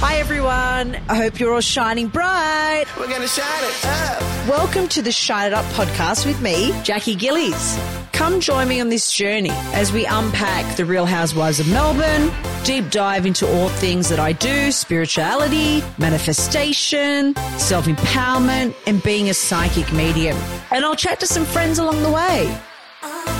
Hi, 0.00 0.18
everyone. 0.20 0.96
I 1.08 1.16
hope 1.16 1.40
you're 1.40 1.52
all 1.52 1.60
shining 1.60 2.06
bright. 2.06 2.84
We're 2.96 3.08
going 3.08 3.20
to 3.20 3.26
shine 3.26 3.44
it 3.48 3.84
up. 3.84 4.22
Welcome 4.48 4.86
to 4.90 5.02
the 5.02 5.10
Shine 5.10 5.48
It 5.48 5.52
Up 5.52 5.64
podcast 5.72 6.24
with 6.24 6.40
me, 6.40 6.72
Jackie 6.84 7.16
Gillies. 7.16 7.76
Come 8.12 8.38
join 8.38 8.68
me 8.68 8.80
on 8.80 8.90
this 8.90 9.12
journey 9.12 9.50
as 9.74 9.92
we 9.92 10.06
unpack 10.06 10.76
the 10.76 10.84
Real 10.84 11.04
Housewives 11.04 11.58
of 11.58 11.66
Melbourne, 11.66 12.30
deep 12.62 12.90
dive 12.90 13.26
into 13.26 13.44
all 13.56 13.70
things 13.70 14.08
that 14.10 14.20
I 14.20 14.34
do 14.34 14.70
spirituality, 14.70 15.82
manifestation, 15.98 17.34
self 17.58 17.86
empowerment, 17.86 18.76
and 18.86 19.02
being 19.02 19.28
a 19.30 19.34
psychic 19.34 19.92
medium. 19.92 20.36
And 20.70 20.84
I'll 20.84 20.94
chat 20.94 21.18
to 21.20 21.26
some 21.26 21.44
friends 21.44 21.80
along 21.80 22.04
the 22.04 22.12
way. 22.12 22.56
Ah. 23.02 23.37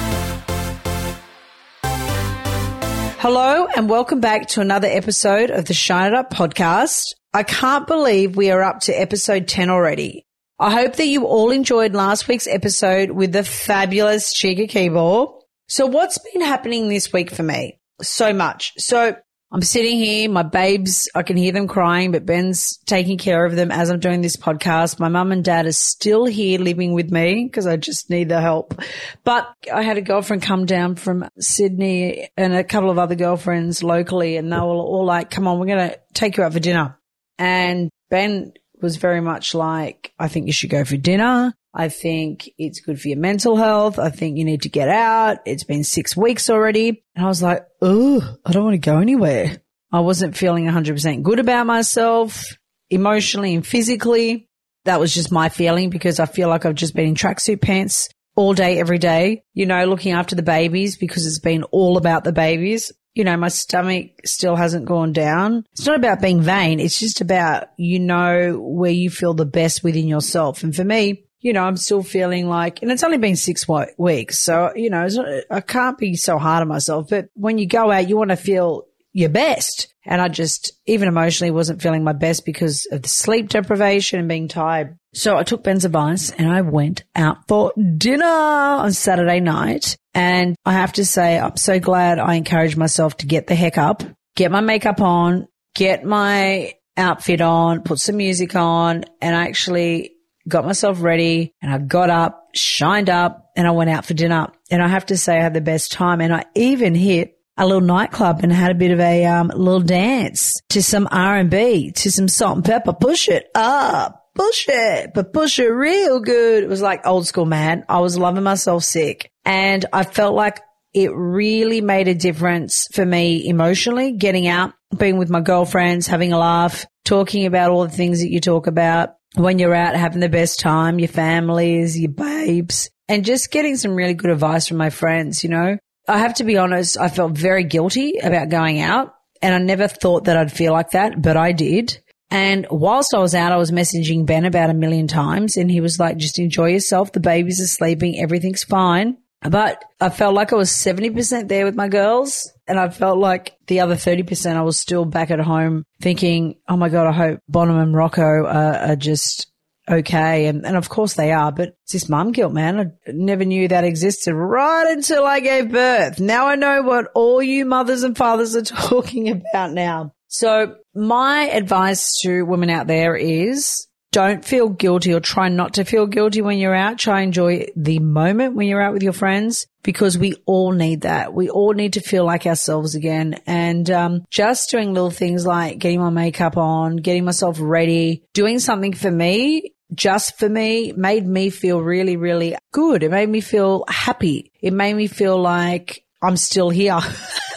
Hello 3.21 3.67
and 3.67 3.91
welcome 3.91 4.21
back 4.21 4.47
to 4.47 4.61
another 4.61 4.87
episode 4.87 5.51
of 5.51 5.65
the 5.65 5.75
Shine 5.75 6.13
It 6.13 6.15
Up 6.15 6.33
podcast. 6.33 7.15
I 7.35 7.43
can't 7.43 7.85
believe 7.85 8.37
we 8.37 8.53
are 8.53 8.63
up 8.63 8.79
to 8.83 8.93
episode 8.93 9.49
10 9.49 9.71
already. 9.71 10.25
I 10.61 10.71
hope 10.71 10.95
that 10.95 11.09
you 11.09 11.25
all 11.25 11.51
enjoyed 11.51 11.95
last 11.95 12.29
week's 12.29 12.47
episode 12.47 13.11
with 13.11 13.33
the 13.33 13.43
fabulous 13.43 14.33
Chyka 14.33 14.71
Keebaugh. 14.71 15.33
So 15.67 15.87
what's 15.87 16.19
been 16.33 16.43
happening 16.43 16.89
this 16.89 17.13
week 17.13 17.33
for 17.33 17.43
me? 17.43 17.81
So 18.01 18.33
much. 18.33 18.75
So 18.79 19.17
I'm 19.51 19.63
sitting 19.63 19.97
here, 19.97 20.29
my 20.29 20.43
babes, 20.43 21.09
I 21.15 21.23
can 21.23 21.39
hear 21.39 21.53
them 21.53 21.69
crying, 21.69 22.13
but 22.13 22.27
Ben's 22.27 22.77
taking 22.85 23.17
care 23.17 23.47
of 23.47 23.57
them 23.57 23.71
as 23.71 23.89
I'm 23.89 23.99
doing 23.99 24.21
this 24.21 24.37
podcast. 24.37 25.01
My 25.01 25.09
mum 25.09 25.33
and 25.33 25.43
dad 25.43 25.65
are 25.65 25.73
still 25.73 26.27
here 26.27 26.61
living 26.61 26.93
with 26.93 27.11
me 27.11 27.45
because 27.47 27.67
I 27.67 27.79
just 27.79 28.11
need 28.11 28.29
the 28.29 28.43
help. 28.43 28.79
But 29.25 29.51
I 29.73 29.81
had 29.81 29.97
a 29.97 30.03
girlfriend 30.03 30.43
come 30.43 30.67
down 30.67 30.97
from 30.97 31.27
Sydney 31.39 32.29
and 32.37 32.53
a 32.53 32.63
couple 32.63 32.91
of 32.91 32.99
other 32.99 33.15
girlfriends 33.15 33.83
locally 33.83 34.37
and 34.37 34.53
they 34.53 34.57
were 34.57 34.65
all 34.65 35.07
like, 35.07 35.31
come 35.31 35.49
on, 35.49 35.59
we're 35.59 35.67
going 35.67 35.91
to 35.91 35.99
take 36.13 36.37
you 36.37 36.45
out 36.45 36.53
for 36.53 36.61
dinner. 36.61 36.99
And 37.39 37.89
Ben 38.11 38.53
was 38.83 38.97
very 38.97 39.23
much 39.23 39.55
like, 39.55 40.13
I 40.19 40.29
think 40.29 40.47
you 40.47 40.53
should 40.53 40.71
go 40.71 40.85
for 40.85 40.99
dinner. 40.99 41.55
I 41.75 41.89
think 41.89 42.51
it's 42.59 42.81
good 42.81 43.01
for 43.01 43.09
your 43.09 43.19
mental 43.19 43.57
health. 43.57 43.99
I 43.99 44.11
think 44.11 44.39
you 44.39 44.45
need 44.45 44.63
to 44.63 44.69
get 44.69 44.89
out. 44.89 45.39
It's 45.45 45.65
been 45.65 45.85
six 45.85 46.17
weeks 46.17 46.51
already. 46.51 47.05
And 47.15 47.25
I 47.25 47.29
was 47.29 47.43
like, 47.43 47.67
oh, 47.83 48.37
I 48.45 48.53
don't 48.53 48.65
want 48.65 48.75
to 48.75 48.79
go 48.79 48.99
anywhere. 48.99 49.59
I 49.93 50.01
wasn't 50.01 50.37
feeling 50.37 50.65
100% 50.67 51.23
good 51.23 51.39
about 51.39 51.67
myself 51.67 52.57
emotionally 52.91 53.55
and 53.55 53.67
physically. 53.67 54.49
That 54.85 55.01
was 55.01 55.15
just 55.15 55.33
my 55.33 55.49
feeling 55.49 55.91
because 55.91 56.21
I 56.21 56.27
feel 56.27 56.49
like 56.49 56.65
I've 56.65 56.75
just 56.75 56.95
been 56.95 57.07
in 57.07 57.15
tracksuit 57.15 57.61
pants 57.61 58.09
all 58.37 58.55
day, 58.55 58.79
every 58.79 58.99
day, 58.99 59.43
you 59.53 59.67
know, 59.67 59.85
looking 59.85 60.13
after 60.13 60.37
the 60.37 60.43
babies 60.43 60.97
because 60.97 61.27
it's 61.27 61.41
been 61.41 61.65
all 61.65 61.97
about 61.97 62.25
the 62.25 62.33
babies. 62.33 62.93
You 63.15 63.25
know, 63.25 63.37
my 63.37 63.49
stomach 63.49 64.13
still 64.25 64.55
hasn't 64.55 64.87
gone 64.87 65.13
down. 65.13 65.65
It's 65.73 65.87
not 65.87 65.97
about 65.97 66.23
being 66.23 66.41
vain. 66.41 66.79
It's 66.79 67.01
just 67.01 67.21
about, 67.21 67.69
you 67.77 67.99
know, 67.99 68.59
where 68.61 68.93
you 68.93 69.11
feel 69.11 69.35
the 69.35 69.45
best 69.45 69.83
within 69.83 70.07
yourself. 70.07 70.63
And 70.63 70.75
for 70.75 70.85
me, 70.85 71.25
you 71.41 71.53
know, 71.53 71.63
I'm 71.63 71.77
still 71.77 72.03
feeling 72.03 72.49
like, 72.49 72.83
and 72.83 72.91
it's 72.91 73.05
only 73.05 73.19
been 73.19 73.37
six 73.37 73.67
weeks. 73.97 74.39
So, 74.41 74.73
you 74.75 74.91
know, 74.91 75.07
I 75.51 75.61
can't 75.61 75.99
be 75.99 76.17
so 76.17 76.39
hard 76.39 76.63
on 76.63 76.69
myself. 76.69 77.09
But 77.11 77.29
when 77.35 77.59
you 77.59 77.67
go 77.67 77.91
out, 77.91 78.09
you 78.09 78.17
want 78.17 78.31
to 78.31 78.37
feel 78.37 78.85
your 79.13 79.29
best. 79.29 79.93
And 80.05 80.21
I 80.21 80.29
just, 80.29 80.73
even 80.87 81.09
emotionally, 81.09 81.51
wasn't 81.51 81.83
feeling 81.83 82.03
my 82.03 82.13
best 82.13 82.45
because 82.45 82.87
of 82.91 83.03
the 83.03 83.09
sleep 83.09 83.51
deprivation 83.51 84.19
and 84.19 84.29
being 84.29 84.49
tired. 84.49 84.97
So 85.15 85.37
I 85.37 85.43
took 85.43 85.63
Ben's 85.63 85.85
advice 85.85 86.31
and 86.31 86.51
I 86.51 86.63
went 86.63 87.05
out 87.15 87.47
for 87.47 87.73
dinner 87.75 88.25
on 88.25 88.93
Saturday 88.93 89.41
night. 89.41 89.97
And 90.15 90.57
I 90.65 90.73
have 90.73 90.95
to 90.95 91.05
say, 91.05 91.39
I'm 91.39 91.57
so 91.57 91.79
glad 91.79 92.19
I 92.19 92.35
encouraged 92.35 92.77
myself 92.77 93.19
to 93.19 93.27
get 93.27 93.47
the 93.47 93.55
heck 93.55 93.79
up, 93.79 94.03
get 94.35 94.51
my 94.51 94.61
makeup 94.61 95.01
on, 95.01 95.47
get 95.75 96.05
my 96.05 96.75
outfit 96.97 97.41
on, 97.41 97.83
put 97.83 98.01
some 98.01 98.17
music 98.17 98.57
on, 98.57 99.05
and 99.21 99.37
actually 99.37 100.13
got 100.49 100.65
myself 100.65 101.03
ready 101.03 101.55
and 101.63 101.73
I 101.73 101.79
got 101.79 102.11
up, 102.11 102.49
shined 102.55 103.11
up 103.11 103.51
and 103.57 103.67
I 103.67 103.71
went 103.71 103.91
out 103.91 104.05
for 104.05 104.15
dinner. 104.15 104.49
And 104.71 104.83
I 104.83 104.89
have 104.89 105.07
to 105.07 105.17
say 105.17 105.39
I 105.39 105.43
had 105.43 105.55
the 105.55 105.61
best 105.61 105.93
time 105.93 106.21
and 106.21 106.35
I 106.35 106.45
even 106.55 106.95
hit 106.95 107.39
a 107.57 107.67
little 107.67 107.83
nightclub 107.83 108.41
and 108.43 108.53
had 108.53 108.71
a 108.71 108.75
bit 108.75 108.93
of 108.93 109.01
a 109.01 109.25
um, 109.27 109.49
little 109.49 109.81
dance 109.81 110.55
to 110.71 110.83
some 110.83 111.09
R&B, 111.11 111.93
to 111.93 112.11
some 112.11 112.29
Salt-N-Pepa. 112.29 113.01
Push 113.01 113.29
it 113.29 113.49
up, 113.55 114.27
push 114.35 114.67
it, 114.69 115.11
but 115.15 115.33
push 115.33 115.59
it 115.59 115.69
real 115.69 116.21
good. 116.21 116.63
It 116.63 116.69
was 116.69 116.83
like 116.83 117.07
old 117.07 117.27
school, 117.27 117.47
man. 117.47 117.85
I 117.89 117.99
was 118.01 118.17
loving 118.17 118.45
myself 118.45 118.85
sick 118.85 119.31
and 119.45 119.85
I 119.93 120.05
felt 120.05 120.35
like 120.35 120.61
it 120.95 121.11
really 121.15 121.81
made 121.81 122.09
a 122.09 122.15
difference 122.15 122.89
for 122.93 123.05
me 123.05 123.49
emotionally, 123.49 124.13
getting 124.13 124.47
out, 124.47 124.73
being 124.97 125.19
with 125.19 125.31
my 125.31 125.41
girlfriends, 125.41 126.07
having 126.07 126.33
a 126.33 126.39
laugh, 126.39 126.87
talking 127.05 127.47
about 127.47 127.71
all 127.71 127.85
the 127.85 127.97
things 127.97 128.21
that 128.21 128.31
you 128.31 128.41
talk 128.41 128.67
about, 128.67 129.11
when 129.35 129.59
you're 129.59 129.75
out 129.75 129.97
having 129.97 130.21
the 130.21 130.29
best 130.29 130.61
time, 130.61 130.99
your 130.99 131.09
families, 131.09 131.99
your 131.99 132.11
babes, 132.11 132.91
and 133.09 133.25
just 133.25 133.51
getting 133.51 133.77
some 133.77 133.95
really 133.95 134.15
good 134.15 134.31
advice 134.31 134.69
from 134.69 134.77
my 134.77 134.91
friends, 134.91 135.43
you 135.43 135.51
know. 135.51 135.79
I 136.07 136.19
have 136.19 136.35
to 136.35 136.45
be 136.45 136.57
honest, 136.57 136.99
I 136.99 137.09
felt 137.09 137.33
very 137.33 137.65
guilty 137.65 138.19
about 138.19 138.49
going 138.49 138.81
out 138.81 139.15
and 139.43 139.55
I 139.55 139.59
never 139.59 139.89
thought 139.89 140.25
that 140.25 140.37
I'd 140.37 140.53
feel 140.53 140.73
like 140.73 140.91
that, 140.91 141.21
but 141.21 141.37
I 141.37 141.53
did. 141.53 141.99
And 142.31 142.67
whilst 142.71 143.15
I 143.15 143.19
was 143.19 143.35
out, 143.35 143.53
I 143.53 143.57
was 143.57 143.71
messaging 143.71 144.27
Ben 144.27 144.45
about 144.45 144.71
a 144.71 144.75
million 144.75 145.07
times 145.07 145.57
and 145.57 145.71
he 145.71 145.81
was 145.81 145.99
like, 145.99 146.17
just 146.17 146.39
enjoy 146.39 146.71
yourself. 146.71 147.13
The 147.13 147.21
babies 147.21 147.61
are 147.61 147.67
sleeping. 147.67 148.19
Everything's 148.19 148.65
fine. 148.65 149.19
But 149.41 149.85
I 150.01 150.09
felt 150.09 150.35
like 150.35 150.53
I 150.53 150.57
was 150.57 150.71
70% 150.71 151.49
there 151.49 151.65
with 151.65 151.77
my 151.77 151.89
girls. 151.89 152.51
And 152.69 152.79
I 152.79 152.91
felt 152.91 153.19
like 153.19 153.57
the 153.67 153.81
other 153.81 153.95
30% 153.95 154.57
I 154.57 154.63
was 154.63 154.79
still 154.79 155.05
back 155.05 155.31
at 155.31 155.41
home 155.41 155.85
thinking, 156.01 156.57
oh 156.69 156.77
my 156.77 156.89
God, 156.89 157.07
I 157.07 157.13
hope 157.13 157.41
Bonham 157.49 157.79
and 157.79 157.95
Rocco 157.95 158.23
are, 158.23 158.75
are 158.77 158.97
just 158.97 159.51
okay. 159.89 160.47
And, 160.47 160.67
and 160.67 160.77
of 160.77 160.89
course 160.89 161.15
they 161.15 161.33
are, 161.33 161.51
but 161.51 161.71
it's 161.85 161.93
this 161.93 162.09
mum 162.09 162.33
guilt, 162.33 162.53
man. 162.53 162.79
I 162.79 163.11
never 163.13 163.45
knew 163.45 163.69
that 163.69 163.85
existed 163.85 164.35
right 164.35 164.87
until 164.89 165.25
I 165.25 165.41
gave 165.41 165.73
birth. 165.73 166.21
Now 166.21 166.47
I 166.47 166.57
know 166.57 166.83
what 166.83 167.07
all 167.15 167.43
you 167.43 167.65
mothers 167.65 168.03
and 168.03 168.17
fathers 168.17 168.55
are 168.55 168.63
talking 168.63 169.29
about 169.31 169.73
now. 169.73 170.13
So 170.29 170.77
my 170.95 171.45
advice 171.45 172.21
to 172.23 172.43
women 172.43 172.69
out 172.69 172.87
there 172.87 173.17
is 173.17 173.88
don't 174.11 174.45
feel 174.45 174.69
guilty 174.69 175.13
or 175.13 175.21
try 175.21 175.49
not 175.49 175.75
to 175.75 175.85
feel 175.85 176.07
guilty 176.07 176.41
when 176.43 176.59
you're 176.59 176.75
out. 176.75 176.99
Try 176.99 177.23
enjoy 177.23 177.67
the 177.77 177.99
moment 177.99 178.55
when 178.55 178.67
you're 178.67 178.83
out 178.83 178.93
with 178.93 179.03
your 179.03 179.13
friends 179.13 179.67
because 179.83 180.17
we 180.17 180.35
all 180.47 180.73
need 180.73 181.03
that. 181.03 181.35
We 181.35 181.51
all 181.51 181.75
need 181.75 181.95
to 181.95 182.01
feel 182.01 182.25
like 182.25 182.47
ourselves 182.47 182.95
again. 182.95 183.41
And 183.47 183.91
um, 183.91 184.25
just 184.31 184.71
doing 184.71 184.95
little 184.95 185.11
things 185.11 185.47
like 185.47 185.79
getting 185.79 186.01
my 186.01 186.11
makeup 186.11 186.57
on, 186.57 186.97
getting 186.97 187.25
myself 187.25 187.59
ready, 187.61 188.25
doing 188.33 188.59
something 188.59 188.93
for 188.93 189.11
me 189.11 189.73
just 189.95 190.39
for 190.39 190.49
me 190.49 190.93
made 190.93 191.27
me 191.27 191.51
feel 191.51 191.81
really, 191.81 192.17
really 192.17 192.55
good. 192.73 193.03
It 193.03 193.11
made 193.11 193.29
me 193.29 193.41
feel 193.41 193.85
happy. 193.89 194.53
It 194.61 194.73
made 194.73 194.95
me 194.95 195.07
feel 195.07 195.41
like 195.41 196.05
I'm 196.23 196.37
still 196.37 196.71
here. 196.71 197.01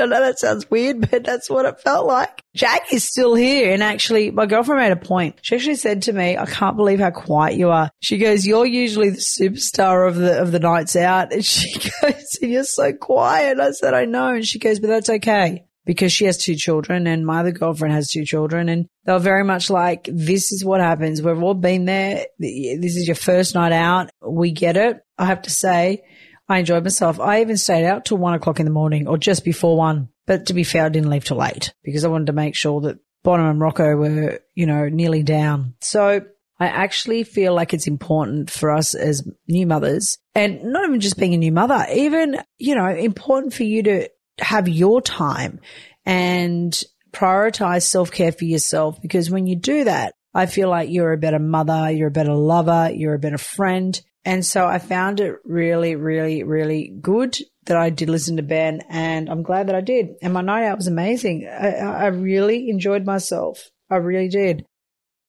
I 0.00 0.06
know 0.06 0.20
that 0.20 0.38
sounds 0.38 0.70
weird, 0.70 1.10
but 1.10 1.24
that's 1.24 1.50
what 1.50 1.66
it 1.66 1.80
felt 1.80 2.06
like. 2.06 2.42
Jack 2.54 2.92
is 2.92 3.04
still 3.04 3.34
here. 3.34 3.72
And 3.72 3.82
actually, 3.82 4.30
my 4.30 4.46
girlfriend 4.46 4.80
made 4.80 4.92
a 4.92 4.96
point. 4.96 5.36
She 5.42 5.54
actually 5.54 5.76
said 5.76 6.02
to 6.02 6.12
me, 6.12 6.36
I 6.36 6.46
can't 6.46 6.76
believe 6.76 7.00
how 7.00 7.10
quiet 7.10 7.56
you 7.56 7.70
are. 7.70 7.90
She 8.00 8.18
goes, 8.18 8.46
you're 8.46 8.66
usually 8.66 9.10
the 9.10 9.16
superstar 9.16 10.08
of 10.08 10.16
the, 10.16 10.40
of 10.40 10.52
the 10.52 10.60
nights 10.60 10.96
out. 10.96 11.32
And 11.36 11.44
she 11.44 11.78
goes, 12.00 12.38
you're 12.40 12.64
so 12.64 12.92
quiet. 12.92 13.60
I 13.60 13.72
said, 13.72 13.92
I 13.94 14.04
know. 14.06 14.34
And 14.34 14.46
she 14.46 14.58
goes, 14.58 14.80
but 14.80 14.88
that's 14.88 15.10
okay 15.10 15.66
because 15.86 16.12
she 16.12 16.24
has 16.24 16.36
two 16.36 16.56
children 16.56 17.06
and 17.06 17.24
my 17.24 17.40
other 17.40 17.52
girlfriend 17.52 17.94
has 17.94 18.08
two 18.08 18.24
children 18.24 18.68
and 18.68 18.88
they're 19.04 19.18
very 19.18 19.44
much 19.44 19.70
like, 19.70 20.08
this 20.12 20.50
is 20.52 20.64
what 20.64 20.80
happens. 20.80 21.22
We've 21.22 21.42
all 21.42 21.54
been 21.54 21.84
there. 21.84 22.26
This 22.38 22.96
is 22.96 23.06
your 23.06 23.14
first 23.14 23.54
night 23.54 23.72
out. 23.72 24.10
We 24.20 24.50
get 24.50 24.76
it. 24.76 24.98
I 25.16 25.26
have 25.26 25.42
to 25.42 25.50
say, 25.50 26.02
I 26.48 26.58
enjoyed 26.58 26.84
myself. 26.84 27.18
I 27.18 27.40
even 27.40 27.56
stayed 27.56 27.84
out 27.84 28.04
till 28.04 28.18
one 28.18 28.34
o'clock 28.34 28.60
in 28.60 28.66
the 28.66 28.72
morning 28.72 29.08
or 29.08 29.18
just 29.18 29.44
before 29.44 29.76
one. 29.76 30.08
But 30.26 30.46
to 30.46 30.54
be 30.54 30.64
fair, 30.64 30.86
I 30.86 30.88
didn't 30.88 31.10
leave 31.10 31.24
till 31.24 31.38
late 31.38 31.72
because 31.82 32.04
I 32.04 32.08
wanted 32.08 32.26
to 32.26 32.32
make 32.32 32.54
sure 32.54 32.80
that 32.82 32.98
Bonham 33.22 33.46
and 33.46 33.60
Rocco 33.60 33.96
were, 33.96 34.40
you 34.54 34.66
know, 34.66 34.88
nearly 34.88 35.22
down. 35.22 35.74
So 35.80 36.24
I 36.58 36.66
actually 36.66 37.24
feel 37.24 37.54
like 37.54 37.74
it's 37.74 37.86
important 37.86 38.50
for 38.50 38.70
us 38.70 38.94
as 38.94 39.28
new 39.46 39.66
mothers 39.66 40.18
and 40.34 40.62
not 40.64 40.86
even 40.86 41.00
just 41.00 41.18
being 41.18 41.34
a 41.34 41.38
new 41.38 41.52
mother, 41.52 41.84
even, 41.92 42.40
you 42.58 42.74
know, 42.74 42.88
important 42.88 43.52
for 43.52 43.64
you 43.64 43.82
to 43.84 44.08
have 44.38 44.68
your 44.68 45.00
time 45.00 45.60
and 46.04 46.80
prioritize 47.12 47.82
self 47.82 48.10
care 48.10 48.32
for 48.32 48.44
yourself. 48.44 49.00
Because 49.02 49.30
when 49.30 49.46
you 49.46 49.56
do 49.56 49.84
that, 49.84 50.14
I 50.34 50.46
feel 50.46 50.68
like 50.68 50.90
you're 50.90 51.12
a 51.12 51.18
better 51.18 51.38
mother, 51.38 51.90
you're 51.90 52.08
a 52.08 52.12
better 52.12 52.34
lover, 52.34 52.90
you're 52.92 53.14
a 53.14 53.18
better 53.18 53.38
friend. 53.38 54.00
And 54.26 54.44
so 54.44 54.66
I 54.66 54.80
found 54.80 55.20
it 55.20 55.36
really, 55.44 55.94
really, 55.94 56.42
really 56.42 56.92
good 57.00 57.38
that 57.66 57.76
I 57.76 57.90
did 57.90 58.10
listen 58.10 58.36
to 58.36 58.42
Ben 58.42 58.82
and 58.90 59.30
I'm 59.30 59.44
glad 59.44 59.68
that 59.68 59.76
I 59.76 59.80
did. 59.80 60.16
And 60.20 60.32
my 60.32 60.40
night 60.40 60.66
out 60.66 60.78
was 60.78 60.88
amazing. 60.88 61.48
I, 61.48 61.76
I 61.76 62.06
really 62.08 62.68
enjoyed 62.68 63.04
myself. 63.04 63.70
I 63.88 63.96
really 63.96 64.28
did. 64.28 64.66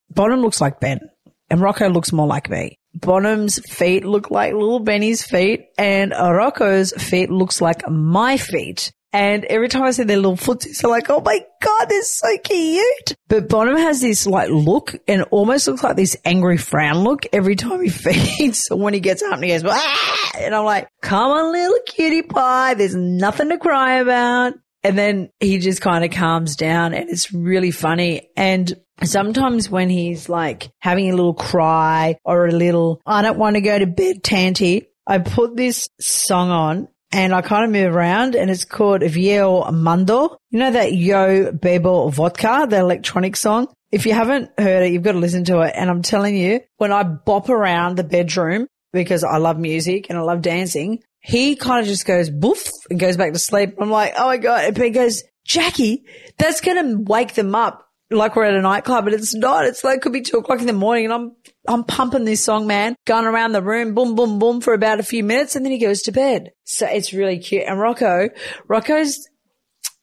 Bonham 0.10 0.42
looks 0.42 0.60
like 0.60 0.80
Ben 0.80 1.00
and 1.48 1.62
Rocco 1.62 1.90
looks 1.90 2.12
more 2.12 2.26
like 2.26 2.50
me. 2.50 2.76
Bonham's 2.96 3.60
feet 3.70 4.04
look 4.04 4.32
like 4.32 4.54
little 4.54 4.80
Benny's 4.80 5.24
feet 5.24 5.68
and 5.78 6.12
Rocco's 6.12 6.92
feet 6.94 7.30
looks 7.30 7.62
like 7.62 7.88
my 7.88 8.38
feet. 8.38 8.92
And 9.13 9.45
every 9.45 9.69
time 9.69 9.83
I 9.83 9.92
see 9.92 10.04
their 10.04 10.18
little 10.18 10.36
footsies, 10.36 10.83
I'm 10.83 10.89
like, 10.89 11.09
oh 11.09 11.21
my 11.21 11.39
God, 11.62 11.86
they're 11.86 12.01
so 12.04 12.38
cute. 12.44 13.15
But 13.27 13.48
Bonham 13.48 13.77
has 13.77 14.01
this 14.01 14.27
like 14.27 14.50
look 14.50 14.95
and 15.07 15.24
almost 15.31 15.68
looks 15.68 15.83
like 15.83 15.95
this 15.95 16.18
angry 16.25 16.57
frown 16.57 17.00
look 17.00 17.25
every 17.31 17.56
time 17.56 17.81
he 17.81 17.89
feeds. 18.38 18.68
when 18.69 18.94
he 18.94 19.00
gets 19.00 19.24
up 19.24 19.33
and 19.33 19.44
he 19.44 19.50
goes, 19.50 19.63
ah! 19.65 20.31
and 20.38 20.54
I'm 20.54 20.65
like, 20.65 20.89
come 21.01 21.31
on, 21.31 21.51
little 21.51 21.80
cutie 21.88 22.21
pie. 22.21 22.74
There's 22.74 22.95
nothing 22.95 23.50
to 23.50 23.57
cry 23.57 23.95
about. 23.95 24.54
And 24.83 24.98
then 24.98 25.30
he 25.39 25.57
just 25.57 25.81
kind 25.81 26.04
of 26.04 26.12
calms 26.12 26.56
down 26.56 26.94
and 26.94 27.09
it's 27.09 27.33
really 27.33 27.71
funny. 27.71 28.30
And 28.38 28.74
sometimes 29.04 29.69
when 29.69 29.89
he's 29.89 30.30
like 30.30 30.69
having 30.80 31.09
a 31.09 31.15
little 31.15 31.33
cry 31.33 32.18
or 32.24 32.48
a 32.48 32.51
little, 32.51 33.01
I 33.06 33.21
don't 33.21 33.39
want 33.39 33.56
to 33.56 33.62
go 33.62 33.77
to 33.77 33.88
bed, 33.88 34.24
Tanty, 34.24 34.88
I 35.06 35.19
put 35.19 35.56
this 35.56 35.88
song 36.00 36.50
on 36.50 36.88
and 37.12 37.33
I 37.33 37.42
kind 37.42 37.65
of 37.65 37.71
move 37.71 37.95
around 37.95 38.36
and 38.36 38.50
it's 38.50 38.65
called 38.65 39.01
Viel 39.01 39.71
Mundo. 39.71 40.38
You 40.50 40.59
know 40.59 40.71
that 40.71 40.94
Yo 40.94 41.51
Bebo 41.51 42.12
Vodka, 42.12 42.68
the 42.69 42.80
electronic 42.80 43.36
song? 43.36 43.68
If 43.92 44.06
you 44.06 44.13
haven't 44.13 44.51
heard 44.57 44.83
it, 44.83 44.92
you've 44.92 45.04
got 45.04 45.13
to 45.13 45.19
listen 45.19 45.45
to 45.45 45.62
it. 45.62 45.74
And 45.75 45.89
I'm 45.89 46.01
telling 46.01 46.36
you, 46.36 46.59
when 46.77 46.92
I 46.92 47.04
bop 47.04 47.50
around 47.50 47.95
the 47.95 48.04
bedroom, 48.04 48.68
because 48.92 49.24
I 49.24 49.38
love 49.38 49.57
music 49.57 50.07
and 50.09 50.18
I 50.18 50.21
love 50.21 50.42
dancing, 50.42 51.00
he 51.21 51.56
kind 51.56 51.81
of 51.81 51.88
just 51.88 52.06
goes 52.06 52.30
boof 52.30 52.69
and 52.89 53.00
goes 53.00 53.18
back 53.18 53.33
to 53.33 53.39
sleep. 53.39 53.75
I'm 53.80 53.89
like, 53.89 54.13
oh 54.18 54.25
my 54.25 54.38
God. 54.38 54.65
And 54.65 54.77
he 54.77 54.89
goes, 54.89 55.24
Jackie, 55.45 56.04
that's 56.38 56.62
going 56.62 56.83
to 56.83 57.04
wake 57.04 57.33
them 57.33 57.56
up 57.56 57.88
like 58.09 58.36
we're 58.36 58.45
at 58.45 58.54
a 58.54 58.62
nightclub, 58.62 59.06
but 59.06 59.13
it's 59.13 59.36
not. 59.36 59.65
It's 59.65 59.83
like 59.83 60.01
could 60.01 60.13
be 60.13 60.21
two 60.21 60.38
o'clock 60.38 60.59
in 60.59 60.68
the 60.68 60.74
morning 60.74 61.06
and 61.06 61.13
I'm, 61.13 61.36
I'm 61.68 61.84
pumping 61.84 62.25
this 62.25 62.44
song, 62.44 62.68
man, 62.68 62.96
going 63.06 63.25
around 63.25 63.52
the 63.52 63.62
room, 63.62 63.94
boom, 63.94 64.16
boom, 64.16 64.40
boom 64.40 64.62
for 64.62 64.74
about 64.74 65.00
a 65.00 65.04
few 65.04 65.24
minutes 65.24 65.56
and 65.56 65.66
then 65.66 65.72
he 65.72 65.80
goes 65.80 66.02
to 66.04 66.12
bed. 66.12 66.52
So 66.64 66.88
it's 66.88 67.14
really 67.14 67.40
cute. 67.40 67.64
And 67.68 67.80
Rocco, 67.80 68.30
Rocco's, 68.68 69.28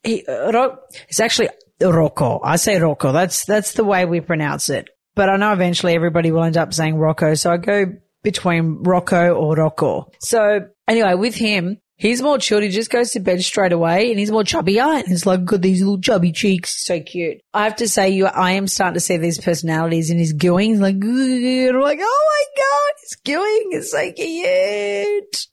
he, 0.03 0.25
uh, 0.27 0.77
it's 1.09 1.21
actually 1.21 1.49
Rocco. 1.81 2.41
I 2.43 2.57
say 2.57 2.79
Rocco. 2.79 3.13
That's, 3.13 3.45
that's 3.45 3.73
the 3.73 3.85
way 3.85 4.05
we 4.05 4.21
pronounce 4.21 4.69
it. 4.69 4.89
But 5.15 5.29
I 5.29 5.37
know 5.37 5.53
eventually 5.53 5.95
everybody 5.95 6.31
will 6.33 6.45
end 6.45 6.57
up 6.57 6.75
saying 6.75 6.97
Rocco. 6.97 7.35
So 7.35 7.51
I 7.51 7.57
go 7.57 7.87
between 8.23 8.83
Rocco 8.83 9.35
or 9.35 9.55
Rocco. 9.55 10.11
So 10.21 10.67
anyway, 10.89 11.15
with 11.15 11.35
him, 11.35 11.79
He's 11.97 12.21
more 12.21 12.39
chilled. 12.39 12.65
He 12.65 12.71
just 12.71 12.91
goes 12.91 13.13
to 13.13 13.21
bed 13.21 13.43
straight 13.43 13.73
away 13.73 14.11
and 14.11 14.19
he's 14.19 14.31
more 14.31 14.43
chubby 14.43 14.81
ah, 14.81 14.97
and 14.97 15.07
he's 15.07 15.27
like, 15.27 15.45
got 15.45 15.63
these 15.63 15.81
little 15.81 16.01
chubby 16.01 16.33
cheeks. 16.33 16.85
So 16.85 17.01
cute. 17.01 17.41
I 17.53 17.65
have 17.65 17.77
to 17.77 17.89
say 17.89 18.11
you, 18.11 18.27
I 18.27 18.53
am 18.53 18.67
starting 18.67 18.95
to 18.95 19.01
see 19.01 19.17
these 19.17 19.41
personalities 19.41 20.11
in 20.11 20.19
his 20.19 20.33
going. 20.33 20.71
He's 20.71 20.81
like, 20.81 20.97
I'm 20.97 21.81
like, 21.81 21.99
oh 22.03 22.29
my 22.31 22.45
God, 22.57 22.93
his 23.01 23.17
going 23.25 23.69
is 23.73 23.91
so 23.93 24.13
cute. 24.13 25.47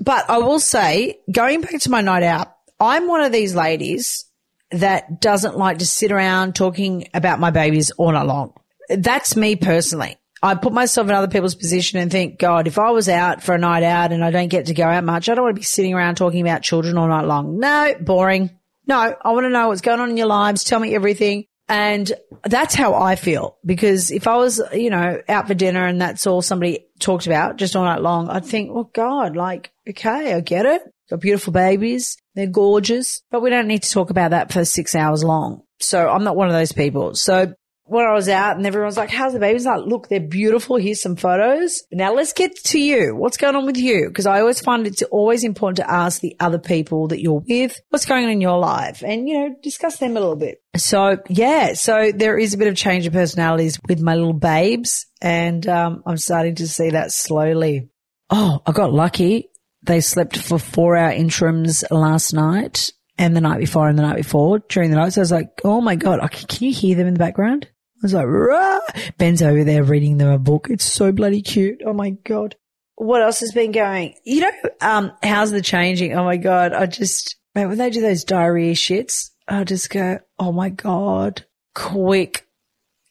But 0.00 0.28
I 0.28 0.38
will 0.38 0.60
say, 0.60 1.20
going 1.30 1.60
back 1.60 1.80
to 1.80 1.90
my 1.90 2.00
night 2.00 2.22
out, 2.22 2.48
I'm 2.80 3.08
one 3.08 3.22
of 3.22 3.32
these 3.32 3.54
ladies 3.54 4.26
that 4.70 5.20
doesn't 5.20 5.56
like 5.56 5.78
to 5.78 5.86
sit 5.86 6.12
around 6.12 6.54
talking 6.54 7.08
about 7.14 7.40
my 7.40 7.50
babies 7.50 7.90
all 7.92 8.12
night 8.12 8.26
long. 8.26 8.52
That's 8.88 9.36
me 9.36 9.56
personally. 9.56 10.16
I 10.42 10.54
put 10.54 10.72
myself 10.72 11.08
in 11.08 11.14
other 11.14 11.28
people's 11.28 11.54
position 11.54 11.98
and 11.98 12.10
think, 12.10 12.38
God, 12.38 12.66
if 12.66 12.78
I 12.78 12.90
was 12.90 13.08
out 13.08 13.42
for 13.42 13.54
a 13.54 13.58
night 13.58 13.82
out 13.82 14.12
and 14.12 14.24
I 14.24 14.30
don't 14.30 14.48
get 14.48 14.66
to 14.66 14.74
go 14.74 14.84
out 14.84 15.04
much, 15.04 15.28
I 15.28 15.34
don't 15.34 15.44
want 15.44 15.56
to 15.56 15.60
be 15.60 15.64
sitting 15.64 15.94
around 15.94 16.16
talking 16.16 16.42
about 16.42 16.62
children 16.62 16.98
all 16.98 17.08
night 17.08 17.24
long. 17.24 17.58
No, 17.58 17.94
boring. 18.00 18.50
No, 18.86 18.98
I 18.98 19.32
want 19.32 19.44
to 19.44 19.50
know 19.50 19.68
what's 19.68 19.80
going 19.80 20.00
on 20.00 20.10
in 20.10 20.16
your 20.16 20.26
lives. 20.26 20.62
Tell 20.62 20.78
me 20.78 20.94
everything. 20.94 21.46
And 21.68 22.12
that's 22.44 22.74
how 22.74 22.94
I 22.94 23.16
feel 23.16 23.58
because 23.64 24.12
if 24.12 24.28
I 24.28 24.36
was, 24.36 24.62
you 24.72 24.88
know, 24.90 25.20
out 25.28 25.48
for 25.48 25.54
dinner 25.54 25.84
and 25.84 26.00
that's 26.00 26.26
all 26.26 26.40
somebody 26.40 26.86
talked 27.00 27.26
about 27.26 27.56
just 27.56 27.74
all 27.74 27.84
night 27.84 28.02
long, 28.02 28.28
I'd 28.28 28.44
think, 28.44 28.72
well, 28.72 28.88
God, 28.92 29.36
like, 29.36 29.72
okay, 29.88 30.32
I 30.32 30.40
get 30.40 30.64
it. 30.64 30.82
Got 31.10 31.20
beautiful 31.20 31.52
babies. 31.52 32.16
They're 32.34 32.46
gorgeous, 32.46 33.22
but 33.30 33.42
we 33.42 33.50
don't 33.50 33.66
need 33.66 33.82
to 33.82 33.90
talk 33.90 34.10
about 34.10 34.30
that 34.30 34.52
for 34.52 34.64
six 34.64 34.94
hours 34.94 35.24
long. 35.24 35.62
So 35.80 36.08
I'm 36.08 36.24
not 36.24 36.36
one 36.36 36.48
of 36.48 36.54
those 36.54 36.72
people. 36.72 37.14
So 37.14 37.54
when 37.86 38.04
I 38.04 38.12
was 38.12 38.28
out 38.28 38.56
and 38.56 38.66
everyone's 38.66 38.96
like, 38.96 39.10
how's 39.10 39.32
the 39.32 39.38
babies? 39.38 39.64
Like, 39.64 39.86
look, 39.86 40.08
they're 40.08 40.20
beautiful. 40.20 40.76
Here's 40.76 41.00
some 41.00 41.16
photos. 41.16 41.82
Now 41.92 42.12
let's 42.12 42.32
get 42.32 42.56
to 42.64 42.80
you. 42.80 43.14
What's 43.14 43.36
going 43.36 43.54
on 43.54 43.64
with 43.64 43.76
you? 43.76 44.08
Because 44.08 44.26
I 44.26 44.40
always 44.40 44.60
find 44.60 44.86
it's 44.86 45.02
always 45.02 45.44
important 45.44 45.76
to 45.78 45.90
ask 45.90 46.20
the 46.20 46.36
other 46.40 46.58
people 46.58 47.08
that 47.08 47.20
you're 47.20 47.42
with, 47.48 47.80
what's 47.90 48.04
going 48.04 48.24
on 48.24 48.30
in 48.30 48.40
your 48.40 48.58
life 48.58 49.02
and, 49.04 49.28
you 49.28 49.38
know, 49.38 49.54
discuss 49.62 49.98
them 49.98 50.16
a 50.16 50.20
little 50.20 50.36
bit. 50.36 50.58
So 50.76 51.18
yeah, 51.28 51.74
so 51.74 52.12
there 52.12 52.36
is 52.36 52.54
a 52.54 52.58
bit 52.58 52.68
of 52.68 52.76
change 52.76 53.06
of 53.06 53.12
personalities 53.12 53.78
with 53.88 54.00
my 54.00 54.14
little 54.14 54.32
babes 54.32 55.06
and, 55.22 55.66
um, 55.68 56.02
I'm 56.04 56.18
starting 56.18 56.56
to 56.56 56.68
see 56.68 56.90
that 56.90 57.12
slowly. 57.12 57.88
Oh, 58.30 58.60
I 58.66 58.72
got 58.72 58.92
lucky. 58.92 59.48
They 59.82 60.00
slept 60.00 60.36
for 60.36 60.58
four 60.58 60.96
hour 60.96 61.12
interims 61.12 61.84
last 61.92 62.34
night 62.34 62.90
and 63.16 63.36
the 63.36 63.40
night 63.40 63.60
before 63.60 63.88
and 63.88 63.96
the 63.96 64.02
night 64.02 64.16
before 64.16 64.58
during 64.68 64.90
the 64.90 64.96
night. 64.96 65.12
So 65.12 65.20
I 65.20 65.22
was 65.22 65.32
like, 65.32 65.60
oh 65.64 65.80
my 65.80 65.94
God, 65.94 66.28
can 66.30 66.66
you 66.66 66.74
hear 66.74 66.96
them 66.96 67.06
in 67.06 67.14
the 67.14 67.20
background? 67.20 67.68
I 67.96 68.00
was 68.02 68.14
like, 68.14 68.26
Rah! 68.26 68.78
Ben's 69.18 69.42
over 69.42 69.64
there 69.64 69.82
reading 69.82 70.18
them 70.18 70.28
a 70.28 70.38
book. 70.38 70.68
It's 70.70 70.84
so 70.84 71.12
bloody 71.12 71.42
cute. 71.42 71.82
Oh 71.84 71.92
my 71.92 72.10
God. 72.10 72.56
What 72.96 73.22
else 73.22 73.40
has 73.40 73.52
been 73.52 73.72
going? 73.72 74.14
You 74.24 74.42
know, 74.42 74.52
um, 74.80 75.12
how's 75.22 75.50
the 75.50 75.62
changing? 75.62 76.14
Oh 76.14 76.24
my 76.24 76.36
God. 76.36 76.72
I 76.72 76.86
just, 76.86 77.36
man, 77.54 77.68
when 77.68 77.78
they 77.78 77.90
do 77.90 78.00
those 78.00 78.24
diarrhea 78.24 78.74
shits, 78.74 79.30
I 79.48 79.64
just 79.64 79.90
go, 79.90 80.18
oh 80.38 80.52
my 80.52 80.70
God, 80.70 81.44
quick. 81.74 82.46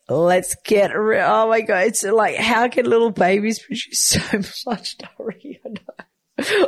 Let's 0.08 0.56
get 0.66 0.96
real. 0.96 1.26
Oh 1.26 1.50
my 1.50 1.62
God. 1.62 1.88
It's 1.88 2.04
like, 2.04 2.36
how 2.36 2.68
can 2.68 2.86
little 2.86 3.12
babies 3.12 3.60
produce 3.60 4.00
so 4.00 4.22
much 4.70 4.98
diarrhea? 4.98 5.60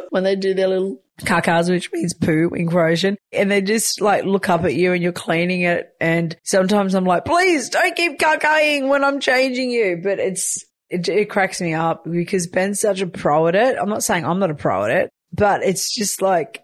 when 0.09 0.23
they 0.23 0.35
do 0.35 0.53
their 0.53 0.67
little 0.67 1.01
kakas, 1.21 1.69
which 1.69 1.91
means 1.91 2.13
poo 2.13 2.49
in 2.55 2.67
Croatian, 2.67 3.17
and 3.31 3.49
they 3.49 3.61
just 3.61 4.01
like 4.01 4.25
look 4.25 4.49
up 4.49 4.63
at 4.63 4.75
you 4.75 4.93
and 4.93 5.01
you're 5.01 5.11
cleaning 5.11 5.61
it. 5.61 5.89
And 5.99 6.35
sometimes 6.43 6.93
I'm 6.93 7.05
like, 7.05 7.25
please 7.25 7.69
don't 7.69 7.95
keep 7.95 8.19
kakaing 8.19 8.87
when 8.87 9.03
I'm 9.03 9.19
changing 9.19 9.71
you. 9.71 9.99
But 10.01 10.19
it's, 10.19 10.63
it, 10.89 11.07
it 11.09 11.29
cracks 11.29 11.59
me 11.61 11.73
up 11.73 12.05
because 12.09 12.47
Ben's 12.47 12.79
such 12.79 13.01
a 13.01 13.07
pro 13.07 13.47
at 13.47 13.55
it. 13.55 13.77
I'm 13.79 13.89
not 13.89 14.03
saying 14.03 14.25
I'm 14.25 14.39
not 14.39 14.51
a 14.51 14.55
pro 14.55 14.85
at 14.85 14.91
it, 14.91 15.09
but 15.33 15.63
it's 15.63 15.93
just 15.93 16.21
like 16.21 16.63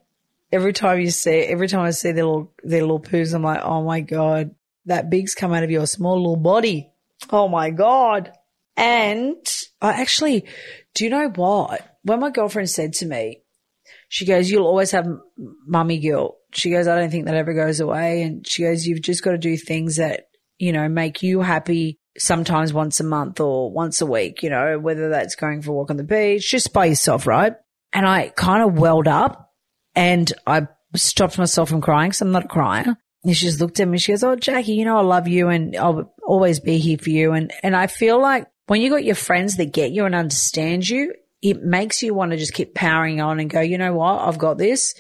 every 0.52 0.74
time 0.74 1.00
you 1.00 1.10
see, 1.10 1.40
every 1.40 1.68
time 1.68 1.82
I 1.82 1.92
see 1.92 2.12
their 2.12 2.26
little, 2.26 2.54
their 2.64 2.82
little 2.82 3.02
poos, 3.02 3.34
I'm 3.34 3.44
like, 3.44 3.62
oh 3.64 3.84
my 3.84 4.02
God, 4.02 4.54
that 4.86 5.10
big's 5.10 5.36
come 5.36 5.54
out 5.54 5.64
of 5.64 5.72
your 5.72 5.88
small 5.88 6.18
little 6.18 6.36
body. 6.36 6.92
Oh 7.32 7.48
my 7.48 7.70
God. 7.70 8.32
And 8.76 9.46
I 9.82 10.02
actually, 10.02 10.46
do 10.94 11.04
you 11.04 11.10
know 11.10 11.30
what? 11.30 11.98
When 12.04 12.20
my 12.20 12.32
girlfriend 12.32 12.70
said 12.70 12.94
to 12.94 13.06
me, 13.06 13.43
she 14.14 14.26
goes, 14.26 14.52
you'll 14.52 14.68
always 14.68 14.92
have 14.92 15.08
mummy 15.66 15.98
guilt. 15.98 16.38
She 16.54 16.70
goes, 16.70 16.88
I 16.88 17.00
don't 17.00 17.10
think 17.10 17.26
that 17.26 17.34
ever 17.34 17.52
goes 17.56 17.80
away. 17.80 18.22
And 18.22 18.48
she 18.48 18.62
goes, 18.62 18.86
you've 18.86 19.02
just 19.02 19.24
got 19.24 19.32
to 19.32 19.40
do 19.40 19.58
things 19.58 19.96
that, 19.96 20.28
you 20.60 20.72
know, 20.72 20.88
make 20.88 21.24
you 21.24 21.42
happy 21.42 21.98
sometimes 22.20 22.72
once 22.72 23.00
a 23.00 23.04
month 23.04 23.40
or 23.40 23.72
once 23.72 24.02
a 24.02 24.06
week, 24.06 24.44
you 24.44 24.52
know, 24.52 24.78
whether 24.78 25.10
that's 25.10 25.34
going 25.34 25.64
for 25.64 25.72
a 25.72 25.74
walk 25.74 25.90
on 25.90 25.98
the 25.98 26.04
beach, 26.04 26.48
just 26.48 26.74
by 26.74 26.86
yourself, 26.86 27.26
right? 27.26 27.56
And 27.92 28.08
I 28.08 28.30
kind 28.30 28.62
of 28.62 28.78
welled 28.78 29.08
up 29.08 29.52
and 29.96 30.32
I 30.46 30.68
stopped 30.94 31.40
myself 31.40 31.70
from 31.70 31.82
crying 31.82 32.12
because 32.12 32.22
I'm 32.22 32.32
not 32.32 32.46
a 32.46 32.50
crier. 32.50 32.96
And 33.24 33.36
she 33.36 33.48
just 33.48 33.62
looked 33.62 33.80
at 33.80 33.88
me. 33.88 33.98
She 33.98 34.12
goes, 34.12 34.24
Oh, 34.24 34.36
Jackie, 34.36 34.74
you 34.74 34.86
know, 34.86 34.98
I 34.98 35.02
love 35.02 35.28
you 35.28 35.50
and 35.50 35.76
I'll 35.76 36.14
always 36.24 36.60
be 36.60 36.78
here 36.78 37.00
for 37.00 37.10
you. 37.10 37.32
And, 37.32 37.52
and 37.64 37.76
I 37.76 37.88
feel 37.88 38.22
like 38.22 38.46
when 38.68 38.80
you 38.80 38.92
got 38.92 39.04
your 39.04 39.16
friends 39.16 39.58
that 39.58 39.74
get 39.74 39.92
you 39.92 40.06
and 40.06 40.14
understand 40.14 40.88
you, 40.88 41.16
it 41.44 41.62
makes 41.62 42.02
you 42.02 42.14
want 42.14 42.32
to 42.32 42.38
just 42.38 42.54
keep 42.54 42.74
powering 42.74 43.20
on 43.20 43.42
and 43.42 43.50
go, 43.50 43.60
you 43.60 43.78
know 43.78 43.94
what? 43.94 44.22
I've 44.22 44.38
got 44.38 44.58
this. 44.58 44.96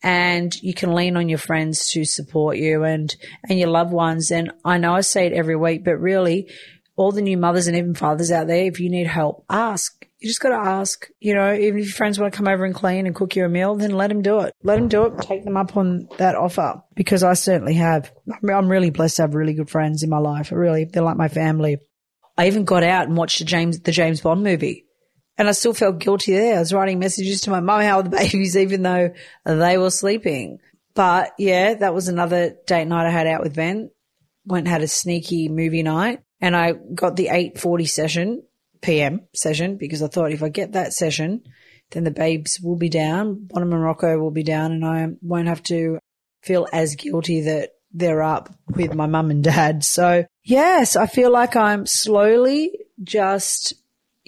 And 0.00 0.54
you 0.62 0.72
can 0.72 0.94
lean 0.94 1.16
on 1.16 1.28
your 1.28 1.38
friends 1.38 1.90
to 1.90 2.04
support 2.04 2.56
you 2.56 2.84
and, 2.84 3.14
and 3.48 3.58
your 3.58 3.68
loved 3.68 3.92
ones. 3.92 4.30
And 4.30 4.52
I 4.64 4.78
know 4.78 4.94
I 4.94 5.00
say 5.00 5.26
it 5.26 5.32
every 5.32 5.56
week, 5.56 5.84
but 5.84 5.98
really 5.98 6.48
all 6.94 7.10
the 7.10 7.20
new 7.20 7.36
mothers 7.36 7.66
and 7.66 7.76
even 7.76 7.94
fathers 7.94 8.30
out 8.30 8.46
there, 8.46 8.66
if 8.66 8.78
you 8.78 8.90
need 8.90 9.08
help, 9.08 9.44
ask. 9.50 10.06
You 10.20 10.28
just 10.28 10.40
got 10.40 10.50
to 10.50 10.68
ask, 10.70 11.08
you 11.18 11.34
know, 11.34 11.52
even 11.52 11.80
if 11.80 11.86
your 11.86 11.94
friends 11.94 12.18
want 12.18 12.32
to 12.32 12.36
come 12.36 12.46
over 12.46 12.64
and 12.64 12.74
clean 12.74 13.06
and 13.06 13.14
cook 13.14 13.34
you 13.34 13.44
a 13.44 13.48
meal, 13.48 13.74
then 13.74 13.90
let 13.90 14.08
them 14.08 14.22
do 14.22 14.40
it. 14.40 14.52
Let 14.62 14.76
them 14.76 14.88
do 14.88 15.06
it. 15.06 15.18
Take 15.20 15.44
them 15.44 15.56
up 15.56 15.76
on 15.76 16.08
that 16.18 16.36
offer 16.36 16.80
because 16.94 17.24
I 17.24 17.34
certainly 17.34 17.74
have. 17.74 18.12
I'm 18.48 18.68
really 18.68 18.90
blessed 18.90 19.16
to 19.16 19.22
have 19.22 19.34
really 19.34 19.54
good 19.54 19.70
friends 19.70 20.04
in 20.04 20.10
my 20.10 20.18
life. 20.18 20.52
Really, 20.52 20.84
they're 20.84 21.02
like 21.02 21.16
my 21.16 21.28
family. 21.28 21.78
I 22.36 22.46
even 22.46 22.64
got 22.64 22.84
out 22.84 23.08
and 23.08 23.16
watched 23.16 23.40
the 23.40 23.44
James, 23.44 23.80
the 23.80 23.92
James 23.92 24.20
Bond 24.20 24.44
movie 24.44 24.87
And 25.38 25.48
I 25.48 25.52
still 25.52 25.72
felt 25.72 26.00
guilty 26.00 26.32
there. 26.32 26.56
I 26.56 26.58
was 26.58 26.74
writing 26.74 26.98
messages 26.98 27.42
to 27.42 27.50
my 27.50 27.60
mum 27.60 27.80
how 27.80 27.98
are 27.98 28.02
the 28.02 28.10
babies, 28.16 28.56
even 28.56 28.82
though 28.82 29.14
they 29.44 29.78
were 29.78 29.90
sleeping. 29.90 30.58
But 30.94 31.30
yeah, 31.38 31.74
that 31.74 31.94
was 31.94 32.08
another 32.08 32.56
date 32.66 32.86
night 32.86 33.06
I 33.06 33.10
had 33.10 33.28
out 33.28 33.42
with 33.42 33.54
Ben. 33.54 33.90
Went 34.44 34.66
had 34.66 34.82
a 34.82 34.88
sneaky 34.88 35.48
movie 35.48 35.82
night 35.84 36.22
and 36.40 36.56
I 36.56 36.72
got 36.72 37.16
the 37.16 37.28
840 37.28 37.84
session, 37.84 38.42
PM 38.80 39.20
session, 39.34 39.76
because 39.76 40.02
I 40.02 40.08
thought 40.08 40.32
if 40.32 40.42
I 40.42 40.48
get 40.48 40.72
that 40.72 40.92
session, 40.92 41.42
then 41.90 42.04
the 42.04 42.10
babes 42.10 42.60
will 42.60 42.76
be 42.76 42.88
down, 42.88 43.46
Bonham 43.46 43.72
and 43.72 43.82
Rocco 43.82 44.18
will 44.18 44.30
be 44.30 44.42
down 44.42 44.72
and 44.72 44.84
I 44.84 45.08
won't 45.22 45.48
have 45.48 45.62
to 45.64 45.98
feel 46.42 46.66
as 46.72 46.96
guilty 46.96 47.42
that 47.42 47.70
they're 47.92 48.22
up 48.22 48.54
with 48.68 48.94
my 48.94 49.06
mum 49.06 49.30
and 49.30 49.42
dad. 49.42 49.84
So 49.84 50.24
yes, 50.42 50.96
I 50.96 51.06
feel 51.06 51.30
like 51.30 51.56
I'm 51.56 51.86
slowly 51.86 52.72
just, 53.02 53.74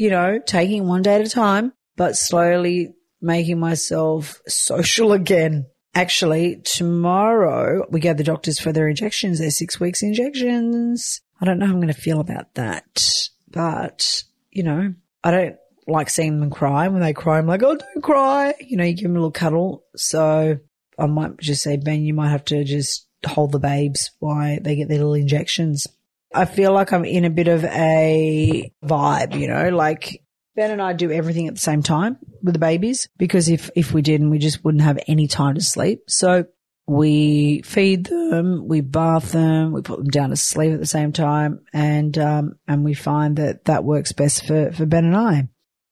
you 0.00 0.08
know, 0.08 0.38
taking 0.38 0.88
one 0.88 1.02
day 1.02 1.16
at 1.16 1.26
a 1.26 1.28
time, 1.28 1.74
but 1.94 2.16
slowly 2.16 2.94
making 3.20 3.60
myself 3.60 4.40
social 4.48 5.12
again. 5.20 5.66
Actually, 5.94 6.62
tomorrow 6.64 7.84
we 7.90 8.00
go 8.00 8.12
to 8.12 8.16
the 8.16 8.24
doctors 8.24 8.58
for 8.58 8.72
their 8.72 8.88
injections. 8.88 9.38
They're 9.38 9.50
six 9.50 9.78
weeks 9.78 10.02
injections. 10.02 11.20
I 11.38 11.44
don't 11.44 11.58
know 11.58 11.66
how 11.66 11.72
I'm 11.72 11.82
going 11.82 11.92
to 11.92 12.00
feel 12.00 12.18
about 12.18 12.54
that, 12.54 13.04
but 13.48 14.22
you 14.50 14.62
know, 14.62 14.94
I 15.22 15.30
don't 15.30 15.56
like 15.86 16.08
seeing 16.08 16.40
them 16.40 16.48
cry. 16.48 16.88
When 16.88 17.02
they 17.02 17.12
cry, 17.12 17.36
I'm 17.36 17.46
like, 17.46 17.62
oh, 17.62 17.76
don't 17.76 18.02
cry. 18.02 18.54
You 18.58 18.78
know, 18.78 18.84
you 18.84 18.94
give 18.94 19.02
them 19.02 19.16
a 19.16 19.18
little 19.18 19.30
cuddle. 19.30 19.84
So 19.96 20.58
I 20.98 21.06
might 21.06 21.36
just 21.40 21.62
say, 21.62 21.76
Ben, 21.76 22.04
you 22.04 22.14
might 22.14 22.30
have 22.30 22.46
to 22.46 22.64
just 22.64 23.06
hold 23.26 23.52
the 23.52 23.58
babes 23.58 24.12
while 24.18 24.56
they 24.62 24.76
get 24.76 24.88
their 24.88 24.96
little 24.96 25.12
injections. 25.12 25.86
I 26.32 26.44
feel 26.44 26.72
like 26.72 26.92
I'm 26.92 27.04
in 27.04 27.24
a 27.24 27.30
bit 27.30 27.48
of 27.48 27.64
a 27.64 28.72
vibe, 28.84 29.38
you 29.38 29.48
know, 29.48 29.70
like 29.70 30.22
Ben 30.54 30.70
and 30.70 30.82
I 30.82 30.92
do 30.92 31.10
everything 31.10 31.48
at 31.48 31.54
the 31.54 31.60
same 31.60 31.82
time 31.82 32.18
with 32.42 32.54
the 32.54 32.60
babies 32.60 33.08
because 33.16 33.48
if, 33.48 33.70
if 33.74 33.92
we 33.92 34.02
didn't, 34.02 34.30
we 34.30 34.38
just 34.38 34.64
wouldn't 34.64 34.82
have 34.82 34.98
any 35.08 35.26
time 35.26 35.54
to 35.56 35.60
sleep. 35.60 36.02
So 36.08 36.44
we 36.86 37.62
feed 37.62 38.06
them, 38.06 38.66
we 38.68 38.80
bath 38.80 39.32
them, 39.32 39.72
we 39.72 39.82
put 39.82 39.98
them 39.98 40.08
down 40.08 40.30
to 40.30 40.36
sleep 40.36 40.72
at 40.72 40.80
the 40.80 40.86
same 40.86 41.12
time. 41.12 41.60
And, 41.72 42.16
um, 42.18 42.54
and 42.66 42.84
we 42.84 42.94
find 42.94 43.36
that 43.36 43.64
that 43.66 43.84
works 43.84 44.12
best 44.12 44.46
for, 44.46 44.72
for 44.72 44.86
Ben 44.86 45.04
and 45.04 45.16
I. 45.16 45.48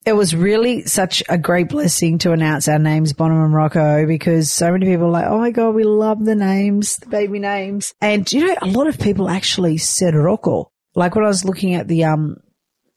It 0.09 0.17
was 0.17 0.35
really 0.35 0.87
such 0.87 1.23
a 1.29 1.37
great 1.37 1.69
blessing 1.69 2.17
to 2.21 2.33
announce 2.33 2.67
our 2.67 2.79
names, 2.79 3.12
Bonham 3.12 3.45
and 3.45 3.53
Rocco, 3.53 4.07
because 4.07 4.50
so 4.50 4.73
many 4.73 4.87
people 4.87 5.09
are 5.09 5.11
like, 5.11 5.27
oh 5.27 5.37
my 5.37 5.50
God, 5.50 5.75
we 5.75 5.85
love 5.85 6.25
the 6.25 6.35
names, 6.35 6.97
the 6.97 7.09
baby 7.09 7.38
names. 7.38 7.93
And 8.00 8.33
you 8.33 8.47
know, 8.47 8.57
a 8.62 8.69
lot 8.69 8.87
of 8.87 8.99
people 8.99 9.29
actually 9.29 9.77
said 9.77 10.15
Rocco. 10.15 10.73
Like 10.95 11.15
when 11.15 11.27
I 11.27 11.29
was 11.29 11.45
looking 11.45 11.75
at 11.75 11.88
the, 11.88 12.05
um, 12.05 12.38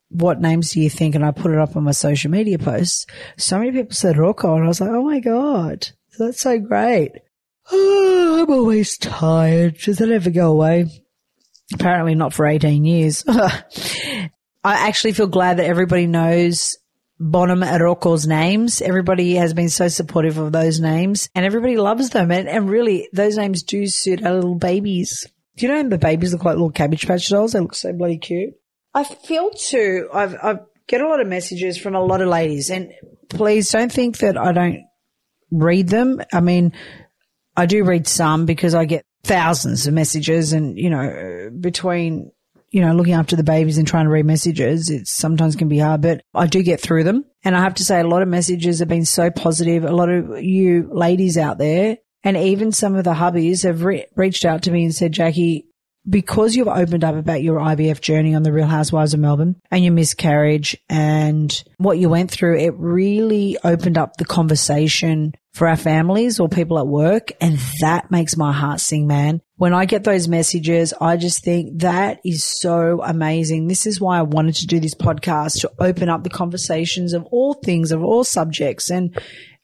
what 0.07 0.39
names 0.39 0.71
do 0.71 0.79
you 0.79 0.89
think? 0.89 1.13
And 1.13 1.25
I 1.25 1.31
put 1.31 1.51
it 1.51 1.57
up 1.57 1.75
on 1.75 1.83
my 1.83 1.91
social 1.91 2.31
media 2.31 2.57
posts. 2.57 3.05
So 3.35 3.59
many 3.59 3.73
people 3.73 3.93
said 3.93 4.17
Rocco 4.17 4.55
and 4.55 4.63
I 4.63 4.69
was 4.69 4.79
like, 4.79 4.91
oh 4.91 5.03
my 5.03 5.19
God, 5.19 5.89
that's 6.17 6.39
so 6.39 6.59
great. 6.59 7.11
Oh, 7.73 8.39
I'm 8.47 8.53
always 8.53 8.97
tired. 8.97 9.79
Does 9.79 9.97
that 9.97 10.11
ever 10.11 10.29
go 10.29 10.53
away? 10.53 10.85
Apparently 11.73 12.15
not 12.15 12.33
for 12.33 12.47
18 12.47 12.85
years. 12.85 13.25
I 13.27 14.29
actually 14.63 15.11
feel 15.11 15.27
glad 15.27 15.57
that 15.57 15.65
everybody 15.65 16.07
knows 16.07 16.77
Bonham 17.23 17.61
and 17.61 17.83
Rocco's 17.83 18.25
names. 18.25 18.81
Everybody 18.81 19.35
has 19.35 19.53
been 19.53 19.69
so 19.69 19.87
supportive 19.87 20.39
of 20.39 20.51
those 20.51 20.79
names 20.79 21.29
and 21.35 21.45
everybody 21.45 21.77
loves 21.77 22.09
them. 22.09 22.31
And, 22.31 22.49
and 22.49 22.67
really, 22.67 23.09
those 23.13 23.37
names 23.37 23.61
do 23.61 23.85
suit 23.85 24.25
our 24.25 24.33
little 24.33 24.55
babies. 24.55 25.27
Do 25.55 25.67
you 25.67 25.71
know 25.71 25.87
the 25.87 25.99
babies 25.99 26.33
look 26.33 26.45
like 26.45 26.55
little 26.55 26.71
cabbage 26.71 27.05
patch 27.05 27.29
dolls? 27.29 27.53
They 27.53 27.59
look 27.59 27.75
so 27.75 27.93
bloody 27.93 28.17
cute. 28.17 28.55
I 28.95 29.03
feel 29.03 29.51
too, 29.51 30.09
I've, 30.11 30.33
I 30.33 30.59
get 30.87 31.01
a 31.01 31.07
lot 31.07 31.21
of 31.21 31.27
messages 31.27 31.77
from 31.77 31.93
a 31.93 32.03
lot 32.03 32.21
of 32.21 32.27
ladies 32.27 32.71
and 32.71 32.91
please 33.29 33.69
don't 33.69 33.91
think 33.91 34.17
that 34.17 34.35
I 34.35 34.51
don't 34.51 34.79
read 35.51 35.89
them. 35.89 36.21
I 36.33 36.39
mean, 36.39 36.73
I 37.55 37.67
do 37.67 37.83
read 37.83 38.07
some 38.07 38.47
because 38.47 38.73
I 38.73 38.85
get 38.85 39.05
thousands 39.23 39.85
of 39.85 39.93
messages 39.93 40.53
and, 40.53 40.75
you 40.75 40.89
know, 40.89 41.51
between 41.59 42.31
you 42.71 42.81
know, 42.81 42.93
looking 42.93 43.13
after 43.13 43.35
the 43.35 43.43
babies 43.43 43.77
and 43.77 43.87
trying 43.87 44.05
to 44.05 44.11
read 44.11 44.25
messages, 44.25 44.89
it 44.89 45.07
sometimes 45.07 45.55
can 45.55 45.67
be 45.67 45.77
hard, 45.77 46.01
but 46.01 46.21
I 46.33 46.47
do 46.47 46.63
get 46.63 46.81
through 46.81 47.03
them. 47.03 47.25
And 47.43 47.55
I 47.55 47.61
have 47.61 47.75
to 47.75 47.85
say 47.85 47.99
a 47.99 48.07
lot 48.07 48.21
of 48.21 48.27
messages 48.27 48.79
have 48.79 48.87
been 48.87 49.05
so 49.05 49.29
positive. 49.29 49.83
A 49.83 49.91
lot 49.91 50.09
of 50.09 50.41
you 50.41 50.89
ladies 50.91 51.37
out 51.37 51.57
there 51.57 51.97
and 52.23 52.37
even 52.37 52.71
some 52.71 52.95
of 52.95 53.03
the 53.03 53.13
hubbies 53.13 53.63
have 53.63 53.83
re- 53.83 54.05
reached 54.15 54.45
out 54.45 54.63
to 54.63 54.71
me 54.71 54.83
and 54.85 54.95
said, 54.95 55.11
Jackie, 55.11 55.65
because 56.09 56.55
you've 56.55 56.67
opened 56.67 57.03
up 57.03 57.15
about 57.15 57.43
your 57.43 57.59
IVF 57.59 58.01
journey 58.01 58.35
on 58.35 58.43
the 58.43 58.51
Real 58.51 58.67
Housewives 58.67 59.13
of 59.13 59.19
Melbourne 59.19 59.55
and 59.69 59.83
your 59.83 59.93
miscarriage 59.93 60.75
and 60.89 61.63
what 61.77 61.97
you 61.97 62.09
went 62.09 62.31
through, 62.31 62.57
it 62.57 62.73
really 62.77 63.57
opened 63.63 63.97
up 63.97 64.17
the 64.17 64.25
conversation 64.25 65.33
for 65.53 65.67
our 65.67 65.77
families 65.77 66.39
or 66.39 66.47
people 66.47 66.79
at 66.79 66.87
work. 66.87 67.31
And 67.41 67.59
that 67.81 68.09
makes 68.09 68.37
my 68.37 68.51
heart 68.51 68.79
sing, 68.79 69.05
man. 69.05 69.41
When 69.57 69.73
I 69.73 69.85
get 69.85 70.03
those 70.03 70.27
messages, 70.27 70.93
I 70.99 71.17
just 71.17 71.43
think 71.43 71.81
that 71.81 72.19
is 72.25 72.43
so 72.43 73.01
amazing. 73.03 73.67
This 73.67 73.85
is 73.85 74.01
why 74.01 74.17
I 74.17 74.23
wanted 74.23 74.55
to 74.55 74.67
do 74.67 74.79
this 74.79 74.95
podcast 74.95 75.61
to 75.61 75.71
open 75.79 76.09
up 76.09 76.23
the 76.23 76.29
conversations 76.29 77.13
of 77.13 77.25
all 77.25 77.53
things, 77.53 77.91
of 77.91 78.01
all 78.03 78.23
subjects. 78.23 78.89
And 78.89 79.15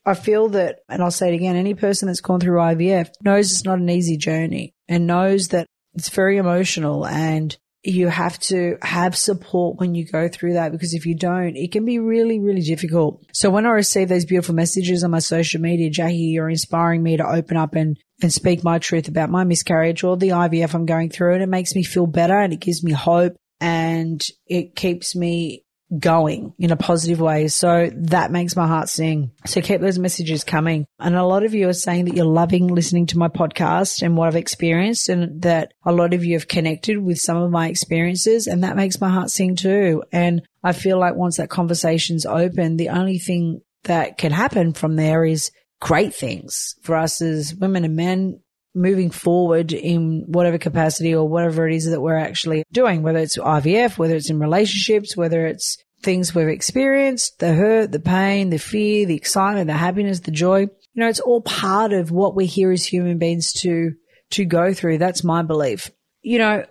I 0.06 0.14
feel 0.14 0.50
that, 0.50 0.80
and 0.88 1.02
I'll 1.02 1.12
say 1.12 1.30
it 1.30 1.36
again, 1.36 1.56
any 1.56 1.74
person 1.74 2.08
that's 2.08 2.22
gone 2.22 2.40
through 2.40 2.60
IVF 2.60 3.10
knows 3.24 3.52
it's 3.52 3.66
not 3.66 3.80
an 3.80 3.90
easy 3.90 4.18
journey 4.18 4.74
and 4.88 5.08
knows 5.08 5.50
that 5.50 5.68
it's 5.98 6.10
very 6.10 6.38
emotional 6.38 7.06
and 7.06 7.58
you 7.84 8.08
have 8.08 8.38
to 8.38 8.78
have 8.82 9.16
support 9.16 9.80
when 9.80 9.96
you 9.96 10.06
go 10.06 10.28
through 10.28 10.54
that 10.54 10.72
because 10.72 10.94
if 10.94 11.06
you 11.06 11.16
don't, 11.16 11.56
it 11.56 11.72
can 11.72 11.86
be 11.86 12.00
really, 12.00 12.40
really 12.40 12.62
difficult. 12.62 13.24
So 13.34 13.50
when 13.50 13.66
I 13.66 13.70
receive 13.70 14.10
those 14.10 14.26
beautiful 14.26 14.56
messages 14.56 15.04
on 15.04 15.12
my 15.12 15.20
social 15.20 15.62
media, 15.62 15.90
Jackie, 15.90 16.16
you're 16.16 16.50
inspiring 16.50 17.02
me 17.02 17.18
to 17.18 17.26
open 17.26 17.56
up 17.56 17.76
and, 17.76 17.98
and 18.22 18.34
speak 18.34 18.64
my 18.64 18.78
truth 18.78 19.08
about 19.08 19.30
my 19.30 19.44
miscarriage 19.44 20.04
or 20.04 20.18
the 20.18 20.30
IVF 20.30 20.74
I'm 20.74 20.86
going 20.86 21.10
through. 21.10 21.36
And 21.36 21.44
it 21.44 21.50
makes 21.50 21.76
me 21.76 21.84
feel 21.84 22.08
better 22.08 22.38
and 22.38 22.52
it 22.52 22.60
gives 22.60 22.84
me 22.84 22.92
hope 22.92 23.36
and 23.62 24.22
it 24.46 24.76
keeps 24.76 25.16
me 25.16 25.64
going 25.98 26.54
in 26.60 26.72
a 26.72 26.76
positive 26.76 27.20
way. 27.20 27.48
So 27.48 27.90
that 27.96 28.32
makes 28.32 28.56
my 28.56 28.68
heart 28.68 28.90
sing. 28.90 29.32
So 29.46 29.62
keep 29.62 29.82
those 29.82 30.00
messages 30.00 30.44
coming. 30.44 30.86
And 31.00 31.16
a 31.16 31.26
lot 31.26 31.44
of 31.44 31.54
you 31.54 31.70
are 31.70 31.74
saying 31.74 32.06
that 32.06 32.16
you're 32.16 32.26
loving 32.26 32.68
listening 32.68 33.06
to 33.08 33.18
my 33.18 33.30
podcast 33.30 34.02
and 34.02 34.18
what 34.18 34.28
I've 34.28 34.36
experienced 34.36 35.10
and 35.10 35.42
that 35.44 35.74
a 35.86 35.94
lot 35.94 36.14
of 36.14 36.26
you 36.26 36.34
have 36.34 36.48
connected 36.48 36.98
with 36.98 37.20
some 37.20 37.38
of 37.38 37.52
my 37.52 37.70
experiences 37.70 38.48
and 38.48 38.64
that 38.64 38.76
makes 38.76 39.00
my 39.00 39.10
heart 39.10 39.30
sing 39.30 39.56
too. 39.56 40.04
And 40.12 40.42
I 40.64 40.74
feel 40.74 41.00
like 41.00 41.16
once 41.16 41.38
that 41.38 41.50
conversation's 41.50 42.26
open, 42.26 42.78
the 42.78 42.90
only 42.90 43.20
thing 43.20 43.62
that 43.84 44.18
can 44.18 44.32
happen 44.32 44.74
from 44.74 44.96
there 44.96 45.24
is 45.24 45.52
great 45.80 46.14
things 46.14 46.76
for 46.82 46.96
us 46.96 47.22
as 47.22 47.56
women 47.56 47.86
and 47.86 47.96
men 47.96 48.40
moving 48.78 49.10
forward 49.10 49.74
in 49.74 50.24
whatever 50.28 50.58
capacity 50.58 51.14
or 51.14 51.28
whatever 51.28 51.68
it 51.68 51.76
is 51.76 51.90
that 51.90 52.02
we're 52.02 52.18
actually 52.18 52.64
doing, 52.72 53.02
whether 53.02 53.20
it's 53.20 53.38
IVF, 53.38 53.98
whether 53.98 54.16
it's 54.16 54.30
in 54.30 54.40
relationships, 54.40 55.18
whether 55.18 55.46
it's 55.46 55.78
things 56.04 56.34
we've 56.34 56.48
experienced, 56.48 57.40
the 57.40 57.54
hurt, 57.54 57.92
the 57.92 58.00
pain, 58.00 58.50
the 58.50 58.60
fear, 58.60 59.06
the 59.06 59.16
excitement, 59.16 59.68
the 59.68 59.74
happiness, 59.74 60.22
the 60.22 60.32
joy. 60.32 60.60
You 60.60 60.70
know, 60.96 61.10
it's 61.10 61.20
all 61.20 61.42
part 61.42 61.92
of 61.92 62.12
what 62.12 62.36
we're 62.36 62.48
here 62.48 62.72
as 62.72 62.86
human 62.86 63.18
beings 63.18 63.52
to, 63.62 63.94
to 64.32 64.46
go 64.46 64.74
through. 64.74 65.00
That's 65.00 65.24
my 65.24 65.42
belief. 65.42 65.90
You 66.22 66.40
know, 66.40 66.66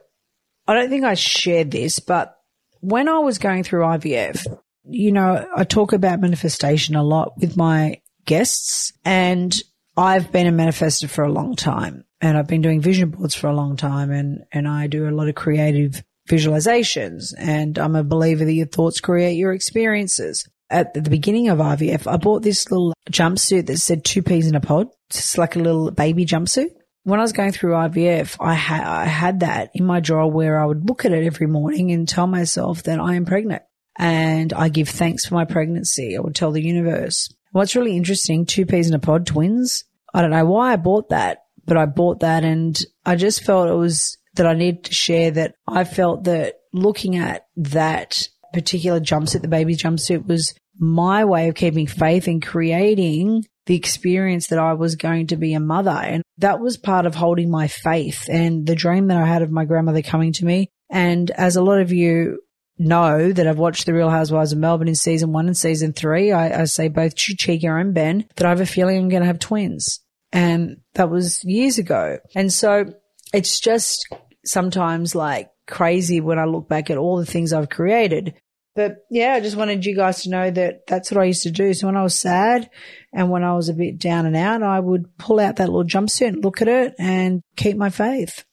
I 0.69 0.75
don't 0.75 0.89
think 0.89 1.05
I 1.05 1.15
shared 1.15 1.71
this, 1.71 1.99
but 1.99 2.37
when 2.81 3.09
I 3.09 3.19
was 3.19 3.39
going 3.39 3.65
through 3.65 3.83
IVF, 3.83 4.47
you 4.85 5.11
know, 5.11 5.47
I 5.57 5.65
talk 5.65 5.93
about 5.93 6.21
manifestation 6.21 6.95
a 6.95 7.03
lot 7.03 7.33
with 7.39 7.57
my 7.57 8.01
guests 8.25 8.93
and 9.05 9.55
I've 9.97 10.31
been 10.31 10.47
a 10.47 10.53
manifester 10.53 11.09
for 11.09 11.25
a 11.25 11.33
long 11.33 11.57
time 11.57 12.05
and 12.21 12.37
I've 12.37 12.47
been 12.47 12.61
doing 12.61 12.81
vision 12.81 13.11
boards 13.11 13.35
for 13.35 13.49
a 13.49 13.55
long 13.55 13.77
time 13.77 14.11
and, 14.11 14.45
and 14.53 14.69
I 14.69 14.89
do 14.89 15.09
a 15.09 15.11
lot 15.11 15.29
of 15.29 15.35
creative 15.35 16.03
visualizations 16.29 17.33
and 17.39 17.79
I'm 17.79 17.97
a 17.97 18.05
believer 18.05 18.45
that 18.45 18.53
your 18.53 18.67
thoughts 18.67 19.01
create 19.01 19.37
your 19.37 19.53
experiences. 19.53 20.47
At 20.69 20.95
the 20.95 21.09
beginning 21.09 21.49
of 21.49 21.59
IVF, 21.59 22.11
I 22.11 22.17
bought 22.17 22.43
this 22.43 22.71
little 22.71 22.93
jumpsuit 23.11 23.67
that 23.67 23.79
said 23.79 24.05
two 24.05 24.23
peas 24.23 24.49
in 24.49 24.57
a 24.57 24.61
pod. 24.61 24.89
It's 25.09 25.39
like 25.39 25.57
a 25.57 25.61
little 25.61 25.91
baby 25.93 26.27
jumpsuit. 26.27 26.71
When 27.05 27.21
I 27.21 27.23
was 27.23 27.33
going 27.33 27.53
through 27.53 27.73
IVF, 27.73 28.37
I 28.41 28.55
had, 28.55 28.83
I 28.83 29.05
had 29.05 29.41
that 29.41 29.71
in 29.75 29.87
my 29.87 30.01
drawer 30.01 30.31
where 30.31 30.61
I 30.61 30.67
would 30.67 30.89
look 30.89 31.05
at 31.05 31.13
it 31.13 31.25
every 31.25 31.47
morning 31.47 31.93
and 31.93 32.09
tell 32.09 32.27
myself 32.27 32.83
that 32.83 32.99
I 32.99 33.15
am 33.15 33.25
pregnant 33.25 33.63
and 33.97 34.53
I 34.53 34.69
give 34.69 34.89
thanks 34.89 35.25
for 35.25 35.35
my 35.35 35.45
pregnancy. 35.45 36.17
I 36.17 36.21
would 36.21 36.35
tell 36.35 36.51
the 36.51 36.63
universe. 36.63 37.33
What's 37.57 37.75
really 37.75 37.97
interesting, 37.97 38.45
two 38.45 38.67
peas 38.67 38.87
in 38.87 38.95
a 38.95 38.99
pod, 38.99 39.27
twins. 39.27 39.85
I 40.13 40.21
don't 40.21 40.31
know 40.31 40.45
why 40.45 40.75
I 40.75 40.77
bought 40.77 41.09
that, 41.09 41.45
but 41.65 41.79
I 41.79 41.87
bought 41.87 42.21
that 42.21 42.45
and 42.45 42.79
I 43.07 43.17
just 43.17 43.45
felt 43.45 43.71
it 43.71 43.73
was 43.73 44.19
that 44.35 44.47
I 44.47 44.53
needed 44.53 44.85
to 44.85 44.93
share 44.93 45.31
that 45.31 45.55
I 45.67 45.85
felt 45.85 46.25
that 46.25 46.57
looking 46.75 47.17
at 47.17 47.47
that 47.57 48.29
particular 48.53 49.01
jumpsuit, 49.01 49.41
the 49.41 49.49
baby 49.49 49.75
jumpsuit 49.75 50.27
was 50.27 50.53
my 50.79 51.25
way 51.25 51.49
of 51.49 51.55
keeping 51.55 51.87
faith 51.87 52.27
and 52.27 52.45
creating 52.45 53.47
the 53.65 53.75
experience 53.75 54.49
that 54.49 54.59
I 54.59 54.75
was 54.75 54.95
going 54.95 55.29
to 55.29 55.39
be 55.39 55.55
a 55.55 55.59
mother. 55.59 55.93
And 55.93 56.23
that 56.37 56.61
was 56.61 56.77
part 56.77 57.07
of 57.07 57.15
holding 57.15 57.51
my 57.51 57.69
faith 57.69 58.29
and 58.31 58.67
the 58.67 58.75
dream 58.75 59.07
that 59.07 59.17
I 59.17 59.25
had 59.25 59.41
of 59.41 59.51
my 59.51 59.65
grandmother 59.65 60.03
coming 60.03 60.35
to 60.35 60.45
me. 60.45 60.69
And 60.91 61.31
as 61.31 61.57
a 61.57 61.63
lot 61.63 61.81
of 61.81 61.91
you 61.91 62.39
know 62.79 63.33
that 63.33 63.47
I've 63.47 63.59
watched 63.59 63.87
The 63.87 63.95
Real 63.95 64.11
Housewives 64.11 64.53
of 64.53 64.59
Melbourne 64.59 64.89
in 64.89 64.95
season 64.95 65.33
one 65.33 65.47
and 65.47 65.57
season 65.57 65.93
three, 65.93 66.33
I, 66.33 66.63
I 66.63 66.65
say 66.65 66.89
both 66.89 67.15
Chyka 67.15 67.81
and 67.81 67.95
Ben 67.95 68.27
that 68.37 68.47
I 68.47 68.51
have 68.51 68.61
a 68.61 68.67
feeling 68.67 68.99
I'm 68.99 69.09
going 69.09 69.23
to 69.23 69.27
have 69.27 69.39
twins. 69.39 70.01
And 70.33 70.79
that 70.95 71.11
was 71.11 71.43
years 71.45 71.79
ago. 71.79 72.19
And 72.35 72.53
so 72.53 72.87
it's 73.33 73.61
just 73.61 74.07
sometimes 74.45 75.15
like 75.15 75.51
crazy 75.67 76.21
when 76.21 76.39
I 76.39 76.45
look 76.45 76.69
back 76.69 76.91
at 76.91 76.99
all 76.99 77.17
the 77.17 77.27
things 77.27 77.53
I've 77.53 77.69
created. 77.69 78.35
But 78.75 78.99
yeah, 79.11 79.33
I 79.33 79.41
just 79.41 79.57
wanted 79.57 79.87
you 79.87 79.97
guys 79.97 80.23
to 80.23 80.31
know 80.31 80.51
that 80.51 80.87
that's 80.87 81.11
what 81.11 81.23
I 81.23 81.25
used 81.25 81.45
to 81.45 81.51
do. 81.51 81.73
So 81.73 81.87
when 81.87 81.97
I 81.97 82.03
was 82.03 82.19
sad 82.19 82.69
and 83.13 83.31
when 83.31 83.43
I 83.43 83.55
was 83.55 83.71
a 83.71 83.75
bit 83.75 83.99
down 83.99 84.27
and 84.27 84.37
out, 84.37 84.63
I 84.63 84.79
would 84.79 85.17
pull 85.17 85.41
out 85.41 85.57
that 85.57 85.71
little 85.71 85.85
jumpsuit, 85.85 86.29
and 86.29 86.45
look 86.45 86.61
at 86.61 86.69
it 86.69 86.95
and 86.99 87.41
keep 87.57 87.77
my 87.79 87.89
faith. 87.89 88.45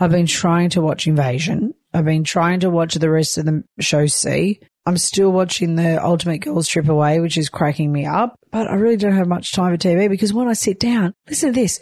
I've 0.00 0.10
been 0.10 0.26
trying 0.26 0.70
to 0.70 0.80
watch 0.80 1.06
Invasion. 1.06 1.74
I've 1.92 2.04
been 2.04 2.24
trying 2.24 2.60
to 2.60 2.70
watch 2.70 2.94
the 2.94 3.10
rest 3.10 3.38
of 3.38 3.46
the 3.46 3.64
show 3.80 4.06
C. 4.06 4.60
I'm 4.86 4.96
still 4.96 5.30
watching 5.30 5.76
the 5.76 6.02
Ultimate 6.02 6.38
Girls 6.38 6.68
Trip 6.68 6.88
Away, 6.88 7.20
which 7.20 7.36
is 7.36 7.48
cracking 7.50 7.92
me 7.92 8.06
up, 8.06 8.38
but 8.50 8.68
I 8.68 8.74
really 8.74 8.96
don't 8.96 9.12
have 9.12 9.28
much 9.28 9.52
time 9.52 9.72
for 9.72 9.78
TV 9.78 10.08
because 10.08 10.32
when 10.32 10.48
I 10.48 10.54
sit 10.54 10.80
down, 10.80 11.14
listen 11.28 11.52
to 11.52 11.60
this 11.60 11.80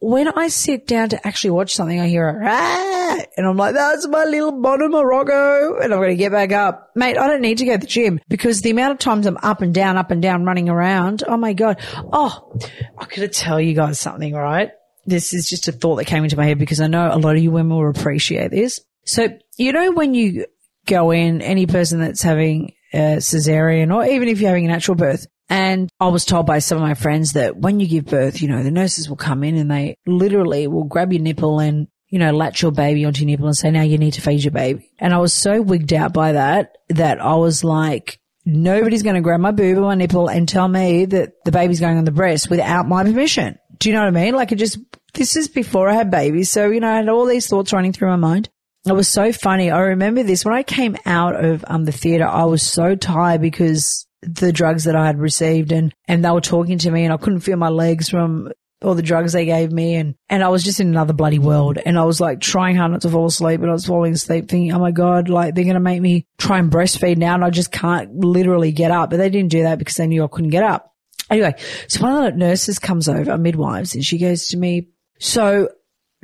when 0.00 0.28
I 0.28 0.48
sit 0.48 0.86
down 0.86 1.08
to 1.08 1.26
actually 1.26 1.50
watch 1.50 1.74
something, 1.74 1.98
I 1.98 2.06
hear 2.08 2.28
a 2.28 2.40
ah, 2.44 3.18
and 3.36 3.46
I'm 3.46 3.56
like, 3.56 3.74
that's 3.74 4.06
my 4.06 4.24
little 4.24 4.52
bottom 4.52 4.92
Morocco. 4.92 5.78
And 5.78 5.92
I'm 5.92 5.98
going 5.98 6.10
to 6.10 6.16
get 6.16 6.32
back 6.32 6.52
up. 6.52 6.90
Mate, 6.94 7.18
I 7.18 7.26
don't 7.26 7.42
need 7.42 7.58
to 7.58 7.66
go 7.66 7.72
to 7.72 7.78
the 7.78 7.86
gym 7.86 8.20
because 8.28 8.60
the 8.60 8.70
amount 8.70 8.92
of 8.92 8.98
times 8.98 9.26
I'm 9.26 9.36
up 9.38 9.60
and 9.60 9.74
down, 9.74 9.96
up 9.96 10.10
and 10.10 10.22
down 10.22 10.44
running 10.44 10.68
around. 10.68 11.24
Oh 11.26 11.36
my 11.36 11.52
God. 11.52 11.80
Oh, 12.12 12.52
I 12.96 13.06
could 13.06 13.32
tell 13.32 13.60
you 13.60 13.74
guys 13.74 13.98
something, 13.98 14.34
right? 14.34 14.70
This 15.04 15.32
is 15.32 15.48
just 15.48 15.68
a 15.68 15.72
thought 15.72 15.96
that 15.96 16.04
came 16.04 16.22
into 16.22 16.36
my 16.36 16.44
head 16.44 16.58
because 16.58 16.80
I 16.80 16.86
know 16.86 17.12
a 17.12 17.18
lot 17.18 17.36
of 17.36 17.42
you 17.42 17.50
women 17.50 17.76
will 17.76 17.90
appreciate 17.90 18.50
this. 18.50 18.80
So, 19.08 19.28
you 19.56 19.72
know, 19.72 19.92
when 19.92 20.14
you 20.14 20.44
go 20.86 21.10
in, 21.10 21.40
any 21.40 21.66
person 21.66 21.98
that's 22.00 22.22
having 22.22 22.74
a 22.92 23.16
cesarean 23.16 23.94
or 23.94 24.04
even 24.04 24.28
if 24.28 24.40
you're 24.40 24.50
having 24.50 24.66
a 24.66 24.68
natural 24.68 24.96
birth, 24.96 25.26
and 25.48 25.88
I 25.98 26.08
was 26.08 26.26
told 26.26 26.44
by 26.44 26.58
some 26.58 26.76
of 26.76 26.82
my 26.82 26.92
friends 26.92 27.32
that 27.32 27.56
when 27.56 27.80
you 27.80 27.88
give 27.88 28.04
birth, 28.04 28.42
you 28.42 28.48
know, 28.48 28.62
the 28.62 28.70
nurses 28.70 29.08
will 29.08 29.16
come 29.16 29.42
in 29.42 29.56
and 29.56 29.70
they 29.70 29.96
literally 30.06 30.66
will 30.66 30.84
grab 30.84 31.10
your 31.10 31.22
nipple 31.22 31.58
and, 31.58 31.88
you 32.08 32.18
know, 32.18 32.32
latch 32.32 32.60
your 32.60 32.70
baby 32.70 33.06
onto 33.06 33.20
your 33.20 33.28
nipple 33.28 33.46
and 33.46 33.56
say, 33.56 33.70
now 33.70 33.80
you 33.80 33.96
need 33.96 34.12
to 34.12 34.20
feed 34.20 34.44
your 34.44 34.52
baby. 34.52 34.90
And 34.98 35.14
I 35.14 35.18
was 35.18 35.32
so 35.32 35.62
wigged 35.62 35.94
out 35.94 36.12
by 36.12 36.32
that 36.32 36.76
that 36.90 37.18
I 37.18 37.34
was 37.36 37.64
like, 37.64 38.20
nobody's 38.44 39.02
going 39.02 39.14
to 39.14 39.22
grab 39.22 39.40
my 39.40 39.52
boob 39.52 39.78
or 39.78 39.82
my 39.82 39.94
nipple 39.94 40.28
and 40.28 40.46
tell 40.46 40.68
me 40.68 41.06
that 41.06 41.32
the 41.46 41.52
baby's 41.52 41.80
going 41.80 41.96
on 41.96 42.04
the 42.04 42.10
breast 42.10 42.50
without 42.50 42.86
my 42.86 43.04
permission. 43.04 43.58
Do 43.78 43.88
you 43.88 43.94
know 43.94 44.02
what 44.02 44.08
I 44.08 44.22
mean? 44.22 44.34
Like 44.34 44.52
it 44.52 44.56
just, 44.56 44.78
this 45.14 45.34
is 45.34 45.48
before 45.48 45.88
I 45.88 45.94
had 45.94 46.10
babies. 46.10 46.50
So, 46.50 46.70
you 46.70 46.80
know, 46.80 46.90
I 46.92 46.96
had 46.96 47.08
all 47.08 47.24
these 47.24 47.46
thoughts 47.46 47.72
running 47.72 47.94
through 47.94 48.10
my 48.10 48.16
mind. 48.16 48.50
It 48.86 48.92
was 48.92 49.08
so 49.08 49.32
funny. 49.32 49.70
I 49.70 49.80
remember 49.80 50.22
this 50.22 50.44
when 50.44 50.54
I 50.54 50.62
came 50.62 50.96
out 51.04 51.44
of 51.44 51.64
um, 51.66 51.84
the 51.84 51.92
theater, 51.92 52.26
I 52.26 52.44
was 52.44 52.62
so 52.62 52.94
tired 52.94 53.40
because 53.40 54.06
the 54.22 54.52
drugs 54.52 54.84
that 54.84 54.96
I 54.96 55.06
had 55.06 55.18
received 55.18 55.72
and, 55.72 55.94
and 56.06 56.24
they 56.24 56.30
were 56.30 56.40
talking 56.40 56.78
to 56.78 56.90
me 56.90 57.04
and 57.04 57.12
I 57.12 57.16
couldn't 57.16 57.40
feel 57.40 57.56
my 57.56 57.68
legs 57.68 58.08
from 58.08 58.50
all 58.82 58.94
the 58.94 59.02
drugs 59.02 59.32
they 59.32 59.44
gave 59.44 59.72
me 59.72 59.96
and, 59.96 60.14
and 60.28 60.42
I 60.42 60.48
was 60.48 60.62
just 60.62 60.80
in 60.80 60.88
another 60.88 61.12
bloody 61.12 61.38
world 61.38 61.78
and 61.84 61.98
I 61.98 62.04
was 62.04 62.20
like 62.20 62.40
trying 62.40 62.76
hard 62.76 62.92
not 62.92 63.02
to 63.02 63.10
fall 63.10 63.26
asleep 63.26 63.60
but 63.60 63.68
I 63.68 63.72
was 63.72 63.86
falling 63.86 64.12
asleep 64.12 64.48
thinking, 64.48 64.72
oh 64.72 64.78
my 64.78 64.92
God, 64.92 65.28
like 65.28 65.54
they're 65.54 65.64
going 65.64 65.74
to 65.74 65.80
make 65.80 66.00
me 66.00 66.26
try 66.38 66.58
and 66.58 66.70
breastfeed 66.70 67.16
now 67.16 67.34
and 67.34 67.44
I 67.44 67.50
just 67.50 67.72
can't 67.72 68.14
literally 68.14 68.72
get 68.72 68.90
up. 68.90 69.10
But 69.10 69.16
they 69.16 69.30
didn't 69.30 69.50
do 69.50 69.64
that 69.64 69.78
because 69.78 69.94
they 69.94 70.06
knew 70.06 70.24
I 70.24 70.28
couldn't 70.28 70.50
get 70.50 70.62
up. 70.62 70.92
Anyway, 71.30 71.54
so 71.88 72.02
one 72.02 72.24
of 72.24 72.32
the 72.32 72.38
nurses 72.38 72.78
comes 72.78 73.08
over, 73.08 73.36
midwives, 73.36 73.94
and 73.94 74.04
she 74.04 74.18
goes 74.18 74.48
to 74.48 74.56
me, 74.56 74.88
so 75.18 75.68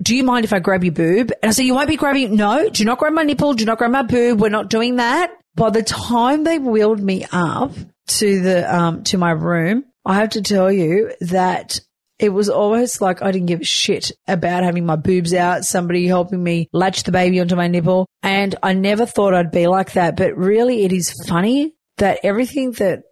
do 0.02 0.16
you 0.16 0.24
mind 0.24 0.44
if 0.44 0.52
I 0.52 0.58
grab 0.58 0.84
your 0.84 0.92
boob? 0.92 1.32
And 1.42 1.48
I 1.48 1.52
said, 1.52 1.64
you 1.64 1.74
won't 1.74 1.88
be 1.88 1.96
grabbing, 1.96 2.36
no, 2.36 2.68
do 2.68 2.84
not 2.84 2.98
grab 2.98 3.12
my 3.12 3.22
nipple, 3.22 3.54
do 3.54 3.64
not 3.64 3.78
grab 3.78 3.90
my 3.90 4.02
boob. 4.02 4.40
We're 4.40 4.48
not 4.48 4.70
doing 4.70 4.96
that. 4.96 5.32
By 5.54 5.70
the 5.70 5.82
time 5.82 6.44
they 6.44 6.58
wheeled 6.58 7.00
me 7.00 7.24
up 7.30 7.72
to 8.08 8.40
the, 8.40 8.74
um, 8.74 9.04
to 9.04 9.18
my 9.18 9.30
room, 9.30 9.84
I 10.04 10.16
have 10.16 10.30
to 10.30 10.42
tell 10.42 10.70
you 10.70 11.12
that 11.20 11.80
it 12.18 12.28
was 12.28 12.48
almost 12.48 13.00
like 13.00 13.22
I 13.22 13.32
didn't 13.32 13.46
give 13.46 13.60
a 13.60 13.64
shit 13.64 14.12
about 14.28 14.62
having 14.62 14.86
my 14.86 14.96
boobs 14.96 15.34
out, 15.34 15.64
somebody 15.64 16.06
helping 16.06 16.42
me 16.42 16.68
latch 16.72 17.02
the 17.02 17.12
baby 17.12 17.40
onto 17.40 17.56
my 17.56 17.68
nipple. 17.68 18.06
And 18.22 18.54
I 18.62 18.72
never 18.72 19.06
thought 19.06 19.34
I'd 19.34 19.50
be 19.50 19.66
like 19.66 19.92
that. 19.92 20.16
But 20.16 20.36
really, 20.36 20.84
it 20.84 20.92
is 20.92 21.12
funny 21.26 21.74
that 21.98 22.20
everything 22.22 22.72
that 22.72 23.02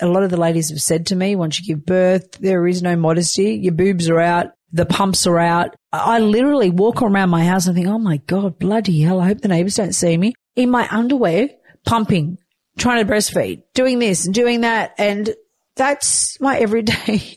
a 0.00 0.06
lot 0.06 0.22
of 0.22 0.30
the 0.30 0.36
ladies 0.36 0.70
have 0.70 0.80
said 0.80 1.06
to 1.06 1.16
me 1.16 1.36
once 1.36 1.60
you 1.60 1.74
give 1.74 1.84
birth, 1.84 2.32
there 2.32 2.66
is 2.66 2.82
no 2.82 2.96
modesty. 2.96 3.54
Your 3.54 3.74
boobs 3.74 4.08
are 4.08 4.20
out. 4.20 4.48
The 4.72 4.86
pumps 4.86 5.26
are 5.26 5.38
out. 5.38 5.76
I 5.92 6.18
literally 6.18 6.70
walk 6.70 7.02
around 7.02 7.30
my 7.30 7.44
house 7.44 7.66
and 7.66 7.76
think, 7.76 7.88
oh 7.88 7.98
my 7.98 8.16
God, 8.18 8.58
bloody 8.58 9.00
hell. 9.00 9.20
I 9.20 9.26
hope 9.26 9.40
the 9.42 9.48
neighbors 9.48 9.76
don't 9.76 9.94
see 9.94 10.16
me 10.16 10.34
in 10.56 10.70
my 10.70 10.88
underwear 10.90 11.50
pumping, 11.84 12.38
trying 12.78 13.04
to 13.04 13.12
breastfeed, 13.12 13.62
doing 13.74 13.98
this 13.98 14.24
and 14.26 14.34
doing 14.34 14.62
that. 14.62 14.94
And 14.98 15.34
that's 15.76 16.40
my 16.40 16.58
everyday, 16.58 17.36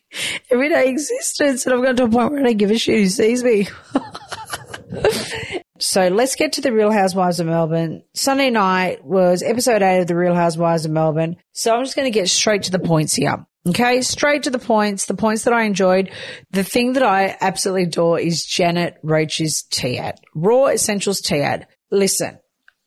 everyday 0.50 0.88
existence. 0.88 1.66
And 1.66 1.74
I've 1.74 1.82
got 1.82 1.96
to 1.98 2.04
a 2.04 2.08
point 2.08 2.32
where 2.32 2.40
I 2.40 2.44
don't 2.44 2.56
give 2.56 2.70
a 2.70 2.78
shit 2.78 3.00
who 3.00 3.06
sees 3.06 3.44
me. 3.44 3.68
so 5.78 6.08
let's 6.08 6.34
get 6.34 6.54
to 6.54 6.60
the 6.60 6.72
Real 6.72 6.90
Housewives 6.90 7.40
of 7.40 7.46
Melbourne. 7.46 8.02
Sunday 8.14 8.50
night 8.50 9.04
was 9.04 9.42
episode 9.42 9.82
eight 9.82 10.00
of 10.00 10.06
the 10.06 10.16
Real 10.16 10.34
Housewives 10.34 10.84
of 10.84 10.92
Melbourne. 10.92 11.36
So 11.52 11.74
I'm 11.74 11.84
just 11.84 11.96
going 11.96 12.10
to 12.10 12.18
get 12.18 12.28
straight 12.28 12.64
to 12.64 12.70
the 12.70 12.78
points 12.78 13.14
here. 13.14 13.46
Okay, 13.66 14.00
straight 14.00 14.44
to 14.44 14.50
the 14.50 14.58
points, 14.58 15.04
the 15.04 15.14
points 15.14 15.44
that 15.44 15.52
I 15.52 15.64
enjoyed. 15.64 16.10
The 16.50 16.64
thing 16.64 16.94
that 16.94 17.02
I 17.02 17.36
absolutely 17.40 17.82
adore 17.84 18.18
is 18.18 18.44
Janet 18.44 18.94
Roach's 19.02 19.62
tea 19.70 19.98
ad. 19.98 20.18
Raw 20.34 20.68
Essentials 20.68 21.20
tea 21.20 21.40
ad. 21.40 21.66
Listen, 21.90 22.38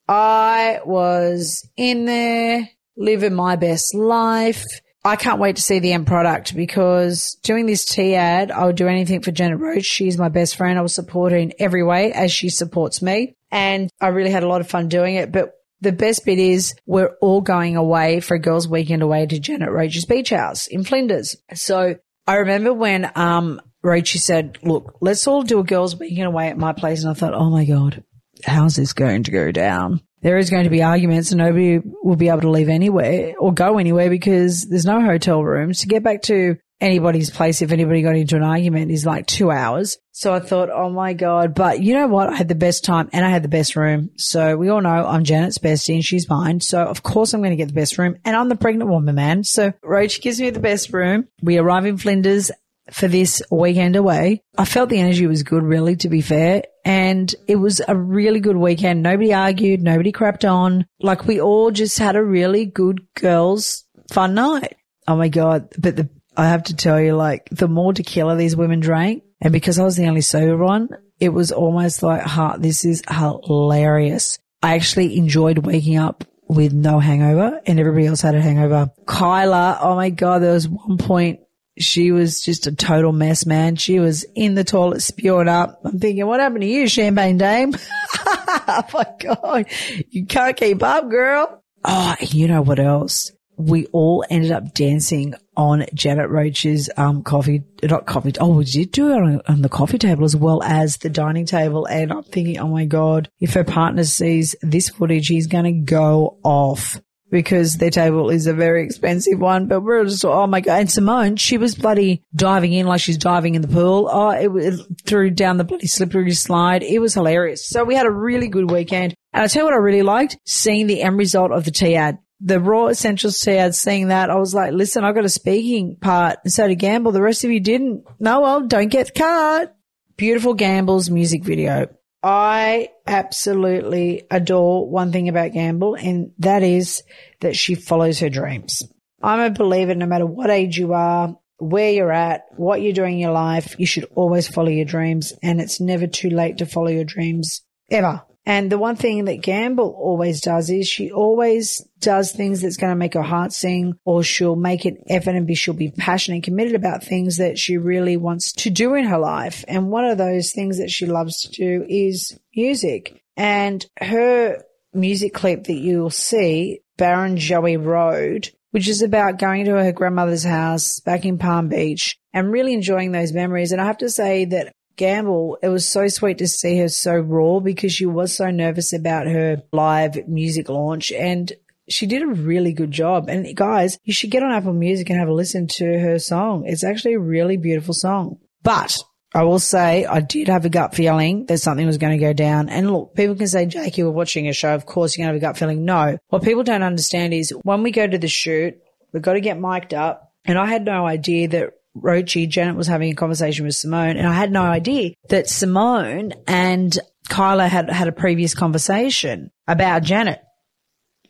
I 0.08 0.80
was 0.84 1.68
in 1.76 2.06
there 2.06 2.68
living 2.96 3.34
my 3.34 3.54
best 3.54 3.94
life. 3.94 4.64
I 5.04 5.16
can't 5.16 5.38
wait 5.38 5.56
to 5.56 5.62
see 5.62 5.78
the 5.78 5.92
end 5.92 6.06
product 6.06 6.56
because 6.56 7.38
doing 7.42 7.66
this 7.66 7.84
tea 7.84 8.14
ad, 8.14 8.50
I 8.50 8.64
would 8.66 8.76
do 8.76 8.88
anything 8.88 9.20
for 9.20 9.30
Janet 9.30 9.60
Roach. 9.60 9.84
She's 9.84 10.18
my 10.18 10.30
best 10.30 10.56
friend. 10.56 10.78
I 10.78 10.80
will 10.80 10.88
support 10.88 11.32
her 11.32 11.38
in 11.38 11.52
every 11.58 11.84
way 11.84 12.12
as 12.12 12.32
she 12.32 12.48
supports 12.48 13.02
me. 13.02 13.36
And 13.52 13.90
I 14.00 14.08
really 14.08 14.30
had 14.30 14.42
a 14.42 14.48
lot 14.48 14.60
of 14.60 14.68
fun 14.68 14.88
doing 14.88 15.14
it. 15.14 15.30
But 15.30 15.52
the 15.84 15.92
best 15.92 16.24
bit 16.24 16.38
is 16.38 16.74
we're 16.86 17.14
all 17.20 17.40
going 17.40 17.76
away 17.76 18.20
for 18.20 18.34
a 18.34 18.40
girls' 18.40 18.68
weekend 18.68 19.02
away 19.02 19.26
to 19.26 19.38
Janet 19.38 19.70
Roach's 19.70 20.04
beach 20.04 20.30
house 20.30 20.66
in 20.66 20.82
Flinders. 20.82 21.36
So 21.54 21.96
I 22.26 22.36
remember 22.36 22.72
when 22.72 23.10
um 23.14 23.60
Roachy 23.84 24.18
said, 24.18 24.58
look, 24.62 24.96
let's 25.00 25.26
all 25.26 25.42
do 25.42 25.60
a 25.60 25.64
girls' 25.64 25.98
weekend 25.98 26.26
away 26.26 26.48
at 26.48 26.56
my 26.56 26.72
place. 26.72 27.02
And 27.02 27.10
I 27.10 27.14
thought, 27.14 27.34
oh 27.34 27.50
my 27.50 27.66
God, 27.66 28.02
how's 28.42 28.76
this 28.76 28.94
going 28.94 29.24
to 29.24 29.30
go 29.30 29.52
down? 29.52 30.00
There 30.22 30.38
is 30.38 30.48
going 30.48 30.64
to 30.64 30.70
be 30.70 30.82
arguments 30.82 31.32
and 31.32 31.38
nobody 31.38 31.80
will 32.02 32.16
be 32.16 32.30
able 32.30 32.40
to 32.40 32.50
leave 32.50 32.70
anywhere 32.70 33.34
or 33.38 33.52
go 33.52 33.76
anywhere 33.76 34.08
because 34.08 34.62
there's 34.62 34.86
no 34.86 35.02
hotel 35.02 35.44
rooms. 35.44 35.80
To 35.80 35.86
get 35.86 36.02
back 36.02 36.22
to 36.22 36.56
anybody's 36.84 37.30
place, 37.30 37.62
if 37.62 37.72
anybody 37.72 38.02
got 38.02 38.16
into 38.16 38.36
an 38.36 38.42
argument, 38.42 38.90
is 38.90 39.06
like 39.06 39.26
two 39.26 39.50
hours. 39.50 39.98
So 40.12 40.32
I 40.32 40.40
thought, 40.40 40.70
oh 40.70 40.90
my 40.90 41.14
God. 41.14 41.54
But 41.54 41.82
you 41.82 41.94
know 41.94 42.06
what? 42.06 42.28
I 42.28 42.36
had 42.36 42.48
the 42.48 42.54
best 42.54 42.84
time 42.84 43.08
and 43.12 43.24
I 43.24 43.30
had 43.30 43.42
the 43.42 43.48
best 43.48 43.74
room. 43.74 44.10
So 44.16 44.56
we 44.56 44.68
all 44.68 44.80
know 44.80 44.90
I'm 44.90 45.24
Janet's 45.24 45.58
bestie 45.58 45.94
and 45.94 46.04
she's 46.04 46.28
mine. 46.28 46.60
So 46.60 46.82
of 46.82 47.02
course 47.02 47.32
I'm 47.32 47.40
going 47.40 47.50
to 47.50 47.56
get 47.56 47.68
the 47.68 47.74
best 47.74 47.98
room 47.98 48.16
and 48.24 48.36
I'm 48.36 48.48
the 48.48 48.56
pregnant 48.56 48.90
woman, 48.90 49.14
man. 49.14 49.44
So 49.44 49.72
Roach 49.82 50.20
gives 50.20 50.40
me 50.40 50.50
the 50.50 50.60
best 50.60 50.92
room. 50.92 51.26
We 51.42 51.58
arrive 51.58 51.86
in 51.86 51.96
Flinders 51.96 52.50
for 52.92 53.08
this 53.08 53.42
weekend 53.50 53.96
away. 53.96 54.42
I 54.56 54.64
felt 54.64 54.90
the 54.90 55.00
energy 55.00 55.26
was 55.26 55.42
good, 55.42 55.62
really, 55.62 55.96
to 55.96 56.08
be 56.08 56.20
fair. 56.20 56.64
And 56.84 57.34
it 57.48 57.56
was 57.56 57.80
a 57.86 57.96
really 57.96 58.40
good 58.40 58.56
weekend. 58.56 59.02
Nobody 59.02 59.32
argued. 59.32 59.82
Nobody 59.82 60.12
crapped 60.12 60.48
on. 60.48 60.86
Like 61.00 61.26
we 61.26 61.40
all 61.40 61.70
just 61.70 61.98
had 61.98 62.14
a 62.14 62.22
really 62.22 62.66
good 62.66 63.06
girls 63.16 63.84
fun 64.12 64.34
night. 64.34 64.76
Oh 65.08 65.16
my 65.16 65.28
God. 65.28 65.68
But 65.78 65.96
the, 65.96 66.08
I 66.36 66.48
have 66.48 66.64
to 66.64 66.76
tell 66.76 67.00
you, 67.00 67.14
like 67.14 67.48
the 67.50 67.68
more 67.68 67.92
tequila 67.92 68.36
these 68.36 68.56
women 68.56 68.80
drank, 68.80 69.22
and 69.40 69.52
because 69.52 69.78
I 69.78 69.84
was 69.84 69.96
the 69.96 70.06
only 70.06 70.20
sober 70.20 70.56
one, 70.56 70.88
it 71.20 71.28
was 71.28 71.52
almost 71.52 72.02
like, 72.02 72.22
ha, 72.22 72.56
this 72.56 72.84
is 72.84 73.02
hilarious. 73.08 74.38
I 74.62 74.74
actually 74.74 75.16
enjoyed 75.16 75.58
waking 75.58 75.96
up 75.96 76.24
with 76.48 76.72
no 76.72 76.98
hangover 76.98 77.60
and 77.66 77.78
everybody 77.78 78.06
else 78.06 78.20
had 78.20 78.34
a 78.34 78.40
hangover. 78.40 78.90
Kyla, 79.06 79.78
oh 79.80 79.94
my 79.94 80.10
God, 80.10 80.42
there 80.42 80.52
was 80.52 80.68
one 80.68 80.98
point 80.98 81.40
she 81.78 82.12
was 82.12 82.40
just 82.40 82.66
a 82.66 82.74
total 82.74 83.12
mess, 83.12 83.46
man. 83.46 83.76
She 83.76 83.98
was 83.98 84.24
in 84.34 84.54
the 84.54 84.64
toilet 84.64 85.02
spewing 85.02 85.48
up. 85.48 85.80
I'm 85.84 85.98
thinking, 85.98 86.26
what 86.26 86.40
happened 86.40 86.62
to 86.62 86.68
you, 86.68 86.86
champagne 86.86 87.36
dame? 87.36 87.74
oh 88.16 88.84
my 88.92 89.06
God. 89.18 89.66
You 90.10 90.26
can't 90.26 90.56
keep 90.56 90.82
up, 90.82 91.10
girl. 91.10 91.62
Oh, 91.84 92.14
you 92.20 92.48
know 92.48 92.62
what 92.62 92.78
else? 92.78 93.32
We 93.56 93.86
all 93.86 94.24
ended 94.28 94.50
up 94.52 94.74
dancing 94.74 95.34
on 95.56 95.86
Janet 95.94 96.28
Roach's, 96.30 96.90
um, 96.96 97.22
coffee, 97.22 97.62
not 97.82 98.06
coffee. 98.06 98.32
Oh, 98.40 98.56
we 98.56 98.64
did 98.64 98.92
do 98.92 99.10
it 99.10 99.16
on, 99.16 99.40
on 99.46 99.62
the 99.62 99.68
coffee 99.68 99.98
table 99.98 100.24
as 100.24 100.34
well 100.36 100.62
as 100.62 100.96
the 100.96 101.10
dining 101.10 101.46
table. 101.46 101.86
And 101.86 102.12
I'm 102.12 102.24
thinking, 102.24 102.58
oh 102.58 102.68
my 102.68 102.84
God, 102.84 103.30
if 103.40 103.54
her 103.54 103.64
partner 103.64 104.04
sees 104.04 104.56
this 104.62 104.88
footage, 104.88 105.28
he's 105.28 105.46
going 105.46 105.64
to 105.64 105.72
go 105.72 106.38
off 106.42 107.00
because 107.30 107.74
their 107.74 107.90
table 107.90 108.30
is 108.30 108.46
a 108.46 108.54
very 108.54 108.84
expensive 108.84 109.38
one. 109.38 109.66
But 109.66 109.80
we're 109.80 110.04
just, 110.04 110.24
oh 110.24 110.46
my 110.46 110.60
God. 110.60 110.80
And 110.80 110.90
Simone, 110.90 111.36
she 111.36 111.58
was 111.58 111.74
bloody 111.74 112.22
diving 112.34 112.72
in 112.72 112.86
like 112.86 113.00
she's 113.00 113.18
diving 113.18 113.54
in 113.54 113.62
the 113.62 113.68
pool. 113.68 114.08
Oh, 114.10 114.30
it, 114.30 114.50
it 114.54 114.80
threw 115.04 115.30
down 115.30 115.56
the 115.56 115.64
bloody 115.64 115.86
slippery 115.86 116.32
slide. 116.32 116.82
It 116.82 117.00
was 117.00 117.14
hilarious. 117.14 117.68
So 117.68 117.84
we 117.84 117.94
had 117.94 118.06
a 118.06 118.10
really 118.10 118.48
good 118.48 118.70
weekend. 118.70 119.14
And 119.32 119.42
I 119.42 119.46
tell 119.48 119.62
you 119.62 119.66
what 119.66 119.74
I 119.74 119.78
really 119.78 120.02
liked, 120.02 120.38
seeing 120.44 120.86
the 120.86 121.02
end 121.02 121.18
result 121.18 121.50
of 121.50 121.64
the 121.64 121.72
tea 121.72 121.96
ad. 121.96 122.18
The 122.46 122.60
Raw 122.60 122.88
Essentials 122.88 123.46
ad, 123.48 123.74
seeing 123.74 124.08
that, 124.08 124.30
I 124.30 124.36
was 124.36 124.54
like, 124.54 124.72
listen, 124.72 125.02
I've 125.02 125.14
got 125.14 125.24
a 125.24 125.30
speaking 125.30 125.96
part. 125.96 126.38
And 126.44 126.52
so 126.52 126.68
did 126.68 126.78
Gamble. 126.78 127.12
The 127.12 127.22
rest 127.22 127.42
of 127.42 127.50
you 127.50 127.58
didn't. 127.58 128.04
No, 128.20 128.42
well, 128.42 128.66
don't 128.66 128.88
get 128.88 129.14
cut. 129.14 129.74
Beautiful 130.16 130.52
Gamble's 130.52 131.08
music 131.08 131.42
video. 131.42 131.88
I 132.22 132.90
absolutely 133.06 134.26
adore 134.30 134.88
one 134.88 135.10
thing 135.10 135.28
about 135.28 135.52
Gamble, 135.52 135.94
and 135.94 136.32
that 136.38 136.62
is 136.62 137.02
that 137.40 137.56
she 137.56 137.74
follows 137.74 138.20
her 138.20 138.30
dreams. 138.30 138.82
I'm 139.22 139.40
a 139.40 139.50
believer 139.50 139.94
no 139.94 140.06
matter 140.06 140.26
what 140.26 140.50
age 140.50 140.78
you 140.78 140.92
are, 140.92 141.36
where 141.58 141.90
you're 141.90 142.12
at, 142.12 142.44
what 142.56 142.82
you're 142.82 142.92
doing 142.92 143.14
in 143.14 143.20
your 143.20 143.32
life, 143.32 143.74
you 143.78 143.86
should 143.86 144.04
always 144.14 144.48
follow 144.48 144.68
your 144.68 144.84
dreams, 144.84 145.32
and 145.42 145.60
it's 145.60 145.80
never 145.80 146.06
too 146.06 146.30
late 146.30 146.58
to 146.58 146.66
follow 146.66 146.88
your 146.88 147.04
dreams 147.04 147.62
ever. 147.90 148.22
And 148.46 148.70
the 148.70 148.78
one 148.78 148.96
thing 148.96 149.24
that 149.24 149.40
Gamble 149.40 149.96
always 149.98 150.40
does 150.40 150.68
is 150.68 150.86
she 150.86 151.10
always 151.10 151.82
does 152.00 152.32
things 152.32 152.60
that's 152.60 152.76
going 152.76 152.92
to 152.92 152.96
make 152.96 153.14
her 153.14 153.22
heart 153.22 153.52
sing 153.52 153.94
or 154.04 154.22
she'll 154.22 154.56
make 154.56 154.84
an 154.84 154.98
effort 155.08 155.34
and 155.34 155.46
be, 155.46 155.54
she'll 155.54 155.72
be 155.74 155.90
passionate 155.90 156.36
and 156.36 156.44
committed 156.44 156.74
about 156.74 157.02
things 157.02 157.38
that 157.38 157.58
she 157.58 157.78
really 157.78 158.16
wants 158.16 158.52
to 158.52 158.70
do 158.70 158.94
in 158.94 159.04
her 159.04 159.18
life. 159.18 159.64
And 159.66 159.90
one 159.90 160.04
of 160.04 160.18
those 160.18 160.52
things 160.52 160.78
that 160.78 160.90
she 160.90 161.06
loves 161.06 161.40
to 161.42 161.50
do 161.50 161.86
is 161.88 162.38
music. 162.54 163.22
And 163.36 163.84
her 163.98 164.62
music 164.92 165.32
clip 165.32 165.64
that 165.64 165.72
you'll 165.72 166.10
see, 166.10 166.80
Barrenjoey 166.98 167.82
Road, 167.82 168.50
which 168.70 168.88
is 168.88 169.02
about 169.02 169.38
going 169.38 169.64
to 169.64 169.82
her 169.82 169.92
grandmother's 169.92 170.44
house 170.44 171.00
back 171.00 171.24
in 171.24 171.38
Palm 171.38 171.68
Beach 171.68 172.18
and 172.32 172.52
really 172.52 172.74
enjoying 172.74 173.12
those 173.12 173.32
memories. 173.32 173.72
And 173.72 173.80
I 173.80 173.86
have 173.86 173.98
to 173.98 174.10
say 174.10 174.44
that 174.46 174.74
Gamble, 174.96 175.58
it 175.62 175.68
was 175.68 175.88
so 175.88 176.08
sweet 176.08 176.38
to 176.38 176.48
see 176.48 176.78
her 176.78 176.88
so 176.88 177.14
raw 177.16 177.60
because 177.60 177.92
she 177.92 178.06
was 178.06 178.34
so 178.36 178.50
nervous 178.50 178.92
about 178.92 179.26
her 179.26 179.62
live 179.72 180.28
music 180.28 180.68
launch 180.68 181.10
and 181.12 181.52
she 181.88 182.06
did 182.06 182.22
a 182.22 182.26
really 182.26 182.72
good 182.72 182.90
job. 182.90 183.28
And 183.28 183.54
guys, 183.56 183.98
you 184.04 184.12
should 184.12 184.30
get 184.30 184.42
on 184.42 184.52
Apple 184.52 184.72
Music 184.72 185.10
and 185.10 185.18
have 185.18 185.28
a 185.28 185.34
listen 185.34 185.66
to 185.66 185.98
her 185.98 186.18
song. 186.18 186.64
It's 186.66 186.84
actually 186.84 187.14
a 187.14 187.20
really 187.20 187.56
beautiful 187.56 187.94
song. 187.94 188.38
But 188.62 188.96
I 189.34 189.42
will 189.42 189.58
say 189.58 190.06
I 190.06 190.20
did 190.20 190.48
have 190.48 190.64
a 190.64 190.70
gut 190.70 190.94
feeling 190.94 191.46
that 191.46 191.58
something 191.58 191.86
was 191.86 191.98
going 191.98 192.18
to 192.18 192.24
go 192.24 192.32
down. 192.32 192.68
And 192.68 192.90
look, 192.90 193.14
people 193.14 193.34
can 193.34 193.48
say, 193.48 193.66
Jake, 193.66 193.98
you 193.98 194.04
were 194.04 194.12
watching 194.12 194.48
a 194.48 194.52
show. 194.52 194.74
Of 194.74 194.86
course 194.86 195.16
you're 195.16 195.26
going 195.26 195.34
to 195.34 195.44
have 195.44 195.50
a 195.50 195.52
gut 195.52 195.58
feeling. 195.58 195.84
No. 195.84 196.16
What 196.28 196.42
people 196.42 196.62
don't 196.62 196.82
understand 196.82 197.34
is 197.34 197.50
when 197.62 197.82
we 197.82 197.90
go 197.90 198.06
to 198.06 198.18
the 198.18 198.28
shoot, 198.28 198.78
we've 199.12 199.22
got 199.22 199.34
to 199.34 199.40
get 199.40 199.58
mic'd 199.58 199.92
up. 199.92 200.32
And 200.44 200.58
I 200.58 200.66
had 200.66 200.84
no 200.84 201.06
idea 201.06 201.48
that 201.48 201.72
Roachy, 201.96 202.48
Janet 202.48 202.76
was 202.76 202.86
having 202.86 203.10
a 203.10 203.14
conversation 203.14 203.64
with 203.64 203.74
Simone, 203.74 204.16
and 204.16 204.26
I 204.26 204.34
had 204.34 204.50
no 204.50 204.62
idea 204.62 205.12
that 205.28 205.48
Simone 205.48 206.32
and 206.46 206.96
Kyla 207.28 207.68
had 207.68 207.88
had 207.90 208.08
a 208.08 208.12
previous 208.12 208.54
conversation 208.54 209.50
about 209.66 210.02
Janet 210.02 210.40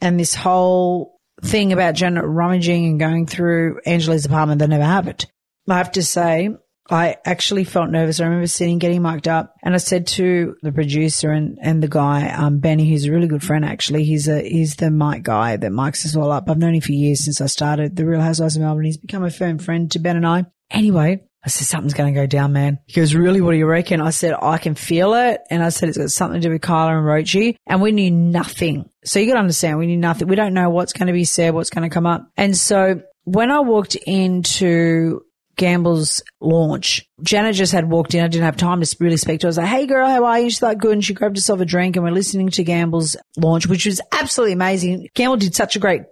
and 0.01 0.19
this 0.19 0.35
whole 0.35 1.21
thing 1.43 1.73
about 1.73 1.95
Janet 1.95 2.25
rummaging 2.25 2.87
and 2.87 3.01
going 3.01 3.27
through 3.27 3.81
Angela's 3.87 4.25
apartment 4.25 4.61
that 4.61 4.69
never 4.69 4.85
happened. 4.85 5.27
I 5.69 5.79
have 5.79 5.93
to 5.93 6.03
say, 6.03 6.51
I 6.91 7.17
actually 7.25 7.65
felt 7.65 7.91
nervous. 7.91 8.21
I 8.21 8.25
remember 8.25 8.47
sitting, 8.47 8.79
getting 8.79 9.03
mic'd 9.03 9.29
up, 9.29 9.55
and 9.63 9.75
I 9.75 9.79
said 9.79 10.07
to 10.09 10.57
the 10.63 10.73
producer 10.73 11.31
and, 11.31 11.59
and 11.63 11.83
the 11.83 11.89
guy, 11.89 12.29
um, 12.29 12.59
Benny, 12.59 12.89
who's 12.91 13.07
a 13.07 13.13
really 13.13 13.27
good 13.27 13.43
friend 13.43 13.65
actually. 13.65 14.05
He's 14.05 14.29
a 14.29 14.43
he's 14.43 14.77
the 14.77 14.91
mic 14.91 15.23
guy 15.23 15.57
that 15.57 15.73
mics 15.73 16.05
us 16.05 16.15
all 16.17 16.31
up. 16.31 16.51
I've 16.51 16.59
known 16.59 16.75
him 16.75 16.81
for 16.83 16.93
years 16.93 17.25
since 17.25 17.41
I 17.41 17.47
started 17.47 17.97
the 17.97 18.07
Real 18.07 18.21
Housewives 18.21 18.57
of 18.57 18.63
Melbourne. 18.63 18.85
He's 18.85 18.99
become 18.99 19.25
a 19.25 19.31
firm 19.31 19.59
friend 19.59 19.91
to 19.93 19.99
Ben 19.99 20.17
and 20.17 20.27
I. 20.27 20.45
Anyway, 20.71 21.23
I 21.45 21.49
said, 21.49 21.67
something's 21.67 21.95
going 21.95 22.13
to 22.13 22.21
go 22.21 22.27
down, 22.27 22.53
man. 22.53 22.79
He 22.87 23.01
goes, 23.01 23.15
really? 23.15 23.41
What 23.43 23.53
do 23.53 23.59
you 23.59 23.67
reckon? 23.67 24.01
I 24.01 24.11
said, 24.11 24.35
I 24.41 24.57
can 24.57 24.75
feel 24.75 25.13
it. 25.13 25.43
And 25.51 25.63
I 25.63 25.69
said, 25.69 25.91
it's 25.91 25.99
got 25.99 26.11
something 26.11 26.41
to 26.41 26.49
do 26.49 26.53
with 26.53 26.63
Kyla 26.63 26.97
and 26.97 27.07
Roachy. 27.07 27.57
And 27.67 27.83
we 27.83 27.93
knew 27.93 28.11
nothing. 28.11 28.89
So 29.05 29.19
you 29.21 29.27
got 29.27 29.35
to 29.35 29.41
understand, 29.41 29.79
we 29.79 29.87
knew 29.87 29.99
nothing. 29.99 30.27
We 30.27 30.37
don't 30.37 30.55
know 30.55 30.71
what's 30.71 30.95
going 30.95 31.09
to 31.09 31.13
be 31.13 31.25
said, 31.25 31.53
what's 31.53 31.69
going 31.69 31.89
to 31.89 31.93
come 31.93 32.07
up. 32.07 32.27
And 32.39 32.57
so 32.57 33.03
when 33.25 33.51
I 33.51 33.61
walked 33.61 33.95
into 33.95 35.21
Gamble's 35.57 36.23
launch. 36.41 37.09
Janet 37.23 37.55
just 37.55 37.73
had 37.73 37.91
walked 37.91 38.15
in. 38.15 38.25
I 38.25 38.29
didn't 38.29 38.45
have 38.45 38.57
time 38.57 38.81
to 38.81 38.97
really 39.01 39.17
speak 39.17 39.41
to 39.41 39.47
her. 39.47 39.49
I 39.49 39.51
was 39.51 39.59
like, 39.59 39.67
Hey 39.69 39.87
girl, 39.87 40.09
how 40.09 40.25
are 40.25 40.41
you? 40.41 40.51
She's 40.51 40.63
like, 40.63 40.79
good. 40.79 40.93
And 40.93 41.05
she 41.05 41.15
grabbed 41.15 41.37
herself 41.37 41.61
a 41.61 41.65
drink 41.65 41.97
and 41.97 42.05
we're 42.05 42.11
listening 42.11 42.49
to 42.51 42.65
Gamble's 42.65 43.17
launch, 43.37 43.67
which 43.67 43.87
was 43.87 44.01
absolutely 44.13 44.53
amazing. 44.53 45.09
Gamble 45.15 45.37
did 45.37 45.55
such 45.55 45.77
a 45.77 45.81
great 45.81 46.03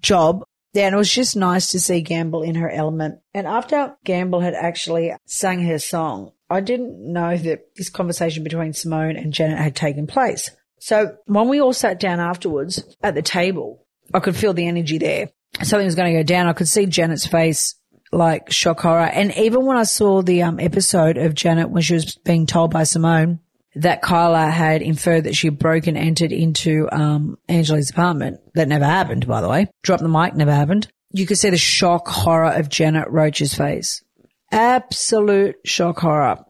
job. 0.00 0.44
Yeah, 0.74 0.86
and 0.86 0.94
it 0.94 0.98
was 0.98 1.12
just 1.12 1.36
nice 1.36 1.68
to 1.68 1.80
see 1.80 2.00
Gamble 2.00 2.42
in 2.42 2.56
her 2.56 2.68
element. 2.68 3.20
And 3.32 3.46
after 3.46 3.96
Gamble 4.04 4.40
had 4.40 4.54
actually 4.54 5.12
sang 5.24 5.62
her 5.62 5.78
song, 5.78 6.32
I 6.50 6.60
didn't 6.60 7.00
know 7.00 7.36
that 7.36 7.76
this 7.76 7.88
conversation 7.88 8.42
between 8.42 8.72
Simone 8.72 9.16
and 9.16 9.32
Janet 9.32 9.58
had 9.58 9.76
taken 9.76 10.08
place. 10.08 10.50
So 10.80 11.16
when 11.26 11.48
we 11.48 11.60
all 11.60 11.72
sat 11.72 12.00
down 12.00 12.18
afterwards 12.18 12.82
at 13.02 13.14
the 13.14 13.22
table, 13.22 13.86
I 14.12 14.18
could 14.20 14.36
feel 14.36 14.52
the 14.52 14.66
energy 14.66 14.98
there. 14.98 15.30
Something 15.62 15.86
was 15.86 15.94
going 15.94 16.12
to 16.12 16.18
go 16.18 16.24
down. 16.24 16.48
I 16.48 16.52
could 16.52 16.68
see 16.68 16.86
Janet's 16.86 17.26
face 17.26 17.76
like 18.14 18.50
shock 18.50 18.80
horror. 18.80 19.00
And 19.00 19.36
even 19.36 19.64
when 19.66 19.76
I 19.76 19.82
saw 19.82 20.22
the 20.22 20.42
um, 20.42 20.60
episode 20.60 21.16
of 21.16 21.34
Janet 21.34 21.70
when 21.70 21.82
she 21.82 21.94
was 21.94 22.16
being 22.16 22.46
told 22.46 22.70
by 22.70 22.84
Simone 22.84 23.40
that 23.76 24.02
Kyla 24.02 24.50
had 24.50 24.82
inferred 24.82 25.24
that 25.24 25.34
she 25.34 25.48
had 25.48 25.58
broken 25.58 25.96
entered 25.96 26.32
into 26.32 26.88
um, 26.92 27.36
apartment, 27.48 28.40
that 28.54 28.68
never 28.68 28.84
happened, 28.84 29.26
by 29.26 29.40
the 29.40 29.48
way. 29.48 29.66
Drop 29.82 30.00
the 30.00 30.08
mic, 30.08 30.34
never 30.34 30.54
happened. 30.54 30.88
You 31.10 31.26
could 31.26 31.38
see 31.38 31.50
the 31.50 31.56
shock 31.56 32.08
horror 32.08 32.52
of 32.52 32.68
Janet 32.68 33.08
Roach's 33.08 33.54
face. 33.54 34.02
Absolute 34.50 35.56
shock 35.64 35.98
horror. 35.98 36.44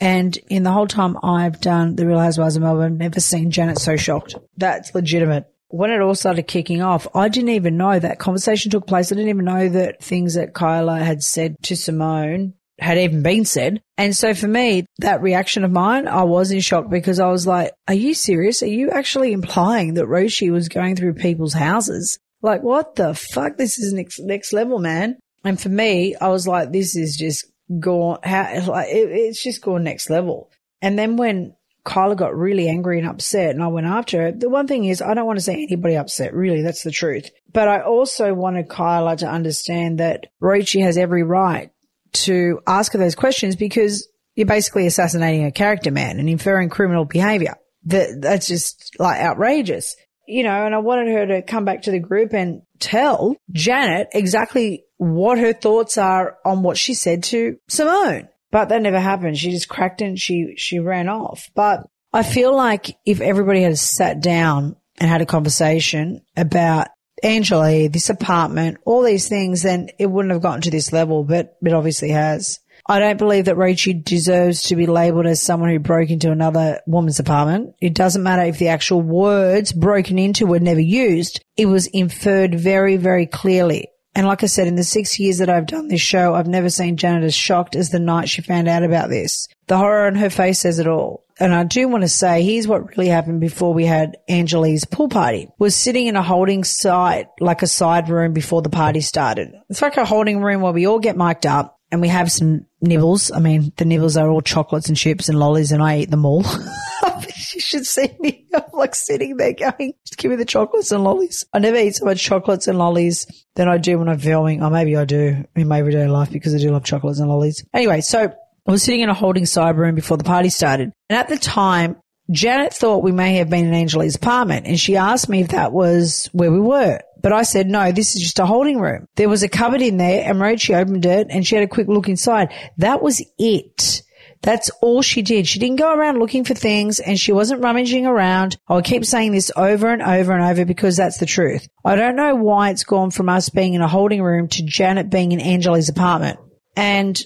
And 0.00 0.36
in 0.48 0.62
the 0.62 0.72
whole 0.72 0.86
time 0.86 1.16
I've 1.22 1.60
done 1.60 1.96
The 1.96 2.06
Real 2.06 2.18
Housewives 2.18 2.56
of 2.56 2.62
Melbourne, 2.62 2.96
never 2.96 3.20
seen 3.20 3.50
Janet 3.50 3.78
so 3.78 3.96
shocked. 3.96 4.34
That's 4.56 4.94
legitimate 4.94 5.44
when 5.70 5.90
it 5.90 6.00
all 6.00 6.14
started 6.14 6.48
kicking 6.48 6.82
off, 6.82 7.06
I 7.14 7.28
didn't 7.28 7.50
even 7.50 7.76
know 7.76 7.98
that 7.98 8.18
conversation 8.18 8.70
took 8.70 8.86
place. 8.86 9.10
I 9.10 9.14
didn't 9.14 9.30
even 9.30 9.44
know 9.44 9.68
that 9.68 10.02
things 10.02 10.34
that 10.34 10.52
Kyla 10.52 10.98
had 10.98 11.22
said 11.22 11.56
to 11.62 11.76
Simone 11.76 12.54
had 12.80 12.98
even 12.98 13.22
been 13.22 13.44
said. 13.44 13.80
And 13.96 14.16
so 14.16 14.34
for 14.34 14.48
me, 14.48 14.86
that 14.98 15.22
reaction 15.22 15.64
of 15.64 15.70
mine, 15.70 16.08
I 16.08 16.24
was 16.24 16.50
in 16.50 16.60
shock 16.60 16.90
because 16.90 17.20
I 17.20 17.28
was 17.28 17.46
like, 17.46 17.72
are 17.86 17.94
you 17.94 18.14
serious? 18.14 18.62
Are 18.62 18.66
you 18.66 18.90
actually 18.90 19.32
implying 19.32 19.94
that 19.94 20.06
Roachy 20.06 20.50
was 20.50 20.68
going 20.68 20.96
through 20.96 21.14
people's 21.14 21.52
houses? 21.52 22.18
Like, 22.42 22.62
what 22.62 22.96
the 22.96 23.14
fuck? 23.14 23.56
This 23.56 23.78
is 23.78 23.92
next, 23.92 24.18
next 24.20 24.52
level, 24.52 24.78
man. 24.78 25.18
And 25.44 25.60
for 25.60 25.68
me, 25.68 26.16
I 26.16 26.28
was 26.28 26.48
like, 26.48 26.72
this 26.72 26.96
is 26.96 27.16
just 27.16 27.46
gone, 27.78 28.18
how, 28.24 28.66
like, 28.66 28.88
it, 28.88 29.10
it's 29.10 29.42
just 29.42 29.62
gone 29.62 29.84
next 29.84 30.10
level. 30.10 30.50
And 30.82 30.98
then 30.98 31.16
when 31.16 31.54
Kyla 31.84 32.16
got 32.16 32.36
really 32.36 32.68
angry 32.68 32.98
and 32.98 33.08
upset 33.08 33.50
and 33.50 33.62
I 33.62 33.68
went 33.68 33.86
after 33.86 34.22
her. 34.22 34.32
The 34.32 34.48
one 34.48 34.66
thing 34.66 34.84
is 34.84 35.00
I 35.00 35.14
don't 35.14 35.26
want 35.26 35.38
to 35.38 35.44
see 35.44 35.52
anybody 35.52 35.96
upset, 35.96 36.34
really. 36.34 36.62
That's 36.62 36.82
the 36.82 36.90
truth. 36.90 37.30
But 37.52 37.68
I 37.68 37.82
also 37.82 38.34
wanted 38.34 38.68
Kyla 38.68 39.16
to 39.18 39.26
understand 39.26 39.98
that 39.98 40.26
Roachy 40.42 40.82
has 40.82 40.96
every 40.98 41.22
right 41.22 41.70
to 42.12 42.60
ask 42.66 42.92
her 42.92 42.98
those 42.98 43.14
questions 43.14 43.56
because 43.56 44.08
you're 44.34 44.46
basically 44.46 44.86
assassinating 44.86 45.44
a 45.44 45.52
character 45.52 45.90
man 45.90 46.18
and 46.18 46.28
inferring 46.28 46.68
criminal 46.68 47.04
behavior. 47.04 47.56
That, 47.84 48.20
that's 48.20 48.46
just 48.46 48.94
like 48.98 49.20
outrageous. 49.20 49.96
You 50.26 50.44
know, 50.44 50.64
and 50.66 50.74
I 50.74 50.78
wanted 50.78 51.08
her 51.08 51.26
to 51.26 51.42
come 51.42 51.64
back 51.64 51.82
to 51.82 51.90
the 51.90 51.98
group 51.98 52.32
and 52.34 52.62
tell 52.78 53.36
Janet 53.50 54.08
exactly 54.12 54.84
what 54.96 55.38
her 55.38 55.52
thoughts 55.52 55.98
are 55.98 56.36
on 56.44 56.62
what 56.62 56.78
she 56.78 56.94
said 56.94 57.24
to 57.24 57.58
Simone. 57.68 58.28
But 58.50 58.68
that 58.68 58.82
never 58.82 59.00
happened. 59.00 59.38
She 59.38 59.50
just 59.50 59.68
cracked 59.68 60.02
and 60.02 60.18
she, 60.18 60.54
she 60.56 60.78
ran 60.78 61.08
off. 61.08 61.50
But 61.54 61.86
I 62.12 62.22
feel 62.22 62.54
like 62.54 62.96
if 63.06 63.20
everybody 63.20 63.62
had 63.62 63.78
sat 63.78 64.20
down 64.20 64.76
and 64.98 65.08
had 65.08 65.22
a 65.22 65.26
conversation 65.26 66.22
about 66.36 66.88
Angela, 67.22 67.88
this 67.88 68.10
apartment, 68.10 68.78
all 68.84 69.02
these 69.02 69.28
things, 69.28 69.62
then 69.62 69.90
it 69.98 70.06
wouldn't 70.06 70.32
have 70.32 70.42
gotten 70.42 70.62
to 70.62 70.70
this 70.70 70.92
level, 70.92 71.24
but 71.24 71.56
it 71.62 71.72
obviously 71.72 72.10
has. 72.10 72.58
I 72.86 72.98
don't 72.98 73.18
believe 73.18 73.44
that 73.44 73.56
Roachy 73.56 74.04
deserves 74.04 74.64
to 74.64 74.76
be 74.76 74.86
labeled 74.86 75.26
as 75.26 75.42
someone 75.42 75.70
who 75.70 75.78
broke 75.78 76.10
into 76.10 76.32
another 76.32 76.80
woman's 76.86 77.20
apartment. 77.20 77.74
It 77.80 77.94
doesn't 77.94 78.22
matter 78.22 78.42
if 78.42 78.58
the 78.58 78.68
actual 78.68 79.02
words 79.02 79.72
broken 79.72 80.18
into 80.18 80.46
were 80.46 80.60
never 80.60 80.80
used. 80.80 81.44
It 81.56 81.66
was 81.66 81.86
inferred 81.86 82.54
very, 82.54 82.96
very 82.96 83.26
clearly. 83.26 83.88
And 84.14 84.26
like 84.26 84.42
I 84.42 84.46
said, 84.46 84.66
in 84.66 84.74
the 84.74 84.84
six 84.84 85.18
years 85.20 85.38
that 85.38 85.48
I've 85.48 85.66
done 85.66 85.88
this 85.88 86.00
show, 86.00 86.34
I've 86.34 86.48
never 86.48 86.68
seen 86.68 86.96
Janet 86.96 87.24
as 87.24 87.34
shocked 87.34 87.76
as 87.76 87.90
the 87.90 88.00
night 88.00 88.28
she 88.28 88.42
found 88.42 88.68
out 88.68 88.82
about 88.82 89.08
this. 89.08 89.46
The 89.68 89.78
horror 89.78 90.06
on 90.06 90.16
her 90.16 90.30
face 90.30 90.60
says 90.60 90.78
it 90.80 90.88
all. 90.88 91.24
And 91.38 91.54
I 91.54 91.64
do 91.64 91.88
want 91.88 92.02
to 92.02 92.08
say, 92.08 92.42
here's 92.42 92.68
what 92.68 92.96
really 92.96 93.08
happened 93.08 93.40
before 93.40 93.72
we 93.72 93.86
had 93.86 94.18
Angelique's 94.28 94.84
pool 94.84 95.08
party. 95.08 95.48
Was 95.58 95.76
sitting 95.76 96.06
in 96.06 96.16
a 96.16 96.22
holding 96.22 96.64
site, 96.64 97.28
like 97.38 97.62
a 97.62 97.66
side 97.66 98.08
room 98.08 98.32
before 98.32 98.62
the 98.62 98.68
party 98.68 99.00
started. 99.00 99.54
It's 99.70 99.80
like 99.80 99.96
a 99.96 100.04
holding 100.04 100.42
room 100.42 100.60
where 100.60 100.72
we 100.72 100.86
all 100.86 100.98
get 100.98 101.16
mic'd 101.16 101.46
up 101.46 101.78
and 101.90 102.00
we 102.00 102.08
have 102.08 102.30
some 102.30 102.66
nibbles. 102.82 103.30
I 103.30 103.38
mean, 103.38 103.72
the 103.76 103.84
nibbles 103.84 104.16
are 104.16 104.28
all 104.28 104.42
chocolates 104.42 104.88
and 104.88 104.96
chips 104.96 105.28
and 105.28 105.38
lollies 105.38 105.72
and 105.72 105.82
I 105.82 106.00
eat 106.00 106.10
them 106.10 106.26
all. 106.26 106.44
you 107.54 107.60
should 107.60 107.86
see 107.86 108.16
me. 108.20 108.46
I'm 108.54 108.62
like 108.72 108.94
sitting 108.94 109.36
there 109.36 109.52
going, 109.52 109.94
just 110.06 110.18
give 110.18 110.30
me 110.30 110.36
the 110.36 110.44
chocolates 110.44 110.92
and 110.92 111.04
lollies. 111.04 111.44
I 111.52 111.58
never 111.58 111.76
eat 111.76 111.96
so 111.96 112.04
much 112.04 112.22
chocolates 112.22 112.68
and 112.68 112.78
lollies 112.78 113.26
than 113.56 113.68
I 113.68 113.78
do 113.78 113.98
when 113.98 114.08
I'm 114.08 114.18
filming. 114.18 114.62
Or 114.62 114.70
maybe 114.70 114.96
I 114.96 115.04
do 115.04 115.44
in 115.54 115.68
my 115.68 115.78
everyday 115.78 116.06
life 116.08 116.30
because 116.30 116.54
I 116.54 116.58
do 116.58 116.70
love 116.70 116.84
chocolates 116.84 117.20
and 117.20 117.28
lollies. 117.28 117.64
Anyway, 117.72 118.00
so 118.00 118.32
I 118.68 118.70
was 118.70 118.82
sitting 118.82 119.00
in 119.00 119.08
a 119.08 119.14
holding 119.14 119.46
side 119.46 119.76
room 119.76 119.94
before 119.94 120.16
the 120.16 120.24
party 120.24 120.50
started. 120.50 120.92
And 121.08 121.18
at 121.18 121.28
the 121.28 121.38
time, 121.38 121.96
Janet 122.30 122.72
thought 122.72 123.02
we 123.02 123.12
may 123.12 123.36
have 123.36 123.50
been 123.50 123.66
in 123.66 123.74
Angelie's 123.74 124.14
apartment 124.14 124.66
and 124.66 124.78
she 124.78 124.96
asked 124.96 125.28
me 125.28 125.40
if 125.40 125.48
that 125.48 125.72
was 125.72 126.28
where 126.32 126.52
we 126.52 126.60
were. 126.60 127.00
But 127.20 127.32
I 127.32 127.42
said, 127.42 127.66
no, 127.66 127.92
this 127.92 128.14
is 128.14 128.22
just 128.22 128.38
a 128.38 128.46
holding 128.46 128.78
room. 128.78 129.06
There 129.16 129.28
was 129.28 129.42
a 129.42 129.48
cupboard 129.48 129.82
in 129.82 129.96
there 129.96 130.24
and 130.24 130.60
she 130.60 130.74
opened 130.74 131.04
it 131.04 131.26
and 131.28 131.46
she 131.46 131.54
had 131.54 131.64
a 131.64 131.68
quick 131.68 131.88
look 131.88 132.08
inside. 132.08 132.52
That 132.78 133.02
was 133.02 133.22
it. 133.38 134.02
That's 134.42 134.70
all 134.80 135.02
she 135.02 135.22
did. 135.22 135.46
She 135.46 135.58
didn't 135.58 135.76
go 135.76 135.94
around 135.94 136.18
looking 136.18 136.44
for 136.44 136.54
things 136.54 136.98
and 136.98 137.20
she 137.20 137.32
wasn't 137.32 137.62
rummaging 137.62 138.06
around. 138.06 138.56
I'll 138.68 138.82
keep 138.82 139.04
saying 139.04 139.32
this 139.32 139.52
over 139.54 139.88
and 139.88 140.00
over 140.00 140.32
and 140.32 140.42
over 140.42 140.64
because 140.64 140.96
that's 140.96 141.18
the 141.18 141.26
truth. 141.26 141.68
I 141.84 141.96
don't 141.96 142.16
know 142.16 142.34
why 142.34 142.70
it's 142.70 142.84
gone 142.84 143.10
from 143.10 143.28
us 143.28 143.50
being 143.50 143.74
in 143.74 143.82
a 143.82 143.88
holding 143.88 144.22
room 144.22 144.48
to 144.48 144.64
Janet 144.64 145.10
being 145.10 145.32
in 145.32 145.40
Angelie's 145.40 145.90
apartment. 145.90 146.38
And 146.74 147.20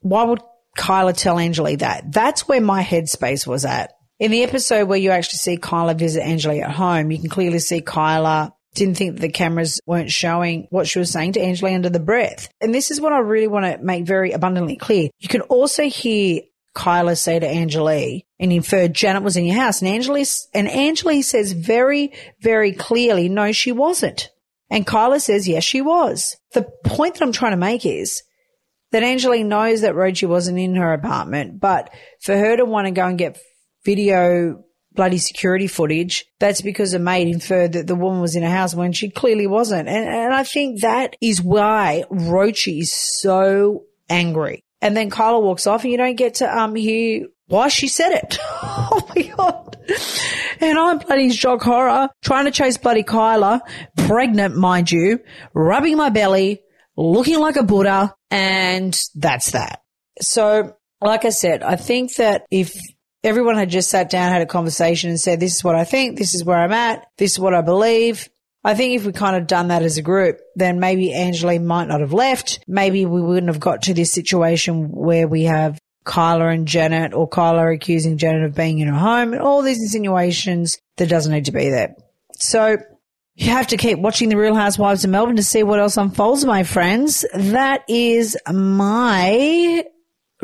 why 0.00 0.24
would 0.24 0.40
Kyla 0.76 1.12
tell 1.12 1.36
Angelie 1.36 1.78
that? 1.78 2.12
That's 2.12 2.48
where 2.48 2.60
my 2.60 2.82
headspace 2.82 3.46
was 3.46 3.64
at. 3.64 3.92
In 4.18 4.32
the 4.32 4.42
episode 4.42 4.88
where 4.88 4.98
you 4.98 5.10
actually 5.10 5.38
see 5.38 5.56
Kyla 5.58 5.94
visit 5.94 6.24
Angelie 6.24 6.62
at 6.62 6.72
home, 6.72 7.12
you 7.12 7.20
can 7.20 7.30
clearly 7.30 7.60
see 7.60 7.80
Kyla 7.80 8.52
didn't 8.74 8.96
think 8.96 9.18
the 9.18 9.30
cameras 9.30 9.80
weren't 9.86 10.10
showing 10.10 10.66
what 10.70 10.86
she 10.86 10.98
was 10.98 11.10
saying 11.10 11.32
to 11.32 11.40
Angelie 11.40 11.74
under 11.74 11.90
the 11.90 12.00
breath. 12.00 12.48
And 12.60 12.74
this 12.74 12.90
is 12.90 13.00
what 13.00 13.12
I 13.12 13.18
really 13.18 13.48
want 13.48 13.64
to 13.66 13.82
make 13.82 14.06
very 14.06 14.32
abundantly 14.32 14.76
clear. 14.76 15.10
You 15.18 15.28
can 15.28 15.40
also 15.42 15.84
hear 15.84 16.42
Kyla 16.74 17.16
say 17.16 17.38
to 17.38 17.46
Angelie 17.46 18.22
and 18.38 18.52
infer 18.52 18.88
Janet 18.88 19.22
was 19.22 19.36
in 19.36 19.44
your 19.44 19.56
house. 19.56 19.82
And 19.82 19.90
Angelie, 19.90 20.46
and 20.54 20.68
Angelie 20.68 21.24
says 21.24 21.52
very, 21.52 22.12
very 22.40 22.72
clearly, 22.72 23.28
no, 23.28 23.52
she 23.52 23.72
wasn't. 23.72 24.30
And 24.70 24.86
Kyla 24.86 25.20
says, 25.20 25.48
yes, 25.48 25.64
she 25.64 25.80
was. 25.80 26.36
The 26.52 26.70
point 26.84 27.14
that 27.14 27.24
I'm 27.24 27.32
trying 27.32 27.52
to 27.52 27.56
make 27.56 27.84
is 27.86 28.22
that 28.92 29.02
Angelie 29.02 29.44
knows 29.44 29.80
that 29.80 29.94
Roachy 29.94 30.28
wasn't 30.28 30.58
in 30.58 30.76
her 30.76 30.92
apartment, 30.92 31.58
but 31.58 31.92
for 32.20 32.36
her 32.36 32.56
to 32.56 32.64
want 32.64 32.86
to 32.86 32.90
go 32.90 33.06
and 33.06 33.18
get 33.18 33.40
video 33.84 34.62
bloody 34.98 35.18
security 35.18 35.68
footage, 35.68 36.24
that's 36.40 36.60
because 36.60 36.92
a 36.92 36.98
maid 36.98 37.28
inferred 37.28 37.74
that 37.74 37.86
the 37.86 37.94
woman 37.94 38.20
was 38.20 38.34
in 38.34 38.42
a 38.42 38.50
house 38.50 38.74
when 38.74 38.92
she 38.92 39.08
clearly 39.08 39.46
wasn't. 39.46 39.88
And, 39.88 40.08
and 40.08 40.34
I 40.34 40.42
think 40.42 40.80
that 40.80 41.14
is 41.20 41.40
why 41.40 42.02
Roachy 42.10 42.80
is 42.80 42.92
so 42.92 43.84
angry. 44.10 44.64
And 44.82 44.96
then 44.96 45.08
Kyla 45.08 45.38
walks 45.38 45.68
off 45.68 45.84
and 45.84 45.92
you 45.92 45.98
don't 45.98 46.16
get 46.16 46.34
to 46.34 46.58
um 46.58 46.74
hear 46.74 47.28
why 47.46 47.68
she 47.68 47.86
said 47.86 48.10
it. 48.10 48.38
oh 48.62 49.08
my 49.14 49.22
God. 49.22 49.76
And 50.60 50.76
I'm 50.76 50.98
bloody 50.98 51.30
shock 51.30 51.62
horror 51.62 52.08
trying 52.22 52.46
to 52.46 52.50
chase 52.50 52.76
bloody 52.76 53.04
Kyla, 53.04 53.62
pregnant, 53.96 54.56
mind 54.56 54.90
you, 54.90 55.20
rubbing 55.54 55.96
my 55.96 56.10
belly, 56.10 56.60
looking 56.96 57.38
like 57.38 57.54
a 57.54 57.62
Buddha. 57.62 58.16
And 58.32 59.00
that's 59.14 59.52
that. 59.52 59.80
So, 60.20 60.76
like 61.00 61.24
I 61.24 61.30
said, 61.30 61.62
I 61.62 61.76
think 61.76 62.16
that 62.16 62.46
if 62.50 62.76
everyone 63.24 63.56
had 63.56 63.70
just 63.70 63.90
sat 63.90 64.10
down, 64.10 64.32
had 64.32 64.42
a 64.42 64.46
conversation 64.46 65.10
and 65.10 65.20
said, 65.20 65.40
this 65.40 65.56
is 65.56 65.64
what 65.64 65.74
I 65.74 65.84
think, 65.84 66.18
this 66.18 66.34
is 66.34 66.44
where 66.44 66.58
I'm 66.58 66.72
at, 66.72 67.06
this 67.16 67.32
is 67.32 67.38
what 67.38 67.54
I 67.54 67.60
believe. 67.60 68.28
I 68.64 68.74
think 68.74 68.94
if 68.94 69.06
we 69.06 69.12
kind 69.12 69.36
of 69.36 69.46
done 69.46 69.68
that 69.68 69.82
as 69.82 69.98
a 69.98 70.02
group, 70.02 70.40
then 70.56 70.80
maybe 70.80 71.10
Angelie 71.10 71.62
might 71.62 71.88
not 71.88 72.00
have 72.00 72.12
left. 72.12 72.60
Maybe 72.66 73.06
we 73.06 73.22
wouldn't 73.22 73.52
have 73.52 73.60
got 73.60 73.82
to 73.82 73.94
this 73.94 74.12
situation 74.12 74.90
where 74.90 75.28
we 75.28 75.44
have 75.44 75.78
Kyla 76.04 76.48
and 76.48 76.66
Janet 76.66 77.14
or 77.14 77.28
Kyla 77.28 77.72
accusing 77.72 78.18
Janet 78.18 78.44
of 78.44 78.54
being 78.54 78.80
in 78.80 78.88
her 78.88 78.98
home 78.98 79.32
and 79.32 79.42
all 79.42 79.62
these 79.62 79.80
insinuations 79.80 80.78
that 80.96 81.08
doesn't 81.08 81.32
need 81.32 81.44
to 81.44 81.52
be 81.52 81.70
there. 81.70 81.94
So 82.34 82.78
you 83.36 83.50
have 83.50 83.68
to 83.68 83.76
keep 83.76 84.00
watching 84.00 84.28
the 84.28 84.36
Real 84.36 84.54
Housewives 84.54 85.04
of 85.04 85.10
Melbourne 85.10 85.36
to 85.36 85.44
see 85.44 85.62
what 85.62 85.78
else 85.78 85.96
unfolds, 85.96 86.44
my 86.44 86.64
friends. 86.64 87.24
That 87.34 87.84
is 87.88 88.36
my 88.52 89.84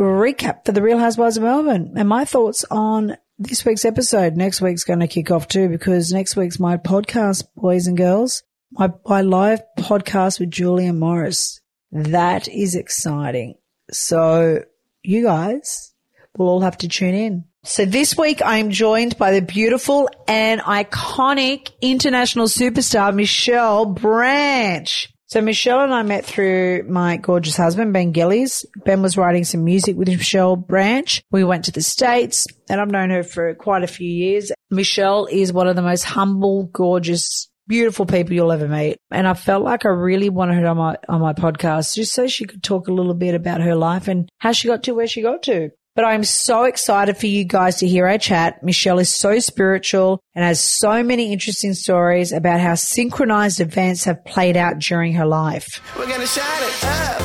recap 0.03 0.65
for 0.65 0.73
the 0.73 0.83
Real 0.83 0.99
Housewives 0.99 1.37
of 1.37 1.43
Melbourne 1.43 1.95
and 1.97 2.09
my 2.09 2.25
thoughts 2.25 2.65
on 2.71 3.17
this 3.39 3.65
week's 3.65 3.85
episode. 3.85 4.37
Next 4.37 4.61
week's 4.61 4.85
going 4.85 5.01
to 5.01 5.09
kick 5.09 5.31
off 5.31 5.49
too 5.49 5.69
because 5.69 6.13
next 6.13 6.37
week's 6.37 6.59
my 6.59 6.77
podcast, 6.77 7.45
boys 7.57 7.87
and 7.87 7.97
girls, 7.97 8.43
my, 8.73 8.93
my 9.07 9.23
live 9.23 9.63
podcast 9.79 10.41
with 10.41 10.51
Julia 10.51 10.93
Morris. 10.93 11.61
That 11.93 12.49
is 12.49 12.75
exciting. 12.75 13.55
So 13.91 14.65
you 15.03 15.23
guys 15.23 15.95
will 16.37 16.49
all 16.49 16.61
have 16.61 16.79
to 16.79 16.89
tune 16.89 17.15
in. 17.15 17.45
So 17.63 17.85
this 17.85 18.17
week 18.17 18.43
I 18.43 18.59
am 18.59 18.71
joined 18.71 19.17
by 19.17 19.33
the 19.33 19.41
beautiful 19.41 20.11
and 20.29 20.61
iconic 20.61 21.71
international 21.81 22.47
superstar 22.47 23.15
Michelle 23.15 23.87
Branch. 23.87 25.14
So 25.35 25.41
Michelle 25.41 25.81
and 25.81 25.93
I 25.93 26.05
met 26.05 26.25
through 26.25 26.85
my 26.85 27.17
gorgeous 27.17 27.57
husband, 27.57 27.93
Ben 27.93 28.13
Gillies. 28.13 28.65
Ben 28.85 29.03
was 29.03 29.17
writing 29.17 29.43
some 29.43 29.65
music 29.65 29.97
with 29.97 30.07
Michelle 30.07 30.55
Branch. 30.55 31.21
We 31.33 31.43
went 31.43 31.65
to 31.65 31.73
the 31.73 31.83
States 31.83 32.47
and 32.71 32.81
I've 32.81 32.93
known 32.93 33.11
her 33.11 33.25
for 33.25 33.53
quite 33.57 33.83
a 33.83 33.89
few 33.89 34.09
years. 34.09 34.53
Michelle 34.71 35.27
is 35.27 35.53
one 35.53 35.67
of 35.67 35.75
the 35.75 35.83
most 35.83 36.05
humble, 36.05 36.71
gorgeous, 36.73 37.49
beautiful 37.67 38.07
people 38.07 38.33
you'll 38.33 38.53
ever 38.53 38.69
meet. 38.69 38.99
And 39.11 39.27
I 39.27 39.35
felt 39.35 39.65
like 39.65 39.85
I 39.85 39.89
really 39.89 40.31
wanted 40.31 40.55
her 40.55 40.69
on 40.69 40.77
my, 40.77 40.97
on 41.09 41.21
my 41.21 41.33
podcast 41.33 41.97
just 41.97 42.13
so 42.13 42.29
she 42.29 42.45
could 42.45 42.63
talk 42.63 42.87
a 42.87 42.93
little 42.93 43.13
bit 43.13 43.35
about 43.35 43.61
her 43.61 43.75
life 43.75 44.07
and 44.07 44.29
how 44.39 44.53
she 44.53 44.69
got 44.69 44.85
to 44.85 44.95
where 44.95 45.09
she 45.09 45.21
got 45.21 45.43
to. 45.43 45.71
But 45.97 46.07
I'm 46.07 46.25
so 46.25 46.65
excited 46.65 47.17
for 47.17 47.29
you 47.29 47.45
guys 47.45 47.77
to 47.77 47.87
hear 47.87 48.09
our 48.09 48.19
chat. 48.19 48.65
Michelle 48.65 48.99
is 48.99 49.15
so 49.15 49.39
spiritual 49.39 50.25
and 50.35 50.45
has 50.45 50.59
so 50.59 51.05
many 51.05 51.33
interesting 51.33 51.73
stories 51.73 52.33
about 52.33 52.59
how 52.59 52.75
synchronized 52.75 53.61
events 53.61 54.03
have 54.03 54.25
played 54.25 54.57
out 54.57 54.81
during 54.81 55.13
her 55.13 55.25
life. 55.25 55.81
We're 55.97 56.09
going 56.09 56.21
to 56.21 56.27
shout 56.27 56.45
it 56.63 56.85
up. 56.85 57.23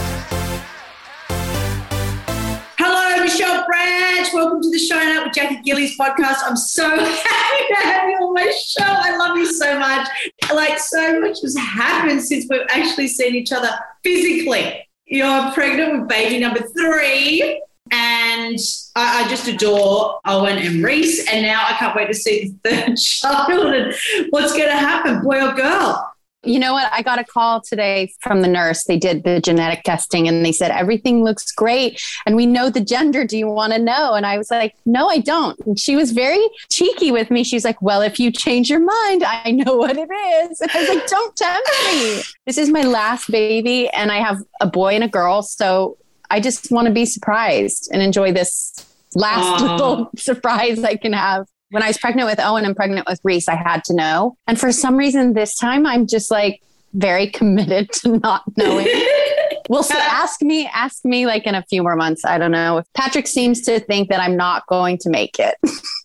Hello, 2.77 3.23
Michelle 3.23 3.65
Branch. 3.65 4.27
Welcome 4.35 4.61
to 4.61 4.69
the 4.69 4.77
Shine 4.77 5.17
Up 5.17 5.25
with 5.25 5.33
Jackie 5.33 5.63
Gillies 5.63 5.97
podcast. 5.97 6.37
I'm 6.45 6.55
so 6.55 6.87
happy 6.95 7.63
to 7.69 7.75
have 7.87 8.07
you 8.07 8.17
on 8.17 8.35
my 8.35 8.53
show. 8.55 8.85
I 8.85 9.17
love 9.17 9.35
you 9.35 9.51
so 9.51 9.79
much. 9.79 10.07
Like, 10.53 10.77
so 10.77 11.19
much 11.19 11.41
has 11.41 11.57
happened 11.57 12.21
since 12.21 12.45
we've 12.47 12.61
actually 12.69 13.07
seen 13.07 13.33
each 13.33 13.51
other 13.51 13.71
physically. 14.03 14.87
You're 15.07 15.51
pregnant 15.53 16.01
with 16.01 16.07
baby 16.07 16.37
number 16.39 16.59
three 16.77 17.59
and 17.91 18.57
I, 18.95 19.23
I, 19.23 19.27
just 19.29 19.47
adore 19.47 20.19
Owen 20.25 20.57
and 20.57 20.83
Rhys. 20.83 21.25
And 21.31 21.43
now 21.43 21.63
I 21.67 21.73
can't 21.73 21.95
wait 21.95 22.07
to 22.07 22.13
see 22.13 22.53
the 22.63 22.69
third 22.69 22.97
child 22.97 23.73
and 23.73 23.95
what's 24.29 24.53
going 24.53 24.69
to 24.69 24.77
happen, 24.77 25.21
boy 25.21 25.45
or 25.45 25.53
girl. 25.53 26.13
You 26.43 26.57
know 26.57 26.71
what? 26.71 26.89
I 26.93 27.01
got 27.01 27.19
a 27.19 27.25
call 27.25 27.59
today 27.59 28.13
from 28.21 28.41
the 28.41 28.47
nurse. 28.47 28.85
They 28.85 28.97
did 28.97 29.25
the 29.25 29.41
genetic 29.41 29.83
testing 29.83 30.25
and 30.25 30.45
they 30.45 30.53
said, 30.53 30.71
everything 30.71 31.21
looks 31.21 31.51
great. 31.51 32.01
And 32.25 32.37
we 32.37 32.45
know 32.45 32.69
the 32.69 32.79
gender. 32.79 33.25
Do 33.25 33.37
you 33.37 33.47
want 33.47 33.73
to 33.73 33.79
know? 33.79 34.13
And 34.13 34.25
I 34.25 34.37
was 34.37 34.49
like, 34.49 34.73
no, 34.85 35.09
I 35.09 35.19
don't. 35.19 35.59
And 35.65 35.77
she 35.77 35.97
was 35.97 36.11
very 36.11 36.41
cheeky 36.71 37.11
with 37.11 37.29
me. 37.29 37.43
She's 37.43 37.65
like, 37.65 37.81
well, 37.81 38.01
if 38.01 38.19
you 38.21 38.31
change 38.31 38.69
your 38.69 38.79
mind, 38.79 39.23
I 39.25 39.51
know 39.51 39.75
what 39.75 39.97
it 39.97 40.09
is. 40.09 40.61
And 40.61 40.71
I 40.73 40.79
was 40.79 40.89
like, 40.89 41.07
don't 41.07 41.35
tempt 41.35 41.69
me. 41.91 42.21
This 42.45 42.57
is 42.57 42.69
my 42.69 42.83
last 42.83 43.29
baby 43.29 43.89
and 43.89 44.09
I 44.09 44.17
have 44.17 44.41
a 44.61 44.67
boy 44.67 44.95
and 44.95 45.03
a 45.03 45.09
girl. 45.09 45.41
So 45.41 45.97
I 46.29 46.39
just 46.39 46.71
want 46.71 46.87
to 46.87 46.93
be 46.93 47.05
surprised 47.05 47.89
and 47.91 48.01
enjoy 48.01 48.31
this 48.31 48.85
last 49.15 49.63
Aww. 49.63 49.71
little 49.71 50.09
surprise 50.17 50.83
I 50.83 50.95
can 50.95 51.13
have. 51.13 51.47
When 51.71 51.83
I 51.83 51.87
was 51.87 51.97
pregnant 51.97 52.27
with 52.27 52.39
Owen 52.39 52.65
and 52.65 52.75
pregnant 52.75 53.07
with 53.07 53.19
Rhys, 53.23 53.47
I 53.47 53.55
had 53.55 53.83
to 53.85 53.93
know. 53.93 54.37
And 54.47 54.59
for 54.59 54.71
some 54.71 54.97
reason, 54.97 55.33
this 55.33 55.55
time 55.55 55.85
I'm 55.85 56.07
just 56.07 56.31
like 56.31 56.61
very 56.93 57.27
committed 57.31 57.91
to 57.93 58.17
not 58.17 58.43
knowing. 58.57 58.87
well, 59.69 59.83
so 59.83 59.95
ask 59.95 60.41
me, 60.41 60.67
ask 60.73 61.05
me 61.05 61.27
like 61.27 61.45
in 61.45 61.53
a 61.55 61.63
few 61.63 61.83
more 61.83 61.95
months. 61.95 62.25
I 62.25 62.37
don't 62.37 62.51
know. 62.51 62.83
Patrick 62.95 63.27
seems 63.27 63.61
to 63.61 63.79
think 63.79 64.09
that 64.09 64.19
I'm 64.19 64.35
not 64.35 64.65
going 64.67 64.97
to 64.99 65.09
make 65.09 65.37
it, 65.39 65.55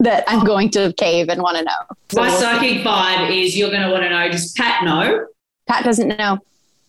that 0.00 0.24
I'm 0.26 0.44
going 0.44 0.70
to 0.70 0.92
cave 0.98 1.28
and 1.30 1.40
want 1.42 1.56
to 1.58 1.64
know. 1.64 1.96
So 2.10 2.20
My 2.20 2.28
we'll 2.28 2.40
psychic 2.40 2.78
see. 2.78 2.84
vibe 2.84 3.44
is 3.44 3.56
you're 3.56 3.70
going 3.70 3.82
to 3.82 3.90
want 3.90 4.04
to 4.04 4.10
know. 4.10 4.30
Does 4.30 4.52
Pat 4.52 4.84
know? 4.84 5.26
Pat 5.66 5.84
doesn't 5.84 6.08
know. 6.08 6.38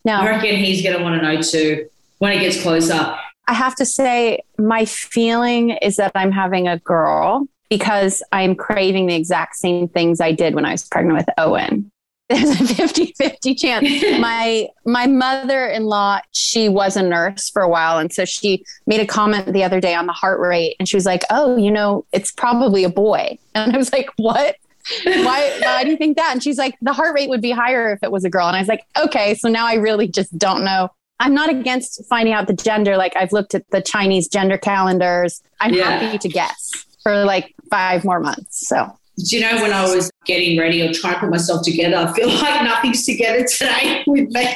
No. 0.04 0.14
I 0.18 0.30
reckon 0.30 0.58
he's 0.58 0.84
going 0.84 0.98
to 0.98 1.04
want 1.04 1.20
to 1.20 1.26
know 1.26 1.42
too 1.42 1.88
when 2.20 2.34
it 2.34 2.40
gets 2.40 2.62
closer. 2.62 3.18
I 3.48 3.54
have 3.54 3.76
to 3.76 3.86
say, 3.86 4.44
my 4.58 4.86
feeling 4.86 5.72
is 5.72 5.98
that 5.98 6.12
I'm 6.16 6.32
having 6.32 6.68
a 6.68 6.80
girl 6.80 7.48
because 7.70 8.24
I'm 8.32 8.56
craving 8.56 9.08
the 9.08 9.16
exact 9.16 9.56
same 9.56 9.88
things 9.88 10.22
I 10.22 10.32
did 10.32 10.56
when 10.56 10.66
I 10.66 10.72
was 10.72 10.88
pregnant 10.88 11.18
with 11.18 11.30
Owen. 11.38 11.92
There's 12.30 12.60
a 12.60 12.74
50 12.74 13.14
50 13.18 13.54
chance. 13.54 13.88
my 14.20 14.68
my 14.84 15.06
mother 15.06 15.68
in 15.68 15.86
law, 15.86 16.22
she 16.32 16.70
was 16.70 16.98
a 16.98 17.04
nurse 17.04 17.52
for 17.52 17.62
a 17.62 17.70
while. 17.70 18.00
And 18.00 18.12
so 18.12 18.26
she 18.26 18.66
made 18.88 19.00
a 19.00 19.06
comment 19.06 19.54
the 19.54 19.64
other 19.64 19.80
day 19.80 19.94
on 19.94 20.08
the 20.08 20.14
heart 20.14 20.40
rate. 20.40 20.76
And 20.80 20.90
she 20.90 20.98
was 20.98 21.06
like, 21.06 21.22
Oh, 21.30 21.56
you 21.56 21.70
know, 21.70 22.04
it's 22.12 22.32
probably 22.32 22.84
a 22.84 22.90
boy. 22.90 23.38
And 23.54 23.76
I 23.76 23.78
was 23.78 23.92
like, 23.92 24.10
What? 24.18 24.56
why, 25.04 25.60
why 25.64 25.84
do 25.84 25.90
you 25.90 25.98
think 25.98 26.18
that? 26.18 26.30
And 26.32 26.44
she's 26.44 26.60
like, 26.60 26.76
the 26.80 26.94
heart 26.94 27.16
rate 27.16 27.28
would 27.30 27.42
be 27.42 27.50
higher 27.50 27.92
if 27.92 28.04
it 28.04 28.12
was 28.12 28.24
a 28.24 28.30
girl. 28.30 28.48
And 28.48 28.56
I 28.56 28.60
was 28.60 28.68
like, 28.68 28.86
okay, 28.96 29.34
so 29.34 29.50
now 29.50 29.66
I 29.66 29.76
really 29.76 30.08
just 30.08 30.38
don't 30.38 30.64
know 30.64 30.90
I'm 31.20 31.34
not 31.34 31.50
against 31.50 32.04
finding 32.08 32.34
out 32.34 32.48
the 32.48 32.54
gender. 32.54 32.98
Like 32.98 33.16
I've 33.16 33.32
looked 33.32 33.56
at 33.56 33.70
the 33.72 33.82
Chinese 33.82 34.28
gender 34.28 34.58
calendars. 34.58 35.42
I'm 35.60 35.74
yeah. 35.74 36.00
happy 36.00 36.18
to 36.18 36.30
guess 36.30 36.72
for 37.04 37.24
like 37.24 37.54
five 37.70 38.04
more 38.04 38.20
months. 38.20 38.68
So. 38.68 38.98
Do 39.18 39.38
you 39.38 39.42
know 39.42 39.62
when 39.62 39.72
I 39.72 39.84
was 39.96 40.12
getting 40.26 40.60
ready 40.60 40.82
or 40.82 40.92
trying 40.92 41.14
to 41.14 41.20
put 41.22 41.30
myself 41.30 41.64
together, 41.64 41.96
I 41.96 42.12
feel 42.14 42.28
like 42.42 42.64
nothing's 42.64 43.06
together 43.06 43.46
today 43.46 44.04
with 44.08 44.30
me. 44.30 44.56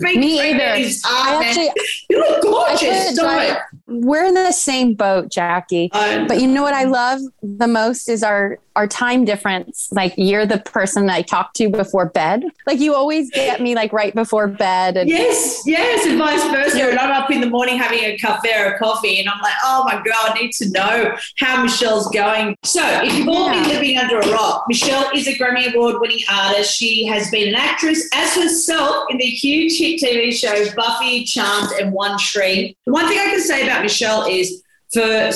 me 0.00 0.40
either. 0.40 0.88
I 1.04 1.42
actually, 1.44 1.70
you 2.08 2.20
look 2.20 2.42
gorgeous. 2.42 3.18
We're 3.88 4.26
in 4.26 4.34
the 4.34 4.52
same 4.52 4.94
boat, 4.94 5.30
Jackie. 5.30 5.90
Um, 5.92 6.26
But 6.26 6.40
you 6.40 6.46
know 6.46 6.62
what 6.62 6.74
I 6.74 6.84
love 6.84 7.20
the 7.42 7.66
most 7.66 8.08
is 8.08 8.22
our 8.22 8.58
our 8.76 8.86
time 8.86 9.24
difference. 9.24 9.88
Like 9.90 10.12
you're 10.18 10.44
the 10.44 10.58
person 10.58 11.06
that 11.06 11.14
I 11.14 11.22
talk 11.22 11.54
to 11.54 11.70
before 11.70 12.06
bed. 12.10 12.44
Like 12.66 12.78
you 12.78 12.94
always 12.94 13.30
get 13.30 13.62
me 13.62 13.74
like 13.74 13.90
right 13.92 14.14
before 14.14 14.48
bed. 14.48 14.98
And 14.98 15.08
Yes, 15.08 15.62
yes, 15.64 16.04
and 16.06 16.18
vice 16.18 16.44
versa. 16.50 16.90
And 16.90 16.98
I'm 16.98 17.10
up 17.10 17.30
in 17.30 17.40
the 17.40 17.48
morning 17.48 17.78
having 17.78 18.00
a 18.00 18.18
cafe 18.18 18.52
or 18.60 18.74
a 18.74 18.78
coffee, 18.78 19.18
and 19.18 19.30
I'm 19.30 19.40
like, 19.40 19.54
oh 19.64 19.84
my 19.84 19.94
God, 19.94 20.32
I 20.32 20.34
need 20.38 20.52
to 20.52 20.70
know 20.70 21.16
how 21.38 21.62
Michelle's 21.62 22.08
going. 22.08 22.54
So, 22.64 22.82
if 23.02 23.14
you've 23.14 23.28
all 23.28 23.48
been 23.48 23.64
Yeah. 23.64 23.78
Living 23.96 24.16
under 24.16 24.28
a 24.28 24.32
rock, 24.32 24.64
Michelle 24.68 25.10
is 25.14 25.26
a 25.26 25.32
Grammy 25.32 25.72
Award 25.72 26.00
winning 26.00 26.20
artist. 26.30 26.74
She 26.74 27.04
has 27.06 27.30
been 27.30 27.48
an 27.48 27.54
actress 27.54 28.08
as 28.14 28.34
herself 28.34 29.06
in 29.10 29.18
the 29.18 29.24
huge 29.24 29.78
hit 29.78 30.00
TV 30.00 30.32
show 30.32 30.74
Buffy, 30.74 31.24
Charmed, 31.24 31.72
and 31.80 31.92
One 31.92 32.18
Tree. 32.18 32.76
The 32.86 32.92
one 32.92 33.08
thing 33.08 33.18
I 33.18 33.26
can 33.26 33.40
say 33.40 33.64
about 33.64 33.82
Michelle 33.82 34.26
is 34.26 34.62
for 34.92 35.30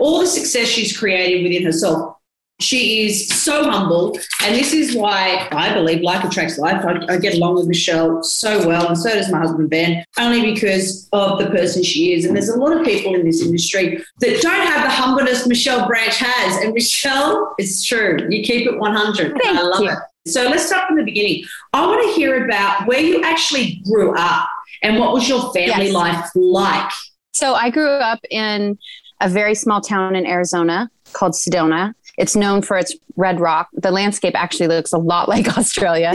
all 0.00 0.20
the 0.20 0.26
success 0.26 0.68
she's 0.68 0.96
created 0.96 1.42
within 1.42 1.64
herself, 1.64 2.15
she 2.60 3.06
is 3.06 3.28
so 3.28 3.70
humble, 3.70 4.18
and 4.42 4.54
this 4.54 4.72
is 4.72 4.96
why 4.96 5.46
I 5.52 5.74
believe 5.74 6.00
like 6.02 6.24
attracts 6.24 6.56
life. 6.58 6.84
I, 6.86 7.14
I 7.14 7.18
get 7.18 7.34
along 7.34 7.56
with 7.56 7.66
Michelle 7.66 8.22
so 8.22 8.66
well, 8.66 8.88
and 8.88 8.96
so 8.98 9.10
does 9.12 9.30
my 9.30 9.38
husband 9.38 9.68
Ben, 9.68 10.04
only 10.18 10.52
because 10.54 11.08
of 11.12 11.38
the 11.38 11.46
person 11.50 11.82
she 11.82 12.14
is. 12.14 12.24
And 12.24 12.34
there's 12.34 12.48
a 12.48 12.56
lot 12.58 12.76
of 12.76 12.84
people 12.84 13.14
in 13.14 13.24
this 13.26 13.42
industry 13.42 14.02
that 14.20 14.40
don't 14.40 14.66
have 14.66 14.84
the 14.84 14.90
humbleness 14.90 15.46
Michelle 15.46 15.86
Branch 15.86 16.16
has. 16.16 16.64
And 16.64 16.72
Michelle, 16.72 17.54
it's 17.58 17.84
true. 17.84 18.18
You 18.30 18.42
keep 18.42 18.66
it 18.66 18.78
100. 18.78 19.32
Thank 19.42 19.58
I 19.58 19.62
love 19.62 19.82
you. 19.82 19.90
it. 19.90 19.98
So 20.26 20.44
let's 20.48 20.66
start 20.66 20.88
from 20.88 20.96
the 20.96 21.04
beginning. 21.04 21.44
I 21.74 21.86
want 21.86 22.02
to 22.08 22.18
hear 22.18 22.46
about 22.46 22.86
where 22.86 23.00
you 23.00 23.22
actually 23.22 23.82
grew 23.84 24.14
up 24.16 24.48
and 24.82 24.98
what 24.98 25.12
was 25.12 25.28
your 25.28 25.52
family 25.52 25.86
Yes. 25.86 25.92
life 25.94 26.30
like. 26.34 26.90
So 27.32 27.54
I 27.54 27.68
grew 27.70 27.86
up 27.88 28.20
in 28.30 28.78
a 29.20 29.28
very 29.28 29.54
small 29.54 29.80
town 29.82 30.16
in 30.16 30.26
Arizona 30.26 30.90
called 31.12 31.32
Sedona. 31.34 31.94
It's 32.16 32.36
known 32.36 32.62
for 32.62 32.76
its 32.76 32.96
red 33.16 33.40
rock. 33.40 33.68
The 33.72 33.90
landscape 33.90 34.34
actually 34.34 34.68
looks 34.68 34.92
a 34.92 34.98
lot 34.98 35.28
like 35.34 35.56
Australia. 35.56 36.12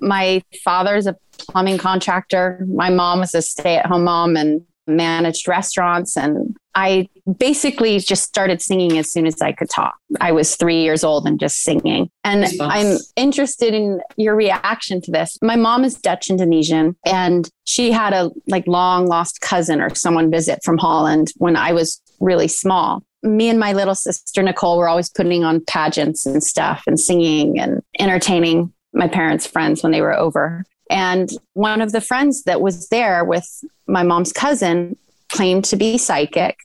My 0.00 0.42
father's 0.64 1.06
a 1.06 1.16
plumbing 1.38 1.78
contractor. 1.78 2.64
My 2.68 2.90
mom 2.90 3.20
was 3.20 3.34
a 3.34 3.42
stay 3.42 3.76
at 3.76 3.86
home 3.86 4.04
mom 4.04 4.36
and 4.36 4.62
managed 4.88 5.46
restaurants. 5.46 6.16
And 6.16 6.56
I 6.74 7.08
basically 7.38 7.98
just 8.00 8.24
started 8.24 8.62
singing 8.62 8.98
as 8.98 9.10
soon 9.10 9.26
as 9.26 9.40
I 9.42 9.52
could 9.52 9.68
talk. 9.68 9.94
I 10.20 10.32
was 10.32 10.56
three 10.56 10.82
years 10.82 11.04
old 11.04 11.26
and 11.26 11.38
just 11.38 11.62
singing. 11.62 12.10
And 12.24 12.46
I'm 12.60 12.96
interested 13.16 13.74
in 13.74 14.00
your 14.16 14.34
reaction 14.34 15.00
to 15.02 15.10
this. 15.10 15.38
My 15.42 15.56
mom 15.56 15.84
is 15.84 15.94
Dutch 15.96 16.30
Indonesian 16.30 16.96
and 17.04 17.48
she 17.64 17.92
had 17.92 18.12
a 18.12 18.30
like 18.46 18.66
long 18.66 19.06
lost 19.06 19.40
cousin 19.40 19.80
or 19.80 19.94
someone 19.94 20.30
visit 20.30 20.60
from 20.64 20.78
Holland 20.78 21.32
when 21.36 21.56
I 21.56 21.72
was 21.72 22.00
really 22.20 22.48
small. 22.48 23.02
Me 23.22 23.48
and 23.48 23.58
my 23.58 23.72
little 23.72 23.94
sister 23.94 24.42
Nicole 24.42 24.78
were 24.78 24.88
always 24.88 25.10
putting 25.10 25.44
on 25.44 25.64
pageants 25.64 26.24
and 26.26 26.42
stuff 26.42 26.84
and 26.86 26.98
singing 26.98 27.58
and 27.58 27.82
entertaining 27.98 28.72
my 28.92 29.08
parents' 29.08 29.46
friends 29.46 29.82
when 29.82 29.92
they 29.92 30.00
were 30.00 30.16
over. 30.16 30.64
And 30.90 31.30
one 31.54 31.80
of 31.80 31.92
the 31.92 32.00
friends 32.00 32.44
that 32.44 32.60
was 32.60 32.88
there 32.88 33.24
with 33.24 33.46
my 33.86 34.02
mom's 34.02 34.32
cousin 34.32 34.96
claimed 35.28 35.64
to 35.66 35.76
be 35.76 35.98
psychic. 35.98 36.58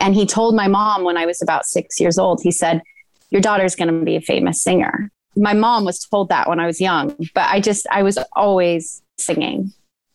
And 0.00 0.14
he 0.14 0.26
told 0.26 0.54
my 0.54 0.68
mom 0.68 1.04
when 1.04 1.16
I 1.16 1.26
was 1.26 1.42
about 1.42 1.66
six 1.66 2.00
years 2.00 2.18
old, 2.18 2.40
he 2.42 2.50
said, 2.50 2.82
Your 3.30 3.42
daughter's 3.42 3.76
going 3.76 3.88
to 3.88 4.04
be 4.04 4.16
a 4.16 4.20
famous 4.20 4.62
singer. 4.62 5.10
My 5.36 5.52
mom 5.52 5.84
was 5.84 6.00
told 6.00 6.30
that 6.30 6.48
when 6.48 6.58
I 6.58 6.66
was 6.66 6.80
young, 6.80 7.14
but 7.34 7.48
I 7.48 7.60
just, 7.60 7.86
I 7.90 8.02
was 8.02 8.18
always 8.32 9.02
singing. 9.18 9.72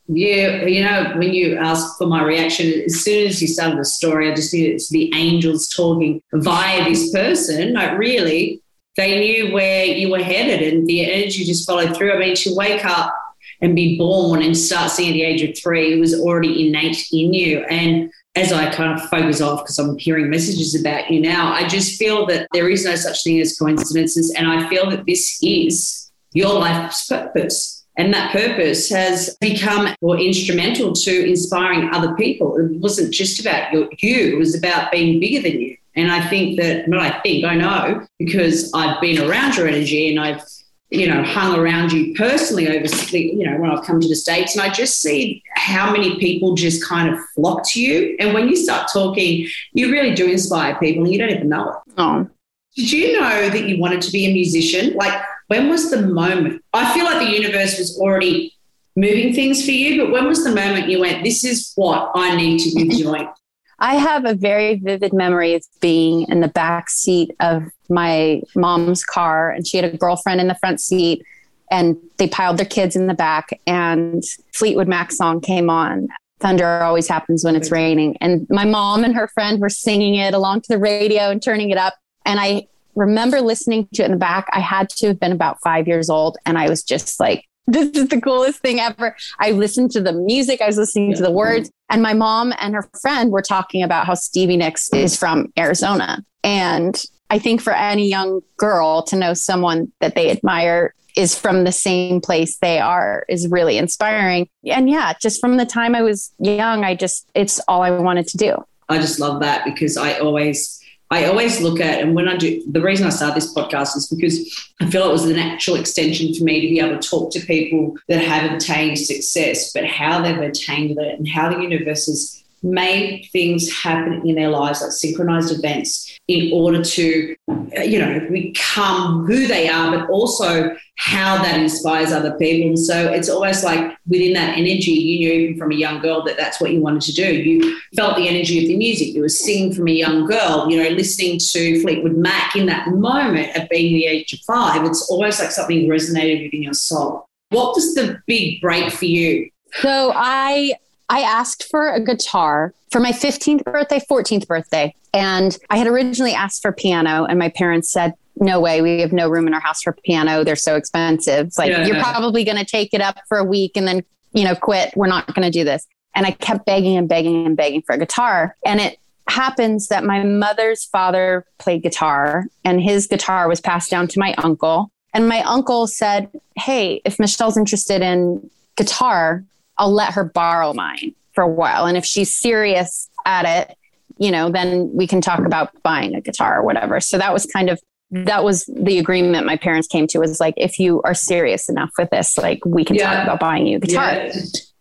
Yeah, 0.08 0.66
you 0.66 0.84
know, 0.84 1.14
when 1.16 1.34
you 1.34 1.58
asked 1.58 1.98
for 1.98 2.06
my 2.06 2.24
reaction, 2.24 2.84
as 2.86 3.02
soon 3.02 3.26
as 3.26 3.42
you 3.42 3.48
started 3.48 3.80
the 3.80 3.86
story, 3.86 4.32
I 4.32 4.36
just 4.36 4.54
knew 4.54 4.72
it's 4.72 4.90
the 4.90 5.12
angels 5.16 5.68
talking 5.68 6.22
via 6.32 6.84
this 6.84 7.12
person. 7.12 7.74
Like, 7.74 7.98
really, 7.98 8.62
they 8.98 9.20
knew 9.20 9.54
where 9.54 9.86
you 9.86 10.12
were 10.12 10.22
headed 10.22 10.74
and 10.74 10.88
the 10.88 11.12
energy 11.12 11.44
just 11.44 11.68
followed 11.68 11.98
through. 11.98 12.14
I 12.14 12.20
mean, 12.20 12.36
to 12.36 12.56
wake 12.56 12.86
up 12.86 13.16
and 13.62 13.76
be 13.76 13.98
born 13.98 14.44
and 14.44 14.56
start 14.56 14.92
seeing 14.92 15.10
at 15.10 15.14
the 15.14 15.24
age 15.24 15.42
of 15.42 15.58
three, 15.58 15.94
it 15.94 16.00
was 16.00 16.14
already 16.14 16.68
innate 16.68 17.08
in 17.12 17.34
you. 17.34 17.66
And 17.70 18.12
as 18.36 18.52
I 18.52 18.72
kind 18.72 19.00
of 19.00 19.10
focus 19.10 19.42
off 19.42 19.64
because 19.64 19.80
I'm 19.80 19.98
hearing 19.98 20.30
messages 20.30 20.80
about 20.80 21.10
you 21.10 21.20
now, 21.20 21.52
I 21.52 21.68
just 21.68 21.98
feel 21.98 22.26
that 22.28 22.48
there 22.54 22.70
is 22.70 22.86
no 22.86 22.96
such 22.96 23.24
thing 23.24 23.40
as 23.40 23.58
coincidences. 23.58 24.34
And 24.38 24.48
I 24.48 24.70
feel 24.70 24.90
that 24.92 25.06
this 25.08 25.40
is 25.42 26.12
your 26.34 26.54
life's 26.54 27.08
purpose. 27.08 27.75
And 27.98 28.14
that 28.14 28.32
purpose 28.32 28.90
has 28.90 29.38
become 29.40 29.96
or 30.02 30.20
instrumental 30.20 30.92
to 30.94 31.26
inspiring 31.26 31.90
other 31.94 32.14
people. 32.16 32.58
It 32.58 32.72
wasn't 32.80 33.14
just 33.14 33.40
about 33.40 33.72
your, 33.72 33.88
you, 34.00 34.36
it 34.36 34.38
was 34.38 34.56
about 34.56 34.92
being 34.92 35.20
bigger 35.20 35.42
than 35.42 35.62
you. 35.62 35.78
And 35.96 36.12
I 36.12 36.28
think 36.28 36.60
that, 36.60 36.90
not 36.90 37.02
I 37.02 37.22
think, 37.22 37.46
I 37.46 37.56
know 37.56 38.06
because 38.20 38.70
I've 38.74 39.00
been 39.00 39.22
around 39.22 39.56
your 39.56 39.68
energy 39.68 40.10
and 40.10 40.20
I've, 40.20 40.44
you 40.90 41.08
know, 41.08 41.24
hung 41.24 41.58
around 41.58 41.94
you 41.94 42.14
personally 42.16 42.68
over, 42.68 42.86
you 43.16 43.46
know, 43.46 43.58
when 43.58 43.72
I've 43.72 43.86
come 43.86 44.02
to 44.02 44.08
the 44.08 44.16
States. 44.16 44.56
And 44.56 44.62
I 44.62 44.74
just 44.74 45.02
see 45.02 45.42
how 45.54 45.92
many 45.92 46.20
people 46.20 46.54
just 46.54 46.86
kind 46.86 47.14
of 47.14 47.20
flock 47.34 47.64
to 47.70 47.82
you. 47.82 48.18
And 48.20 48.34
when 48.34 48.50
you 48.50 48.58
start 48.58 48.90
talking, 48.92 49.48
you 49.72 49.90
really 49.90 50.14
do 50.14 50.30
inspire 50.30 50.76
people 50.76 51.04
and 51.04 51.14
you 51.14 51.20
don't 51.20 51.30
even 51.30 51.48
know 51.48 51.70
it. 51.70 51.94
Oh, 51.98 52.30
Did 52.76 52.92
you 52.92 53.20
know 53.20 53.50
that 53.50 53.70
you 53.70 53.80
wanted 53.80 54.02
to 54.02 54.12
be 54.12 54.26
a 54.26 54.34
musician? 54.34 54.94
Like, 54.96 55.22
when 55.48 55.70
was 55.70 55.92
the 55.92 56.02
moment? 56.02 56.64
I 56.74 56.94
feel 56.94 57.06
like 57.06 57.20
the 57.20 57.34
universe 57.34 57.78
was 57.78 57.98
already 58.00 58.54
moving 58.96 59.34
things 59.34 59.64
for 59.64 59.72
you, 59.72 60.02
but 60.02 60.12
when 60.12 60.28
was 60.28 60.44
the 60.44 60.54
moment 60.54 60.90
you 60.90 61.00
went, 61.00 61.24
this 61.24 61.44
is 61.44 61.72
what 61.76 62.12
I 62.16 62.36
need 62.36 62.60
to 62.60 62.76
be 62.76 62.88
doing? 62.88 63.28
I 63.80 63.96
have 63.96 64.26
a 64.26 64.34
very 64.34 64.76
vivid 64.76 65.12
memory 65.12 65.54
of 65.54 65.66
being 65.82 66.26
in 66.30 66.40
the 66.40 66.48
back 66.48 66.90
seat 66.90 67.36
of 67.42 67.64
my 67.90 68.42
mom's 68.56 69.04
car, 69.04 69.52
and 69.52 69.68
she 69.68 69.78
had 69.78 69.94
a 69.94 69.98
girlfriend 69.98 70.40
in 70.40 70.48
the 70.48 70.56
front 70.56 70.80
seat, 70.80 71.24
and 71.70 71.98
they 72.18 72.28
piled 72.28 72.58
their 72.58 72.66
kids 72.66 72.96
in 72.96 73.08
the 73.08 73.14
back, 73.14 73.60
and 73.68 74.24
Fleetwood 74.54 74.88
Mac 74.88 75.12
song 75.12 75.42
came 75.42 75.70
on. 75.70 76.08
Thunder 76.40 76.84
always 76.84 77.08
happens 77.08 77.44
when 77.44 77.56
it's 77.56 77.72
raining. 77.72 78.18
And 78.22 78.46
my 78.50 78.66
mom 78.66 79.04
and 79.04 79.16
her 79.16 79.28
friend 79.28 79.60
were 79.60 79.70
singing 79.70 80.16
it 80.16 80.34
along 80.34 80.62
to 80.62 80.68
the 80.70 80.78
radio 80.78 81.30
and 81.30 81.42
turning 81.42 81.70
it 81.70 81.78
up. 81.78 81.96
And 82.26 82.40
I 82.40 82.68
remember 82.96 83.42
listening 83.42 83.88
to 83.94 84.04
it 84.04 84.06
in 84.06 84.12
the 84.12 84.18
back. 84.18 84.48
I 84.52 84.60
had 84.60 84.90
to 84.90 85.08
have 85.08 85.20
been 85.20 85.32
about 85.32 85.62
five 85.62 85.88
years 85.88 86.10
old. 86.10 86.38
And 86.46 86.58
I 86.58 86.70
was 86.70 86.84
just 86.84 87.20
like, 87.20 87.46
this 87.68 87.90
is 87.90 88.10
the 88.10 88.22
coolest 88.22 88.60
thing 88.60 88.80
ever. 88.80 89.16
I 89.40 89.52
listened 89.52 89.92
to 89.92 90.02
the 90.02 90.14
music, 90.14 90.62
I 90.62 90.68
was 90.68 90.78
listening 90.78 91.16
to 91.16 91.24
the 91.24 91.32
words, 91.32 91.72
and 91.90 92.04
my 92.04 92.14
mom 92.14 92.54
and 92.60 92.76
her 92.76 92.88
friend 93.02 93.32
were 93.32 93.42
talking 93.42 93.82
about 93.82 94.06
how 94.06 94.14
Stevie 94.14 94.58
Nicks 94.58 94.94
is 94.94 95.18
from 95.18 95.52
Arizona. 95.58 96.24
And 96.44 97.04
I 97.32 97.40
think 97.40 97.62
for 97.62 97.74
any 97.74 98.08
young 98.08 98.42
girl 98.58 99.02
to 99.04 99.16
know 99.16 99.34
someone 99.34 99.92
that 100.00 100.14
they 100.14 100.30
admire 100.30 100.94
is 101.16 101.38
from 101.38 101.64
the 101.64 101.72
same 101.72 102.22
place 102.22 102.58
they 102.58 102.78
are 102.80 103.26
is 103.30 103.48
really 103.48 103.78
inspiring. 103.78 104.48
And 104.66 104.90
yeah, 104.90 105.14
just 105.20 105.42
from 105.42 105.58
the 105.58 105.66
time 105.66 105.96
I 105.96 106.04
was 106.04 106.32
young, 106.38 106.84
I 106.84 106.94
just, 106.94 107.30
it's 107.34 107.60
all 107.68 107.82
I 107.82 107.90
wanted 107.92 108.28
to 108.28 108.38
do. 108.38 108.64
I 108.90 109.00
just 109.00 109.20
love 109.20 109.42
that 109.42 109.66
because 109.66 109.98
I 109.98 110.20
always 110.20 110.80
I 111.12 111.26
always 111.26 111.62
look 111.62 111.80
at 111.80 112.02
and 112.02 112.16
when 112.16 112.28
I 112.28 112.36
do 112.36 112.64
the 112.72 112.82
reason 112.82 113.06
I 113.06 113.10
started 113.10 113.36
this 113.36 113.54
podcast 113.54 113.96
is 113.96 114.08
because 114.08 114.72
I 114.82 114.90
feel 114.90 115.08
it 115.08 115.12
was 115.12 115.26
a 115.26 115.34
natural 115.34 115.78
extension 115.78 116.34
for 116.34 116.44
me 116.44 116.62
to 116.62 116.68
be 116.68 116.80
able 116.80 117.00
to 117.00 117.10
talk 117.10 117.32
to 117.34 117.46
people 117.46 117.96
that 118.08 118.24
have 118.24 118.52
attained 118.52 118.98
success, 118.98 119.72
but 119.72 119.86
how 119.86 120.22
they've 120.22 120.38
attained 120.38 120.98
it 121.00 121.20
and 121.20 121.28
how 121.28 121.54
the 121.54 121.62
universe 121.62 122.08
has 122.08 122.44
made 122.66 123.30
things 123.32 123.72
happen 123.72 124.28
in 124.28 124.36
their 124.36 124.50
lives, 124.50 124.82
like 124.82 124.92
synchronized 124.92 125.58
events, 125.58 126.20
in 126.28 126.52
order 126.52 126.84
to, 126.84 127.36
you 127.84 128.00
know, 128.00 128.28
become 128.30 129.26
who 129.26 129.48
they 129.48 129.70
are, 129.70 129.98
but 129.98 130.10
also 130.10 130.76
how 130.98 131.42
that 131.44 131.60
inspires 131.60 132.12
other 132.12 132.38
people. 132.38 132.70
And 132.70 132.80
so 132.80 133.12
it's 133.12 133.30
almost 133.30 133.64
like 133.64 133.96
within 134.08 134.34
that 134.34 134.58
energy, 134.58 134.92
you 134.92 135.20
knew 135.20 135.32
even 135.32 135.58
from 135.58 135.72
a 135.72 135.76
young 135.76 136.00
girl 136.00 136.24
that 136.24 136.38
that's 136.38 136.60
what 136.60 136.72
you 136.72 136.82
wanted 136.82 137.02
to 137.04 137.14
do. 137.14 137.34
You 137.34 137.80
felt 137.96 138.16
the 138.16 138.28
energy 138.28 138.64
of 138.64 138.68
the 138.68 138.78
music. 138.78 139.14
You 139.14 139.22
were 139.22 139.30
singing 139.30 139.74
from 139.74 139.88
a 139.88 139.92
young 139.92 140.26
girl, 140.26 140.68
you 140.70 140.82
know, 140.82 140.90
listening 140.90 141.40
to 141.52 141.82
Fleetwood 141.82 142.18
Mac 142.18 142.56
in 142.56 142.66
that 142.68 142.88
moment 142.88 143.56
of 143.56 143.70
being 143.70 143.94
the 143.94 144.06
age 144.06 144.34
of 144.34 144.40
five. 144.48 144.84
It's 144.86 145.10
almost 145.10 145.40
like 145.40 145.52
something 145.52 145.88
resonated 145.88 146.46
within 146.46 146.64
your 146.64 146.74
soul. 146.74 147.28
What 147.50 147.76
was 147.76 147.94
the 147.94 148.20
big 148.26 148.62
break 148.62 148.92
for 148.92 149.06
you? 149.06 149.50
So 149.82 150.14
I 150.16 150.74
I 151.10 151.22
asked 151.22 151.66
for 151.70 151.90
a 151.90 152.00
guitar 152.04 152.74
for 152.92 153.00
my 153.00 153.12
15th 153.12 153.64
birthday, 153.64 154.02
14th 154.10 154.48
birthday. 154.48 154.96
And 155.14 155.58
I 155.70 155.78
had 155.78 155.88
originally 155.88 156.34
asked 156.34 156.62
for 156.62 156.72
piano, 156.72 157.26
and 157.26 157.40
my 157.40 157.50
parents 157.50 157.90
said, 157.92 158.14
no 158.38 158.60
way, 158.60 158.82
we 158.82 159.00
have 159.00 159.14
no 159.14 159.30
room 159.30 159.48
in 159.48 159.54
our 159.54 159.62
house 159.62 159.82
for 159.82 159.94
piano. 160.04 160.44
They're 160.44 160.58
so 160.58 160.76
expensive. 160.76 161.48
It's 161.48 161.58
like, 161.58 161.70
Yeah. 161.72 161.86
you're 161.86 162.00
probably 162.02 162.44
going 162.44 162.58
to 162.58 162.66
take 162.66 162.94
it 162.94 163.00
up 163.00 163.20
for 163.30 163.38
a 163.38 163.44
week 163.46 163.78
and 163.78 163.88
then, 163.88 164.04
you 164.34 164.44
know, 164.44 164.56
quit. 164.56 164.92
We're 164.96 165.08
not 165.08 165.34
going 165.34 165.50
to 165.50 165.58
do 165.58 165.64
this. 165.64 165.88
And 166.16 166.26
I 166.26 166.32
kept 166.32 166.66
begging 166.66 166.98
and 166.98 167.08
begging 167.08 167.46
and 167.46 167.56
begging 167.56 167.82
for 167.82 167.96
a 167.96 167.98
guitar. 167.98 168.56
And 168.66 168.82
it 168.82 169.00
happens 169.30 169.88
that 169.88 170.04
my 170.04 170.22
mother's 170.24 170.84
father 170.84 171.46
played 171.60 171.82
guitar, 171.84 172.46
and 172.66 172.82
his 172.82 173.08
guitar 173.08 173.48
was 173.48 173.62
passed 173.62 173.90
down 173.90 174.08
to 174.10 174.20
my 174.20 174.34
uncle. 174.38 174.92
And 175.14 175.30
my 175.30 175.42
uncle 175.44 175.88
said, 175.88 176.30
Hey, 176.58 177.02
if 177.06 177.20
Michelle's 177.20 177.56
interested 177.58 178.02
in 178.02 178.50
guitar, 178.76 179.44
I'll 179.78 179.92
let 179.92 180.14
her 180.14 180.24
borrow 180.24 180.74
mine. 180.74 181.16
for 181.34 181.44
a 181.44 181.50
while. 181.50 181.86
And 181.86 181.98
if 181.98 182.06
she's 182.06 182.36
serious 182.36 183.10
at 183.26 183.46
it, 183.46 183.78
you 184.18 184.32
know, 184.32 184.50
then 184.50 184.90
we 184.94 185.06
can 185.06 185.20
talk 185.20 185.40
about 185.40 185.72
buying 185.84 186.16
a 186.16 186.22
guitar 186.22 186.60
or 186.60 186.64
whatever. 186.64 187.02
So 187.02 187.18
that 187.18 187.34
was 187.34 187.46
kind 187.46 187.70
of 187.70 187.80
that 188.12 188.44
was 188.44 188.66
the 188.68 189.00
agreement 189.00 189.46
my 189.46 189.58
parents 189.58 189.88
came 189.88 190.08
to 190.08 190.20
was 190.20 190.40
like 190.40 190.54
if 190.58 190.80
you 190.80 191.02
are 191.04 191.14
serious 191.14 191.70
enough 191.70 191.90
with 191.98 192.10
this 192.12 192.38
like 192.38 192.64
we 192.66 192.86
can 192.86 192.96
yeah. 192.96 193.14
talk 193.14 193.24
about 193.24 193.40
buying 193.40 193.66
you 193.66 193.78
a 193.78 193.80
guitar 193.80 194.14
yeah. 194.14 194.32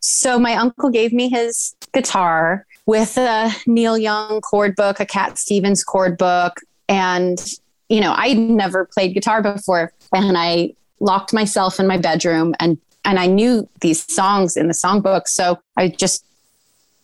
so 0.00 0.38
my 0.38 0.54
uncle 0.54 0.90
gave 0.90 1.12
me 1.12 1.28
his 1.28 1.74
guitar 1.94 2.66
with 2.86 3.16
a 3.16 3.50
neil 3.66 3.96
young 3.96 4.40
chord 4.42 4.76
book 4.76 5.00
a 5.00 5.06
cat 5.06 5.38
stevens 5.38 5.82
chord 5.82 6.18
book 6.18 6.60
and 6.88 7.52
you 7.88 8.00
know 8.00 8.14
i'd 8.18 8.38
never 8.38 8.84
played 8.84 9.14
guitar 9.14 9.42
before 9.42 9.90
and 10.14 10.36
i 10.36 10.72
locked 11.00 11.32
myself 11.32 11.80
in 11.80 11.86
my 11.86 11.96
bedroom 11.96 12.54
and 12.60 12.78
and 13.04 13.18
i 13.18 13.26
knew 13.26 13.68
these 13.80 14.10
songs 14.12 14.56
in 14.56 14.68
the 14.68 14.74
songbook 14.74 15.28
so 15.28 15.58
i 15.76 15.88
just 15.88 16.24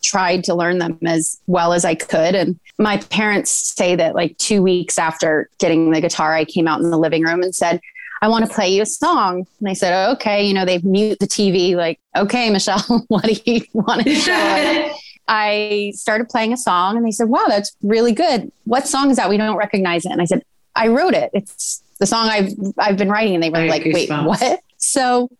tried 0.02 0.44
to 0.44 0.54
learn 0.54 0.78
them 0.78 0.98
as 1.06 1.40
well 1.46 1.72
as 1.72 1.84
I 1.84 1.94
could. 1.94 2.34
And 2.34 2.58
my 2.78 2.96
parents 2.96 3.50
say 3.50 3.96
that 3.96 4.14
like 4.14 4.36
two 4.38 4.62
weeks 4.62 4.98
after 4.98 5.48
getting 5.58 5.90
the 5.90 6.00
guitar, 6.00 6.34
I 6.34 6.44
came 6.44 6.66
out 6.66 6.80
in 6.80 6.90
the 6.90 6.98
living 6.98 7.22
room 7.22 7.42
and 7.42 7.54
said, 7.54 7.80
I 8.22 8.28
want 8.28 8.46
to 8.46 8.54
play 8.54 8.68
you 8.68 8.82
a 8.82 8.86
song. 8.86 9.46
And 9.60 9.68
I 9.68 9.72
said, 9.72 10.12
okay, 10.12 10.44
you 10.44 10.52
know, 10.52 10.64
they 10.64 10.78
mute 10.78 11.18
the 11.20 11.26
TV, 11.26 11.74
like, 11.74 11.98
okay, 12.16 12.50
Michelle, 12.50 13.04
what 13.08 13.24
do 13.24 13.34
you 13.44 13.62
want 13.72 14.02
to 14.04 14.14
show? 14.14 14.92
I 15.28 15.92
started 15.94 16.28
playing 16.28 16.52
a 16.52 16.56
song 16.56 16.96
and 16.96 17.06
they 17.06 17.12
said, 17.12 17.28
wow, 17.28 17.44
that's 17.48 17.74
really 17.82 18.12
good. 18.12 18.50
What 18.64 18.86
song 18.86 19.10
is 19.10 19.16
that? 19.16 19.30
We 19.30 19.36
don't 19.36 19.56
recognize 19.56 20.04
it. 20.04 20.12
And 20.12 20.20
I 20.20 20.24
said, 20.24 20.42
I 20.74 20.88
wrote 20.88 21.14
it. 21.14 21.30
It's 21.32 21.82
the 21.98 22.06
song 22.06 22.28
I've, 22.28 22.52
I've 22.78 22.96
been 22.96 23.08
writing. 23.08 23.34
And 23.34 23.42
they 23.42 23.50
were 23.50 23.66
like, 23.66 23.84
wait, 23.84 24.10
what? 24.10 24.60
So 24.76 25.30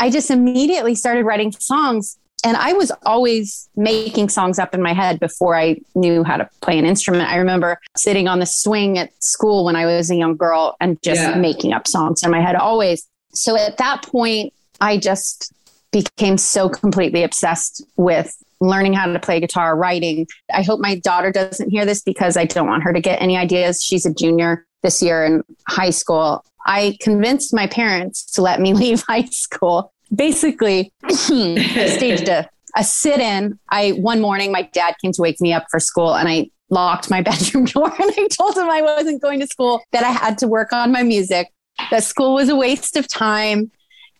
I 0.00 0.10
just 0.10 0.30
immediately 0.30 0.94
started 0.94 1.24
writing 1.24 1.52
songs 1.52 2.18
and 2.42 2.56
I 2.56 2.72
was 2.72 2.90
always 3.04 3.68
making 3.76 4.30
songs 4.30 4.58
up 4.58 4.74
in 4.74 4.80
my 4.80 4.94
head 4.94 5.20
before 5.20 5.54
I 5.54 5.76
knew 5.94 6.24
how 6.24 6.38
to 6.38 6.48
play 6.62 6.78
an 6.78 6.86
instrument. 6.86 7.28
I 7.28 7.36
remember 7.36 7.78
sitting 7.98 8.26
on 8.26 8.38
the 8.38 8.46
swing 8.46 8.96
at 8.96 9.10
school 9.22 9.64
when 9.66 9.76
I 9.76 9.84
was 9.84 10.10
a 10.10 10.16
young 10.16 10.36
girl 10.36 10.74
and 10.80 11.00
just 11.02 11.20
yeah. 11.20 11.34
making 11.34 11.74
up 11.74 11.86
songs 11.86 12.22
in 12.22 12.30
my 12.30 12.40
head 12.40 12.56
always. 12.56 13.06
So 13.34 13.58
at 13.58 13.76
that 13.76 14.02
point, 14.02 14.54
I 14.80 14.96
just 14.96 15.52
became 15.92 16.38
so 16.38 16.70
completely 16.70 17.22
obsessed 17.22 17.84
with 17.96 18.34
learning 18.60 18.92
how 18.92 19.06
to 19.06 19.18
play 19.18 19.40
guitar, 19.40 19.76
writing. 19.76 20.26
I 20.52 20.62
hope 20.62 20.80
my 20.80 20.96
daughter 20.96 21.32
doesn't 21.32 21.70
hear 21.70 21.86
this 21.86 22.02
because 22.02 22.36
I 22.36 22.44
don't 22.44 22.66
want 22.66 22.82
her 22.82 22.92
to 22.92 23.00
get 23.00 23.20
any 23.20 23.36
ideas. 23.36 23.82
She's 23.82 24.04
a 24.04 24.12
junior 24.12 24.66
this 24.82 25.02
year 25.02 25.24
in 25.24 25.42
high 25.68 25.90
school. 25.90 26.44
I 26.66 26.96
convinced 27.00 27.54
my 27.54 27.66
parents 27.66 28.24
to 28.32 28.42
let 28.42 28.60
me 28.60 28.74
leave 28.74 29.02
high 29.02 29.24
school 29.24 29.92
basically 30.14 30.92
staged 31.08 32.28
a, 32.28 32.48
a 32.76 32.84
sit 32.84 33.20
in. 33.20 33.58
I 33.68 33.90
one 33.92 34.20
morning 34.20 34.52
my 34.52 34.62
dad 34.72 34.96
came 35.02 35.12
to 35.12 35.22
wake 35.22 35.40
me 35.40 35.52
up 35.52 35.66
for 35.70 35.80
school 35.80 36.14
and 36.14 36.28
I 36.28 36.50
locked 36.68 37.10
my 37.10 37.20
bedroom 37.22 37.64
door 37.64 37.86
and 37.86 38.12
I 38.16 38.28
told 38.28 38.56
him 38.56 38.68
I 38.70 38.82
wasn't 38.82 39.22
going 39.22 39.40
to 39.40 39.46
school, 39.46 39.82
that 39.92 40.04
I 40.04 40.10
had 40.10 40.38
to 40.38 40.48
work 40.48 40.72
on 40.72 40.92
my 40.92 41.02
music, 41.02 41.52
that 41.90 42.04
school 42.04 42.34
was 42.34 42.48
a 42.48 42.56
waste 42.56 42.96
of 42.96 43.08
time. 43.08 43.70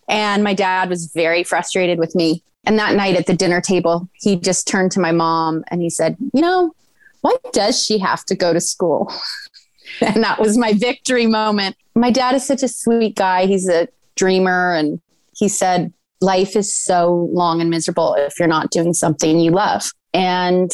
And 0.09 0.43
my 0.43 0.53
dad 0.53 0.89
was 0.89 1.09
very 1.13 1.43
frustrated 1.43 1.97
with 1.97 2.15
me. 2.15 2.43
And 2.63 2.77
that 2.77 2.95
night 2.95 3.15
at 3.15 3.25
the 3.25 3.33
dinner 3.33 3.61
table, 3.61 4.09
he 4.13 4.35
just 4.35 4.67
turned 4.67 4.91
to 4.93 4.99
my 4.99 5.11
mom 5.11 5.63
and 5.69 5.81
he 5.81 5.89
said, 5.89 6.17
You 6.33 6.41
know, 6.41 6.73
why 7.21 7.35
does 7.53 7.83
she 7.83 7.97
have 7.99 8.23
to 8.25 8.35
go 8.35 8.53
to 8.53 8.61
school? 8.61 9.11
and 10.01 10.23
that 10.23 10.39
was 10.39 10.57
my 10.57 10.73
victory 10.73 11.27
moment. 11.27 11.75
My 11.95 12.11
dad 12.11 12.35
is 12.35 12.45
such 12.45 12.63
a 12.63 12.67
sweet 12.67 13.15
guy. 13.15 13.45
He's 13.45 13.67
a 13.67 13.87
dreamer 14.15 14.73
and 14.73 15.01
he 15.35 15.47
said, 15.47 15.93
Life 16.21 16.55
is 16.55 16.73
so 16.73 17.29
long 17.33 17.61
and 17.61 17.69
miserable 17.69 18.13
if 18.15 18.37
you're 18.37 18.47
not 18.47 18.69
doing 18.69 18.93
something 18.93 19.39
you 19.39 19.51
love. 19.51 19.91
And 20.13 20.71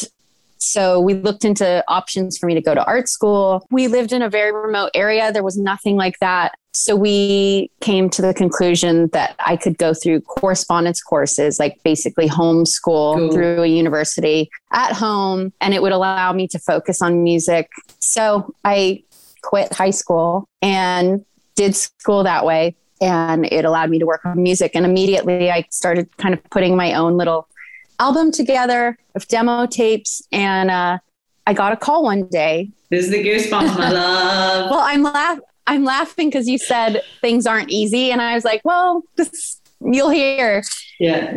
so 0.58 1.00
we 1.00 1.14
looked 1.14 1.44
into 1.44 1.84
options 1.88 2.36
for 2.36 2.46
me 2.46 2.54
to 2.54 2.60
go 2.60 2.74
to 2.74 2.84
art 2.84 3.08
school. 3.08 3.66
We 3.70 3.88
lived 3.88 4.12
in 4.12 4.22
a 4.22 4.28
very 4.28 4.52
remote 4.52 4.90
area. 4.94 5.32
There 5.32 5.42
was 5.42 5.56
nothing 5.56 5.96
like 5.96 6.18
that. 6.20 6.52
So 6.72 6.94
we 6.94 7.70
came 7.80 8.10
to 8.10 8.22
the 8.22 8.34
conclusion 8.34 9.08
that 9.12 9.34
I 9.44 9.56
could 9.56 9.78
go 9.78 9.94
through 9.94 10.20
correspondence 10.22 11.02
courses, 11.02 11.58
like 11.58 11.80
basically 11.82 12.28
homeschool 12.28 13.16
cool. 13.16 13.32
through 13.32 13.62
a 13.62 13.66
university 13.66 14.50
at 14.72 14.92
home, 14.92 15.52
and 15.60 15.74
it 15.74 15.82
would 15.82 15.92
allow 15.92 16.32
me 16.32 16.46
to 16.48 16.58
focus 16.58 17.02
on 17.02 17.24
music. 17.24 17.68
So 17.98 18.54
I 18.64 19.02
quit 19.42 19.72
high 19.72 19.90
school 19.90 20.48
and 20.62 21.24
did 21.54 21.74
school 21.74 22.22
that 22.24 22.44
way 22.44 22.76
and 23.00 23.46
it 23.46 23.64
allowed 23.64 23.90
me 23.90 23.98
to 23.98 24.06
work 24.06 24.24
on 24.24 24.42
music. 24.42 24.72
And 24.74 24.84
immediately 24.84 25.50
I 25.50 25.66
started 25.70 26.14
kind 26.16 26.34
of 26.34 26.42
putting 26.50 26.76
my 26.76 26.94
own 26.94 27.16
little 27.16 27.48
album 27.98 28.32
together 28.32 28.98
of 29.14 29.26
demo 29.28 29.66
tapes. 29.66 30.22
And 30.32 30.70
uh, 30.70 30.98
I 31.46 31.52
got 31.52 31.72
a 31.72 31.76
call 31.76 32.02
one 32.02 32.28
day. 32.28 32.70
This 32.90 33.06
is 33.06 33.10
the 33.10 33.22
goosebumps, 33.22 33.78
my 33.78 33.90
love. 33.90 34.70
well, 34.70 34.80
I'm 34.80 35.02
laughing. 35.02 35.44
I'm 35.66 35.84
laughing 35.84 36.30
because 36.30 36.48
you 36.48 36.56
said 36.56 37.02
things 37.20 37.46
aren't 37.46 37.70
easy, 37.70 38.10
and 38.10 38.22
I 38.22 38.34
was 38.34 38.42
like, 38.42 38.62
"Well, 38.64 39.02
this, 39.16 39.60
you'll 39.80 40.08
hear." 40.08 40.62
Yeah. 40.98 41.36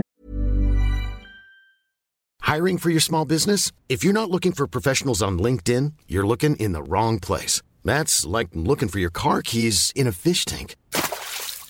Hiring 2.40 2.78
for 2.78 2.90
your 2.90 3.02
small 3.02 3.26
business? 3.26 3.74
If 3.90 4.04
you're 4.04 4.14
not 4.14 4.30
looking 4.30 4.54
for 4.54 4.68
professionals 4.68 5.22
on 5.22 5.38
LinkedIn, 5.38 5.94
you're 6.08 6.26
looking 6.26 6.56
in 6.56 6.72
the 6.72 6.82
wrong 6.82 7.20
place. 7.20 7.62
That's 7.84 8.26
like 8.26 8.50
looking 8.54 8.88
for 8.88 9.00
your 9.00 9.10
car 9.10 9.42
keys 9.42 9.92
in 9.96 10.08
a 10.08 10.12
fish 10.12 10.46
tank. 10.46 10.76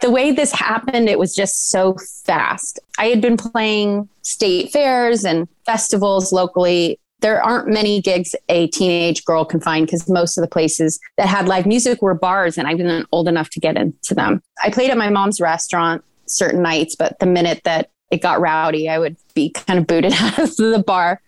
The 0.00 0.10
way 0.10 0.32
this 0.32 0.52
happened, 0.52 1.08
it 1.08 1.18
was 1.18 1.34
just 1.34 1.70
so 1.70 1.96
fast. 2.24 2.78
I 2.98 3.06
had 3.06 3.20
been 3.20 3.36
playing 3.36 4.08
state 4.22 4.72
fairs 4.72 5.24
and 5.24 5.48
festivals 5.66 6.32
locally. 6.32 6.98
There 7.20 7.42
aren't 7.42 7.68
many 7.68 8.00
gigs 8.00 8.34
a 8.48 8.66
teenage 8.68 9.24
girl 9.24 9.44
can 9.44 9.60
find 9.60 9.86
because 9.86 10.08
most 10.08 10.36
of 10.36 10.42
the 10.42 10.48
places 10.48 11.00
that 11.16 11.26
had 11.26 11.48
live 11.48 11.66
music 11.66 12.02
were 12.02 12.14
bars, 12.14 12.58
and 12.58 12.68
I 12.68 12.74
wasn't 12.74 13.08
old 13.12 13.28
enough 13.28 13.50
to 13.50 13.60
get 13.60 13.76
into 13.76 14.14
them. 14.14 14.42
I 14.62 14.70
played 14.70 14.90
at 14.90 14.98
my 14.98 15.10
mom's 15.10 15.40
restaurant 15.40 16.04
certain 16.26 16.62
nights, 16.62 16.96
but 16.96 17.18
the 17.20 17.26
minute 17.26 17.62
that 17.64 17.90
it 18.10 18.20
got 18.20 18.40
rowdy, 18.40 18.88
I 18.88 18.98
would 18.98 19.16
be 19.34 19.50
kind 19.50 19.78
of 19.78 19.86
booted 19.86 20.12
out 20.18 20.38
of 20.38 20.56
the 20.56 20.82
bar. 20.84 21.20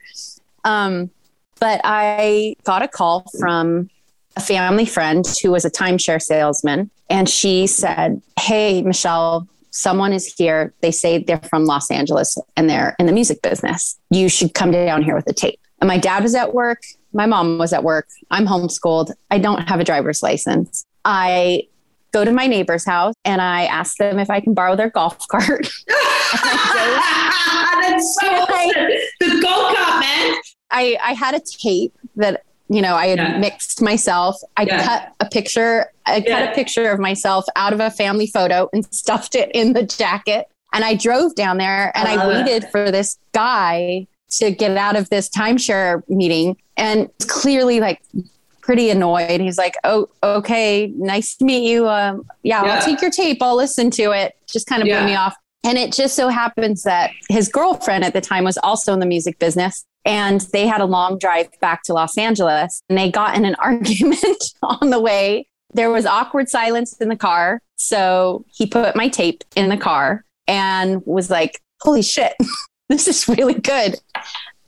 Um, 0.65 1.11
but 1.59 1.81
I 1.85 2.57
got 2.65 2.83
a 2.83 2.89
call 2.89 3.25
from 3.41 3.89
a 4.37 4.41
family 4.41 4.87
friend 4.87 5.25
who 5.43 5.51
was 5.51 5.65
a 5.65 5.71
timeshare 5.71 6.21
salesman, 6.21 6.91
and 7.09 7.29
she 7.29 7.67
said, 7.67 8.21
Hey, 8.39 8.83
Michelle, 8.83 9.49
someone 9.71 10.13
is 10.13 10.33
here. 10.37 10.73
They 10.81 10.91
say 10.91 11.19
they're 11.19 11.41
from 11.51 11.65
Los 11.65 11.91
Angeles 11.91 12.37
and 12.57 12.69
they're 12.69 12.97
in 12.99 13.07
the 13.07 13.13
music 13.13 13.43
business. 13.43 13.99
You 14.11 14.29
should 14.29 14.55
come 14.55 14.71
down 14.71 15.03
here 15.03 15.15
with 15.15 15.29
a 15.29 15.33
tape. 15.33 15.61
And 15.81 15.89
my 15.89 15.99
dad 15.99 16.23
was 16.23 16.35
at 16.35 16.55
work. 16.55 16.83
My 17.13 17.27
mom 17.27 17.59
was 17.59 17.73
at 17.73 17.85
work. 17.85 18.09
I'm 18.31 18.47
homeschooled. 18.47 19.13
I 19.31 19.39
don't 19.39 19.69
have 19.69 19.81
a 19.81 19.85
driver's 19.85 20.23
license. 20.23 20.85
I 21.05 21.65
go 22.13 22.25
to 22.25 22.33
my 22.33 22.47
neighbor's 22.47 22.87
house 22.87 23.15
and 23.25 23.43
I 23.43 23.67
ask 23.67 23.99
them 23.99 24.19
if 24.19 24.31
I 24.31 24.41
can 24.41 24.55
borrow 24.55 24.77
their 24.77 24.91
golf 24.91 25.19
cart. 25.29 25.69
That's 27.83 28.19
so 28.21 28.27
awesome. 28.27 28.89
The 29.21 29.41
golf 29.43 29.77
cart, 29.77 30.01
man. 30.01 30.37
I, 30.71 30.99
I 31.03 31.13
had 31.13 31.35
a 31.35 31.41
tape 31.41 31.95
that 32.17 32.45
you 32.69 32.83
know, 32.83 32.95
I 32.95 33.09
had 33.09 33.19
yeah. 33.19 33.39
mixed 33.39 33.81
myself. 33.81 34.37
I 34.57 34.63
yeah. 34.63 34.85
cut 34.85 35.15
a 35.21 35.29
picture, 35.29 35.93
I 36.07 36.17
yeah. 36.17 36.47
cut 36.47 36.53
a 36.53 36.55
picture 36.55 36.91
of 36.91 36.99
myself 36.99 37.45
out 37.55 37.73
of 37.73 37.81
a 37.81 37.91
family 37.91 38.27
photo 38.27 38.69
and 38.73 38.85
stuffed 38.95 39.35
it 39.35 39.51
in 39.55 39.73
the 39.73 39.83
jacket. 39.83 40.49
And 40.73 40.85
I 40.85 40.95
drove 40.95 41.35
down 41.35 41.59
there 41.59 41.93
and 41.97 42.09
I, 42.09 42.23
I 42.23 42.29
waited 42.29 42.69
for 42.71 42.91
this 42.91 43.19
guy 43.33 44.07
to 44.39 44.51
get 44.51 44.77
out 44.77 44.97
of 44.97 45.09
this 45.09 45.31
timeshare 45.31 46.03
meeting 46.09 46.57
and 46.77 47.09
clearly 47.29 47.81
like 47.81 48.03
pretty 48.61 48.91
annoyed. 48.91 49.41
He's 49.41 49.57
like, 49.57 49.77
Oh, 49.85 50.09
okay, 50.23 50.93
nice 50.97 51.37
to 51.37 51.45
meet 51.45 51.71
you. 51.71 51.89
Um, 51.89 52.27
yeah, 52.43 52.63
I'll 52.63 52.83
take 52.83 53.01
your 53.01 53.13
tape. 53.13 53.41
I'll 53.41 53.57
listen 53.57 53.91
to 53.93 54.11
it. 54.11 54.37
Just 54.51 54.67
kind 54.67 54.83
of 54.83 54.89
blew 54.89 55.05
me 55.05 55.15
off. 55.15 55.37
And 55.65 55.79
it 55.79 55.93
just 55.93 56.15
so 56.15 56.29
happens 56.29 56.83
that 56.83 57.11
his 57.29 57.49
girlfriend 57.49 58.05
at 58.05 58.13
the 58.13 58.21
time 58.21 58.45
was 58.45 58.59
also 58.59 58.93
in 58.93 59.01
the 59.01 59.07
music 59.07 59.39
business. 59.39 59.85
And 60.07 60.41
they 60.53 60.67
had 60.67 60.81
a 60.81 60.87
long 60.87 61.19
drive 61.19 61.49
back 61.61 61.83
to 61.85 61.93
Los 61.93 62.17
Angeles 62.17 62.81
and 62.89 62.97
they 62.97 63.11
got 63.11 63.37
in 63.37 63.45
an 63.45 63.55
argument 63.59 64.43
on 64.63 64.91
the 64.91 65.01
way. 65.01 65.49
There 65.75 65.91
was 65.91 66.07
awkward 66.07 66.49
silence 66.49 66.97
in 66.99 67.09
the 67.09 67.17
car. 67.17 67.61
So 67.75 68.47
he 68.49 68.67
put 68.67 68.97
my 68.97 69.09
tape 69.09 69.45
in 69.57 69.69
the 69.69 69.77
car 69.77 70.25
and 70.47 71.05
was 71.05 71.29
like, 71.29 71.61
holy 71.81 72.03
shit, 72.03 72.35
this 72.89 73.09
is 73.09 73.29
really 73.29 73.55
good. 73.55 73.97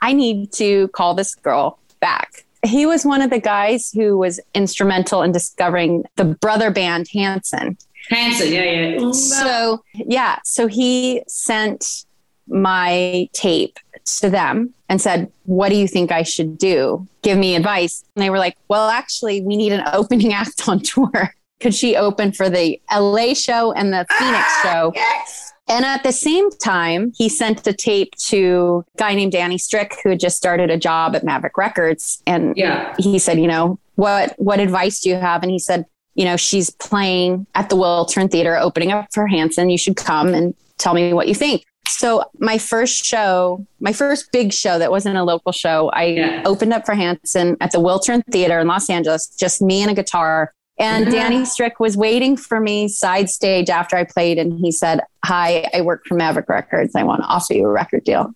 I 0.02 0.12
need 0.12 0.52
to 0.54 0.88
call 0.88 1.14
this 1.14 1.34
girl 1.34 1.78
back. 2.00 2.44
he 2.64 2.86
was 2.86 3.04
one 3.04 3.22
of 3.22 3.30
the 3.30 3.40
guys 3.40 3.90
who 3.92 4.18
was 4.18 4.40
instrumental 4.54 5.22
in 5.22 5.32
discovering 5.32 6.04
the 6.16 6.24
brother 6.24 6.70
band 6.70 7.06
Hanson. 7.12 7.78
Hanson, 8.08 8.52
yeah, 8.52 8.98
yeah. 8.98 9.10
So, 9.12 9.82
yeah, 9.94 10.38
so 10.44 10.66
he 10.66 11.22
sent 11.28 12.04
my 12.48 13.28
tape 13.32 13.78
to 14.20 14.30
them 14.30 14.72
and 14.88 15.00
said, 15.00 15.30
What 15.44 15.68
do 15.70 15.76
you 15.76 15.86
think 15.88 16.10
I 16.12 16.22
should 16.22 16.58
do? 16.58 17.06
Give 17.22 17.38
me 17.38 17.54
advice. 17.54 18.04
And 18.16 18.22
they 18.22 18.30
were 18.30 18.38
like, 18.38 18.56
Well, 18.68 18.88
actually, 18.88 19.40
we 19.42 19.56
need 19.56 19.72
an 19.72 19.84
opening 19.92 20.32
act 20.32 20.68
on 20.68 20.80
tour. 20.80 21.34
Could 21.60 21.74
she 21.74 21.96
open 21.96 22.32
for 22.32 22.48
the 22.48 22.80
LA 22.92 23.34
show 23.34 23.72
and 23.72 23.92
the 23.92 24.06
Phoenix 24.18 24.44
Ah, 24.48 24.60
show? 24.62 24.92
Yes. 24.94 25.52
And 25.70 25.84
at 25.84 26.02
the 26.02 26.12
same 26.12 26.50
time, 26.50 27.12
he 27.16 27.28
sent 27.28 27.66
a 27.66 27.72
tape 27.74 28.14
to 28.28 28.84
a 28.94 28.98
guy 28.98 29.14
named 29.14 29.32
Danny 29.32 29.58
Strick, 29.58 29.96
who 30.02 30.10
had 30.10 30.20
just 30.20 30.36
started 30.36 30.70
a 30.70 30.78
job 30.78 31.14
at 31.14 31.24
Maverick 31.24 31.58
Records. 31.58 32.22
And 32.26 32.56
Yeah. 32.56 32.94
he 32.98 33.18
said, 33.18 33.38
you 33.38 33.48
know, 33.48 33.78
what 33.96 34.34
what 34.38 34.60
advice 34.60 35.00
do 35.00 35.10
you 35.10 35.16
have? 35.16 35.42
And 35.42 35.50
he 35.50 35.58
said, 35.58 35.84
you 36.14 36.24
know, 36.24 36.36
she's 36.36 36.70
playing 36.70 37.46
at 37.54 37.68
the 37.68 37.76
Wiltern 37.76 38.30
Theater, 38.30 38.56
opening 38.56 38.92
up 38.92 39.08
for 39.12 39.26
Hanson. 39.26 39.68
You 39.68 39.78
should 39.78 39.96
come 39.96 40.32
and 40.34 40.54
tell 40.78 40.94
me 40.94 41.12
what 41.12 41.28
you 41.28 41.34
think. 41.34 41.64
So 41.88 42.24
my 42.38 42.58
first 42.58 43.04
show, 43.04 43.66
my 43.80 43.92
first 43.92 44.30
big 44.30 44.52
show 44.52 44.78
that 44.78 44.90
wasn't 44.90 45.16
a 45.16 45.24
local 45.24 45.52
show, 45.52 45.90
I 45.90 46.04
Yeah. 46.04 46.42
opened 46.44 46.72
up 46.72 46.86
for 46.86 46.94
Hanson 46.94 47.56
at 47.60 47.72
the 47.72 47.78
Wiltern 47.78 48.22
Theater 48.30 48.58
in 48.60 48.66
Los 48.66 48.88
Angeles, 48.90 49.28
just 49.38 49.62
me 49.62 49.82
and 49.82 49.90
a 49.90 49.94
guitar. 49.94 50.52
And 50.78 51.06
Mhm. 51.06 51.10
Danny 51.10 51.44
Strick 51.44 51.80
was 51.80 51.96
waiting 51.96 52.36
for 52.36 52.60
me 52.60 52.86
side 52.88 53.30
stage 53.30 53.68
after 53.68 53.96
I 53.96 54.04
played, 54.04 54.38
and 54.38 54.60
he 54.60 54.70
said, 54.70 55.00
"Hi, 55.24 55.68
I 55.74 55.80
work 55.80 56.04
for 56.06 56.14
Maverick 56.14 56.48
Records. 56.48 56.94
I 56.94 57.02
want 57.02 57.22
to 57.22 57.26
offer 57.26 57.54
you 57.54 57.64
a 57.64 57.70
record 57.72 58.04
deal." 58.04 58.30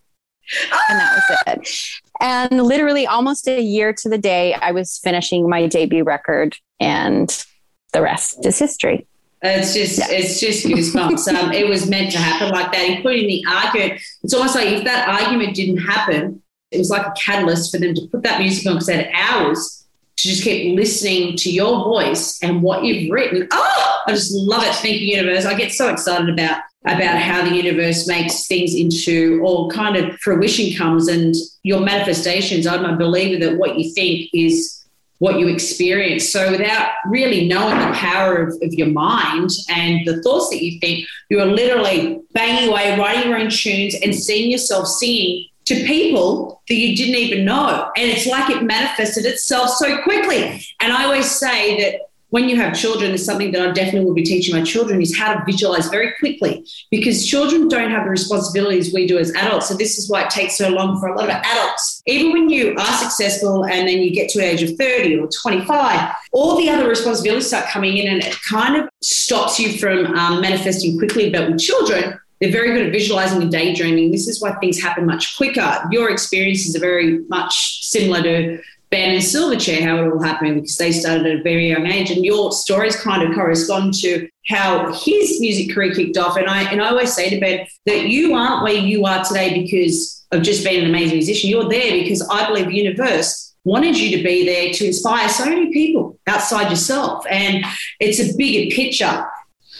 And 0.88 0.98
that 0.98 1.14
was 1.14 1.38
it. 1.46 1.78
And 2.20 2.64
literally, 2.64 3.06
almost 3.06 3.46
a 3.46 3.60
year 3.60 3.92
to 3.92 4.08
the 4.08 4.18
day, 4.18 4.54
I 4.54 4.72
was 4.72 4.98
finishing 5.04 5.48
my 5.48 5.66
debut 5.66 6.02
record, 6.02 6.56
and 6.80 7.44
the 7.92 8.02
rest 8.02 8.44
is 8.44 8.58
history. 8.58 9.06
It's 9.42 9.74
just, 9.74 10.00
it's 10.10 10.38
just 10.38 10.66
goosebumps. 10.66 11.26
um, 11.34 11.52
it 11.52 11.68
was 11.68 11.88
meant 11.88 12.12
to 12.12 12.18
happen 12.18 12.50
like 12.50 12.70
that, 12.72 12.88
including 12.88 13.26
the 13.26 13.44
argument. 13.48 14.00
It's 14.22 14.34
almost 14.34 14.54
like 14.54 14.68
if 14.68 14.84
that 14.84 15.08
argument 15.08 15.56
didn't 15.56 15.78
happen, 15.78 16.42
it 16.70 16.78
was 16.78 16.90
like 16.90 17.06
a 17.06 17.12
catalyst 17.12 17.72
for 17.72 17.78
them 17.78 17.94
to 17.94 18.06
put 18.06 18.22
that 18.22 18.40
music 18.40 18.66
on 18.66 18.74
because 18.74 18.86
they 18.86 19.02
had 19.02 19.10
hours 19.12 19.84
to 20.16 20.28
just 20.28 20.44
keep 20.44 20.76
listening 20.76 21.36
to 21.36 21.50
your 21.50 21.84
voice 21.84 22.38
and 22.42 22.62
what 22.62 22.84
you've 22.84 23.10
written. 23.10 23.48
Oh, 23.50 24.02
I 24.06 24.12
just 24.12 24.32
love 24.32 24.62
it. 24.62 24.74
Thank 24.76 25.00
you, 25.00 25.16
universe. 25.16 25.44
I 25.44 25.54
get 25.54 25.72
so 25.72 25.88
excited 25.88 26.28
about 26.28 26.62
about 26.84 27.18
how 27.18 27.44
the 27.44 27.54
universe 27.54 28.08
makes 28.08 28.48
things 28.48 28.74
into 28.74 29.40
or 29.44 29.68
kind 29.68 29.96
of 29.96 30.18
fruition 30.18 30.76
comes 30.76 31.06
and 31.06 31.34
your 31.62 31.80
manifestations. 31.80 32.66
I'm 32.66 32.84
a 32.84 32.96
believer 32.96 33.38
that 33.44 33.56
what 33.56 33.78
you 33.78 33.92
think 33.94 34.30
is 34.32 34.81
what 35.22 35.38
you 35.38 35.46
experience. 35.46 36.32
So 36.32 36.50
without 36.50 36.90
really 37.06 37.46
knowing 37.46 37.78
the 37.78 37.94
power 37.94 38.38
of, 38.42 38.48
of 38.60 38.74
your 38.74 38.88
mind 38.88 39.50
and 39.68 40.04
the 40.04 40.20
thoughts 40.20 40.50
that 40.50 40.60
you 40.64 40.80
think, 40.80 41.06
you 41.30 41.38
are 41.38 41.46
literally 41.46 42.20
banging 42.32 42.68
away, 42.68 42.98
writing 42.98 43.30
your 43.30 43.38
own 43.38 43.48
tunes 43.48 43.94
and 44.02 44.12
seeing 44.12 44.50
yourself 44.50 44.88
singing 44.88 45.46
to 45.66 45.76
people 45.84 46.60
that 46.68 46.74
you 46.74 46.96
didn't 46.96 47.14
even 47.14 47.44
know. 47.44 47.88
And 47.96 48.10
it's 48.10 48.26
like 48.26 48.50
it 48.50 48.64
manifested 48.64 49.24
itself 49.24 49.70
so 49.70 50.02
quickly. 50.02 50.66
And 50.80 50.92
I 50.92 51.04
always 51.04 51.30
say 51.30 51.80
that 51.80 52.00
when 52.32 52.48
you 52.48 52.56
have 52.56 52.74
children, 52.74 53.10
is 53.10 53.26
something 53.26 53.52
that 53.52 53.60
I 53.60 53.72
definitely 53.72 54.06
will 54.06 54.14
be 54.14 54.22
teaching 54.22 54.56
my 54.56 54.62
children 54.62 55.02
is 55.02 55.14
how 55.14 55.34
to 55.34 55.44
visualize 55.44 55.88
very 55.88 56.14
quickly 56.18 56.66
because 56.90 57.26
children 57.26 57.68
don't 57.68 57.90
have 57.90 58.04
the 58.04 58.10
responsibilities 58.10 58.94
we 58.94 59.06
do 59.06 59.18
as 59.18 59.34
adults. 59.34 59.68
So 59.68 59.74
this 59.74 59.98
is 59.98 60.08
why 60.08 60.22
it 60.22 60.30
takes 60.30 60.56
so 60.56 60.70
long 60.70 60.98
for 60.98 61.08
a 61.08 61.14
lot 61.14 61.28
of 61.28 61.36
adults. 61.36 62.02
Even 62.06 62.32
when 62.32 62.48
you 62.48 62.74
are 62.78 62.92
successful 62.94 63.66
and 63.66 63.86
then 63.86 63.98
you 63.98 64.14
get 64.14 64.30
to 64.30 64.38
an 64.38 64.46
age 64.46 64.62
of 64.62 64.74
30 64.78 65.18
or 65.18 65.28
25, 65.28 66.14
all 66.32 66.56
the 66.56 66.70
other 66.70 66.88
responsibilities 66.88 67.48
start 67.48 67.66
coming 67.66 67.98
in 67.98 68.10
and 68.10 68.22
it 68.22 68.34
kind 68.48 68.82
of 68.82 68.88
stops 69.02 69.60
you 69.60 69.76
from 69.78 70.06
um, 70.16 70.40
manifesting 70.40 70.96
quickly. 70.96 71.28
But 71.28 71.50
with 71.50 71.60
children, 71.60 72.18
they're 72.40 72.50
very 72.50 72.72
good 72.72 72.86
at 72.86 72.92
visualizing 72.92 73.42
and 73.42 73.52
daydreaming. 73.52 74.10
This 74.10 74.26
is 74.26 74.40
why 74.40 74.52
things 74.54 74.82
happen 74.82 75.04
much 75.04 75.36
quicker. 75.36 75.86
Your 75.90 76.10
experiences 76.10 76.74
are 76.74 76.80
very 76.80 77.18
much 77.28 77.84
similar 77.84 78.22
to 78.22 78.58
Ben 78.92 79.14
and 79.14 79.22
Silverchair, 79.22 79.80
how 79.80 79.96
it 79.96 80.12
all 80.12 80.22
happened 80.22 80.56
because 80.56 80.76
they 80.76 80.92
started 80.92 81.26
at 81.26 81.40
a 81.40 81.42
very 81.42 81.70
young 81.70 81.86
age, 81.86 82.10
and 82.10 82.22
your 82.22 82.52
stories 82.52 82.94
kind 82.94 83.22
of 83.22 83.34
correspond 83.34 83.94
to 83.94 84.28
how 84.48 84.92
his 84.92 85.40
music 85.40 85.74
career 85.74 85.94
kicked 85.94 86.18
off. 86.18 86.36
And 86.36 86.46
I 86.46 86.70
and 86.70 86.80
I 86.82 86.90
always 86.90 87.14
say 87.14 87.30
to 87.30 87.40
Ben 87.40 87.66
that 87.86 88.08
you 88.08 88.34
aren't 88.34 88.62
where 88.62 88.74
you 88.74 89.06
are 89.06 89.24
today 89.24 89.62
because 89.62 90.24
of 90.30 90.42
just 90.42 90.62
being 90.62 90.84
an 90.84 90.90
amazing 90.90 91.16
musician. 91.16 91.48
You're 91.48 91.70
there 91.70 92.02
because 92.02 92.20
I 92.30 92.46
believe 92.46 92.66
the 92.66 92.74
universe 92.74 93.54
wanted 93.64 93.98
you 93.98 94.18
to 94.18 94.22
be 94.22 94.44
there 94.44 94.74
to 94.74 94.86
inspire 94.86 95.28
so 95.30 95.46
many 95.46 95.72
people 95.72 96.18
outside 96.26 96.68
yourself, 96.68 97.24
and 97.30 97.64
it's 97.98 98.20
a 98.20 98.36
bigger 98.36 98.76
picture. 98.76 99.26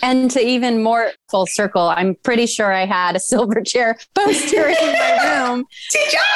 And 0.01 0.31
to 0.31 0.41
even 0.41 0.83
more 0.83 1.13
full 1.31 1.47
circle, 1.47 1.89
I'm 1.89 2.15
pretty 2.25 2.47
sure 2.47 2.73
I 2.73 2.87
had 2.87 3.15
a 3.15 3.19
Silverchair 3.21 4.05
poster 4.15 4.69
in 4.69 4.93
my 4.95 5.49
room. 5.51 5.67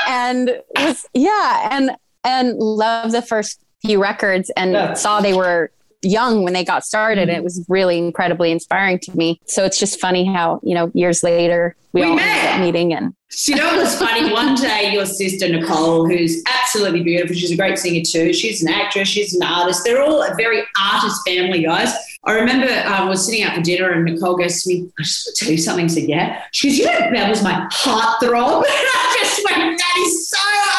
And 0.07 0.61
was 0.77 1.07
yeah, 1.15 1.69
and 1.73 1.97
and 2.27 2.59
love 2.59 3.13
the 3.13 3.23
first 3.23 3.61
few 3.83 4.03
records 4.03 4.51
and 4.57 4.73
Yeah. 4.73 4.93
saw 4.95 5.21
they 5.21 5.33
were 5.35 5.71
young 6.03 6.43
when 6.45 6.53
they 6.53 6.65
got 6.65 6.85
started. 6.85 7.29
It 7.29 7.43
was 7.43 7.65
really 7.69 7.99
incredibly 7.99 8.51
inspiring 8.53 8.99
to 9.01 9.17
me. 9.17 9.41
So 9.47 9.65
it's 9.65 9.79
just 9.79 9.99
funny 10.01 10.25
how, 10.27 10.61
you 10.63 10.75
know, 10.75 10.91
years 10.95 11.23
later 11.23 11.75
we, 11.93 12.03
We 12.03 12.07
all 12.09 12.15
met. 12.17 12.55
up 12.55 12.61
meeting 12.61 12.93
and 12.93 13.15
You 13.47 13.57
know 13.57 13.67
what 13.67 13.79
was 13.79 13.99
funny? 13.99 14.31
One 14.33 14.55
day, 14.55 14.93
your 14.93 15.07
sister 15.07 15.49
Nicole, 15.49 16.07
who's 16.07 16.43
absolutely 16.47 17.03
beautiful, 17.03 17.35
she's 17.35 17.51
a 17.51 17.57
great 17.57 17.79
singer 17.79 18.03
too. 18.05 18.33
She's 18.33 18.63
an 18.63 18.69
actress, 18.73 19.09
she's 19.09 19.35
an 19.35 19.43
artist. 19.43 19.83
They're 19.85 20.03
all 20.03 20.23
a 20.23 20.35
very 20.37 20.63
artist 20.81 21.21
family, 21.27 21.63
guys. 21.65 21.93
I 22.25 22.33
remember 22.33 22.67
um, 22.67 22.93
I 22.93 23.05
was 23.09 23.25
sitting 23.25 23.43
out 23.45 23.55
for 23.57 23.63
dinner 23.63 23.91
and 23.93 24.05
Nicole 24.05 24.37
goes 24.37 24.63
to 24.63 24.69
me, 24.69 24.89
I 24.99 25.03
just 25.03 25.27
want 25.27 25.37
to 25.37 25.45
tell 25.45 25.53
you 25.53 25.59
something. 25.59 25.85
I 25.87 25.89
said, 25.89 26.09
Yeah. 26.09 26.43
She 26.53 26.69
goes, 26.69 26.79
You 26.79 26.85
know, 26.87 27.11
that 27.15 27.29
was 27.31 27.43
my 27.43 27.67
heartthrob. 27.73 28.59
And 28.67 28.67
I 28.69 29.17
just 29.19 29.41
went, 29.49 29.79
That 29.79 29.97
is 30.07 30.29
so 30.29 30.39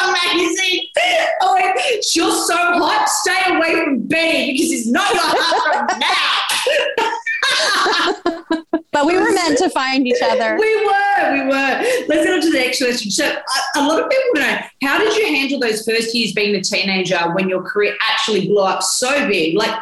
amazing. 0.09 0.87
Went, 0.97 1.29
oh, 1.41 2.01
You're 2.15 2.31
so 2.31 2.55
hot. 2.55 3.07
Stay 3.09 3.55
away 3.55 3.83
from 3.83 4.07
Benny 4.07 4.53
because 4.53 4.67
he's 4.69 4.91
not 4.91 5.13
your 5.13 5.23
husband 5.23 5.99
now. 8.37 8.83
but 8.91 9.05
we 9.05 9.17
were 9.17 9.31
meant 9.31 9.57
to 9.59 9.69
find 9.69 10.07
each 10.07 10.21
other. 10.23 10.57
We 10.59 10.85
were, 10.85 11.33
we 11.33 11.41
were. 11.45 11.83
Let's 12.07 12.07
get 12.07 12.33
on 12.33 12.41
to 12.41 12.51
the 12.51 12.59
next 12.59 12.79
question. 12.79 13.11
So, 13.11 13.25
a, 13.25 13.79
a 13.79 13.87
lot 13.87 14.01
of 14.01 14.09
people 14.09 14.41
know 14.41 14.57
how 14.83 14.97
did 14.99 15.15
you 15.15 15.27
handle 15.27 15.59
those 15.59 15.83
first 15.85 16.13
years 16.15 16.33
being 16.33 16.55
a 16.55 16.61
teenager 16.61 17.19
when 17.33 17.49
your 17.49 17.63
career 17.63 17.95
actually 18.01 18.47
blew 18.47 18.63
up 18.63 18.83
so 18.83 19.27
big? 19.27 19.55
Like, 19.57 19.79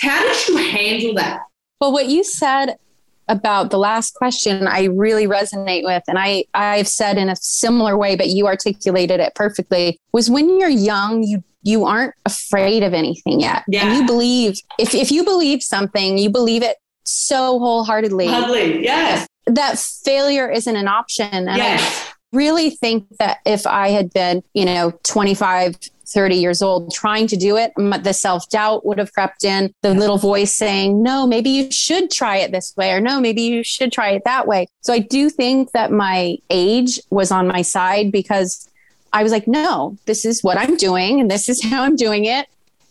how 0.00 0.22
did 0.22 0.48
you 0.48 0.56
handle 0.56 1.14
that? 1.14 1.40
Well, 1.80 1.92
what 1.92 2.06
you 2.06 2.22
said 2.22 2.76
about 3.28 3.70
the 3.70 3.78
last 3.78 4.14
question, 4.14 4.66
I 4.66 4.84
really 4.84 5.26
resonate 5.26 5.84
with, 5.84 6.02
and 6.08 6.18
I 6.18 6.44
I've 6.54 6.88
said 6.88 7.18
in 7.18 7.28
a 7.28 7.36
similar 7.36 7.96
way, 7.96 8.16
but 8.16 8.28
you 8.28 8.46
articulated 8.46 9.20
it 9.20 9.34
perfectly. 9.34 9.98
Was 10.12 10.28
when 10.30 10.58
you're 10.58 10.68
young, 10.68 11.22
you 11.22 11.42
you 11.62 11.84
aren't 11.84 12.14
afraid 12.26 12.82
of 12.82 12.92
anything 12.92 13.40
yet, 13.40 13.62
Yeah. 13.68 13.86
and 13.86 13.96
you 13.96 14.06
believe 14.06 14.58
if 14.78 14.94
if 14.94 15.10
you 15.12 15.24
believe 15.24 15.62
something, 15.62 16.18
you 16.18 16.28
believe 16.30 16.62
it 16.62 16.76
so 17.04 17.58
wholeheartedly 17.58 18.26
Lovely, 18.28 18.82
yes, 18.82 19.26
that 19.46 19.78
failure 19.78 20.48
isn't 20.50 20.76
an 20.76 20.88
option. 20.88 21.26
And 21.32 21.50
I 21.50 21.80
really 22.32 22.70
think 22.70 23.06
that 23.18 23.38
if 23.44 23.66
I 23.66 23.88
had 23.88 24.12
been, 24.12 24.42
you 24.54 24.64
know, 24.64 24.92
25, 25.04 25.76
30 26.12 26.36
years 26.36 26.62
old 26.62 26.92
trying 26.92 27.26
to 27.28 27.36
do 27.36 27.56
it, 27.56 27.72
the 27.76 28.12
self 28.12 28.48
doubt 28.48 28.84
would 28.86 28.98
have 28.98 29.12
crept 29.12 29.44
in, 29.44 29.72
the 29.82 29.94
little 29.94 30.18
voice 30.18 30.54
saying, 30.54 31.02
no, 31.02 31.26
maybe 31.26 31.50
you 31.50 31.70
should 31.70 32.10
try 32.10 32.36
it 32.36 32.52
this 32.52 32.74
way, 32.76 32.92
or 32.92 33.00
no, 33.00 33.20
maybe 33.20 33.42
you 33.42 33.64
should 33.64 33.92
try 33.92 34.10
it 34.10 34.22
that 34.24 34.46
way. 34.46 34.66
So 34.80 34.92
I 34.92 34.98
do 34.98 35.30
think 35.30 35.72
that 35.72 35.90
my 35.90 36.36
age 36.50 37.00
was 37.10 37.30
on 37.30 37.46
my 37.46 37.62
side 37.62 38.12
because 38.12 38.68
I 39.12 39.22
was 39.22 39.32
like, 39.32 39.46
no, 39.46 39.96
this 40.06 40.24
is 40.24 40.42
what 40.42 40.56
I'm 40.56 40.76
doing 40.76 41.20
and 41.20 41.30
this 41.30 41.48
is 41.48 41.62
how 41.70 41.82
I'm 41.82 41.96
doing 41.96 42.24
it 42.24 42.46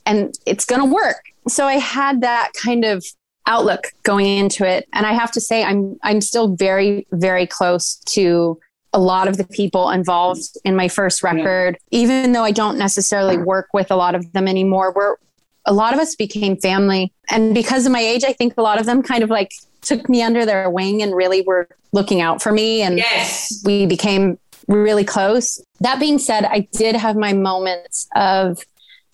and 0.06 0.38
it's 0.46 0.66
going 0.66 0.82
to 0.82 0.94
work. 0.94 1.24
So 1.48 1.66
I 1.66 1.76
had 1.76 2.22
that 2.22 2.52
kind 2.62 2.86
of 2.86 3.06
outlook 3.48 3.88
going 4.04 4.28
into 4.28 4.68
it 4.68 4.88
and 4.94 5.06
I 5.06 5.14
have 5.14 5.32
to 5.32 5.42
say 5.42 5.64
I'm 5.64 5.98
I'm 6.04 6.22
still 6.22 6.56
very 6.56 7.08
very 7.12 7.48
close 7.48 7.96
to 7.96 8.60
a 8.94 9.00
lot 9.00 9.28
of 9.28 9.38
the 9.38 9.46
people 9.46 9.90
involved 9.90 10.58
in 10.66 10.76
my 10.76 10.88
first 10.88 11.24
record 11.24 11.78
even 11.92 12.34
though 12.34 12.44
I 12.44 12.52
don't 12.52 12.78
necessarily 12.78 13.38
work 13.38 13.70
with 13.74 13.92
a 13.92 13.96
lot 13.96 14.16
of 14.16 14.32
them 14.34 14.48
anymore 14.48 14.94
we're 14.96 15.16
a 15.66 15.74
lot 15.74 15.94
of 15.94 16.00
us 16.00 16.16
became 16.16 16.58
family 16.58 17.14
and 17.30 17.54
because 17.54 17.86
of 17.86 17.92
my 17.92 18.02
age 18.02 18.24
I 18.24 18.34
think 18.34 18.56
a 18.58 18.62
lot 18.62 18.80
of 18.80 18.86
them 18.86 19.02
kind 19.04 19.24
of 19.24 19.30
like 19.30 19.54
took 19.82 20.10
me 20.10 20.22
under 20.22 20.46
their 20.46 20.70
wing 20.70 21.02
and 21.02 21.16
really 21.16 21.42
were 21.42 21.68
looking 21.92 22.22
out 22.22 22.42
for 22.42 22.52
me 22.52 22.82
and 22.82 22.98
yes. 22.98 23.62
we 23.66 23.86
became 23.86 24.38
really 24.68 25.04
close. 25.04 25.62
That 25.80 26.00
being 26.00 26.20
said, 26.20 26.46
I 26.46 26.68
did 26.72 26.96
have 26.96 27.16
my 27.16 27.34
moments 27.34 28.08
of 28.16 28.64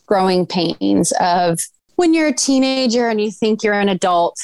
growing 0.05 0.45
pains 0.45 1.13
of 1.19 1.59
when 1.95 2.13
you're 2.13 2.27
a 2.27 2.33
teenager 2.33 3.07
and 3.07 3.19
you 3.19 3.31
think 3.31 3.63
you're 3.63 3.73
an 3.73 3.89
adult. 3.89 4.37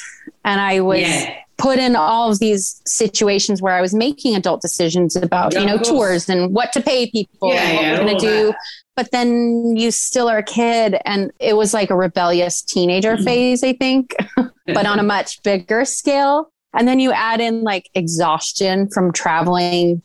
And 0.44 0.60
I 0.60 0.80
was 0.80 1.00
Yeah. 1.00 1.36
Put 1.56 1.78
in 1.78 1.94
all 1.96 2.30
of 2.30 2.38
these 2.40 2.80
situations 2.86 3.62
where 3.62 3.74
I 3.74 3.80
was 3.80 3.94
making 3.94 4.34
adult 4.34 4.60
decisions 4.60 5.16
about, 5.16 5.52
Yeah, 5.52 5.60
you 5.60 5.66
know, 5.66 5.78
tours 5.78 6.28
and 6.28 6.52
what 6.54 6.72
to 6.72 6.80
pay 6.82 7.10
people 7.10 7.52
Yeah, 7.52 7.62
and 7.62 7.76
what 7.76 7.82
yeah, 7.82 7.92
we're 7.92 8.04
going 8.06 8.18
to 8.18 8.26
do 8.26 8.46
that. 8.48 8.56
but 8.96 9.10
then 9.12 9.76
you 9.76 9.90
still 9.90 10.28
are 10.28 10.38
a 10.38 10.42
kid. 10.42 10.96
And 11.04 11.30
it 11.40 11.56
was 11.56 11.72
like 11.72 11.90
a 11.90 11.96
rebellious 11.96 12.60
teenager 12.62 13.14
Mm-hmm. 13.14 13.24
phase, 13.24 13.62
I 13.64 13.72
think, 13.74 14.14
but 14.66 14.86
on 14.86 14.98
a 14.98 15.02
much 15.14 15.42
bigger 15.42 15.84
scale. 15.84 16.50
And 16.76 16.88
then 16.88 16.98
you 16.98 17.12
add 17.12 17.40
in 17.40 17.62
like 17.62 17.88
exhaustion 17.94 18.88
from 18.90 19.12
traveling 19.12 20.02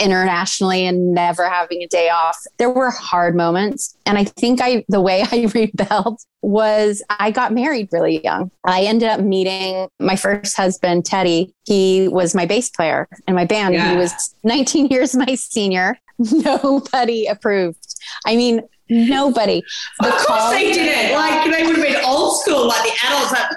internationally 0.00 0.86
and 0.86 1.12
never 1.14 1.48
having 1.48 1.82
a 1.82 1.86
day 1.86 2.08
off. 2.08 2.36
There 2.58 2.70
were 2.70 2.90
hard 2.90 3.36
moments. 3.36 3.96
And 4.06 4.18
I 4.18 4.24
think 4.24 4.60
I, 4.62 4.84
the 4.88 5.00
way 5.00 5.24
I 5.30 5.48
rebelled 5.54 6.20
was 6.42 7.02
I 7.10 7.30
got 7.30 7.52
married 7.52 7.88
really 7.92 8.22
young. 8.22 8.50
I 8.64 8.82
ended 8.84 9.08
up 9.08 9.20
meeting 9.20 9.88
my 9.98 10.16
first 10.16 10.56
husband, 10.56 11.04
Teddy. 11.04 11.54
He 11.64 12.08
was 12.08 12.34
my 12.34 12.46
bass 12.46 12.70
player 12.70 13.08
in 13.28 13.34
my 13.34 13.44
band. 13.44 13.74
Yeah. 13.74 13.92
He 13.92 13.96
was 13.96 14.34
19 14.44 14.86
years 14.86 15.14
my 15.14 15.34
senior. 15.34 15.98
Nobody 16.18 17.26
approved. 17.26 17.94
I 18.26 18.36
mean, 18.36 18.62
nobody. 18.88 19.62
The 20.00 20.08
of 20.08 20.12
course 20.14 20.26
call- 20.26 20.50
they 20.50 20.72
didn't. 20.72 21.14
Like 21.16 21.50
they 21.50 21.66
would 21.66 21.76
have 21.76 21.84
been 21.84 22.04
old 22.04 22.40
school, 22.40 22.66
like 22.66 22.82
the 22.82 23.06
adults. 23.06 23.32
Like, 23.32 23.50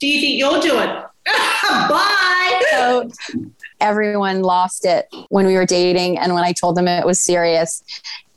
do 0.00 0.06
you 0.08 0.20
think 0.20 0.38
you're 0.38 0.60
doing? 0.60 1.02
Bye. 1.26 2.62
so 2.70 3.08
everyone 3.82 4.42
lost 4.42 4.84
it 4.86 5.06
when 5.28 5.46
we 5.46 5.54
were 5.54 5.66
dating 5.66 6.18
and 6.18 6.32
when 6.34 6.44
I 6.44 6.52
told 6.52 6.76
them 6.76 6.88
it 6.88 7.04
was 7.04 7.20
serious. 7.20 7.82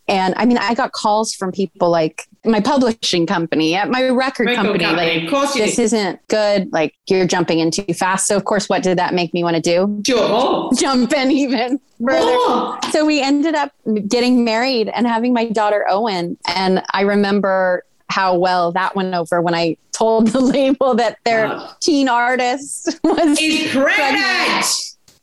And 0.07 0.35
I 0.37 0.45
mean, 0.45 0.57
I 0.59 0.73
got 0.75 0.91
calls 0.91 1.33
from 1.33 1.51
people 1.51 1.89
like 1.89 2.27
my 2.43 2.59
publishing 2.59 3.25
company, 3.25 3.73
at 3.73 3.89
my 3.89 4.07
record, 4.09 4.53
company, 4.53 4.83
company, 4.83 5.15
like, 5.15 5.23
of 5.23 5.29
course 5.31 5.55
you 5.55 5.65
this 5.65 5.77
did. 5.77 5.83
isn't 5.83 6.27
good. 6.27 6.71
Like, 6.71 6.93
you're 7.07 7.25
jumping 7.25 7.57
in 7.57 7.71
too 7.71 7.91
fast. 7.91 8.27
So, 8.27 8.35
of 8.37 8.45
course, 8.45 8.69
what 8.69 8.83
did 8.83 8.99
that 8.99 9.15
make 9.15 9.33
me 9.33 9.43
want 9.43 9.55
to 9.55 9.61
do? 9.63 10.01
Sure. 10.05 10.69
Jump 10.77 11.11
in 11.11 11.31
even 11.31 11.79
further. 11.99 12.19
Oh. 12.21 12.77
So 12.91 13.03
we 13.03 13.19
ended 13.19 13.55
up 13.55 13.71
getting 14.07 14.43
married 14.43 14.89
and 14.89 15.07
having 15.07 15.33
my 15.33 15.45
daughter 15.45 15.85
Owen. 15.89 16.37
And 16.47 16.83
I 16.93 17.01
remember 17.01 17.83
how 18.09 18.37
well 18.37 18.71
that 18.73 18.95
went 18.95 19.15
over 19.15 19.41
when 19.41 19.55
I 19.55 19.75
told 19.91 20.27
the 20.33 20.39
label 20.39 20.93
that 20.95 21.17
their 21.25 21.47
Wow. 21.47 21.71
teen 21.79 22.07
artist 22.09 22.99
was 23.03 23.39
Is 23.41 23.71
pregnant. 23.71 24.65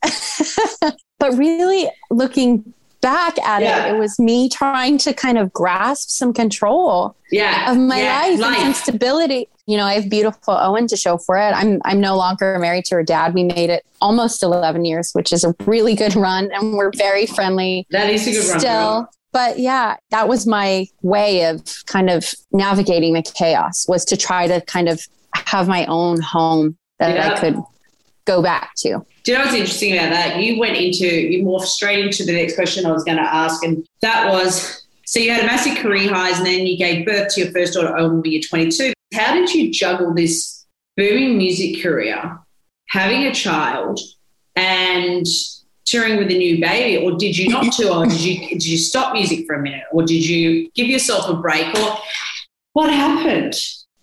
but 1.19 1.37
really 1.37 1.89
looking 2.11 2.73
back 3.01 3.37
at 3.39 3.61
Yeah. 3.61 3.87
it, 3.87 3.95
it 3.95 3.99
was 3.99 4.17
me 4.19 4.47
trying 4.49 4.97
to 4.99 5.13
kind 5.13 5.37
of 5.37 5.51
grasp 5.51 6.09
some 6.09 6.33
control 6.33 7.15
Yeah. 7.31 7.71
of 7.71 7.77
my 7.77 8.01
yeah, 8.01 8.37
life, 8.39 8.57
and 8.59 8.75
some 8.75 8.83
stability. 8.83 9.49
You 9.65 9.77
know, 9.77 9.85
I 9.85 9.93
have 9.93 10.09
beautiful 10.09 10.53
Owen 10.53 10.87
to 10.87 10.97
show 10.97 11.17
for 11.17 11.37
it. 11.37 11.51
I'm 11.53 11.81
I'm 11.85 11.99
no 12.01 12.17
longer 12.17 12.59
married 12.59 12.85
to 12.85 12.95
her 12.95 13.03
dad. 13.03 13.33
We 13.33 13.43
made 13.45 13.69
it 13.69 13.85
almost 14.01 14.43
11 14.43 14.83
years, 14.85 15.11
which 15.13 15.31
is 15.31 15.43
a 15.45 15.53
really 15.65 15.95
good 15.95 16.15
run, 16.15 16.49
and 16.53 16.73
we're 16.73 16.91
very 16.95 17.25
friendly 17.25 17.87
That 17.91 18.09
is 18.09 18.27
a 18.27 18.31
good 18.31 18.59
still. 18.59 18.61
girl. 18.61 19.09
But 19.31 19.57
yeah, 19.59 19.95
that 20.11 20.27
was 20.27 20.45
my 20.45 20.85
way 21.01 21.45
of 21.45 21.63
kind 21.87 22.09
of 22.09 22.33
navigating 22.51 23.13
the 23.13 23.21
chaos 23.23 23.87
was 23.87 24.05
to 24.05 24.17
try 24.17 24.47
to 24.47 24.61
kind 24.61 24.87
of 24.89 25.01
have 25.33 25.67
my 25.67 25.85
own 25.87 26.21
home 26.21 26.77
that 26.99 27.15
Yeah. 27.15 27.33
I 27.33 27.39
could 27.39 27.57
go 28.25 28.41
back 28.43 28.71
to. 28.79 29.03
Do 29.23 29.31
you 29.31 29.37
know 29.37 29.45
what's 29.45 29.55
interesting 29.55 29.93
about 29.93 30.09
that? 30.09 30.41
You 30.41 30.59
went 30.59 30.75
into, 30.75 31.07
you 31.07 31.45
morphed 31.45 31.65
straight 31.65 32.05
into 32.05 32.25
the 32.25 32.33
next 32.33 32.55
question 32.55 32.85
I 32.85 32.91
was 32.91 33.05
going 33.05 33.17
to 33.17 33.23
ask. 33.23 33.63
And 33.63 33.87
that 34.01 34.29
was 34.29 34.83
so 35.05 35.19
you 35.19 35.31
had 35.31 35.43
a 35.43 35.45
massive 35.45 35.77
career 35.77 36.13
highs 36.13 36.37
and 36.37 36.45
then 36.45 36.65
you 36.65 36.77
gave 36.77 37.05
birth 37.05 37.33
to 37.33 37.41
your 37.41 37.51
first 37.51 37.73
daughter, 37.73 37.97
Owen, 37.97 38.21
when 38.21 38.31
you're 38.31 38.41
22. 38.41 38.93
How 39.13 39.33
did 39.33 39.53
you 39.53 39.71
juggle 39.71 40.13
this 40.13 40.65
booming 40.97 41.37
music 41.37 41.83
career, 41.83 42.39
having 42.89 43.23
a 43.23 43.33
child, 43.33 43.99
and 44.55 45.25
touring 45.85 46.17
with 46.17 46.31
a 46.31 46.37
new 46.37 46.59
baby? 46.59 47.05
Or 47.05 47.17
did 47.17 47.37
you 47.37 47.49
not 47.49 47.71
tour? 47.73 48.05
Did 48.05 48.21
you, 48.21 48.49
did 48.49 48.65
you 48.65 48.77
stop 48.77 49.13
music 49.13 49.45
for 49.45 49.55
a 49.55 49.61
minute? 49.61 49.83
Or 49.91 50.03
did 50.03 50.25
you 50.25 50.69
give 50.71 50.87
yourself 50.87 51.29
a 51.29 51.35
break? 51.35 51.67
Or 51.77 51.97
what 52.73 52.89
happened? 52.89 53.55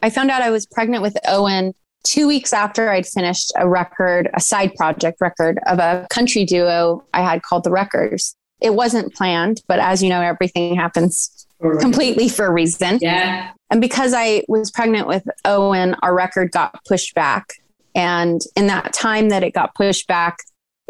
I 0.02 0.10
found 0.10 0.30
out 0.30 0.42
I 0.42 0.50
was 0.50 0.66
pregnant 0.66 1.02
with 1.02 1.16
Owen 1.26 1.74
two 2.04 2.26
weeks 2.26 2.52
after 2.52 2.90
I'd 2.90 3.06
finished 3.06 3.52
a 3.56 3.68
record, 3.68 4.28
a 4.34 4.40
side 4.40 4.74
project 4.74 5.20
record 5.20 5.58
of 5.66 5.78
a 5.78 6.06
country 6.10 6.44
duo 6.44 7.04
I 7.14 7.22
had 7.22 7.42
called 7.42 7.64
The 7.64 7.70
Wreckers. 7.70 8.34
It 8.60 8.74
wasn't 8.74 9.14
planned, 9.14 9.62
but 9.68 9.78
as 9.78 10.02
you 10.02 10.08
know, 10.08 10.20
everything 10.20 10.76
happens 10.76 11.46
completely 11.80 12.28
for 12.28 12.46
a 12.46 12.52
reason. 12.52 12.98
Yeah. 13.00 13.52
And 13.70 13.80
because 13.80 14.12
I 14.14 14.42
was 14.48 14.70
pregnant 14.70 15.06
with 15.06 15.24
Owen, 15.44 15.94
our 16.02 16.14
record 16.14 16.50
got 16.52 16.84
pushed 16.86 17.14
back. 17.14 17.54
And 17.94 18.40
in 18.56 18.66
that 18.68 18.92
time 18.92 19.28
that 19.30 19.42
it 19.42 19.52
got 19.52 19.74
pushed 19.74 20.06
back, 20.06 20.38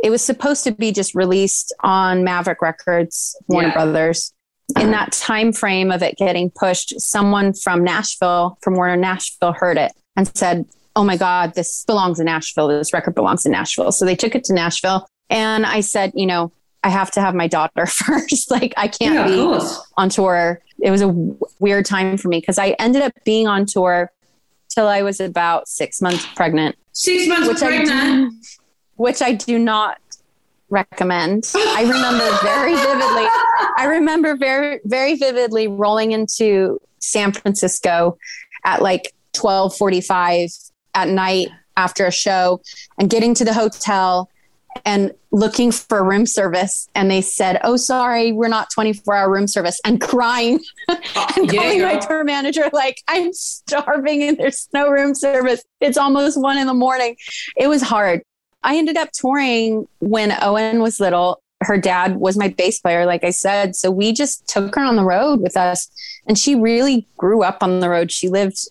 it 0.02 0.10
was 0.10 0.22
supposed 0.22 0.64
to 0.64 0.72
be 0.72 0.92
just 0.92 1.14
released 1.14 1.74
on 1.80 2.24
Maverick 2.24 2.62
Records, 2.62 3.36
Warner 3.48 3.68
Yeah. 3.68 3.74
Brothers. 3.74 4.32
In 4.78 4.92
that 4.92 5.12
time 5.12 5.52
frame 5.52 5.90
of 5.90 6.02
it 6.02 6.16
getting 6.16 6.50
pushed, 6.50 7.00
someone 7.00 7.52
from 7.52 7.82
Nashville, 7.82 8.56
from 8.62 8.74
Warner 8.74 8.96
Nashville, 8.96 9.52
heard 9.52 9.76
it 9.76 9.92
and 10.16 10.34
said, 10.36 10.64
"Oh 11.00 11.04
my 11.04 11.16
God, 11.16 11.54
this 11.54 11.84
belongs 11.86 12.20
in 12.20 12.26
Nashville. 12.26 12.68
This 12.68 12.92
record 12.92 13.14
belongs 13.14 13.46
in 13.46 13.52
Nashville." 13.52 13.90
So 13.92 14.04
they 14.04 14.14
took 14.16 14.34
it 14.34 14.44
to 14.44 14.52
Nashville, 14.52 15.08
and 15.30 15.64
I 15.64 15.80
said, 15.80 16.12
"You 16.14 16.26
know, 16.26 16.52
I 16.84 16.90
have 16.90 17.10
to 17.12 17.20
have 17.20 17.34
my 17.34 17.46
daughter 17.46 17.86
first. 18.04 18.50
like 18.50 18.74
I 18.76 18.88
can't 18.88 19.14
Yeah, 19.14 19.26
be 19.26 19.66
on 19.96 20.08
tour. 20.10 20.60
It 20.82 20.90
was 20.90 21.00
a 21.02 21.06
w- 21.06 21.38
weird 21.58 21.86
time 21.86 22.16
for 22.18 22.28
me 22.28 22.40
because 22.40 22.58
I 22.58 22.70
ended 22.78 23.02
up 23.02 23.12
being 23.24 23.46
on 23.48 23.64
tour 23.66 24.10
till 24.68 24.86
I 24.88 25.02
was 25.02 25.20
about 25.20 25.68
six 25.68 26.00
months 26.02 26.26
pregnant, 26.36 26.76
Six 26.92 27.26
months 27.28 27.48
which 27.48 27.62
I 27.62 27.66
pregnant. 27.84 28.32
do, 28.32 28.38
which 28.96 29.20
I 29.22 29.32
do 29.32 29.58
not 29.58 29.98
recommend. 30.68 31.50
I 31.54 31.82
remember 31.82 32.30
very 32.42 32.74
vividly. 32.74 33.26
I 33.78 33.86
remember 33.88 34.36
very 34.36 34.80
very 34.84 35.16
vividly 35.16 35.66
rolling 35.68 36.12
into 36.12 36.78
San 37.00 37.32
Francisco 37.32 38.16
at 38.64 38.80
like 38.82 39.12
twelve 39.32 39.76
forty 39.76 40.00
five 40.00 40.50
at 40.94 41.08
night 41.08 41.48
after 41.76 42.06
a 42.06 42.12
show 42.12 42.60
and 42.98 43.08
getting 43.10 43.34
to 43.34 43.44
the 43.44 43.54
hotel 43.54 44.28
and 44.84 45.12
looking 45.32 45.72
for 45.72 46.04
room 46.04 46.26
service. 46.26 46.88
And 46.94 47.10
they 47.10 47.20
said 47.20 47.60
oh 47.64 47.76
sorry 47.76 48.32
we're 48.32 48.48
not 48.48 48.70
24 48.72 49.14
hour 49.14 49.30
room 49.30 49.46
service 49.46 49.80
and 49.84 50.00
crying. 50.00 50.60
And 51.36 51.52
Yeah, 51.52 51.60
calling 51.62 51.82
my 51.82 51.96
tour 51.98 52.24
manager 52.24 52.68
like 52.72 52.96
i'm 53.08 53.32
starving 53.32 54.22
and 54.22 54.36
there's 54.36 54.68
no 54.72 54.90
room 54.90 55.14
service. 55.14 55.62
It's 55.80 55.96
almost 55.96 56.40
one 56.40 56.58
in 56.58 56.66
the 56.66 56.74
morning. 56.74 57.16
It 57.56 57.68
was 57.68 57.82
hard. 57.82 58.22
I 58.62 58.76
ended 58.76 58.96
up 58.96 59.10
touring 59.12 59.86
when 60.00 60.36
owen 60.42 60.80
was 60.80 61.00
little. 61.00 61.42
Her 61.62 61.78
dad 61.78 62.16
was 62.16 62.36
my 62.36 62.48
bass 62.48 62.80
player 62.80 63.06
like 63.06 63.24
i 63.24 63.30
said. 63.30 63.76
So 63.76 63.90
we 63.90 64.12
just 64.12 64.46
took 64.48 64.74
her 64.74 64.82
on 64.82 64.96
the 64.96 65.04
road 65.04 65.40
with 65.40 65.56
us. 65.56 65.88
And 66.26 66.38
she 66.38 66.54
really 66.54 67.06
grew 67.16 67.42
up 67.42 67.62
on 67.62 67.80
the 67.80 67.88
road. 67.88 68.10
She 68.10 68.28
lived 68.28 68.68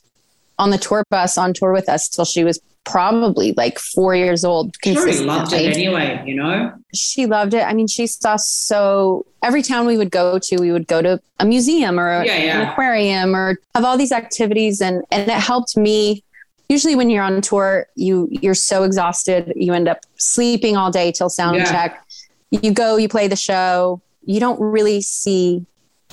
on 0.59 0.69
the 0.69 0.77
tour 0.77 1.03
bus 1.09 1.37
on 1.37 1.53
tour 1.53 1.71
with 1.73 1.89
us 1.89 2.07
till 2.07 2.25
she 2.25 2.43
was 2.43 2.59
probably 2.85 3.53
like 3.55 3.77
four 3.79 4.15
years 4.15 4.43
old 4.43 4.75
Sure, 4.83 5.11
loved 5.23 5.53
it 5.53 5.75
anyway, 5.75 6.23
you 6.25 6.35
know? 6.35 6.73
she 6.93 7.25
loved 7.27 7.53
it. 7.53 7.61
I 7.63 7.73
mean, 7.73 7.87
she 7.87 8.07
saw 8.07 8.35
so 8.35 9.25
every 9.43 9.61
town 9.61 9.85
we 9.85 9.97
would 9.97 10.11
go 10.11 10.39
to, 10.39 10.57
we 10.57 10.71
would 10.71 10.87
go 10.87 11.01
to 11.01 11.19
a 11.39 11.45
museum 11.45 11.99
or 11.99 12.09
a- 12.09 12.25
Yeah, 12.25 12.37
yeah. 12.37 12.61
an 12.61 12.67
aquarium 12.69 13.35
or 13.35 13.57
have 13.75 13.85
all 13.85 13.97
these 13.97 14.11
activities, 14.11 14.81
and 14.81 15.03
and 15.11 15.23
it 15.23 15.29
helped 15.31 15.77
me. 15.77 16.23
Usually, 16.67 16.95
when 16.95 17.09
you're 17.09 17.23
on 17.23 17.41
tour, 17.41 17.87
you 17.95 18.27
you're 18.31 18.53
so 18.55 18.83
exhausted, 18.83 19.53
you 19.55 19.73
end 19.73 19.87
up 19.87 19.99
sleeping 20.17 20.75
all 20.77 20.91
day 20.91 21.11
till 21.11 21.29
sound 21.29 21.57
Yeah. 21.57 21.71
check. 21.71 22.03
You 22.51 22.71
go, 22.71 22.97
you 22.97 23.07
play 23.07 23.27
the 23.27 23.35
show. 23.35 24.01
You 24.25 24.39
don't 24.39 24.59
really 24.59 25.01
see 25.01 25.65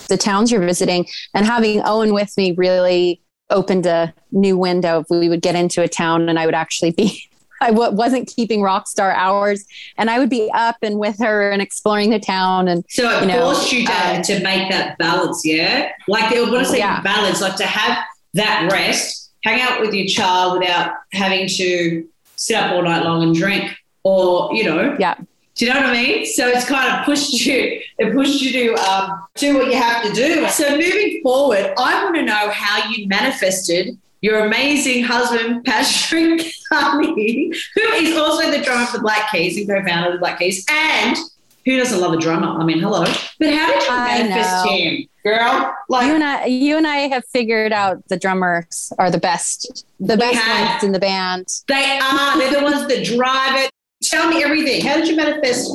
the 0.09 0.17
towns 0.19 0.53
you're 0.53 0.61
visiting, 0.65 1.07
and 1.35 1.47
having 1.47 1.81
Owen 1.85 2.13
with 2.13 2.37
me 2.37 2.53
really 2.53 3.21
opened 3.51 3.87
a 3.87 4.13
new 4.33 4.57
window. 4.57 5.01
If 5.01 5.07
we 5.11 5.29
would 5.29 5.43
get 5.43 5.55
into 5.55 5.83
a 5.83 5.89
town, 5.89 6.29
and 6.29 6.39
I 6.39 6.47
would 6.47 6.55
actually 6.55 6.91
be 6.93 7.23
I 7.63 7.71
w- 7.71 7.93
wasn't 7.93 8.29
keeping 8.29 8.61
rock 8.61 8.87
star 8.87 9.13
hours 9.13 9.65
and 9.97 10.11
I 10.11 10.19
would 10.19 10.29
be 10.29 10.51
up 10.53 10.77
and 10.83 10.99
with 10.99 11.19
her 11.21 11.51
and 11.51 11.63
exploring 11.63 12.11
the 12.11 12.19
town 12.21 12.69
and 12.69 12.85
So 12.91 13.09
it 13.09 13.23
You 13.23 13.29
know, 13.29 13.41
forced 13.47 13.73
you 13.73 13.87
to, 13.87 13.93
um, 14.17 14.23
to 14.23 14.41
make 14.43 14.71
that 14.71 14.99
balance, 14.99 15.41
yeah? 15.43 15.91
Like, 16.07 16.31
when 16.33 16.55
I 16.55 16.63
say 16.65 16.79
Yeah. 16.79 17.01
balance, 17.01 17.41
like 17.41 17.57
to 17.57 17.67
have 17.67 18.05
that 18.35 18.69
rest, 18.71 19.31
hang 19.43 19.63
out 19.63 19.81
with 19.81 19.95
your 19.95 20.07
child 20.07 20.59
without 20.59 20.93
having 21.13 21.49
to 21.49 22.07
sit 22.37 22.57
up 22.57 22.73
all 22.73 22.83
night 22.83 23.05
long 23.05 23.23
and 23.23 23.35
drink 23.35 23.75
or, 24.03 24.55
you 24.55 24.65
know, 24.65 24.95
yeah 25.01 25.15
do 25.57 25.65
you 25.65 25.73
know 25.73 25.81
what 25.81 25.89
I 25.89 25.93
mean? 25.93 26.27
So 26.27 26.47
it's 26.49 26.67
kind 26.67 26.95
of 26.95 27.05
pushed 27.07 27.33
you, 27.47 27.81
it 27.99 28.13
pushed 28.13 28.43
you 28.43 28.53
to 28.53 28.75
um, 28.75 29.27
do 29.37 29.57
what 29.57 29.67
you 29.67 29.77
have 29.77 30.03
to 30.05 30.13
do. 30.13 30.47
So 30.49 30.71
moving 30.71 31.21
forward, 31.23 31.73
I 31.79 32.05
want 32.05 32.15
to 32.17 32.23
know 32.23 32.51
how 32.51 32.89
you 32.91 33.09
manifested 33.09 33.99
your 34.21 34.45
amazing 34.45 35.05
husband, 35.05 35.65
Patrick 35.65 36.43
Carney, 36.69 37.53
who 37.75 37.81
is 37.81 38.17
also 38.17 38.51
the 38.51 38.63
drummer 38.63 38.87
for 38.87 39.01
Black 39.01 39.31
Keys 39.31 39.57
and 39.57 39.69
co-founder 39.69 40.09
of 40.09 40.13
the 40.15 40.19
Black 40.19 40.39
Keys, 40.39 40.65
and 40.71 41.17
who 41.65 41.77
doesn't 41.79 42.01
love 42.01 42.13
a 42.13 42.19
drummer? 42.19 42.49
I 42.49 42.65
mean, 42.65 42.79
hello. 42.79 43.05
But 43.39 43.55
how 43.55 43.73
did 43.73 43.83
you 43.83 43.89
I 43.91 44.23
manifest 44.23 44.65
know. 44.65 44.73
him, 44.73 45.07
girl? 45.25 45.75
Like, 45.89 46.07
you 46.07 46.15
and 46.15 46.25
I 46.25 46.47
you 46.47 46.77
and 46.77 46.87
I 46.87 46.97
have 47.09 47.25
figured 47.27 47.73
out 47.73 48.07
the 48.09 48.19
drummers 48.19 48.93
are 48.99 49.11
the 49.11 49.19
best 49.19 49.87
the 50.01 50.17
best 50.17 50.37
have. 50.37 50.71
ones 50.71 50.85
in 50.85 50.93
the 50.93 50.99
band 50.99 51.47
they 51.67 51.99
are. 51.99 52.39
They're 52.39 52.61
the 52.61 52.65
ones 52.65 52.87
that 52.89 53.05
drive 53.05 53.65
it. 53.65 53.71
Tell 54.03 54.29
me 54.29 54.43
everything. 54.43 54.85
How 54.85 54.97
did 54.97 55.09
you 55.09 55.17
manifest 55.17 55.71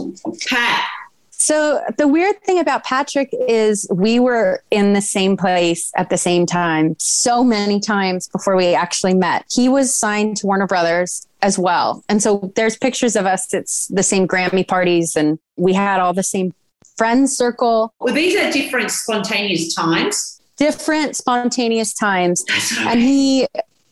Pat? 0.48 0.88
So 1.32 1.82
the 1.98 2.08
weird 2.08 2.42
thing 2.44 2.60
about 2.60 2.84
Patrick 2.84 3.30
is 3.48 3.88
we 3.92 4.20
were 4.20 4.64
in 4.70 4.94
the 4.94 5.02
same 5.02 5.36
place 5.36 5.92
at 5.98 6.12
the 6.12 6.18
same 6.18 6.46
time 6.46 6.96
so 7.00 7.44
many 7.44 7.80
times 7.80 8.28
before 8.28 8.56
we 8.56 8.76
actually 8.76 9.16
met. 9.16 9.46
He 9.52 9.68
was 9.68 9.94
signed 9.94 10.38
to 10.38 10.46
Warner 10.46 10.68
Brothers 10.68 11.26
as 11.42 11.58
well. 11.58 12.04
And 12.10 12.22
so 12.22 12.52
there's 12.56 12.78
pictures 12.78 13.16
of 13.16 13.26
us. 13.26 13.52
It's 13.56 13.88
the 13.88 14.04
same 14.04 14.28
Grammy 14.28 14.68
parties 14.68 15.16
and 15.16 15.40
we 15.58 15.74
had 15.74 16.00
all 16.00 16.14
the 16.14 16.22
same 16.22 16.54
friend 16.96 17.28
circle. 17.28 17.92
Well, 18.00 18.14
these 18.14 18.36
are 18.40 18.52
different 18.52 18.92
spontaneous 18.92 19.74
times. 19.74 20.40
Different 20.58 21.16
spontaneous 21.16 21.92
times. 21.96 22.46
And 22.82 23.00
he 23.00 23.48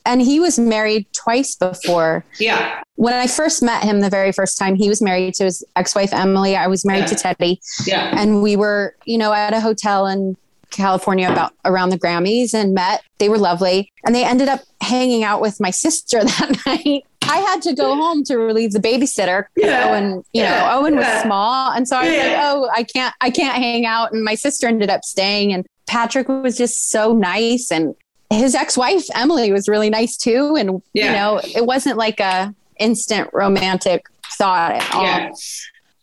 and 0.06 0.22
he 0.22 0.40
was 0.40 0.58
married 0.60 1.06
twice 1.14 1.56
before. 1.56 2.24
Yeah. 2.40 2.82
When 2.96 3.14
I 3.14 3.28
first 3.28 3.62
met 3.64 3.84
him 3.84 4.00
the 4.02 4.10
very 4.10 4.32
first 4.32 4.58
time, 4.58 4.76
he 4.76 4.90
was 4.90 5.02
married 5.02 5.34
to 5.36 5.46
his 5.46 5.64
ex-wife 5.76 6.14
Emily. 6.14 6.56
I 6.56 6.68
was 6.68 6.86
married 6.86 7.02
Yeah. 7.02 7.06
to 7.08 7.16
Teddy. 7.16 7.62
Yeah. 7.86 8.14
and 8.20 8.42
we 8.44 8.56
were 8.56 8.96
you 9.06 9.18
know 9.18 9.32
at 9.34 9.54
a 9.54 9.60
hotel 9.60 10.08
in 10.08 10.36
california 10.72 11.28
about 11.32 11.52
around 11.66 11.90
the 11.90 11.98
grammys 11.98 12.54
and 12.54 12.76
met 12.76 13.02
they 13.18 13.28
were 13.28 13.40
lovely 13.40 13.92
and 14.06 14.14
they 14.14 14.24
ended 14.24 14.48
up 14.48 14.60
hanging 14.82 15.24
out 15.24 15.42
with 15.42 15.60
my 15.60 15.72
sister 15.72 16.24
that 16.24 16.62
night 16.68 17.02
i 17.24 17.38
had 17.38 17.60
to 17.60 17.74
go 17.74 17.96
home 17.96 18.24
to 18.24 18.38
relieve 18.38 18.72
the 18.72 18.80
babysitter 18.80 19.46
Yeah. 19.58 19.88
owen 19.90 20.12
you 20.32 20.44
Yeah. 20.44 20.60
know 20.60 20.80
owen 20.80 20.96
was 20.96 21.06
Yeah. 21.06 21.24
small 21.24 21.72
and 21.72 21.88
so 21.88 21.98
i 21.98 22.04
was 22.08 22.16
like 22.18 22.38
oh 22.40 22.70
i 22.76 22.84
can't 22.84 23.16
i 23.20 23.32
can't 23.32 23.56
hang 23.56 23.88
out 23.88 24.12
and 24.12 24.24
my 24.24 24.36
sister 24.36 24.68
ended 24.68 24.92
up 24.92 25.04
staying 25.04 25.52
and 25.54 25.66
patrick 25.88 26.28
was 26.30 26.56
just 26.56 26.92
so 26.92 27.14
nice 27.14 27.72
and 27.72 27.96
his 28.32 28.54
ex-wife 28.56 29.06
emily 29.16 29.52
was 29.52 29.68
really 29.68 29.90
nice 29.90 30.16
too 30.18 30.56
and 30.56 30.82
you 30.94 31.04
know 31.06 31.40
it 31.44 31.66
wasn't 31.66 31.98
like 31.98 32.20
a 32.20 32.54
instant 32.80 33.30
romantic 33.34 34.06
thought 34.38 34.74
at 34.74 34.94
all 34.96 35.04
Yeah. 35.04 35.32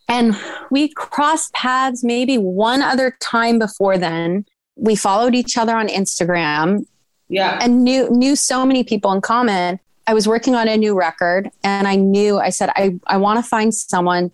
and 0.08 0.36
we 0.70 0.88
crossed 0.88 1.52
paths 1.54 2.02
maybe 2.04 2.36
one 2.38 2.82
other 2.82 3.16
time 3.20 3.58
before 3.58 3.96
then. 3.98 4.44
We 4.76 4.94
followed 4.94 5.34
each 5.34 5.56
other 5.56 5.74
on 5.74 5.88
Instagram 5.88 6.84
Yeah. 7.28 7.58
and 7.62 7.82
knew 7.82 8.10
knew 8.10 8.36
so 8.36 8.66
many 8.66 8.84
people 8.84 9.10
in 9.12 9.20
common. 9.22 9.80
I 10.06 10.12
was 10.12 10.28
working 10.28 10.54
on 10.54 10.68
a 10.68 10.76
new 10.76 10.94
record 10.94 11.50
and 11.64 11.88
I 11.88 11.96
knew 11.96 12.38
I 12.38 12.50
said 12.50 12.68
I 12.76 12.96
I 13.06 13.16
want 13.16 13.42
to 13.42 13.48
find 13.48 13.72
someone 13.74 14.30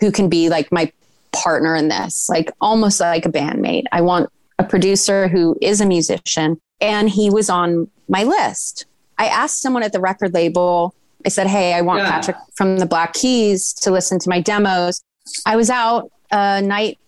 who 0.00 0.10
can 0.10 0.28
be 0.28 0.48
like 0.48 0.72
my 0.72 0.90
partner 1.32 1.76
in 1.76 1.88
this, 1.88 2.28
like 2.28 2.50
almost 2.60 2.98
like 2.98 3.24
a 3.24 3.30
bandmate. 3.30 3.84
I 3.92 4.00
want 4.00 4.30
a 4.58 4.64
producer 4.64 5.28
who 5.28 5.56
is 5.62 5.80
a 5.80 5.86
musician 5.86 6.60
and 6.80 7.08
he 7.10 7.30
was 7.30 7.48
on 7.50 7.88
my 8.08 8.24
list. 8.24 8.86
I 9.18 9.26
asked 9.26 9.60
someone 9.60 9.82
at 9.82 9.92
the 9.92 10.00
record 10.00 10.34
label 10.34 10.94
I 11.26 11.30
said, 11.30 11.48
Hey, 11.48 11.74
I 11.74 11.80
want 11.80 12.00
Yeah. 12.00 12.10
Patrick 12.12 12.36
from 12.54 12.78
the 12.78 12.86
Black 12.86 13.12
Keys 13.12 13.72
to 13.74 13.90
listen 13.90 14.18
to 14.20 14.28
my 14.30 14.40
demos. 14.40 15.02
I 15.44 15.56
was 15.56 15.68
out 15.68 16.10
a 16.30 16.62
night 16.62 16.98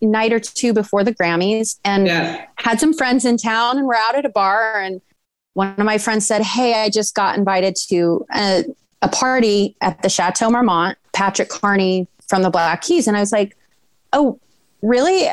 night 0.00 0.32
or 0.32 0.38
two 0.38 0.72
before 0.72 1.02
the 1.02 1.12
Grammys 1.14 1.78
and 1.84 2.06
Yeah. 2.06 2.44
had 2.58 2.78
some 2.78 2.92
friends 2.94 3.24
in 3.24 3.36
town 3.38 3.76
and 3.78 3.86
we're 3.86 3.94
out 3.96 4.14
at 4.14 4.24
a 4.24 4.28
bar 4.28 4.80
and 4.80 5.00
one 5.54 5.74
of 5.78 5.84
my 5.84 5.98
friends 5.98 6.26
said, 6.26 6.42
Hey, 6.42 6.74
I 6.80 6.90
just 6.90 7.14
got 7.14 7.36
invited 7.36 7.76
to 7.88 8.24
a, 8.32 8.64
a 9.02 9.08
party 9.08 9.74
at 9.80 10.00
the 10.02 10.08
Chateau 10.08 10.48
Marmont, 10.50 10.96
Patrick 11.12 11.48
Carney 11.48 12.06
from 12.28 12.42
the 12.42 12.50
Black 12.50 12.82
Keys. 12.82 13.08
And 13.08 13.16
I 13.16 13.20
was 13.20 13.32
like, 13.32 13.56
Oh, 14.12 14.38
really? 14.82 15.28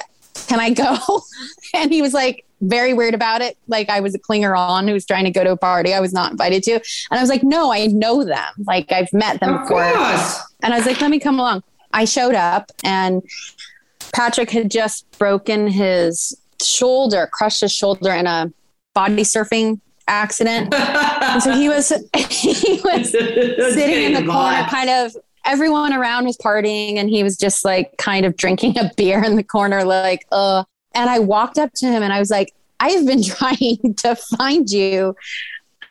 Can 0.48 0.60
I 0.60 0.72
go? 0.72 0.98
and 1.76 1.91
he 1.91 2.02
was 2.02 2.14
like, 2.16 2.46
very 2.64 2.93
weird 2.93 3.14
about 3.14 3.41
it. 3.41 3.57
Like 3.68 3.89
I 3.89 3.99
was 3.99 4.16
a 4.16 4.20
clinger 4.20 4.57
on 4.57 4.88
who 4.88 4.93
was 4.93 5.05
trying 5.05 5.26
to 5.26 5.32
go 5.32 5.43
to 5.43 5.51
a 5.51 5.57
party 5.57 5.93
I 5.93 5.99
was 5.99 6.14
not 6.14 6.32
invited 6.32 6.64
to. 6.64 6.74
And 6.74 6.82
I 7.11 7.20
was 7.22 7.30
like, 7.30 7.43
no, 7.43 7.72
I 7.72 7.88
know 7.88 8.24
them. 8.24 8.53
Like 8.66 8.91
I've 8.91 9.11
met 9.14 9.39
them 9.39 9.53
Of 9.53 9.61
before. 9.61 9.84
course. 9.93 10.39
And 10.61 10.74
I 10.74 10.78
was 10.78 10.86
like, 10.86 10.99
let 11.01 11.11
me 11.11 11.20
come 11.20 11.39
along. 11.39 11.64
I 11.91 12.05
showed 12.05 12.36
up 12.36 12.72
and 12.84 13.22
Patrick 14.14 14.49
had 14.49 14.72
just 14.72 15.05
broken 15.20 15.68
his 15.68 16.36
shoulder, 16.61 17.30
crushed 17.32 17.61
his 17.61 17.72
shoulder 17.72 18.11
in 18.11 18.28
a 18.28 18.51
body 18.93 19.24
surfing 19.24 19.80
accident. 20.07 20.74
So 21.41 21.53
he 21.53 21.70
was 21.70 21.89
he 22.30 22.82
was 22.84 23.11
sitting 23.11 24.03
in 24.03 24.14
the 24.14 24.32
corner, 24.32 24.64
kind 24.70 24.89
of 24.89 25.16
everyone 25.45 25.93
around 25.93 26.26
was 26.26 26.38
partying 26.38 26.95
and 26.95 27.09
he 27.09 27.22
was 27.24 27.38
just 27.38 27.66
like 27.66 27.97
kind 27.97 28.26
of 28.26 28.38
drinking 28.38 28.78
a 28.78 28.89
beer 28.95 29.22
in 29.24 29.36
the 29.36 29.43
corner, 29.43 29.84
like, 29.84 30.26
uh 30.32 30.64
and 30.94 31.10
I 31.10 31.20
walked 31.20 31.58
up 31.58 31.72
to 31.76 31.88
him 31.88 32.04
and 32.04 32.12
I 32.14 32.20
was 32.20 32.30
like, 32.30 32.54
I've 32.80 33.06
been 33.06 33.24
trying 33.36 33.94
to 33.98 34.16
find 34.38 34.70
you. 34.70 35.16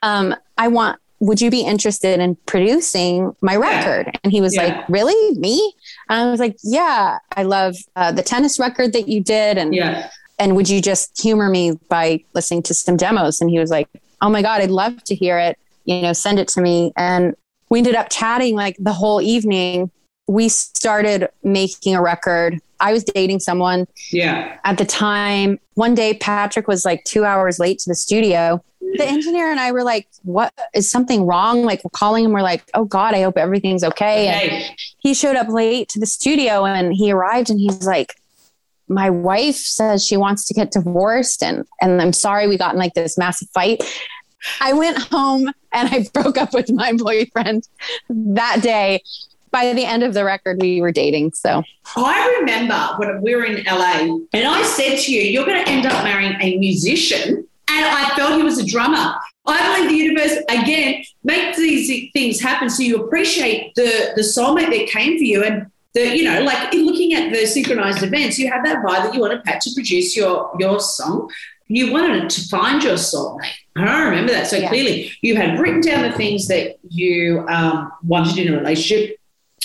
Um, 0.03 0.35
I 0.59 0.69
want 0.69 0.99
would 1.21 1.41
you 1.41 1.53
be 1.53 1.61
interested 1.61 2.19
in 2.19 2.35
producing 2.47 3.33
my 3.43 3.55
record? 3.55 4.11
And 4.25 4.33
he 4.33 4.41
was 4.41 4.57
Yeah. 4.57 4.65
like, 4.65 4.89
Really? 4.89 5.39
Me? 5.39 5.73
And 6.09 6.21
I 6.27 6.31
was 6.33 6.41
like, 6.41 6.57
Yeah, 6.65 7.19
I 7.37 7.45
love 7.45 7.77
uh, 7.95 8.11
the 8.11 8.23
tennis 8.25 8.59
record 8.59 8.93
that 8.95 9.07
you 9.09 9.23
did. 9.23 9.57
And 9.57 9.73
Yeah. 9.73 10.09
and 10.41 10.57
would 10.57 10.69
you 10.69 10.81
just 10.83 11.21
humor 11.23 11.49
me 11.49 11.79
by 11.89 12.25
listening 12.35 12.65
to 12.65 12.75
some 12.75 12.97
demos? 12.97 13.41
And 13.41 13.51
he 13.51 13.61
was 13.61 13.71
like, 13.71 13.89
Oh 14.21 14.29
my 14.31 14.43
God, 14.43 14.61
I'd 14.63 14.71
love 14.73 15.03
to 15.05 15.15
hear 15.15 15.39
it. 15.39 15.57
You 15.85 16.03
know, 16.03 16.13
send 16.13 16.41
it 16.41 16.49
to 16.49 16.61
me. 16.61 16.93
And 16.97 17.35
we 17.71 17.79
ended 17.79 17.95
up 17.95 18.09
chatting 18.11 18.57
like 18.57 18.77
the 18.81 18.93
whole 18.93 19.21
evening. 19.23 19.93
We 20.27 20.49
started 20.49 21.29
making 21.45 21.95
a 21.95 22.03
record. 22.03 22.59
I 22.83 22.93
was 22.93 23.05
dating 23.05 23.41
someone 23.41 23.87
Yeah. 24.11 24.59
at 24.65 24.77
the 24.77 24.85
time. 24.85 25.59
One 25.75 25.95
day, 25.95 26.15
Patrick 26.15 26.69
was 26.69 26.85
like 26.85 27.05
two 27.05 27.25
hours 27.25 27.59
late 27.59 27.79
to 27.81 27.91
the 27.91 27.95
studio. 27.95 28.63
The 28.81 29.07
engineer 29.07 29.51
and 29.51 29.59
I 29.59 29.73
were 29.73 29.85
like, 29.85 30.07
What 30.23 30.53
is 30.75 30.91
something 30.91 31.25
wrong? 31.25 31.65
Like, 31.65 31.83
we're 31.83 31.91
calling 31.91 32.25
him. 32.27 32.33
We're 32.33 32.43
like, 32.43 32.63
Oh 32.75 32.85
God, 32.85 33.15
I 33.15 33.23
hope 33.23 33.39
everything's 33.39 33.83
okay. 33.85 34.27
And 34.27 34.77
he 34.99 35.15
showed 35.15 35.37
up 35.37 35.49
late 35.49 35.89
to 35.91 36.01
the 36.01 36.07
studio 36.07 36.67
and 36.67 36.93
he 36.93 37.11
arrived 37.11 37.49
and 37.49 37.59
he's 37.59 37.85
like 37.87 38.15
my 38.89 39.09
wife 39.09 39.55
says 39.57 40.05
she 40.07 40.19
wants 40.19 40.45
to 40.45 40.53
get 40.53 40.71
divorced 40.73 41.43
and 41.43 41.65
and 41.81 42.03
I'm 42.03 42.13
sorry 42.13 42.47
we 42.47 42.59
got 42.59 42.75
in 42.75 42.79
like 42.79 42.93
this 42.93 43.17
massive 43.17 43.49
fight. 43.51 43.83
I 44.61 44.73
went 44.75 44.99
home 44.99 45.51
and 45.73 45.89
I 45.89 46.05
broke 46.13 46.37
up 46.37 46.53
with 46.53 46.71
my 46.71 46.93
boyfriend 46.93 47.67
that 48.11 48.59
day. 48.63 49.03
By 49.53 49.73
the 49.75 49.85
end 49.85 50.03
of 50.03 50.15
the 50.15 50.25
record 50.25 50.61
we 50.61 50.81
were 50.81 50.93
dating. 50.93 51.35
So 51.35 51.63
I 51.95 52.39
remember 52.41 52.75
when 52.97 53.21
we 53.23 53.35
were 53.37 53.45
in 53.45 53.63
LA 53.65 54.17
and 54.33 54.47
I 54.47 54.63
said 54.63 54.97
to 54.99 55.13
you, 55.13 55.21
you're 55.23 55.45
going 55.47 55.63
to 55.65 55.71
end 55.71 55.87
up 55.87 56.03
marrying 56.03 56.37
a 56.41 56.57
musician. 56.59 57.47
And 57.71 57.85
I 57.87 58.13
felt 58.17 58.37
he 58.37 58.43
was 58.43 58.59
a 58.59 58.67
drummer. 58.67 59.15
I 59.47 59.77
believe 59.77 59.91
the 59.91 59.97
universe, 59.97 60.39
again, 60.49 61.05
makes 61.23 61.57
these 61.59 62.11
things 62.13 62.41
happen 62.41 62.69
so 62.71 62.83
you 62.83 63.05
appreciate 63.05 63.75
the, 63.77 64.13
the 64.17 64.23
soulmate 64.23 64.71
that 64.71 64.89
came 64.89 65.17
for 65.19 65.25
you. 65.25 65.43
And 65.45 65.67
the, 65.95 66.17
you 66.17 66.25
know, 66.25 66.43
like 66.43 66.73
in 66.75 66.87
looking 66.87 67.13
at 67.15 67.31
the 67.33 67.47
synchronized 67.47 68.03
events, 68.03 68.39
you 68.39 68.51
have 68.51 68.65
that 68.65 68.79
vibe 68.85 69.05
that 69.05 69.15
you 69.15 69.21
wanted 69.21 69.45
Pat 69.45 69.61
to 69.63 69.71
produce 69.75 70.17
your, 70.17 70.51
your 70.59 70.81
song. 70.81 71.31
You 71.69 71.93
wanted 71.93 72.29
to 72.31 72.49
find 72.49 72.83
your 72.83 72.95
soulmate. 72.95 73.53
And 73.77 73.89
I 73.89 74.03
remember 74.03 74.33
that 74.33 74.47
so 74.49 74.57
Yeah. 74.57 74.69
clearly. 74.69 75.13
You 75.23 75.37
had 75.37 75.59
written 75.59 75.81
down 75.81 76.03
the 76.03 76.13
things 76.17 76.47
that 76.49 76.77
you 76.89 77.47
um, 77.49 77.91
wanted 78.05 78.39
in 78.39 78.53
a 78.53 78.59
relationship 78.59 79.17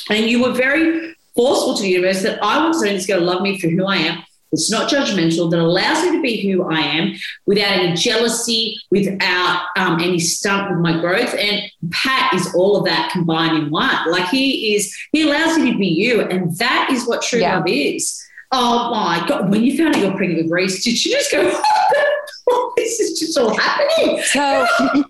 and 0.10 0.26
you 0.26 0.42
were 0.44 0.52
very 0.54 1.16
forceful 1.36 1.76
to 1.76 1.84
the 1.84 1.90
universe 1.90 2.22
that 2.24 2.44
I 2.44 2.60
want 2.64 2.76
somebody 2.76 2.94
that's 2.94 3.06
going 3.06 3.20
to 3.20 3.26
love 3.26 3.42
me 3.42 3.60
for 3.60 3.68
who 3.70 3.86
I 3.86 3.98
am. 3.98 4.24
It's 4.54 4.72
not 4.72 4.90
judgmental, 4.90 5.52
that 5.52 5.60
allows 5.60 6.04
me 6.06 6.12
to 6.14 6.22
be 6.22 6.50
who 6.50 6.64
I 6.64 6.80
am 6.80 7.14
without 7.46 7.70
any 7.74 7.94
jealousy, 7.96 8.78
without 8.90 9.66
um, 9.76 10.00
any 10.00 10.20
stunt 10.20 10.70
with 10.72 10.80
my 10.80 11.00
growth. 11.02 11.34
And 11.36 11.64
Pat 11.92 12.34
is 12.34 12.56
all 12.56 12.78
of 12.78 12.86
that 12.86 13.12
combined 13.12 13.58
in 13.58 13.70
one. 13.70 14.10
Like 14.10 14.30
he 14.30 14.74
is, 14.76 14.96
he 15.12 15.24
allows 15.24 15.58
you 15.58 15.74
to 15.74 15.78
be 15.78 15.88
you. 15.88 16.22
And 16.22 16.58
that 16.60 16.88
is 16.92 17.06
what 17.06 17.22
true 17.24 17.40
Yeah. 17.42 17.58
love 17.58 17.68
is. 17.68 18.24
Oh 18.54 18.90
my 18.92 19.26
God. 19.28 19.50
When 19.52 19.64
you 19.66 19.78
found 19.78 19.96
out 19.96 20.02
you're 20.02 20.16
pregnant 20.16 20.44
with 20.44 20.52
Rhys, 20.52 20.82
did 20.82 21.04
you 21.04 21.12
just 21.12 21.30
go, 21.30 21.44
this 22.78 23.02
is 23.02 23.20
just 23.20 23.38
all 23.38 23.54
happening? 23.58 24.22
so 24.24 24.66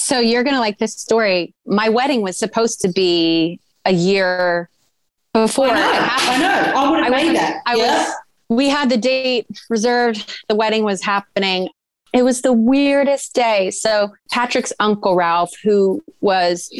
so 0.00 0.18
you're 0.18 0.42
gonna 0.42 0.60
like 0.60 0.78
this 0.78 0.94
story. 0.94 1.54
My 1.66 1.90
wedding 1.90 2.22
was 2.22 2.38
supposed 2.38 2.80
to 2.80 2.88
be 2.88 3.60
a 3.84 3.92
year 3.92 4.70
before 5.34 5.66
I 5.66 5.70
it 5.70 5.74
know. 5.74 5.92
happened. 5.92 6.44
I 6.44 6.72
know. 6.72 6.80
I 6.80 6.90
would 6.90 7.00
have 7.04 7.12
made 7.12 7.36
that. 7.36 7.62
I 7.66 7.74
yeah. 7.74 7.98
was 7.98 8.14
we 8.48 8.68
had 8.68 8.88
the 8.88 8.96
date 8.96 9.46
reserved. 9.68 10.42
The 10.48 10.54
wedding 10.54 10.84
was 10.84 11.02
happening. 11.02 11.68
It 12.14 12.22
was 12.22 12.40
the 12.40 12.52
weirdest 12.52 13.34
day. 13.34 13.70
So 13.70 14.12
Patrick's 14.30 14.72
uncle 14.80 15.14
Ralph, 15.14 15.52
who 15.62 16.02
was 16.22 16.72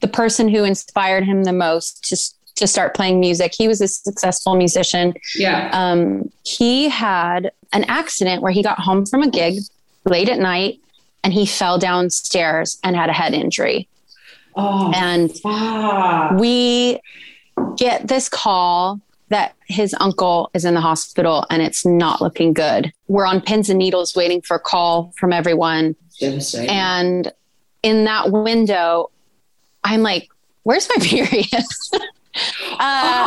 the 0.00 0.08
person 0.08 0.48
who 0.48 0.64
inspired 0.64 1.24
him 1.24 1.44
the 1.44 1.52
most 1.52 2.04
to 2.08 2.16
to 2.54 2.66
start 2.66 2.94
playing 2.94 3.20
music, 3.20 3.52
he 3.56 3.68
was 3.68 3.82
a 3.82 3.88
successful 3.88 4.56
musician. 4.56 5.12
yeah. 5.34 5.70
Um, 5.72 6.30
he 6.44 6.88
had 6.88 7.52
an 7.72 7.84
accident 7.84 8.42
where 8.42 8.52
he 8.52 8.62
got 8.62 8.78
home 8.78 9.04
from 9.04 9.22
a 9.22 9.30
gig 9.30 9.60
late 10.04 10.28
at 10.28 10.38
night 10.38 10.80
and 11.24 11.32
he 11.32 11.46
fell 11.46 11.78
downstairs 11.78 12.78
and 12.84 12.96
had 12.96 13.08
a 13.08 13.12
head 13.12 13.34
injury. 13.34 13.88
Oh, 14.54 14.92
And 14.94 15.36
fuck. 15.38 16.32
we 16.38 17.00
get 17.76 18.08
this 18.08 18.28
call 18.28 19.00
that 19.28 19.54
his 19.66 19.94
uncle 19.98 20.50
is 20.52 20.64
in 20.66 20.74
the 20.74 20.80
hospital 20.80 21.46
and 21.48 21.62
it's 21.62 21.86
not 21.86 22.20
looking 22.20 22.52
good. 22.52 22.92
We're 23.08 23.24
on 23.26 23.40
pins 23.40 23.70
and 23.70 23.78
needles 23.78 24.14
waiting 24.14 24.42
for 24.42 24.56
a 24.56 24.60
call 24.60 25.12
from 25.16 25.32
everyone. 25.32 25.96
And 26.68 27.32
in 27.82 28.04
that 28.04 28.30
window, 28.30 29.10
I'm 29.84 30.02
like, 30.02 30.28
where's 30.64 30.86
my 30.94 30.96
period? 31.04 31.46
Uh, 31.54 31.98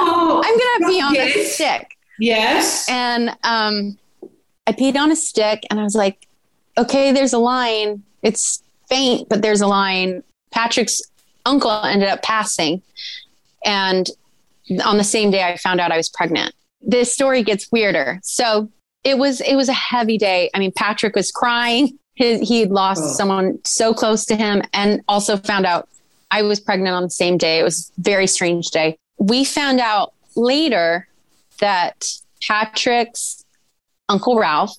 Oh, 0.07 0.41
I'm 0.45 0.79
gonna 0.79 0.91
pee 0.93 1.01
on 1.01 1.15
a 1.17 1.43
stick. 1.45 1.97
Yes. 2.19 2.87
And 2.89 3.29
um, 3.43 3.97
I 4.67 4.71
peed 4.71 4.95
on 4.95 5.11
a 5.11 5.15
stick 5.15 5.63
and 5.69 5.79
I 5.79 5.83
was 5.83 5.95
like, 5.95 6.27
okay, 6.77 7.11
there's 7.11 7.33
a 7.33 7.37
line. 7.39 8.03
It's 8.21 8.61
faint, 8.89 9.29
but 9.29 9.41
there's 9.41 9.61
a 9.61 9.67
line. 9.67 10.23
Patrick's 10.51 11.01
uncle 11.45 11.71
ended 11.71 12.09
up 12.09 12.21
passing. 12.23 12.81
And 13.63 14.09
on 14.83 14.97
the 14.97 15.03
same 15.03 15.31
day, 15.31 15.43
I 15.43 15.57
found 15.57 15.79
out 15.79 15.91
I 15.91 15.97
was 15.97 16.09
pregnant. 16.09 16.53
This 16.81 17.13
story 17.13 17.43
gets 17.43 17.71
weirder. 17.71 18.19
So 18.23 18.69
it 19.03 19.17
was 19.17 19.41
it 19.41 19.55
was 19.55 19.69
a 19.69 19.73
heavy 19.73 20.17
day. 20.17 20.49
I 20.53 20.59
mean, 20.59 20.71
Patrick 20.71 21.15
was 21.15 21.31
crying. 21.31 21.97
His, 22.15 22.47
he 22.47 22.61
had 22.61 22.71
lost 22.71 23.01
Oh. 23.03 23.07
someone 23.13 23.59
so 23.65 23.93
close 23.93 24.25
to 24.25 24.35
him, 24.35 24.61
and 24.73 25.01
also 25.07 25.35
found 25.37 25.65
out 25.65 25.89
I 26.31 26.41
was 26.43 26.59
pregnant 26.59 26.95
on 26.95 27.03
the 27.03 27.09
same 27.09 27.37
day. 27.37 27.59
It 27.59 27.63
was 27.63 27.91
a 27.97 28.01
very 28.01 28.27
strange 28.27 28.69
day. 28.69 28.97
We 29.19 29.43
found 29.43 29.79
out 29.79 30.13
later 30.35 31.07
that 31.59 32.07
Patrick's 32.47 33.45
Uncle 34.09 34.37
Ralph 34.37 34.75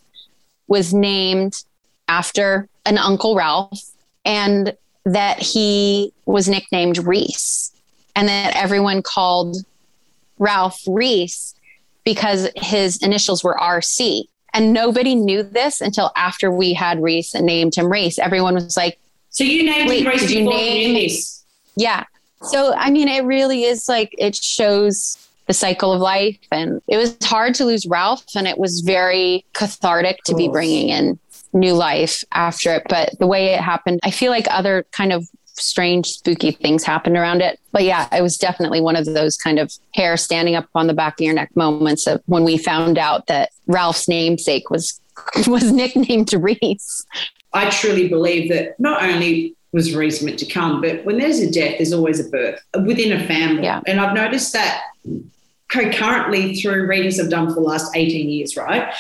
was 0.69 0.95
named 0.95 1.63
after 2.09 2.69
an 2.85 2.99
Uncle 2.99 3.35
Ralph 3.35 3.81
and 4.25 4.75
that 5.05 5.41
he 5.41 6.13
was 6.25 6.49
nicknamed 6.49 6.99
Rhys 6.99 7.73
and 8.15 8.29
that 8.29 8.57
everyone 8.57 9.03
called 9.03 9.57
Ralph 10.39 10.81
Rhys 10.87 11.55
because 12.05 12.49
his 12.57 12.97
initials 13.03 13.43
were 13.45 13.57
RC. 13.61 14.25
And 14.55 14.73
nobody 14.73 15.15
knew 15.15 15.43
this 15.43 15.81
until 15.81 16.13
after 16.17 16.51
we 16.51 16.73
had 16.73 17.03
Rhys 17.03 17.35
and 17.35 17.45
named 17.45 17.75
him 17.75 17.91
Rhys. 17.93 18.19
Everyone 18.19 18.55
was 18.55 18.77
like, 18.77 18.99
So 19.31 19.45
you 19.45 19.65
named 19.65 19.89
Wait, 19.89 20.03
him 20.03 20.09
Reese 20.09 20.31
you 20.31 20.45
name- 20.45 20.95
knew 20.95 21.09
yeah. 21.77 22.05
So, 22.43 22.75
I 22.75 22.91
mean, 22.91 23.09
it 23.09 23.25
really 23.25 23.65
is 23.65 23.89
like 23.89 24.15
it 24.19 24.35
shows 24.35 25.19
the 25.47 25.53
cycle 25.53 25.93
of 25.93 26.01
life. 26.01 26.39
And 26.51 26.81
it 26.89 26.97
was 26.97 27.17
hard 27.23 27.55
to 27.57 27.65
lose 27.65 27.87
Ralph, 27.87 28.25
and 28.35 28.49
it 28.49 28.59
was 28.59 28.81
very 28.81 29.45
cathartic 29.53 30.23
to 30.25 30.35
be 30.35 30.49
bringing 30.49 30.89
in 30.89 31.19
new 31.57 31.73
life 31.73 32.23
after 32.33 32.75
it. 32.75 32.85
But 32.89 33.19
the 33.19 33.27
way 33.27 33.55
it 33.55 33.61
happened, 33.61 34.01
I 34.05 34.11
feel 34.11 34.31
like 34.31 34.47
other 34.49 34.87
kind 34.93 35.13
of 35.13 35.29
strange, 35.59 36.07
spooky 36.07 36.53
things 36.53 36.85
happened 36.85 37.17
around 37.17 37.41
it. 37.41 37.59
But 37.73 37.85
yeah, 37.85 38.15
it 38.15 38.23
was 38.23 38.37
definitely 38.37 38.81
one 38.81 38.97
of 38.97 39.07
those 39.07 39.37
kind 39.37 39.59
of 39.59 39.73
hair 39.95 40.17
standing 40.17 40.55
up 40.55 40.69
on 40.75 40.87
the 40.87 40.95
back 40.95 41.15
of 41.21 41.25
your 41.25 41.35
neck 41.35 41.55
moments 41.57 42.07
of 42.07 42.23
when 42.27 42.45
we 42.45 42.59
found 42.59 42.99
out 42.99 43.27
that 43.27 43.51
Ralph's 43.67 44.09
namesake 44.09 44.71
was 44.71 45.01
was 45.47 45.73
nicknamed 45.73 46.33
Rhys. 46.33 47.07
I 47.53 47.71
truly 47.71 48.09
believe 48.09 48.51
that 48.51 48.79
not 48.79 49.03
only 49.03 49.55
was 49.73 49.95
Rhys 49.95 50.23
meant 50.23 50.39
to 50.39 50.47
come, 50.47 50.81
but 50.81 51.05
when 51.05 51.19
there's 51.19 51.39
a 51.39 51.51
death, 51.51 51.79
there's 51.79 51.93
always 51.93 52.21
a 52.21 52.29
birth 52.29 52.61
within 52.85 53.13
a 53.13 53.27
family. 53.27 53.65
Yeah. 53.65 53.81
And 53.87 53.99
I've 53.99 54.15
noticed 54.15 54.53
that 54.53 54.83
concurrently 55.69 56.55
through 56.57 56.87
readings 56.87 57.19
I've 57.19 57.31
done 57.31 57.49
for 57.49 57.55
the 57.55 57.61
last 57.61 57.95
18 57.97 58.29
years, 58.29 58.57
right? 58.57 58.93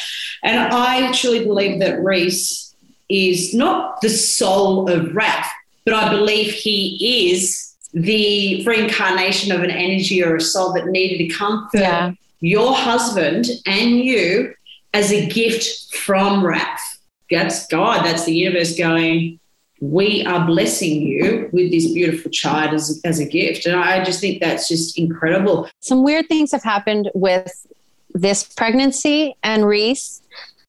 And 0.42 0.58
I 0.58 1.12
truly 1.12 1.44
believe 1.44 1.78
that 1.80 2.02
Rhys 2.02 2.74
is 3.08 3.54
not 3.54 4.00
the 4.00 4.08
soul 4.08 4.90
of 4.90 5.14
Ralph, 5.14 5.46
but 5.84 5.94
I 5.94 6.10
believe 6.10 6.52
he 6.52 7.30
is 7.30 7.72
the 7.94 8.64
reincarnation 8.66 9.52
of 9.52 9.62
an 9.62 9.70
energy 9.70 10.22
or 10.24 10.36
a 10.36 10.40
soul 10.40 10.72
that 10.72 10.86
needed 10.86 11.18
to 11.18 11.28
come 11.34 11.68
for 11.70 11.78
Yeah. 11.78 12.12
your 12.40 12.74
husband 12.74 13.46
and 13.64 13.98
you 14.04 14.52
as 14.92 15.12
a 15.12 15.26
gift 15.26 15.94
from 15.94 16.44
Ralph. 16.44 16.98
That's 17.30 17.66
God, 17.68 18.04
that's 18.04 18.24
the 18.24 18.34
universe 18.34 18.76
going, 18.76 19.38
we 19.80 20.24
are 20.24 20.46
blessing 20.46 21.02
you 21.02 21.50
with 21.52 21.70
this 21.70 21.92
beautiful 21.92 22.30
child 22.30 22.72
as, 22.74 23.00
as 23.04 23.18
a 23.20 23.26
gift. 23.26 23.66
And 23.66 23.76
I 23.78 24.02
just 24.02 24.20
think 24.20 24.40
that's 24.40 24.68
just 24.68 24.98
incredible. 24.98 25.68
some 25.80 26.02
weird 26.02 26.26
things 26.28 26.52
have 26.52 26.62
happened 26.62 27.10
with 27.14 27.66
this 28.14 28.42
pregnancy 28.44 29.36
and 29.42 29.66
Rhys. 29.66 30.22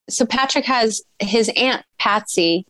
So 0.09 0.25
Patrick 0.25 0.65
has 0.65 1.01
his 1.19 1.49
aunt 1.55 1.83
Patsy 1.99 2.65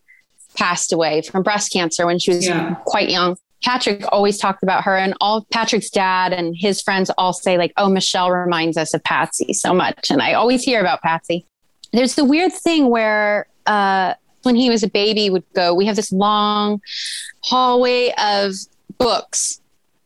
passed 0.56 0.92
away 0.92 1.22
from 1.22 1.42
breast 1.42 1.72
cancer 1.72 2.06
when 2.06 2.18
she 2.18 2.30
was 2.32 2.46
Yeah. 2.46 2.74
quite 2.84 3.10
young. 3.10 3.36
Patrick 3.64 4.04
always 4.12 4.38
talked 4.38 4.62
about 4.62 4.84
her, 4.84 4.96
and 4.96 5.14
all 5.20 5.44
Patrick's 5.52 5.90
dad 5.90 6.32
and 6.32 6.54
his 6.56 6.80
friends 6.80 7.10
all 7.18 7.32
say, 7.32 7.58
like, 7.58 7.72
oh, 7.76 7.88
Michelle 7.88 8.30
reminds 8.30 8.76
us 8.76 8.94
of 8.94 9.02
Patsy 9.02 9.52
so 9.52 9.74
much. 9.74 10.10
And 10.10 10.22
I 10.22 10.34
always 10.34 10.62
hear 10.62 10.80
about 10.80 11.02
Patsy. 11.02 11.44
There's 11.92 12.14
the 12.14 12.24
weird 12.24 12.52
thing 12.52 12.88
where 12.88 13.48
uh, 13.66 14.14
when 14.48 14.56
he 14.56 14.70
was 14.70 14.82
a 14.82 14.88
baby, 14.88 15.28
would 15.28 15.44
go, 15.52 15.74
we 15.74 15.84
have 15.84 15.94
this 15.94 16.10
long 16.10 16.80
hallway 17.42 18.14
of 18.16 18.54
books 18.96 19.60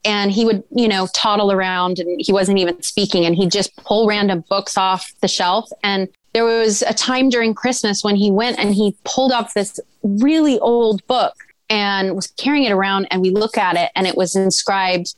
and 0.05 0.32
he 0.32 0.45
would 0.45 0.64
you 0.74 0.88
know 0.88 1.07
toddle 1.14 1.53
around 1.53 2.01
and 2.01 2.20
he 2.20 2.32
wasn't 2.32 2.59
even 2.59 2.82
speaking 2.82 3.24
and 3.24 3.36
he'd 3.36 3.53
just 3.53 3.74
pull 3.76 4.09
random 4.09 4.43
books 4.49 4.76
off 4.76 5.12
the 5.20 5.28
shelf. 5.28 5.70
And 5.84 6.09
there 6.32 6.45
was 6.45 6.82
a 6.82 6.93
time 6.93 7.28
during 7.28 7.55
christmas 7.55 8.03
when 8.03 8.16
he 8.16 8.32
went 8.32 8.59
and 8.59 8.74
he 8.74 8.97
pulled 9.05 9.30
up 9.30 9.53
this 9.53 9.78
really 10.03 10.59
old 10.59 11.07
book 11.07 11.34
and 11.70 12.16
was 12.16 12.26
carrying 12.26 12.64
it 12.64 12.72
around 12.72 13.07
and 13.12 13.22
we 13.22 13.30
look 13.30 13.57
at 13.57 13.76
it 13.76 13.93
and 13.95 14.09
it 14.09 14.16
was 14.16 14.34
inscribed 14.34 15.14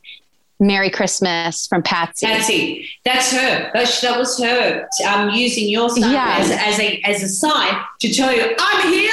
merry 0.59 0.89
christmas 0.89 1.67
from 1.67 1.83
patsy 1.83 2.25
Patsy, 2.25 2.89
that's 3.03 3.31
her. 3.31 3.71
That's, 3.73 3.99
that 4.01 4.17
was 4.17 4.39
her 4.41 4.87
um, 5.07 5.29
using 5.31 5.67
your 5.67 5.89
son 5.89 6.11
Yeah. 6.11 6.37
as, 6.39 6.51
as, 6.51 6.79
a, 6.79 7.01
as 7.03 7.23
a 7.23 7.27
sign 7.29 7.73
to 8.01 8.13
tell 8.13 8.33
you, 8.33 8.55
I'm 8.59 8.91
here, 8.93 9.11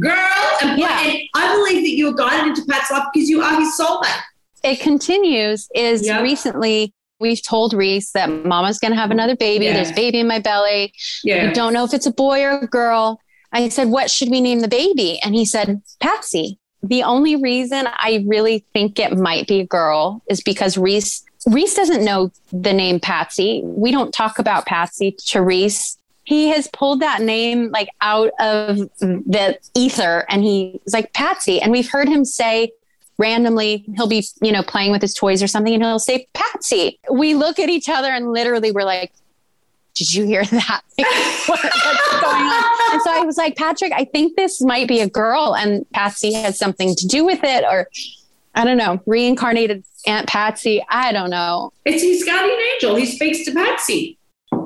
girl. 0.00 0.58
And, 0.62 0.78
Yeah. 0.78 1.00
and 1.00 1.18
I 1.34 1.54
believe 1.56 1.82
that 1.82 1.90
you 1.90 2.06
were 2.06 2.14
guided 2.14 2.48
into 2.48 2.64
Pat's 2.70 2.90
life 2.90 3.04
because 3.12 3.28
you 3.30 3.40
are 3.42 3.58
his 3.58 3.72
soulmate. 3.78 4.20
it 4.64 4.80
continues 4.80 5.68
is 5.74 6.06
Yeah. 6.06 6.20
recently 6.20 6.92
we've 7.20 7.42
told 7.42 7.72
rhys 7.72 8.10
that 8.12 8.28
mama's 8.28 8.78
going 8.78 8.92
to 8.92 8.98
have 8.98 9.10
another 9.10 9.34
baby 9.36 9.64
Yeah. 9.66 9.74
there's 9.74 9.90
a 9.90 9.94
baby 9.94 10.20
in 10.20 10.26
my 10.26 10.40
belly 10.40 10.92
Yeah. 11.24 11.48
We 11.48 11.54
don't 11.54 11.72
know 11.72 11.84
if 11.84 11.94
it's 11.94 12.06
a 12.06 12.12
boy 12.12 12.42
or 12.42 12.58
a 12.58 12.66
girl. 12.66 13.18
I 13.54 13.68
said, 13.68 13.88
What 13.88 14.10
should 14.10 14.30
we 14.30 14.40
name 14.40 14.60
the 14.60 14.68
baby? 14.68 15.18
And 15.22 15.34
he 15.34 15.44
said, 15.44 15.82
Patsy. 16.00 16.58
The 16.82 17.02
only 17.04 17.36
reason 17.36 17.86
I 17.86 18.24
really 18.26 18.64
think 18.72 18.98
it 18.98 19.16
might 19.16 19.46
be 19.46 19.60
a 19.60 19.66
girl 19.66 20.22
is 20.28 20.40
because 20.40 20.76
Rhys 20.76 21.24
Rhys 21.46 21.74
doesn't 21.74 22.04
know 22.04 22.30
the 22.52 22.72
name 22.72 23.00
Patsy. 23.00 23.62
We 23.64 23.90
don't 23.90 24.12
talk 24.12 24.38
about 24.38 24.66
Patsy 24.66 25.16
to 25.26 25.42
Rhys. 25.42 25.98
He 26.24 26.48
has 26.48 26.68
pulled 26.68 27.00
that 27.00 27.20
name 27.20 27.70
like 27.70 27.88
out 28.00 28.30
of 28.38 28.78
the 29.00 29.58
ether 29.74 30.24
and 30.28 30.44
he's 30.44 30.92
like 30.92 31.12
Patsy. 31.12 31.60
And 31.60 31.72
we've 31.72 31.90
heard 31.90 32.08
him 32.08 32.24
say 32.24 32.72
randomly, 33.18 33.84
he'll 33.96 34.06
be, 34.06 34.24
you 34.40 34.52
know, 34.52 34.62
playing 34.62 34.92
with 34.92 35.02
his 35.02 35.14
toys 35.14 35.42
or 35.42 35.46
something 35.48 35.74
and 35.74 35.82
he'll 35.82 35.98
say 35.98 36.28
Patsy. 36.32 37.00
We 37.10 37.34
look 37.34 37.58
at 37.58 37.68
each 37.68 37.88
other 37.88 38.08
and 38.08 38.32
literally 38.32 38.70
we're 38.70 38.84
like, 38.84 39.12
did 39.94 40.12
you 40.14 40.24
hear 40.24 40.44
that? 40.44 40.80
Like, 40.98 41.48
what- 41.48 41.60
what's 41.62 42.20
going 42.20 42.42
on? 42.46 42.64
And 42.92 43.02
so 43.02 43.10
I 43.12 43.22
was 43.24 43.36
like, 43.36 43.56
Patrick, 43.56 43.92
I 43.92 44.04
think 44.04 44.36
this 44.36 44.60
might 44.60 44.86
be 44.86 45.00
a 45.00 45.08
girl, 45.08 45.56
and 45.56 45.84
Patsy 45.92 46.32
has 46.34 46.56
something 46.58 46.94
to 46.94 47.06
do 47.06 47.24
with 47.24 47.40
it, 47.42 47.64
or 47.64 47.88
I 48.54 48.64
don't 48.64 48.76
know, 48.76 49.00
reincarnated 49.06 49.82
Aunt 50.06 50.28
Patsy. 50.28 50.84
I 50.88 51.10
don't 51.12 51.30
know. 51.30 51.72
It's 51.84 52.02
his 52.02 52.22
guardian 52.24 52.58
angel. 52.74 52.94
He 52.96 53.06
speaks 53.06 53.44
to 53.46 53.52
Patsy. 53.52 54.18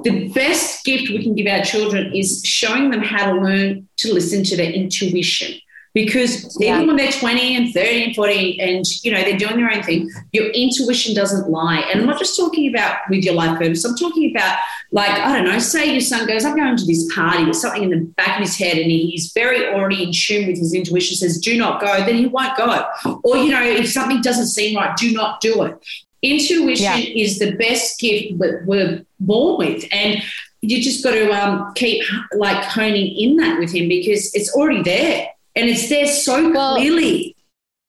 The 0.04 0.28
best 0.34 0.84
gift 0.84 1.08
we 1.08 1.22
can 1.22 1.34
give 1.34 1.46
our 1.46 1.62
children 1.62 2.12
is 2.14 2.42
showing 2.44 2.90
them 2.90 3.00
how 3.02 3.32
to 3.32 3.40
learn 3.40 3.88
to 3.98 4.12
listen 4.12 4.44
to 4.44 4.56
their 4.56 4.70
intuition. 4.70 5.58
Because 5.96 6.54
Yeah. 6.60 6.74
even 6.74 6.88
when 6.88 6.96
they're 6.96 7.10
20 7.10 7.56
and 7.56 7.72
30 7.72 8.04
and 8.04 8.14
40 8.14 8.60
and 8.60 8.84
you 9.02 9.10
know 9.12 9.22
they're 9.22 9.38
doing 9.38 9.56
their 9.56 9.72
own 9.74 9.82
thing, 9.82 10.10
your 10.32 10.48
intuition 10.50 11.14
doesn't 11.14 11.48
lie. 11.50 11.78
And 11.90 12.00
I'm 12.00 12.06
not 12.06 12.18
just 12.18 12.36
talking 12.36 12.68
about 12.68 12.96
with 13.08 13.24
your 13.24 13.32
life 13.32 13.58
purpose, 13.58 13.82
I'm 13.82 13.96
talking 13.96 14.30
about 14.30 14.58
like, 14.92 15.08
I 15.10 15.34
don't 15.34 15.46
know, 15.46 15.58
say 15.58 15.90
your 15.90 16.02
son 16.02 16.26
goes, 16.28 16.44
I'm 16.44 16.54
going 16.54 16.76
to 16.76 16.84
this 16.84 17.10
party 17.14 17.44
with 17.46 17.56
something 17.56 17.82
in 17.84 17.88
the 17.90 18.00
back 18.18 18.36
of 18.38 18.42
his 18.46 18.58
head 18.58 18.76
and 18.76 18.90
he's 18.90 19.32
very 19.34 19.68
already 19.68 20.02
in 20.02 20.12
tune 20.12 20.46
with 20.48 20.58
his 20.58 20.74
intuition, 20.74 21.16
says, 21.16 21.38
do 21.38 21.56
not 21.56 21.80
go, 21.80 22.04
then 22.04 22.16
he 22.16 22.26
won't 22.26 22.54
go. 22.58 22.84
Or, 23.24 23.38
you 23.38 23.48
know, 23.50 23.62
if 23.62 23.90
something 23.90 24.20
doesn't 24.20 24.48
seem 24.48 24.76
right, 24.76 24.94
do 24.98 25.12
not 25.12 25.40
do 25.40 25.62
it. 25.62 25.74
Intuition 26.20 26.84
Yeah. 26.84 26.98
is 27.24 27.38
the 27.38 27.52
best 27.52 27.98
gift 27.98 28.38
that 28.40 28.64
we're 28.66 29.02
born 29.18 29.56
with. 29.66 29.84
And 29.92 30.22
you 30.60 30.82
just 30.82 31.02
got 31.02 31.12
to 31.12 31.30
um, 31.30 31.72
keep 31.74 32.02
like 32.36 32.62
honing 32.64 33.06
in 33.16 33.36
that 33.36 33.58
with 33.58 33.72
him 33.74 33.88
because 33.88 34.34
it's 34.34 34.52
already 34.54 34.82
there 34.82 35.28
and 35.56 35.68
it's 35.68 35.88
there 35.88 36.06
so 36.06 36.52
Well- 36.52 36.76
clearly. 36.76 37.34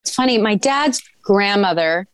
It's 0.04 0.16
funny. 0.16 0.38
My 0.38 0.56
dad's 0.56 1.02
grandmother 1.22 2.08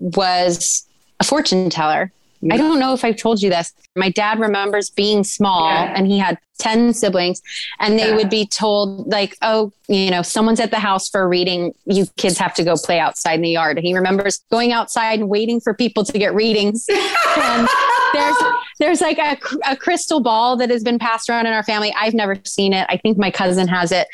was 0.00 0.86
a 1.20 1.24
fortune 1.24 1.70
teller. 1.70 2.10
I 2.50 2.58
don't 2.58 2.78
know 2.78 2.92
if 2.92 3.04
I've 3.06 3.16
told 3.16 3.40
you 3.40 3.48
this. 3.48 3.72
My 3.96 4.10
dad 4.10 4.38
remembers 4.38 4.90
being 4.90 5.24
small 5.24 5.66
Yeah. 5.70 5.94
and 5.96 6.06
he 6.06 6.18
had 6.18 6.36
10 6.58 6.92
siblings 6.92 7.40
and 7.80 7.98
they 7.98 8.08
Yeah. 8.10 8.16
would 8.16 8.28
be 8.28 8.46
told 8.46 9.10
like, 9.10 9.34
oh, 9.40 9.72
you 9.88 10.10
know, 10.10 10.20
someone's 10.20 10.60
at 10.60 10.70
the 10.70 10.78
house 10.78 11.08
for 11.08 11.22
a 11.22 11.26
reading. 11.26 11.72
You 11.86 12.06
kids 12.18 12.36
have 12.38 12.52
to 12.54 12.62
go 12.64 12.74
play 12.76 12.98
outside 12.98 13.34
in 13.36 13.40
the 13.42 13.50
yard. 13.50 13.78
And 13.78 13.86
he 13.86 13.94
remembers 13.94 14.40
going 14.50 14.72
outside 14.72 15.20
and 15.20 15.28
waiting 15.30 15.58
for 15.58 15.72
people 15.72 16.04
to 16.04 16.18
get 16.18 16.34
readings. 16.34 16.84
and 17.38 17.68
there's 18.12 18.36
there's 18.78 19.00
like 19.00 19.18
a, 19.18 19.38
a 19.70 19.76
crystal 19.76 20.20
ball 20.20 20.56
that 20.58 20.68
has 20.68 20.82
been 20.82 20.98
passed 20.98 21.30
around 21.30 21.46
in 21.46 21.52
our 21.54 21.62
family. 21.62 21.94
I've 21.98 22.14
never 22.14 22.36
seen 22.44 22.72
it. 22.74 22.86
I 22.90 22.96
think 22.98 23.16
my 23.16 23.30
cousin 23.30 23.68
has 23.68 23.90
it. 23.90 24.06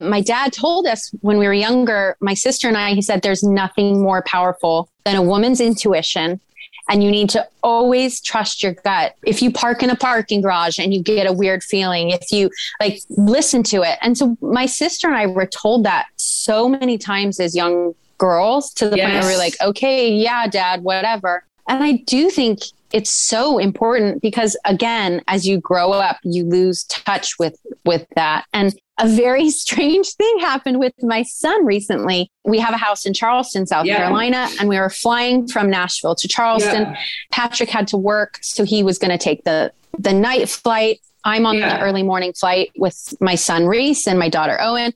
My 0.00 0.20
dad 0.20 0.52
told 0.52 0.86
us 0.86 1.10
when 1.20 1.38
we 1.38 1.46
were 1.46 1.52
younger, 1.52 2.16
my 2.20 2.34
sister 2.34 2.68
and 2.68 2.76
I, 2.76 2.94
he 2.94 3.02
said, 3.02 3.22
there's 3.22 3.42
nothing 3.42 4.00
more 4.00 4.22
powerful 4.22 4.90
than 5.04 5.16
a 5.16 5.22
woman's 5.22 5.60
intuition 5.60 6.40
And 6.88 7.04
you 7.04 7.10
need 7.10 7.28
to 7.30 7.46
always 7.62 8.20
trust 8.20 8.62
your 8.62 8.72
gut. 8.72 9.14
If 9.24 9.42
you 9.42 9.52
park 9.52 9.82
in 9.82 9.90
a 9.90 9.96
parking 9.96 10.40
garage 10.40 10.78
and 10.78 10.94
you 10.94 11.02
get 11.02 11.26
a 11.26 11.32
weird 11.32 11.62
feeling, 11.62 12.10
if 12.10 12.32
you 12.32 12.50
like 12.80 13.00
listen 13.10 13.62
to 13.64 13.82
it. 13.82 13.98
And 14.00 14.16
so 14.16 14.36
my 14.40 14.66
sister 14.66 15.06
and 15.06 15.16
I 15.16 15.26
were 15.26 15.46
told 15.46 15.84
that 15.84 16.06
so 16.16 16.68
many 16.68 16.96
times 16.96 17.40
as 17.40 17.54
young 17.54 17.94
girls 18.16 18.72
to 18.74 18.88
the 18.88 18.96
yes. 18.96 19.10
point 19.10 19.22
where 19.22 19.32
we're 19.32 19.38
like, 19.38 19.54
okay, 19.60 20.10
yeah, 20.10 20.46
dad, 20.46 20.82
whatever. 20.82 21.44
And 21.68 21.84
I 21.84 21.92
do 22.06 22.30
think 22.30 22.60
it's 22.92 23.12
so 23.12 23.58
important 23.58 24.22
because 24.22 24.56
again 24.64 25.20
as 25.28 25.46
you 25.46 25.60
grow 25.60 25.92
up 25.92 26.16
you 26.22 26.42
lose 26.42 26.84
touch 26.84 27.38
with 27.38 27.54
with 27.84 28.06
that 28.16 28.46
and 28.54 28.74
a 28.98 29.08
very 29.08 29.50
strange 29.64 30.12
thing 30.14 30.38
happened 30.40 30.78
with 30.78 30.92
my 31.02 31.22
son 31.22 31.64
recently. 31.64 32.30
We 32.44 32.58
have 32.58 32.74
a 32.74 32.78
house 32.78 33.06
in 33.06 33.14
charleston 33.14 33.66
south 33.66 33.86
yeah. 33.86 33.98
carolina 33.98 34.48
and 34.58 34.68
we 34.68 34.78
were 34.78 34.90
flying 34.90 35.46
from 35.48 35.70
nashville 35.70 36.14
to 36.16 36.28
charleston. 36.28 36.82
Yeah. 36.82 37.00
patrick 37.30 37.68
had 37.68 37.88
to 37.88 37.96
work 37.96 38.38
so 38.42 38.64
he 38.64 38.82
was 38.82 38.98
going 38.98 39.10
to 39.10 39.18
take 39.18 39.44
the 39.44 39.72
the 39.98 40.12
night 40.12 40.48
flight. 40.48 41.00
I'm 41.24 41.46
on 41.46 41.56
yeah. 41.56 41.78
the 41.78 41.84
early 41.84 42.02
morning 42.02 42.32
flight 42.32 42.70
with 42.76 43.14
my 43.20 43.34
son 43.34 43.66
rhys 43.66 44.06
and 44.06 44.18
my 44.18 44.28
daughter 44.28 44.56
owen. 44.60 44.92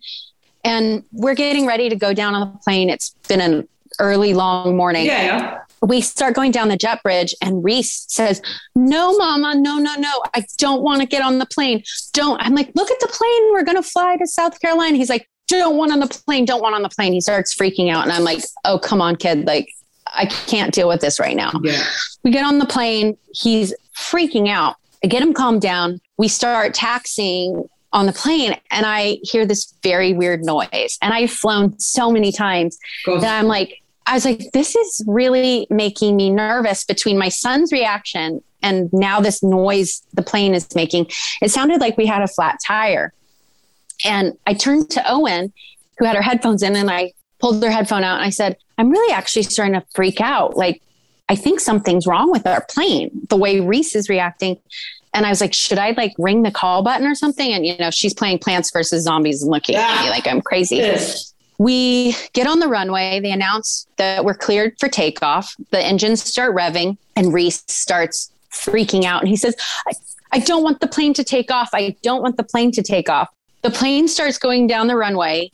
And 0.65 1.05
we're 1.11 1.35
getting 1.35 1.67
ready 1.67 1.89
to 1.89 1.97
go 1.97 2.15
down 2.15 2.35
on 2.35 2.53
the 2.53 2.59
plane. 2.59 2.89
It's 2.89 3.11
been 3.27 3.41
an 3.41 3.69
early 3.99 4.33
long 4.33 4.77
morning. 4.77 5.07
Yeah 5.07 5.59
we 5.83 6.01
start 6.01 6.35
going 6.35 6.53
down 6.53 6.69
the 6.69 6.77
jet 6.77 7.03
bridge 7.03 7.35
and 7.43 7.63
Rhys 7.65 8.05
says, 8.09 8.41
no, 8.75 9.17
mama, 9.19 9.55
no, 9.55 9.79
no, 9.79 9.95
no. 9.97 10.23
I 10.35 10.45
don't 10.57 10.83
want 10.83 11.01
to 11.01 11.07
get 11.07 11.23
on 11.23 11.39
the 11.39 11.47
plane. 11.47 11.83
Don't. 12.13 12.41
I'm 12.41 12.55
like, 12.55 12.71
look 12.75 12.91
at 12.91 13.01
the 13.01 13.09
plane. 13.09 13.53
We're 13.53 13.65
going 13.65 13.77
to 13.77 13.83
fly 13.83 14.17
to 14.17 14.27
South 14.27 14.61
Carolina. 14.61 14.97
He's 14.97 15.11
like, 15.11 15.29
don't 15.49 15.77
want 15.77 15.93
on 15.93 15.99
the 15.99 16.07
plane. 16.07 16.45
Don't 16.45 16.63
want 16.63 16.75
on 16.75 16.83
the 16.83 16.89
plane. 16.89 17.13
He 17.13 17.21
starts 17.21 17.55
freaking 17.55 17.91
out. 17.91 18.05
And 18.05 18.13
I'm 18.13 18.23
like, 18.23 18.43
oh, 18.65 18.79
come 18.79 19.03
on, 19.03 19.17
kid. 19.17 19.45
Like, 19.45 19.69
I 20.07 20.27
can't 20.27 20.73
deal 20.73 20.89
with 20.89 21.01
this 21.01 21.19
right 21.19 21.37
now. 21.37 21.51
Yeah. 21.63 21.83
We 22.23 22.31
get 22.31 22.45
on 22.45 22.59
the 22.59 22.67
plane. 22.67 23.17
He's 23.33 23.75
freaking 23.97 24.49
out. 24.49 24.77
I 25.03 25.09
get 25.09 25.21
him 25.21 25.35
calmed 25.35 25.63
down. 25.63 26.01
We 26.17 26.29
start 26.29 26.75
taxiing 26.75 27.69
on 27.93 28.07
the 28.07 28.13
plane 28.13 28.57
and 28.71 28.87
I 28.87 29.19
hear 29.23 29.45
this 29.45 29.75
very 29.83 30.13
weird 30.15 30.45
noise. 30.45 30.97
And 31.03 31.13
I've 31.13 31.31
flown 31.31 31.79
so 31.79 32.11
many 32.11 32.33
times 32.33 32.79
that 33.07 33.39
I'm 33.39 33.47
like, 33.47 33.82
I 34.07 34.15
was 34.15 34.25
like, 34.25 34.51
this 34.53 34.75
is 34.75 35.05
really 35.07 35.67
making 35.71 36.17
me 36.17 36.31
nervous 36.31 36.85
between 36.85 37.19
my 37.19 37.29
son's 37.29 37.73
reaction 37.73 38.43
and 38.63 38.93
now 38.93 39.21
this 39.21 39.43
noise 39.43 40.03
the 40.15 40.23
plane 40.23 40.55
is 40.55 40.75
making. 40.75 41.07
It 41.41 41.51
sounded 41.51 41.81
like 41.81 41.97
we 41.97 42.07
had 42.07 42.23
a 42.23 42.29
flat 42.29 42.59
tire. 42.65 43.13
And 44.05 44.37
I 44.47 44.55
turned 44.55 44.91
to 44.91 45.03
Owen, 45.11 45.53
who 45.99 46.05
had 46.05 46.17
her 46.17 46.23
headphones 46.23 46.63
in, 46.63 46.75
and 46.77 46.91
I 46.91 47.13
pulled 47.41 47.63
her 47.63 47.71
headphone 47.71 48.05
out 48.05 48.17
and 48.17 48.25
I 48.25 48.31
said, 48.31 48.57
I'm 48.79 48.91
really 48.91 49.13
actually 49.13 49.43
starting 49.43 49.75
to 49.75 49.87
freak 49.95 50.21
out. 50.21 50.57
Like, 50.57 50.83
I 51.29 51.37
think 51.37 51.61
something's 51.61 52.07
wrong 52.07 52.31
with 52.31 52.47
our 52.47 52.65
plane, 52.69 53.11
the 53.29 53.37
way 53.37 53.61
Rhys 53.61 53.95
is 53.95 54.09
reacting. 54.09 54.59
And 55.15 55.27
I 55.27 55.29
was 55.29 55.41
like, 55.41 55.53
should 55.53 55.79
I 55.79 55.91
like 55.91 56.15
ring 56.19 56.43
the 56.43 56.51
call 56.51 56.83
button 56.83 57.07
or 57.07 57.15
something? 57.15 57.53
And, 57.53 57.67
you 57.67 57.77
know, 57.79 57.91
she's 57.91 58.15
playing 58.15 58.39
Plants 58.39 58.71
versus 58.73 59.05
Zombies 59.05 59.43
and 59.43 59.51
looking 59.51 59.75
yeah. 59.75 59.87
at 59.89 60.05
me 60.05 60.11
like 60.11 60.27
I'm 60.27 60.41
crazy. 60.41 60.77
Yes. 60.77 61.32
We 61.63 62.17
get 62.33 62.49
on 62.49 62.59
the 62.59 62.67
runway. 62.67 63.21
They 63.21 63.31
announce 63.31 63.87
that 63.97 64.25
we're 64.25 64.35
cleared 64.35 64.75
for 64.81 64.89
takeoff. 64.89 65.55
The 65.71 65.79
engines 65.79 66.25
start 66.25 66.57
revving, 66.57 66.97
and 67.15 67.33
Rhys 67.33 67.63
starts 67.69 68.33
freaking 68.51 69.05
out. 69.05 69.21
And 69.21 69.29
he 69.29 69.37
says, 69.37 69.55
I, 69.87 69.93
I 70.33 70.39
don't 70.41 70.65
want 70.65 70.81
the 70.81 70.89
plane 70.89 71.15
to 71.15 71.23
take 71.23 71.53
off. 71.53 71.71
I 71.73 71.95
don't 72.03 72.21
want 72.21 72.37
the 72.37 72.43
plane 72.43 72.73
to 72.73 72.83
take 72.83 73.09
off. 73.09 73.29
The 73.63 73.71
plane 73.71 74.09
starts 74.09 74.39
going 74.39 74.67
down 74.67 74.89
the 74.89 74.97
runway, 74.97 75.53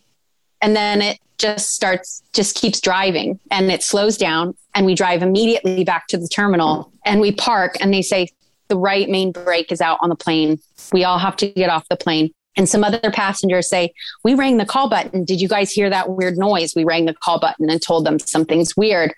and 0.63 0.75
then 0.75 1.03
it 1.03 1.19
just 1.37 1.75
starts, 1.75 2.23
just 2.33 2.57
keeps 2.57 2.81
driving, 2.81 3.39
and 3.51 3.71
it 3.71 3.83
slows 3.83 4.17
down. 4.17 4.55
And 4.75 4.87
we 4.87 4.95
drive 4.95 5.23
immediately 5.23 5.85
back 5.85 6.07
to 6.07 6.17
the 6.17 6.27
terminal, 6.27 6.91
and 7.05 7.21
we 7.21 7.33
park. 7.33 7.77
And 7.83 7.93
they 7.93 8.01
say, 8.01 8.31
the 8.69 8.79
right 8.79 9.11
main 9.11 9.31
brake 9.33 9.71
is 9.71 9.83
out 9.83 9.99
on 10.01 10.09
the 10.09 10.17
plane. 10.17 10.59
We 10.91 11.05
all 11.05 11.19
have 11.19 11.37
to 11.37 11.49
get 11.49 11.69
off 11.69 11.87
the 11.91 11.97
plane. 11.97 12.33
And 12.59 12.69
some 12.69 12.83
other 12.83 13.11
passengers 13.11 13.71
say, 13.71 13.95
We 14.25 14.35
rang 14.35 14.59
the 14.59 14.67
call 14.67 14.91
button. 14.91 15.25
Did 15.25 15.41
you 15.41 15.49
guys 15.49 15.71
hear 15.71 15.89
that 15.89 16.11
weird 16.11 16.37
noise? 16.37 16.75
We 16.75 16.85
rang 16.85 17.07
the 17.07 17.15
call 17.15 17.39
button 17.39 17.71
and 17.71 17.81
told 17.81 18.05
them 18.05 18.19
something's 18.19 18.77
weird. 18.77 19.15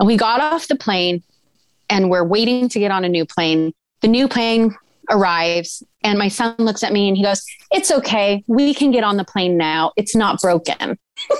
And 0.00 0.06
we 0.08 0.16
got 0.16 0.40
off 0.40 0.66
the 0.66 0.76
plane 0.76 1.22
and 1.88 2.10
we're 2.10 2.24
waiting 2.24 2.68
to 2.68 2.78
get 2.80 2.90
on 2.90 3.04
a 3.04 3.08
new 3.08 3.24
plane. 3.24 3.72
The 4.02 4.08
new 4.08 4.26
plane 4.28 4.74
arrives 5.08 5.82
and 6.02 6.18
my 6.18 6.28
son 6.28 6.56
looks 6.58 6.82
at 6.82 6.92
me 6.92 7.08
and 7.08 7.16
he 7.16 7.22
goes, 7.22 7.44
It's 7.70 7.92
okay. 7.92 8.42
We 8.48 8.74
can 8.74 8.90
get 8.90 9.04
on 9.04 9.16
the 9.16 9.24
plane 9.24 9.56
now. 9.56 9.92
It's 9.96 10.16
not 10.16 10.40
broken. 10.40 10.98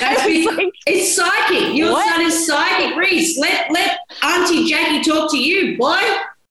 like, 0.00 0.70
it's 0.86 1.16
psychic. 1.16 1.74
Your 1.74 1.90
what? 1.90 2.08
son 2.08 2.20
is 2.24 2.46
psychic. 2.46 2.96
Rhys, 2.96 3.36
let 3.36 3.68
let 3.72 3.98
Auntie 4.22 4.66
Jackie 4.66 5.02
talk 5.02 5.28
to 5.32 5.38
you, 5.38 5.76
boy. 5.76 5.98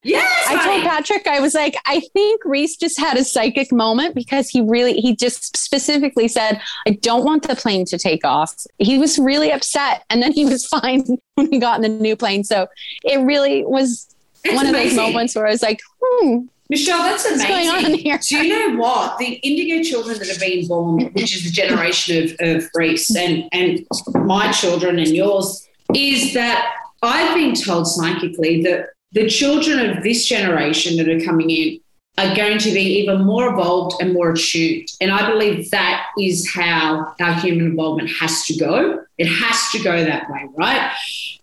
Yes. 0.03 0.45
I 0.49 0.63
told 0.63 0.83
Patrick, 0.83 1.27
I 1.27 1.39
was 1.39 1.53
like, 1.53 1.75
I 1.85 2.01
think 2.13 2.43
Rhys 2.43 2.75
just 2.75 2.99
had 2.99 3.17
a 3.17 3.23
psychic 3.23 3.71
moment 3.71 4.15
because 4.15 4.49
he 4.49 4.61
really, 4.61 4.95
he 4.95 5.15
just 5.15 5.55
specifically 5.55 6.27
said, 6.27 6.61
I 6.85 6.91
don't 6.91 7.23
want 7.23 7.47
the 7.47 7.55
plane 7.55 7.85
to 7.85 7.97
take 7.97 8.25
off. 8.25 8.53
He 8.79 8.97
was 8.97 9.17
really 9.17 9.51
upset. 9.51 10.03
And 10.09 10.21
then 10.21 10.33
he 10.33 10.45
was 10.45 10.67
fine 10.81 11.05
when 11.35 11.51
he 11.51 11.59
got 11.59 11.77
in 11.77 11.81
the 11.83 12.01
new 12.01 12.15
plane. 12.15 12.43
So 12.43 12.67
it 13.03 13.17
really 13.21 13.63
was 13.63 14.13
it's 14.43 14.53
one 14.53 14.67
amazing. 14.67 14.85
of 14.85 14.89
those 14.89 14.97
moments 14.97 15.35
where 15.35 15.47
I 15.47 15.51
was 15.51 15.61
like, 15.61 15.81
hmm. 16.01 16.45
Michelle, 16.69 17.03
that's 17.03 17.25
amazing. 17.25 17.49
What's 17.49 17.71
going 17.71 17.93
on 17.93 17.99
here? 17.99 18.17
Do 18.17 18.37
you 18.37 18.49
know 18.71 18.81
what? 18.81 19.17
The 19.19 19.33
indigo 19.35 19.83
children 19.83 20.17
that 20.17 20.27
have 20.27 20.39
been 20.39 20.67
born, 20.67 21.11
which 21.13 21.35
is 21.35 21.43
the 21.43 21.51
generation 21.51 22.23
of, 22.23 22.35
of 22.39 22.69
Rhys 22.73 23.15
and, 23.15 23.47
and 23.51 23.85
my 24.25 24.51
children 24.51 24.97
and 24.97 25.09
yours, 25.09 25.67
is 25.93 26.33
that 26.33 26.73
I've 27.01 27.35
been 27.35 27.53
told 27.53 27.87
psychically 27.87 28.63
that 28.63 28.92
the 29.13 29.29
children 29.29 29.89
of 29.89 30.03
this 30.03 30.25
generation 30.25 30.97
that 30.97 31.07
are 31.07 31.23
coming 31.23 31.49
in 31.49 31.79
are 32.17 32.35
going 32.35 32.59
to 32.59 32.71
be 32.71 32.99
even 32.99 33.23
more 33.23 33.51
evolved 33.51 34.01
and 34.01 34.13
more 34.13 34.31
attuned. 34.31 34.87
And 35.01 35.11
I 35.11 35.29
believe 35.31 35.71
that 35.71 36.07
is 36.19 36.51
how 36.53 37.13
our 37.19 37.33
human 37.33 37.67
involvement 37.67 38.09
has 38.19 38.45
to 38.45 38.57
go. 38.57 39.03
It 39.17 39.25
has 39.25 39.69
to 39.71 39.83
go 39.83 40.03
that 40.03 40.29
way, 40.29 40.47
right? 40.55 40.91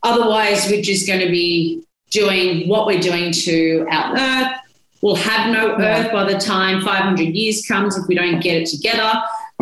Otherwise, 0.03 0.69
we're 0.71 0.83
just 0.83 1.07
going 1.09 1.21
to 1.21 1.31
be 1.31 1.83
doing 2.11 2.69
what 2.69 2.87
we're 2.87 3.01
doing 3.01 3.33
to 3.33 3.87
our 3.91 4.17
Earth. 4.17 4.57
We'll 5.03 5.17
have 5.17 5.53
no 5.53 5.77
Earth 5.77 6.13
by 6.13 6.31
the 6.31 6.39
time 6.39 6.83
500 6.83 7.21
years 7.21 7.67
comes 7.67 7.97
if 7.97 8.07
we 8.07 8.15
don't 8.15 8.41
get 8.41 8.63
it 8.63 8.67
together. 8.67 9.13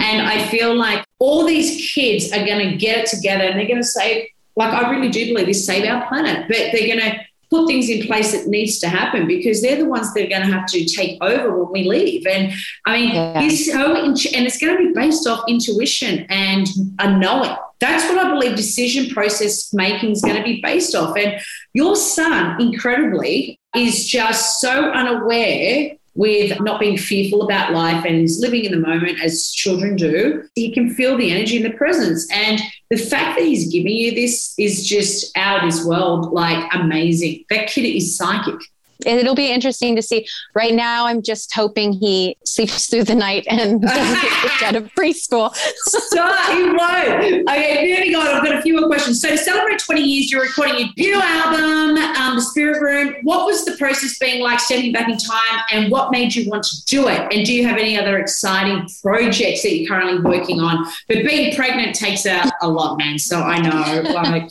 And 0.01 0.23
I 0.23 0.47
feel 0.49 0.75
like 0.75 1.05
all 1.19 1.45
these 1.45 1.93
kids 1.93 2.33
are 2.33 2.45
going 2.45 2.71
to 2.71 2.77
get 2.77 2.99
it 2.99 3.07
together 3.07 3.45
and 3.45 3.59
they're 3.59 3.67
going 3.67 3.81
to 3.81 3.85
say, 3.85 4.33
like, 4.57 4.73
I 4.73 4.91
really 4.91 5.09
do 5.09 5.27
believe 5.27 5.47
this 5.47 5.65
save 5.65 5.89
our 5.89 6.07
planet, 6.09 6.49
but 6.49 6.57
they're 6.73 6.87
going 6.87 6.99
to 6.99 7.19
put 7.51 7.67
things 7.67 7.89
in 7.89 8.07
place 8.07 8.33
that 8.33 8.47
needs 8.47 8.79
to 8.81 8.89
happen 8.89 9.27
because 9.27 9.63
they're 9.63 9.77
the 9.77 9.89
ones 9.89 10.13
that 10.15 10.25
are 10.25 10.29
going 10.29 10.47
to 10.47 10.53
have 10.53 10.67
to 10.67 10.85
take 10.85 11.23
over 11.23 11.65
when 11.65 11.73
we 11.73 11.89
leave. 11.89 12.27
And 12.27 12.53
I 12.85 12.99
mean, 12.99 13.15
yeah. 13.15 13.43
it's 13.43 13.67
so 13.67 13.97
and 13.97 14.17
it's 14.47 14.59
going 14.59 14.77
to 14.77 14.89
be 14.89 14.93
based 14.93 15.27
off 15.27 15.45
intuition 15.49 16.27
and 16.29 16.67
a 16.99 17.19
knowing. 17.19 17.57
That's 17.81 18.09
what 18.09 18.19
I 18.19 18.31
believe 18.31 18.57
decision 18.57 19.15
process 19.15 19.73
making 19.73 20.11
is 20.11 20.23
going 20.23 20.37
to 20.37 20.43
be 20.43 20.61
based 20.61 20.95
off. 20.95 21.17
And 21.17 21.41
your 21.75 21.95
son, 21.95 22.61
incredibly, 22.61 23.61
is 23.75 24.07
just 24.07 24.61
so 24.61 24.91
unaware 24.91 25.98
with 26.19 26.61
not 26.61 26.81
being 26.81 26.99
fearful 26.99 27.43
about 27.43 27.73
life 27.73 28.05
and 28.05 28.29
living 28.41 28.64
in 28.64 28.73
the 28.73 28.87
moment 28.87 29.23
as 29.23 29.53
children 29.53 29.95
do, 29.95 30.43
he 30.57 30.73
can 30.73 30.93
feel 30.93 31.16
the 31.16 31.31
energy 31.31 31.57
and 31.57 31.64
the 31.64 31.79
presence. 31.79 32.29
And 32.33 32.61
the 32.91 32.97
fact 32.97 33.39
that 33.39 33.47
he's 33.47 33.71
giving 33.71 33.93
you 33.93 34.12
this 34.12 34.53
is 34.59 34.85
just 34.85 35.31
out 35.39 35.62
of 35.62 35.71
this 35.71 35.85
world, 35.85 36.33
like 36.33 36.69
amazing. 36.75 37.45
That 37.51 37.69
kid 37.69 37.83
is 37.83 38.16
psychic 38.16 38.59
it'll 39.07 39.35
be 39.35 39.51
interesting 39.51 39.97
to 39.97 40.03
see. 40.03 40.27
Right 40.55 40.75
now, 40.75 41.07
I'm 41.07 41.23
just 41.23 41.55
hoping 41.55 41.93
he 41.93 42.37
sleeps 42.45 42.87
through 42.87 43.05
the 43.05 43.15
night 43.15 43.47
and 43.49 43.81
doesn't 43.83 44.23
get 44.23 44.43
kicked 44.43 44.63
out 44.63 44.77
of 44.77 44.85
preschool. 44.95 45.55
Stop, 45.57 46.53
he 46.53 46.63
won't. 46.65 47.49
Okay, 47.49 47.97
moving 47.97 48.15
on. 48.15 48.27
I've 48.27 48.45
got 48.45 48.57
a 48.57 48.63
few 48.63 48.79
more 48.79 48.89
questions. 48.89 49.21
So, 49.21 49.29
to 49.29 49.39
celebrate 49.39 49.79
20 49.79 50.01
years, 50.01 50.31
you're 50.31 50.43
recording 50.43 50.93
your 50.97 51.17
new 51.17 51.21
album, 51.23 51.97
um, 52.17 52.37
The 52.37 52.43
Spirit 52.43 52.81
Room. 52.81 53.15
What 53.23 53.47
was 53.47 53.65
the 53.65 53.77
process 53.77 54.19
being 54.19 54.43
like 54.43 54.61
stepping 54.61 54.93
back 54.93 55.09
in 55.09 55.19
time, 55.19 55.61
and 55.73 55.91
what 55.91 56.11
made 56.11 56.35
you 56.35 56.49
want 56.51 56.65
to 56.65 56.85
do 56.87 57.09
it? 57.09 57.21
And 57.33 57.47
do 57.47 57.55
you 57.55 57.67
have 57.67 57.79
any 57.79 57.99
other 57.99 58.19
exciting 58.19 58.89
projects 59.03 59.63
that 59.63 59.77
you're 59.77 59.89
currently 59.89 60.21
working 60.21 60.61
on? 60.61 60.85
But 61.07 61.25
being 61.25 61.55
pregnant 61.55 61.95
takes 61.95 62.27
a, 62.27 62.51
a 62.63 62.69
lot, 62.69 62.99
man. 62.99 63.19
So 63.19 63.41
I 63.41 63.61
know, 63.61 64.11
like. 64.11 64.51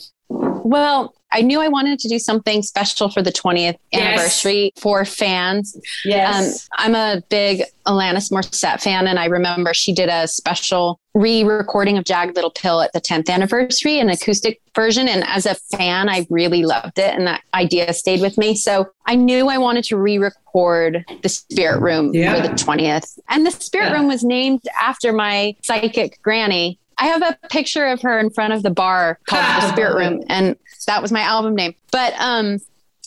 Well, 0.64 1.14
I 1.30 1.42
knew 1.42 1.60
I 1.60 1.68
wanted 1.68 1.98
to 2.00 2.08
do 2.08 2.18
something 2.18 2.62
special 2.62 3.10
for 3.10 3.20
the 3.20 3.30
20th 3.30 3.76
yes. 3.92 4.02
anniversary 4.02 4.72
for 4.78 5.04
fans. 5.04 5.78
Yes. 6.04 6.68
Um, 6.78 6.94
I'm 6.94 6.94
a 6.94 7.22
big 7.28 7.64
Alanis 7.86 8.32
Morissette 8.32 8.82
fan, 8.82 9.06
and 9.06 9.18
I 9.18 9.26
remember 9.26 9.74
she 9.74 9.92
did 9.92 10.08
a 10.08 10.26
special 10.26 11.00
re 11.14 11.44
recording 11.44 11.98
of 11.98 12.04
Jagged 12.04 12.34
Little 12.34 12.50
Pill 12.50 12.80
at 12.80 12.92
the 12.92 13.00
10th 13.00 13.28
anniversary, 13.28 13.98
an 13.98 14.08
acoustic 14.08 14.60
version. 14.74 15.06
And 15.06 15.22
as 15.26 15.44
a 15.44 15.54
fan, 15.54 16.08
I 16.08 16.26
really 16.30 16.64
loved 16.64 16.98
it, 16.98 17.14
and 17.14 17.26
that 17.26 17.42
idea 17.52 17.92
stayed 17.92 18.22
with 18.22 18.38
me. 18.38 18.54
So 18.54 18.88
I 19.04 19.14
knew 19.14 19.48
I 19.48 19.58
wanted 19.58 19.84
to 19.84 19.98
re 19.98 20.16
record 20.16 21.04
the 21.22 21.28
Spirit 21.28 21.80
Room 21.80 22.14
yeah. 22.14 22.34
for 22.34 22.48
the 22.48 22.54
20th. 22.54 23.18
And 23.28 23.44
the 23.44 23.50
Spirit 23.50 23.90
yeah. 23.90 23.94
Room 23.94 24.08
was 24.08 24.24
named 24.24 24.62
after 24.80 25.12
my 25.12 25.56
psychic 25.62 26.22
granny 26.22 26.78
I 26.98 27.06
have 27.06 27.22
a 27.22 27.48
picture 27.48 27.86
of 27.86 28.02
her 28.02 28.18
in 28.18 28.30
front 28.30 28.52
of 28.52 28.62
the 28.62 28.70
bar 28.70 29.18
called 29.26 29.44
the 29.44 29.72
Spirit 29.72 29.96
Room, 29.96 30.24
and 30.28 30.56
that 30.86 31.00
was 31.00 31.12
my 31.12 31.20
album 31.20 31.54
name. 31.54 31.74
But 31.90 32.14
um, 32.18 32.58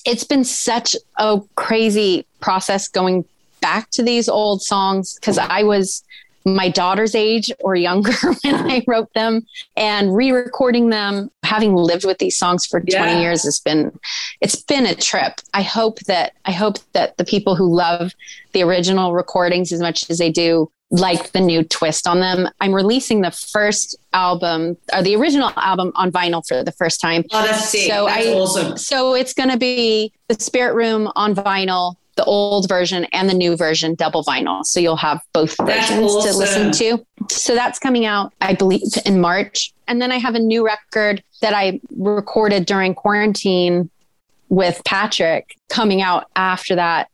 it's 0.06 0.24
been 0.24 0.44
such 0.44 0.96
a 1.18 1.42
crazy 1.56 2.26
process 2.40 2.88
going 2.88 3.26
back 3.60 3.90
to 3.92 4.04
these 4.04 4.28
old 4.28 4.62
songs 4.62 5.16
because 5.16 5.38
I 5.38 5.64
was 5.64 6.04
my 6.44 6.70
daughter's 6.70 7.14
age 7.14 7.52
or 7.60 7.76
younger 7.76 8.14
when 8.44 8.56
I 8.56 8.84
wrote 8.88 9.14
them 9.14 9.46
and 9.78 10.16
re-recording 10.16 10.90
them 10.90 11.30
having 11.44 11.76
lived 11.76 12.06
with 12.06 12.18
these 12.18 12.36
songs 12.38 12.66
for 12.66 12.82
yeah. 12.88 13.04
20 13.04 13.22
years 13.22 13.44
has 13.44 13.60
been 13.60 13.98
it's 14.40 14.56
been 14.56 14.86
a 14.86 14.96
trip. 14.96 15.42
I 15.54 15.62
hope 15.62 16.00
that 16.02 16.34
I 16.46 16.52
hope 16.52 16.78
that 16.94 17.18
the 17.18 17.26
people 17.26 17.56
who 17.56 17.74
love 17.74 18.14
the 18.54 18.64
original 18.64 19.14
recordings 19.14 19.72
as 19.72 19.82
much 19.82 20.10
as 20.10 20.18
they 20.18 20.32
do 20.32 20.72
like 20.92 21.32
the 21.32 21.40
new 21.40 21.64
twist 21.64 22.06
on 22.06 22.20
them. 22.20 22.50
I'm 22.60 22.74
releasing 22.74 23.22
the 23.22 23.32
first 23.32 23.98
album 24.12 24.78
or 24.94 25.02
the 25.02 25.16
original 25.16 25.52
album 25.56 25.94
on 25.96 26.12
vinyl 26.12 26.46
for 26.46 26.64
the 26.64 26.74
first 26.74 27.00
time. 27.00 27.24
Oh, 27.32 27.46
that's 27.46 27.70
sick. 27.70 27.90
So 27.90 28.06
that's 28.06 28.28
I, 28.28 28.34
awesome. 28.34 28.78
So 28.78 29.14
it's 29.16 29.34
going 29.34 29.50
to 29.50 29.58
be 29.58 30.12
the 30.28 30.36
Spirit 30.36 30.76
Room 30.76 31.10
on 31.16 31.34
vinyl, 31.34 31.96
the 32.18 32.26
old 32.26 32.68
version 32.68 33.06
and 33.14 33.30
the 33.30 33.34
new 33.34 33.56
version 33.56 33.96
double 33.96 34.24
vinyl. 34.24 34.66
So 34.66 34.82
you'll 34.82 34.98
have 34.98 35.22
both 35.32 35.56
versions 35.58 36.12
awesome. 36.12 36.32
to 36.32 36.38
listen 36.38 36.72
to. 36.74 37.06
So 37.32 37.56
that's 37.56 37.80
coming 37.80 38.06
out, 38.06 38.34
I 38.42 38.54
believe, 38.54 38.82
in 39.06 39.22
March. 39.22 39.74
And 39.88 40.02
then 40.02 40.12
I 40.12 40.18
have 40.18 40.36
a 40.36 40.40
new 40.40 40.66
record 40.66 41.24
that 41.42 41.54
I 41.54 41.80
recorded 41.96 42.66
during 42.66 42.96
quarantine 42.96 43.90
with 44.50 44.82
Patrick 44.84 45.56
coming 45.70 46.02
out 46.02 46.26
after 46.36 46.76
that. 46.76 47.10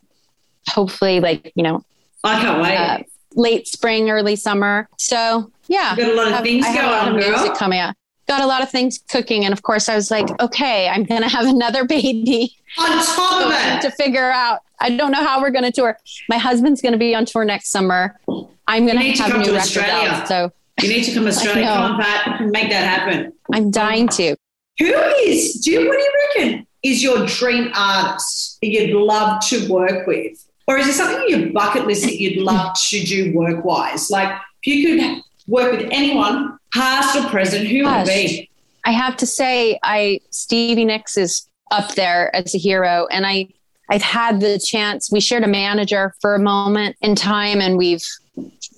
Hopefully, 0.68 1.20
like, 1.20 1.52
you 1.56 1.64
know, 1.64 1.84
I 2.24 2.42
can't 2.42 2.62
wait. 2.62 2.76
Uh, 2.76 3.04
late 3.38 3.68
spring, 3.68 4.10
early 4.10 4.36
summer. 4.36 4.90
So 4.98 5.52
yeah, 5.68 5.96
got 5.96 6.10
a 6.10 6.14
lot 6.14 6.28
of 6.28 6.34
have, 6.34 6.44
things 6.44 6.66
going 6.66 6.78
on, 6.80 7.16
music 7.16 7.54
coming 7.56 7.80
out. 7.80 7.96
Got 8.28 8.42
a 8.42 8.48
lot 8.48 8.62
of 8.62 8.70
things 8.70 9.00
cooking, 9.10 9.46
and 9.46 9.54
of 9.54 9.62
course, 9.62 9.88
I 9.88 9.96
was 9.96 10.12
like, 10.12 10.28
okay, 10.42 10.90
I'm 10.90 11.06
gonna 11.06 11.30
have 11.30 11.46
another 11.56 11.86
baby. 11.86 12.58
On 12.78 12.90
top 13.06 13.46
of 13.46 13.52
it, 13.54 13.82
to 13.82 13.92
figure 13.92 14.30
out. 14.30 14.62
I 14.80 14.96
don't 14.96 15.12
know 15.12 15.24
how 15.24 15.42
we're 15.42 15.52
gonna 15.52 15.72
tour. 15.72 15.98
My 16.30 16.38
husband's 16.38 16.82
gonna 16.82 16.98
be 16.98 17.16
on 17.16 17.26
tour 17.26 17.46
next 17.46 17.70
summer. 17.70 18.20
I'm 18.68 18.86
gonna 18.86 19.02
have 19.02 19.34
a 19.34 19.38
new 19.38 19.56
record 19.56 19.86
out. 19.86 20.28
So 20.28 20.52
you 20.82 20.90
need 20.90 21.04
to 21.06 21.14
come 21.14 21.24
to 21.24 21.30
Australia. 21.36 21.66
Come 21.66 21.94
on, 21.94 22.02
Pat, 22.02 22.42
make 22.42 22.70
that 22.70 22.84
happen. 22.84 23.34
I'm 23.54 23.72
dying 23.72 24.08
to. 24.10 24.36
Who 24.80 24.86
is? 24.86 25.56
Do 25.56 25.72
you, 25.72 25.88
what 25.88 25.98
do 25.98 26.04
you 26.04 26.14
reckon 26.36 26.68
is 26.84 27.02
your 27.02 27.26
dream 27.26 27.72
artist 27.74 28.60
that 28.62 28.68
you'd 28.68 28.96
love 28.96 29.44
to 29.48 29.68
work 29.68 30.06
with? 30.06 30.44
Or 30.68 30.78
is 30.78 30.86
there 30.86 30.96
something 30.96 31.18
on 31.18 31.30
your 31.30 31.54
bucket 31.54 31.88
list 31.88 32.04
that 32.04 32.20
you'd 32.20 32.42
love 32.44 32.76
to 32.90 33.04
do 33.04 33.34
work 33.34 33.64
wise? 33.64 34.10
Like 34.10 34.38
if 34.64 34.76
you 34.76 34.98
could 34.98 35.24
work 35.48 35.72
with 35.72 35.88
anyone, 35.92 36.58
past 36.74 37.18
or 37.18 37.30
present, 37.30 37.68
who 37.68 37.84
Gosh, 37.84 38.06
would 38.06 38.12
be? 38.12 38.50
I 38.86 38.92
have 38.92 39.18
to 39.18 39.26
say, 39.26 39.80
I 39.84 40.20
Stevie 40.32 40.86
Nicks 40.86 41.18
is 41.18 41.48
up 41.72 41.96
there 41.96 42.36
as 42.36 42.54
a 42.56 42.58
hero, 42.58 43.08
and 43.12 43.26
I 43.26 43.50
I've 43.90 44.02
had 44.02 44.42
the 44.42 44.60
chance. 44.60 45.12
We 45.12 45.22
shared 45.22 45.44
a 45.44 45.48
manager 45.48 46.14
for 46.22 46.36
a 46.36 46.40
moment 46.40 46.98
in 47.02 47.16
time, 47.16 47.62
and 47.62 47.78
we've 47.78 48.06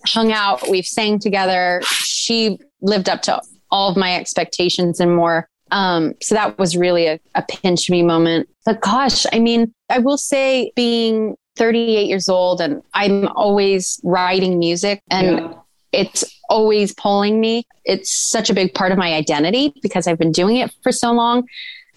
hung 0.05 0.31
out, 0.31 0.69
we've 0.69 0.85
sang 0.85 1.19
together. 1.19 1.81
She 1.83 2.59
lived 2.81 3.09
up 3.09 3.21
to 3.23 3.41
all 3.71 3.91
of 3.91 3.97
my 3.97 4.15
expectations 4.15 4.99
and 4.99 5.15
more. 5.15 5.47
Um, 5.71 6.13
so 6.21 6.33
that 6.33 6.57
was 6.57 6.75
really 6.75 7.05
a, 7.05 7.19
a 7.35 7.43
pinch 7.43 7.89
me 7.89 8.01
moment. 8.01 8.49
But 8.65 8.81
gosh, 8.81 9.25
I 9.31 9.39
mean, 9.39 9.73
I 9.89 9.99
will 9.99 10.17
say 10.17 10.71
being 10.75 11.35
38 11.59 12.07
years 12.07 12.29
old 12.29 12.61
and 12.61 12.81
I'm 12.93 13.27
always 13.27 13.99
writing 14.03 14.57
music 14.57 15.03
and 15.11 15.27
yeah. 15.27 15.53
it's 15.91 16.23
always 16.49 16.95
pulling 16.95 17.39
me. 17.39 17.67
It's 17.83 18.11
such 18.11 18.49
a 18.49 18.53
big 18.53 18.73
part 18.73 18.93
of 18.93 18.97
my 18.97 19.13
identity 19.13 19.73
because 19.83 20.07
I've 20.07 20.17
been 20.17 20.31
doing 20.31 20.55
it 20.55 20.73
for 20.81 20.93
so 20.93 21.11
long. 21.11 21.47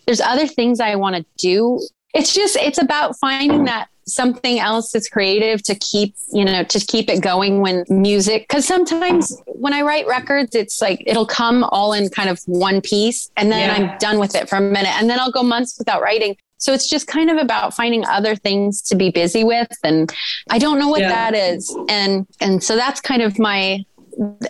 There's 0.05 0.21
other 0.21 0.49
things 0.49 0.81
I 0.81 0.97
want 0.97 1.15
to 1.15 1.25
do. 1.39 1.81
It's 2.13 2.35
just, 2.35 2.57
it's 2.57 2.79
about 2.79 3.17
finding 3.21 3.65
that 3.65 3.89
something 4.05 4.59
else 4.59 4.91
that's 4.91 5.09
creative 5.09 5.63
to 5.63 5.77
keep, 5.77 6.17
you 6.33 6.45
know, 6.45 6.65
to 6.65 6.81
keep 6.81 7.09
it 7.09 7.23
going 7.23 7.61
when 7.61 7.85
music, 7.89 8.49
because 8.49 8.67
sometimes 8.67 9.41
when 9.47 9.73
I 9.73 9.83
write 9.83 10.09
records, 10.09 10.57
it's 10.57 10.83
like 10.83 11.05
it'll 11.07 11.25
come 11.25 11.63
all 11.71 11.93
in 11.93 12.09
kind 12.09 12.29
of 12.29 12.41
one 12.47 12.81
piece 12.81 13.31
and 13.37 13.53
then 13.53 13.69
yeah. 13.69 13.93
I'm 13.93 13.99
done 13.99 14.19
with 14.19 14.35
it 14.35 14.49
for 14.49 14.57
a 14.57 14.61
minute 14.61 14.93
and 15.01 15.09
then 15.09 15.21
I'll 15.21 15.31
go 15.31 15.45
months 15.45 15.79
without 15.79 16.03
writing. 16.03 16.37
So 16.63 16.73
it's 16.73 16.89
just 16.89 17.09
kind 17.09 17.29
of 17.29 17.39
about 17.39 17.75
finding 17.75 18.07
other 18.07 18.37
things 18.37 18.81
to 18.83 18.95
be 18.95 19.11
busy 19.11 19.43
with. 19.43 19.67
And 19.83 20.13
I 20.49 20.61
don't 20.61 20.79
know 20.79 20.87
what 20.87 21.01
yeah. 21.01 21.09
that 21.09 21.35
is. 21.35 21.77
And, 21.89 22.25
and 22.41 22.63
so 22.63 22.77
that's 22.77 23.01
kind 23.01 23.21
of 23.21 23.37
my, 23.37 23.85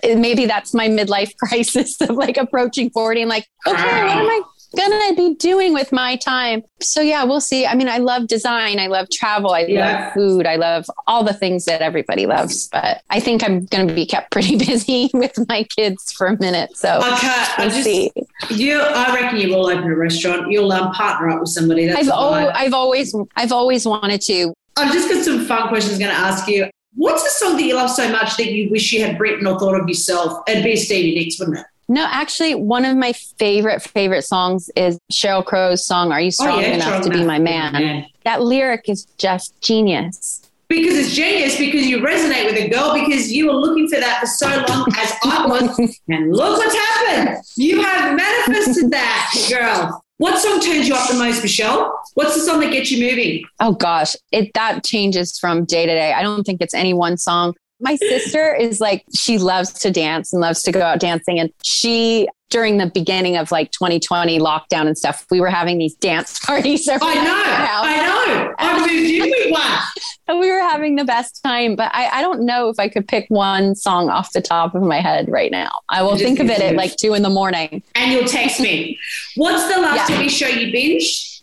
maybe 0.04 0.44
that's 0.44 0.74
my 0.74 0.88
midlife 0.88 1.34
crisis 1.38 1.98
of 2.02 2.10
like 2.10 2.36
approaching 2.36 2.90
40 2.90 3.22
and 3.22 3.30
like, 3.30 3.48
okay, 3.66 3.82
what 3.82 4.10
am 4.10 4.26
I 4.26 4.42
gonna 4.76 5.14
be 5.14 5.34
doing 5.34 5.72
with 5.72 5.92
my 5.92 6.16
time? 6.16 6.62
So 6.80 7.00
yeah, 7.00 7.24
we'll 7.24 7.40
see. 7.40 7.66
I 7.66 7.74
mean, 7.74 7.88
I 7.88 7.98
love 7.98 8.26
design, 8.26 8.78
I 8.78 8.86
love 8.86 9.08
travel, 9.10 9.50
I 9.50 9.60
yeah. 9.60 10.04
love 10.04 10.12
food, 10.14 10.46
I 10.46 10.56
love 10.56 10.86
all 11.06 11.24
the 11.24 11.34
things 11.34 11.64
that 11.66 11.80
everybody 11.80 12.26
loves. 12.26 12.68
But 12.68 13.02
I 13.10 13.20
think 13.20 13.44
I'm 13.44 13.66
gonna 13.66 13.94
be 13.94 14.06
kept 14.06 14.30
pretty 14.30 14.56
busy 14.66 15.10
with 15.14 15.38
my 15.48 15.64
kids 15.64 16.12
for 16.12 16.26
a 16.26 16.38
minute. 16.38 16.76
So 16.76 16.98
okay, 16.98 17.44
we'll 17.58 17.66
I 17.66 17.70
just, 17.70 17.84
see. 17.84 18.10
You, 18.50 18.80
I 18.80 19.14
reckon 19.14 19.38
you 19.38 19.50
will 19.50 19.66
open 19.66 19.84
a 19.84 19.96
restaurant. 19.96 20.50
You'll 20.50 20.72
um, 20.72 20.92
partner 20.92 21.30
up 21.30 21.40
with 21.40 21.50
somebody. 21.50 21.86
That's 21.86 22.08
I've, 22.08 22.08
al- 22.08 22.50
I've 22.54 22.74
always, 22.74 23.14
I've 23.36 23.52
always 23.52 23.86
wanted 23.86 24.20
to. 24.22 24.52
I've 24.76 24.92
just 24.92 25.08
got 25.08 25.24
some 25.24 25.44
fun 25.44 25.68
questions 25.68 25.98
going 25.98 26.10
to 26.10 26.16
ask 26.16 26.48
you. 26.48 26.68
What's 26.94 27.24
a 27.24 27.30
song 27.30 27.56
that 27.56 27.62
you 27.62 27.74
love 27.74 27.90
so 27.90 28.10
much 28.10 28.36
that 28.36 28.52
you 28.52 28.70
wish 28.70 28.92
you 28.92 29.04
had 29.04 29.18
written 29.18 29.46
or 29.46 29.58
thought 29.58 29.80
of 29.80 29.88
yourself? 29.88 30.42
It'd 30.46 30.64
be 30.64 30.76
Stevie 30.76 31.14
Nicks, 31.14 31.38
wouldn't 31.38 31.58
it? 31.58 31.66
No, 31.88 32.06
actually, 32.08 32.54
one 32.54 32.84
of 32.84 32.96
my 32.96 33.12
favorite 33.12 33.82
favorite 33.82 34.22
songs 34.22 34.70
is 34.76 34.98
Sheryl 35.12 35.44
Crow's 35.44 35.84
song 35.84 36.12
"Are 36.12 36.20
You 36.20 36.30
Strong 36.30 36.58
oh, 36.58 36.60
yeah, 36.60 36.74
Enough 36.74 37.04
to 37.04 37.10
Be 37.10 37.24
My 37.24 37.38
man? 37.38 37.72
man?" 37.72 38.06
That 38.24 38.42
lyric 38.42 38.88
is 38.88 39.04
just 39.18 39.60
genius. 39.60 40.48
Because 40.68 40.96
it's 40.96 41.14
genius, 41.14 41.58
because 41.58 41.86
you 41.86 41.98
resonate 41.98 42.46
with 42.46 42.56
a 42.56 42.68
girl, 42.68 42.94
because 42.94 43.30
you 43.30 43.46
were 43.46 43.52
looking 43.52 43.88
for 43.88 44.00
that 44.00 44.20
for 44.20 44.26
so 44.26 44.46
long 44.46 44.86
as 44.96 45.12
I 45.22 45.46
was, 45.46 46.00
and 46.08 46.34
look 46.34 46.56
what's 46.56 46.74
happened. 46.74 47.44
You 47.56 47.82
have 47.82 48.16
manifested 48.16 48.90
that, 48.90 49.46
girl. 49.50 50.02
What 50.16 50.38
song 50.38 50.60
turns 50.60 50.86
you 50.86 50.94
up 50.94 51.10
the 51.10 51.16
most, 51.18 51.42
Michelle? 51.42 52.00
What's 52.14 52.36
the 52.36 52.42
song 52.42 52.60
that 52.60 52.70
gets 52.70 52.92
you 52.92 53.04
moving? 53.04 53.44
Oh 53.58 53.72
gosh, 53.72 54.14
it 54.30 54.54
that 54.54 54.84
changes 54.84 55.36
from 55.38 55.64
day 55.64 55.84
to 55.84 55.92
day. 55.92 56.12
I 56.12 56.22
don't 56.22 56.44
think 56.44 56.62
it's 56.62 56.74
any 56.74 56.94
one 56.94 57.16
song 57.18 57.54
my 57.82 57.96
sister 57.96 58.54
is 58.54 58.80
like 58.80 59.04
she 59.14 59.38
loves 59.38 59.72
to 59.80 59.90
dance 59.90 60.32
and 60.32 60.40
loves 60.40 60.62
to 60.62 60.72
go 60.72 60.80
out 60.80 61.00
dancing. 61.00 61.38
And 61.38 61.52
she 61.62 62.28
during 62.48 62.76
the 62.76 62.86
beginning 62.86 63.36
of 63.36 63.50
like 63.50 63.70
2020 63.72 64.38
lockdown 64.38 64.86
and 64.86 64.96
stuff 64.96 65.24
we 65.30 65.40
were 65.40 65.48
having 65.48 65.78
these 65.78 65.94
dance 65.94 66.38
parties 66.46 66.86
I 66.88 66.96
know. 66.96 67.02
I 67.04 67.96
know. 67.96 68.54
I 68.58 69.18
in 69.18 69.30
with 69.30 69.52
one 69.52 69.82
and 70.28 70.38
we 70.38 70.50
were 70.50 70.60
having 70.60 70.96
the 70.96 71.04
best 71.04 71.42
time. 71.42 71.76
But 71.76 71.90
I, 71.94 72.08
I 72.08 72.22
don't 72.22 72.44
know 72.46 72.68
if 72.68 72.78
I 72.78 72.88
could 72.88 73.08
pick 73.08 73.26
one 73.28 73.74
song 73.74 74.08
off 74.08 74.32
the 74.32 74.40
top 74.40 74.74
of 74.74 74.82
my 74.82 75.00
head 75.00 75.28
right 75.28 75.50
now. 75.50 75.70
I 75.88 76.02
will 76.02 76.16
think 76.16 76.38
of 76.40 76.48
it 76.48 76.60
at 76.60 76.74
like 76.74 76.96
two 76.96 77.14
in 77.14 77.22
the 77.22 77.30
morning. 77.30 77.82
And 77.94 78.12
you'll 78.12 78.28
text 78.28 78.60
me. 78.60 78.98
What's 79.36 79.74
the 79.74 79.80
last 79.80 80.10
yeah. 80.10 80.16
TV 80.16 80.30
show 80.30 80.46
you 80.46 80.70
binge? 80.70 81.42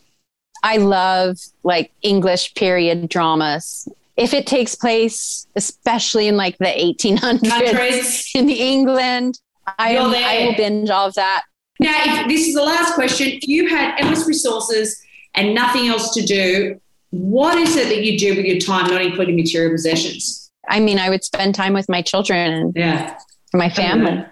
I 0.63 0.77
love 0.77 1.37
like 1.63 1.91
English 2.01 2.53
period 2.55 3.09
dramas 3.09 3.87
if 4.19 4.33
it 4.33 4.45
takes 4.45 4.75
place, 4.75 5.47
especially 5.55 6.27
in 6.27 6.35
like 6.35 6.57
the 6.57 6.65
1800s 6.65 8.35
in 8.35 8.45
the 8.47 8.53
England, 8.53 9.39
I, 9.65 9.95
I 9.95 10.45
will 10.45 10.55
binge 10.55 10.89
all 10.89 11.07
of 11.07 11.13
that. 11.15 11.43
Now, 11.79 11.95
if 12.03 12.27
this 12.27 12.47
is 12.47 12.53
the 12.53 12.63
last 12.63 12.93
question. 12.95 13.29
If 13.29 13.47
you 13.47 13.69
had 13.69 13.95
endless 13.97 14.27
resources 14.27 15.01
and 15.35 15.55
nothing 15.55 15.87
else 15.87 16.13
to 16.15 16.21
do, 16.21 16.81
what 17.11 17.57
is 17.57 17.77
it 17.77 17.87
that 17.87 18.03
you 18.03 18.19
do 18.19 18.35
with 18.35 18.45
your 18.45 18.59
time, 18.59 18.91
not 18.91 19.01
including 19.01 19.37
material 19.37 19.71
possessions? 19.71 20.51
I 20.67 20.81
mean, 20.81 20.99
I 20.99 21.09
would 21.09 21.23
spend 21.23 21.55
time 21.55 21.73
with 21.73 21.87
my 21.87 22.01
children 22.01 22.51
and 22.51 22.73
yeah. 22.75 23.17
my 23.53 23.69
family. 23.69 24.25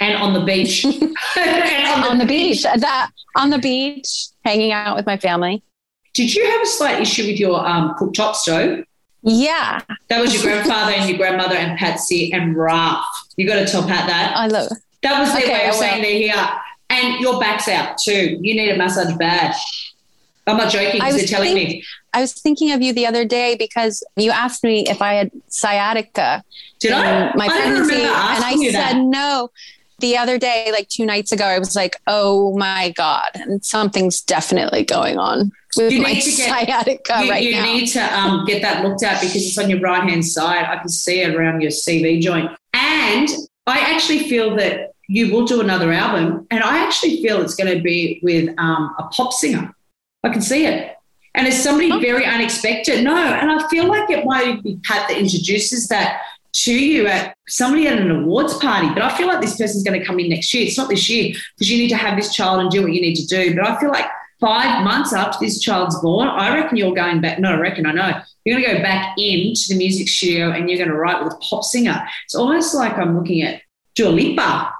And 0.00 0.16
on 0.16 0.32
the 0.32 0.40
beach. 0.40 0.84
on, 0.86 0.92
the, 0.92 2.06
on 2.10 2.18
the 2.18 2.26
beach. 2.26 2.62
That 2.62 3.10
on 3.36 3.50
the 3.50 3.58
beach, 3.58 4.28
hanging 4.42 4.72
out 4.72 4.96
with 4.96 5.04
my 5.04 5.18
family. 5.18 5.62
Did 6.14 6.34
you 6.34 6.48
have 6.50 6.62
a 6.62 6.66
slight 6.66 7.00
issue 7.02 7.26
with 7.26 7.38
your 7.38 7.64
um, 7.64 7.94
cooktop 8.00 8.34
stove? 8.34 8.84
Yeah. 9.24 9.80
That 10.08 10.20
was 10.20 10.34
your 10.34 10.42
grandfather 10.42 10.92
and 10.92 11.08
your 11.08 11.18
grandmother 11.18 11.56
and 11.56 11.78
Patsy 11.78 12.32
and 12.32 12.56
Ralph. 12.56 13.04
You 13.36 13.46
got 13.46 13.56
to 13.56 13.66
tell 13.66 13.82
Pat 13.82 14.06
that. 14.06 14.34
I 14.36 14.46
love 14.46 14.70
it. 14.70 14.78
That 15.02 15.20
was 15.20 15.32
their 15.32 15.42
okay, 15.42 15.52
way 15.52 15.68
of 15.68 15.74
saying 15.74 16.02
they're 16.02 16.12
here. 16.12 16.48
And 16.90 17.20
your 17.20 17.40
back's 17.40 17.68
out 17.68 17.96
too. 17.98 18.38
You 18.40 18.54
need 18.54 18.70
a 18.70 18.76
massage 18.76 19.16
bad. 19.16 19.54
I'm 20.46 20.58
not 20.58 20.70
joking 20.70 21.00
because 21.00 21.16
they're 21.16 21.26
telling 21.26 21.54
think, 21.54 21.68
me. 21.70 21.84
I 22.12 22.20
was 22.20 22.34
thinking 22.34 22.72
of 22.72 22.82
you 22.82 22.92
the 22.92 23.06
other 23.06 23.24
day 23.24 23.56
because 23.58 24.04
you 24.16 24.30
asked 24.30 24.62
me 24.62 24.84
if 24.86 25.00
I 25.00 25.14
had 25.14 25.30
sciatica. 25.48 26.44
Did 26.80 26.92
I? 26.92 27.34
My 27.34 27.46
I 27.46 27.48
pregnancy, 27.48 27.94
and 27.94 28.04
I 28.12 28.54
said 28.56 28.74
that. 28.74 28.96
no 28.96 29.50
the 30.00 30.18
other 30.18 30.38
day, 30.38 30.70
like 30.72 30.88
two 30.88 31.06
nights 31.06 31.32
ago, 31.32 31.44
I 31.44 31.58
was 31.58 31.74
like, 31.74 31.96
oh 32.06 32.56
my 32.58 32.90
God, 32.90 33.30
and 33.34 33.64
something's 33.64 34.20
definitely 34.20 34.84
going 34.84 35.18
on 35.18 35.50
with 35.76 35.92
you 35.92 36.02
my 36.02 36.12
need 36.12 36.22
to 36.22 36.30
get, 36.30 36.48
sciatica 36.48 37.24
you, 37.24 37.30
right 37.30 37.42
you 37.42 37.52
now. 37.52 37.64
You 37.64 37.72
need 37.72 37.86
to 37.88 38.18
um, 38.18 38.44
get 38.44 38.62
that 38.62 38.84
looked 38.84 39.02
at 39.02 39.20
because 39.20 39.36
it's 39.36 39.58
on 39.58 39.70
your 39.70 39.80
right 39.80 40.08
hand 40.08 40.24
side. 40.24 40.64
I 40.64 40.76
can 40.76 40.88
see 40.88 41.20
it 41.20 41.34
around 41.34 41.60
your 41.60 41.70
CV 41.70 42.20
joint. 42.20 42.50
And 42.72 43.28
I 43.66 43.80
actually 43.80 44.28
feel 44.28 44.56
that 44.56 44.92
you 45.08 45.32
will 45.32 45.44
do 45.44 45.60
another 45.60 45.92
album. 45.92 46.46
And 46.50 46.62
I 46.62 46.78
actually 46.78 47.22
feel 47.22 47.40
it's 47.40 47.54
going 47.54 47.76
to 47.76 47.82
be 47.82 48.20
with 48.22 48.54
um, 48.58 48.94
a 48.98 49.04
pop 49.08 49.32
singer. 49.32 49.74
I 50.22 50.30
can 50.30 50.42
see 50.42 50.66
it. 50.66 50.96
And 51.34 51.46
it's 51.48 51.58
somebody 51.58 51.90
very 52.00 52.24
unexpected. 52.24 53.02
No, 53.02 53.16
and 53.16 53.50
I 53.50 53.68
feel 53.68 53.86
like 53.86 54.08
it 54.08 54.24
might 54.24 54.62
be 54.62 54.78
Pat 54.84 55.08
that 55.08 55.18
introduces 55.18 55.88
that 55.88 56.22
to 56.52 56.72
you 56.72 57.08
at 57.08 57.36
somebody 57.48 57.88
at 57.88 57.98
an 57.98 58.10
awards 58.10 58.54
party. 58.58 58.88
But 58.88 59.02
I 59.02 59.16
feel 59.16 59.26
like 59.26 59.40
this 59.40 59.56
person's 59.56 59.82
going 59.82 59.98
to 59.98 60.06
come 60.06 60.20
in 60.20 60.30
next 60.30 60.54
year. 60.54 60.64
It's 60.64 60.78
not 60.78 60.88
this 60.88 61.10
year 61.10 61.34
because 61.56 61.68
you 61.68 61.76
need 61.76 61.88
to 61.88 61.96
have 61.96 62.16
this 62.16 62.32
child 62.32 62.60
and 62.60 62.70
do 62.70 62.82
what 62.82 62.92
you 62.92 63.00
need 63.00 63.16
to 63.16 63.26
do. 63.26 63.54
But 63.56 63.68
I 63.68 63.80
feel 63.80 63.90
like 63.90 64.06
five 64.44 64.84
months 64.84 65.12
after 65.14 65.38
this 65.44 65.60
child's 65.60 65.98
born, 66.00 66.28
I 66.28 66.54
reckon 66.54 66.76
you're 66.76 66.94
going 66.94 67.20
back. 67.20 67.38
No, 67.38 67.52
I 67.52 67.56
reckon 67.58 67.86
I 67.86 67.92
know. 67.92 68.20
You're 68.44 68.60
going 68.60 68.70
to 68.70 68.76
go 68.76 68.82
back 68.82 69.16
into 69.18 69.62
the 69.70 69.76
music 69.76 70.06
studio 70.08 70.50
and 70.50 70.68
you're 70.68 70.76
going 70.78 70.90
to 70.90 70.96
write 70.96 71.24
with 71.24 71.32
a 71.32 71.36
pop 71.36 71.64
singer. 71.64 72.06
It's 72.26 72.34
almost 72.34 72.74
like 72.74 72.98
I'm 72.98 73.16
looking 73.16 73.42
at 73.42 73.62
Dua 73.94 74.10
Lipa. 74.10 74.72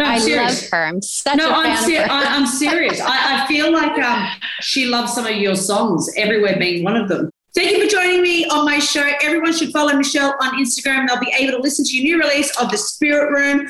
No, 0.00 0.04
I'm 0.04 0.12
I 0.12 0.18
serious. 0.18 0.62
love 0.62 0.70
her. 0.72 0.84
I'm 0.86 1.02
such 1.02 1.36
No, 1.36 1.50
a 1.50 1.62
fan 1.62 1.76
I'm, 1.76 1.84
ser- 1.84 2.02
of 2.02 2.06
her. 2.06 2.12
I, 2.12 2.24
I'm 2.36 2.46
serious. 2.46 3.00
I, 3.00 3.44
I 3.44 3.46
feel 3.46 3.72
like 3.72 3.98
um, 3.98 4.28
she 4.60 4.86
loves 4.86 5.12
some 5.12 5.26
of 5.26 5.36
your 5.36 5.54
songs, 5.54 6.10
Everywhere 6.16 6.56
being 6.58 6.82
one 6.84 6.96
of 6.96 7.08
them. 7.08 7.30
Thank 7.54 7.72
you 7.72 7.82
for 7.84 7.90
joining 7.90 8.22
me 8.22 8.46
on 8.46 8.64
my 8.64 8.78
show. 8.78 9.08
Everyone 9.22 9.52
should 9.52 9.70
follow 9.72 9.92
Michelle 9.94 10.34
on 10.40 10.62
Instagram. 10.62 11.08
They'll 11.08 11.18
be 11.18 11.32
able 11.36 11.56
to 11.56 11.62
listen 11.62 11.84
to 11.84 11.96
your 11.96 12.04
new 12.18 12.22
release 12.28 12.56
of 12.60 12.70
The 12.70 12.78
Spirit 12.78 13.32
Room. 13.32 13.66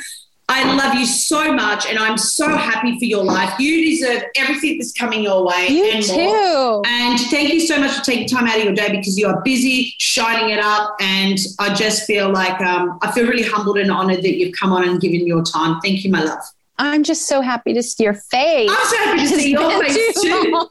I 0.50 0.74
love 0.74 0.94
you 0.94 1.04
so 1.04 1.52
much, 1.52 1.86
and 1.86 1.98
I'm 1.98 2.16
so 2.16 2.56
happy 2.56 2.98
for 2.98 3.04
your 3.04 3.22
life. 3.22 3.58
You 3.60 3.84
deserve 3.84 4.22
everything 4.34 4.78
that's 4.78 4.92
coming 4.92 5.22
your 5.22 5.44
way 5.44 5.68
you 5.68 5.84
and 5.90 6.02
too. 6.02 6.16
more. 6.16 6.82
And 6.86 7.20
thank 7.20 7.52
you 7.52 7.60
so 7.60 7.78
much 7.78 7.92
for 7.98 8.04
taking 8.04 8.26
time 8.26 8.46
out 8.46 8.56
of 8.56 8.64
your 8.64 8.72
day 8.72 8.90
because 8.90 9.18
you 9.18 9.26
are 9.26 9.42
busy 9.42 9.94
shining 9.98 10.50
it 10.50 10.58
up. 10.58 10.96
And 11.00 11.38
I 11.58 11.74
just 11.74 12.06
feel 12.06 12.32
like 12.32 12.58
um, 12.62 12.98
I 13.02 13.12
feel 13.12 13.26
really 13.26 13.42
humbled 13.42 13.76
and 13.76 13.90
honored 13.90 14.22
that 14.22 14.38
you've 14.38 14.54
come 14.58 14.72
on 14.72 14.88
and 14.88 14.98
given 14.98 15.26
your 15.26 15.42
time. 15.42 15.80
Thank 15.80 16.02
you, 16.02 16.10
my 16.10 16.22
love. 16.24 16.42
I'm 16.78 17.02
just 17.02 17.26
so 17.26 17.40
happy 17.40 17.74
to 17.74 17.82
see 17.82 18.04
your 18.04 18.14
face. 18.14 18.70
I'm 18.72 18.86
so 18.86 18.96
happy 18.98 19.18
to 19.18 19.24
It's 19.24 19.34
see 19.34 19.50
your 19.50 19.84
face 19.84 20.22
too 20.22 20.42
too. 20.44 20.68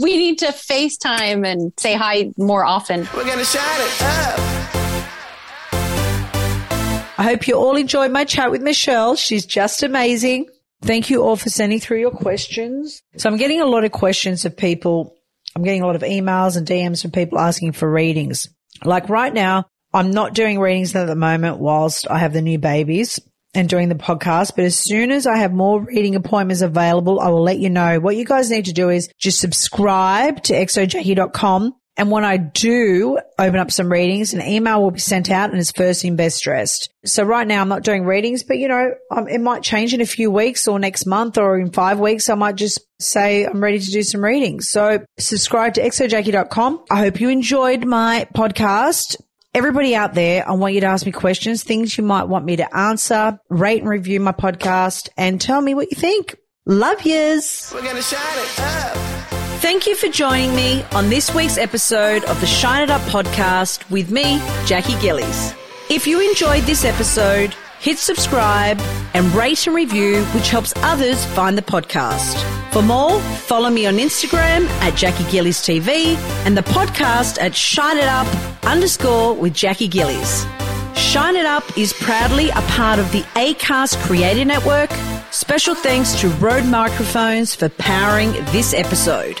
We 0.00 0.18
need 0.18 0.38
to 0.40 0.46
FaceTime 0.46 1.46
and 1.46 1.72
say 1.78 1.94
hi 1.94 2.32
more 2.36 2.64
often. 2.64 3.08
We're 3.14 3.24
gonna 3.24 3.44
shine 3.44 3.62
it 3.64 4.02
up. 4.02 4.53
I 7.16 7.22
hope 7.22 7.46
you 7.46 7.54
all 7.54 7.76
enjoyed 7.76 8.10
my 8.10 8.24
chat 8.24 8.50
with 8.50 8.62
Michelle. 8.62 9.14
She's 9.14 9.46
just 9.46 9.82
amazing. 9.82 10.46
Thank 10.82 11.10
you 11.10 11.22
all 11.22 11.36
for 11.36 11.48
sending 11.48 11.80
through 11.80 12.00
your 12.00 12.10
questions. 12.10 13.02
So 13.16 13.30
I'm 13.30 13.36
getting 13.36 13.60
a 13.60 13.66
lot 13.66 13.84
of 13.84 13.92
questions 13.92 14.44
of 14.44 14.56
people. 14.56 15.14
I'm 15.54 15.62
getting 15.62 15.82
a 15.82 15.86
lot 15.86 15.96
of 15.96 16.02
emails 16.02 16.56
and 16.56 16.66
DMs 16.66 17.02
from 17.02 17.12
people 17.12 17.38
asking 17.38 17.72
for 17.72 17.90
readings. 17.90 18.48
Like 18.84 19.08
right 19.08 19.32
now, 19.32 19.66
I'm 19.92 20.10
not 20.10 20.34
doing 20.34 20.58
readings 20.58 20.94
at 20.96 21.06
the 21.06 21.14
moment 21.14 21.58
whilst 21.58 22.10
I 22.10 22.18
have 22.18 22.32
the 22.32 22.42
new 22.42 22.58
babies 22.58 23.20
and 23.54 23.68
doing 23.68 23.88
the 23.88 23.94
podcast. 23.94 24.56
But 24.56 24.64
as 24.64 24.76
soon 24.76 25.12
as 25.12 25.26
I 25.26 25.38
have 25.38 25.52
more 25.52 25.80
reading 25.80 26.16
appointments 26.16 26.62
available, 26.62 27.20
I 27.20 27.28
will 27.28 27.42
let 27.42 27.58
you 27.58 27.70
know. 27.70 28.00
What 28.00 28.16
you 28.16 28.24
guys 28.24 28.50
need 28.50 28.64
to 28.64 28.72
do 28.72 28.90
is 28.90 29.08
just 29.18 29.40
subscribe 29.40 30.42
to 30.44 30.54
xojackie.com. 30.54 31.74
And 31.96 32.10
when 32.10 32.24
I 32.24 32.36
do 32.38 33.18
open 33.38 33.60
up 33.60 33.70
some 33.70 33.90
readings, 33.90 34.34
an 34.34 34.42
email 34.42 34.82
will 34.82 34.90
be 34.90 34.98
sent 34.98 35.30
out 35.30 35.50
and 35.50 35.58
it's 35.58 35.70
first 35.70 36.04
in 36.04 36.16
best 36.16 36.42
dressed. 36.42 36.90
So 37.04 37.22
right 37.22 37.46
now 37.46 37.60
I'm 37.60 37.68
not 37.68 37.84
doing 37.84 38.04
readings, 38.04 38.42
but 38.42 38.58
you 38.58 38.68
know, 38.68 38.94
um, 39.10 39.28
it 39.28 39.40
might 39.40 39.62
change 39.62 39.94
in 39.94 40.00
a 40.00 40.06
few 40.06 40.30
weeks 40.30 40.66
or 40.66 40.78
next 40.78 41.06
month 41.06 41.38
or 41.38 41.58
in 41.58 41.70
five 41.70 42.00
weeks. 42.00 42.28
I 42.28 42.34
might 42.34 42.56
just 42.56 42.80
say 42.98 43.44
I'm 43.44 43.62
ready 43.62 43.78
to 43.78 43.90
do 43.90 44.02
some 44.02 44.24
readings. 44.24 44.70
So 44.70 45.04
subscribe 45.18 45.74
to 45.74 45.82
xojackie.com. 45.82 46.84
I 46.90 46.98
hope 46.98 47.20
you 47.20 47.28
enjoyed 47.28 47.84
my 47.84 48.26
podcast. 48.34 49.16
Everybody 49.54 49.94
out 49.94 50.14
there, 50.14 50.48
I 50.48 50.52
want 50.54 50.74
you 50.74 50.80
to 50.80 50.86
ask 50.86 51.06
me 51.06 51.12
questions, 51.12 51.62
things 51.62 51.96
you 51.96 52.02
might 52.02 52.24
want 52.24 52.44
me 52.44 52.56
to 52.56 52.76
answer, 52.76 53.38
rate 53.48 53.80
and 53.80 53.88
review 53.88 54.18
my 54.18 54.32
podcast 54.32 55.10
and 55.16 55.40
tell 55.40 55.60
me 55.60 55.74
what 55.74 55.92
you 55.92 55.96
think. 55.96 56.36
Love 56.66 57.04
yous. 57.06 57.72
We're 57.72 57.82
gonna 57.82 58.02
shine 58.02 58.20
it 58.22 58.60
up. 58.60 59.13
Thank 59.64 59.86
you 59.86 59.94
for 59.94 60.08
joining 60.08 60.54
me 60.54 60.82
on 60.92 61.08
this 61.08 61.34
week's 61.34 61.56
episode 61.56 62.22
of 62.24 62.38
the 62.42 62.46
Shine 62.46 62.82
It 62.82 62.90
Up 62.90 63.00
podcast 63.08 63.90
with 63.90 64.10
me, 64.10 64.38
Jackie 64.66 65.00
Gillies. 65.00 65.54
If 65.88 66.06
you 66.06 66.20
enjoyed 66.20 66.64
this 66.64 66.84
episode, 66.84 67.54
hit 67.80 67.96
subscribe 67.96 68.78
and 69.14 69.24
rate 69.34 69.66
and 69.66 69.74
review, 69.74 70.22
which 70.26 70.50
helps 70.50 70.74
others 70.82 71.24
find 71.24 71.56
the 71.56 71.62
podcast. 71.62 72.36
For 72.74 72.82
more, 72.82 73.18
follow 73.48 73.70
me 73.70 73.86
on 73.86 73.94
Instagram 73.94 74.68
at 74.82 74.94
Jackie 74.98 75.24
Gillies 75.30 75.60
TV 75.60 76.14
and 76.44 76.58
the 76.58 76.62
podcast 76.64 77.40
at 77.40 77.54
Shine 77.54 77.96
It 77.96 78.04
Up 78.04 78.26
underscore 78.66 79.32
with 79.32 79.54
Jackie 79.54 79.88
Gillies. 79.88 80.44
Shine 80.94 81.36
It 81.36 81.46
Up 81.46 81.64
is 81.78 81.94
proudly 81.94 82.50
a 82.50 82.60
part 82.68 82.98
of 82.98 83.10
the 83.12 83.22
ACAST 83.34 83.96
Creator 84.02 84.44
Network. 84.44 84.90
Special 85.30 85.74
thanks 85.74 86.20
to 86.20 86.28
Rode 86.32 86.66
Microphones 86.66 87.54
for 87.54 87.70
powering 87.70 88.32
this 88.52 88.74
episode. 88.74 89.40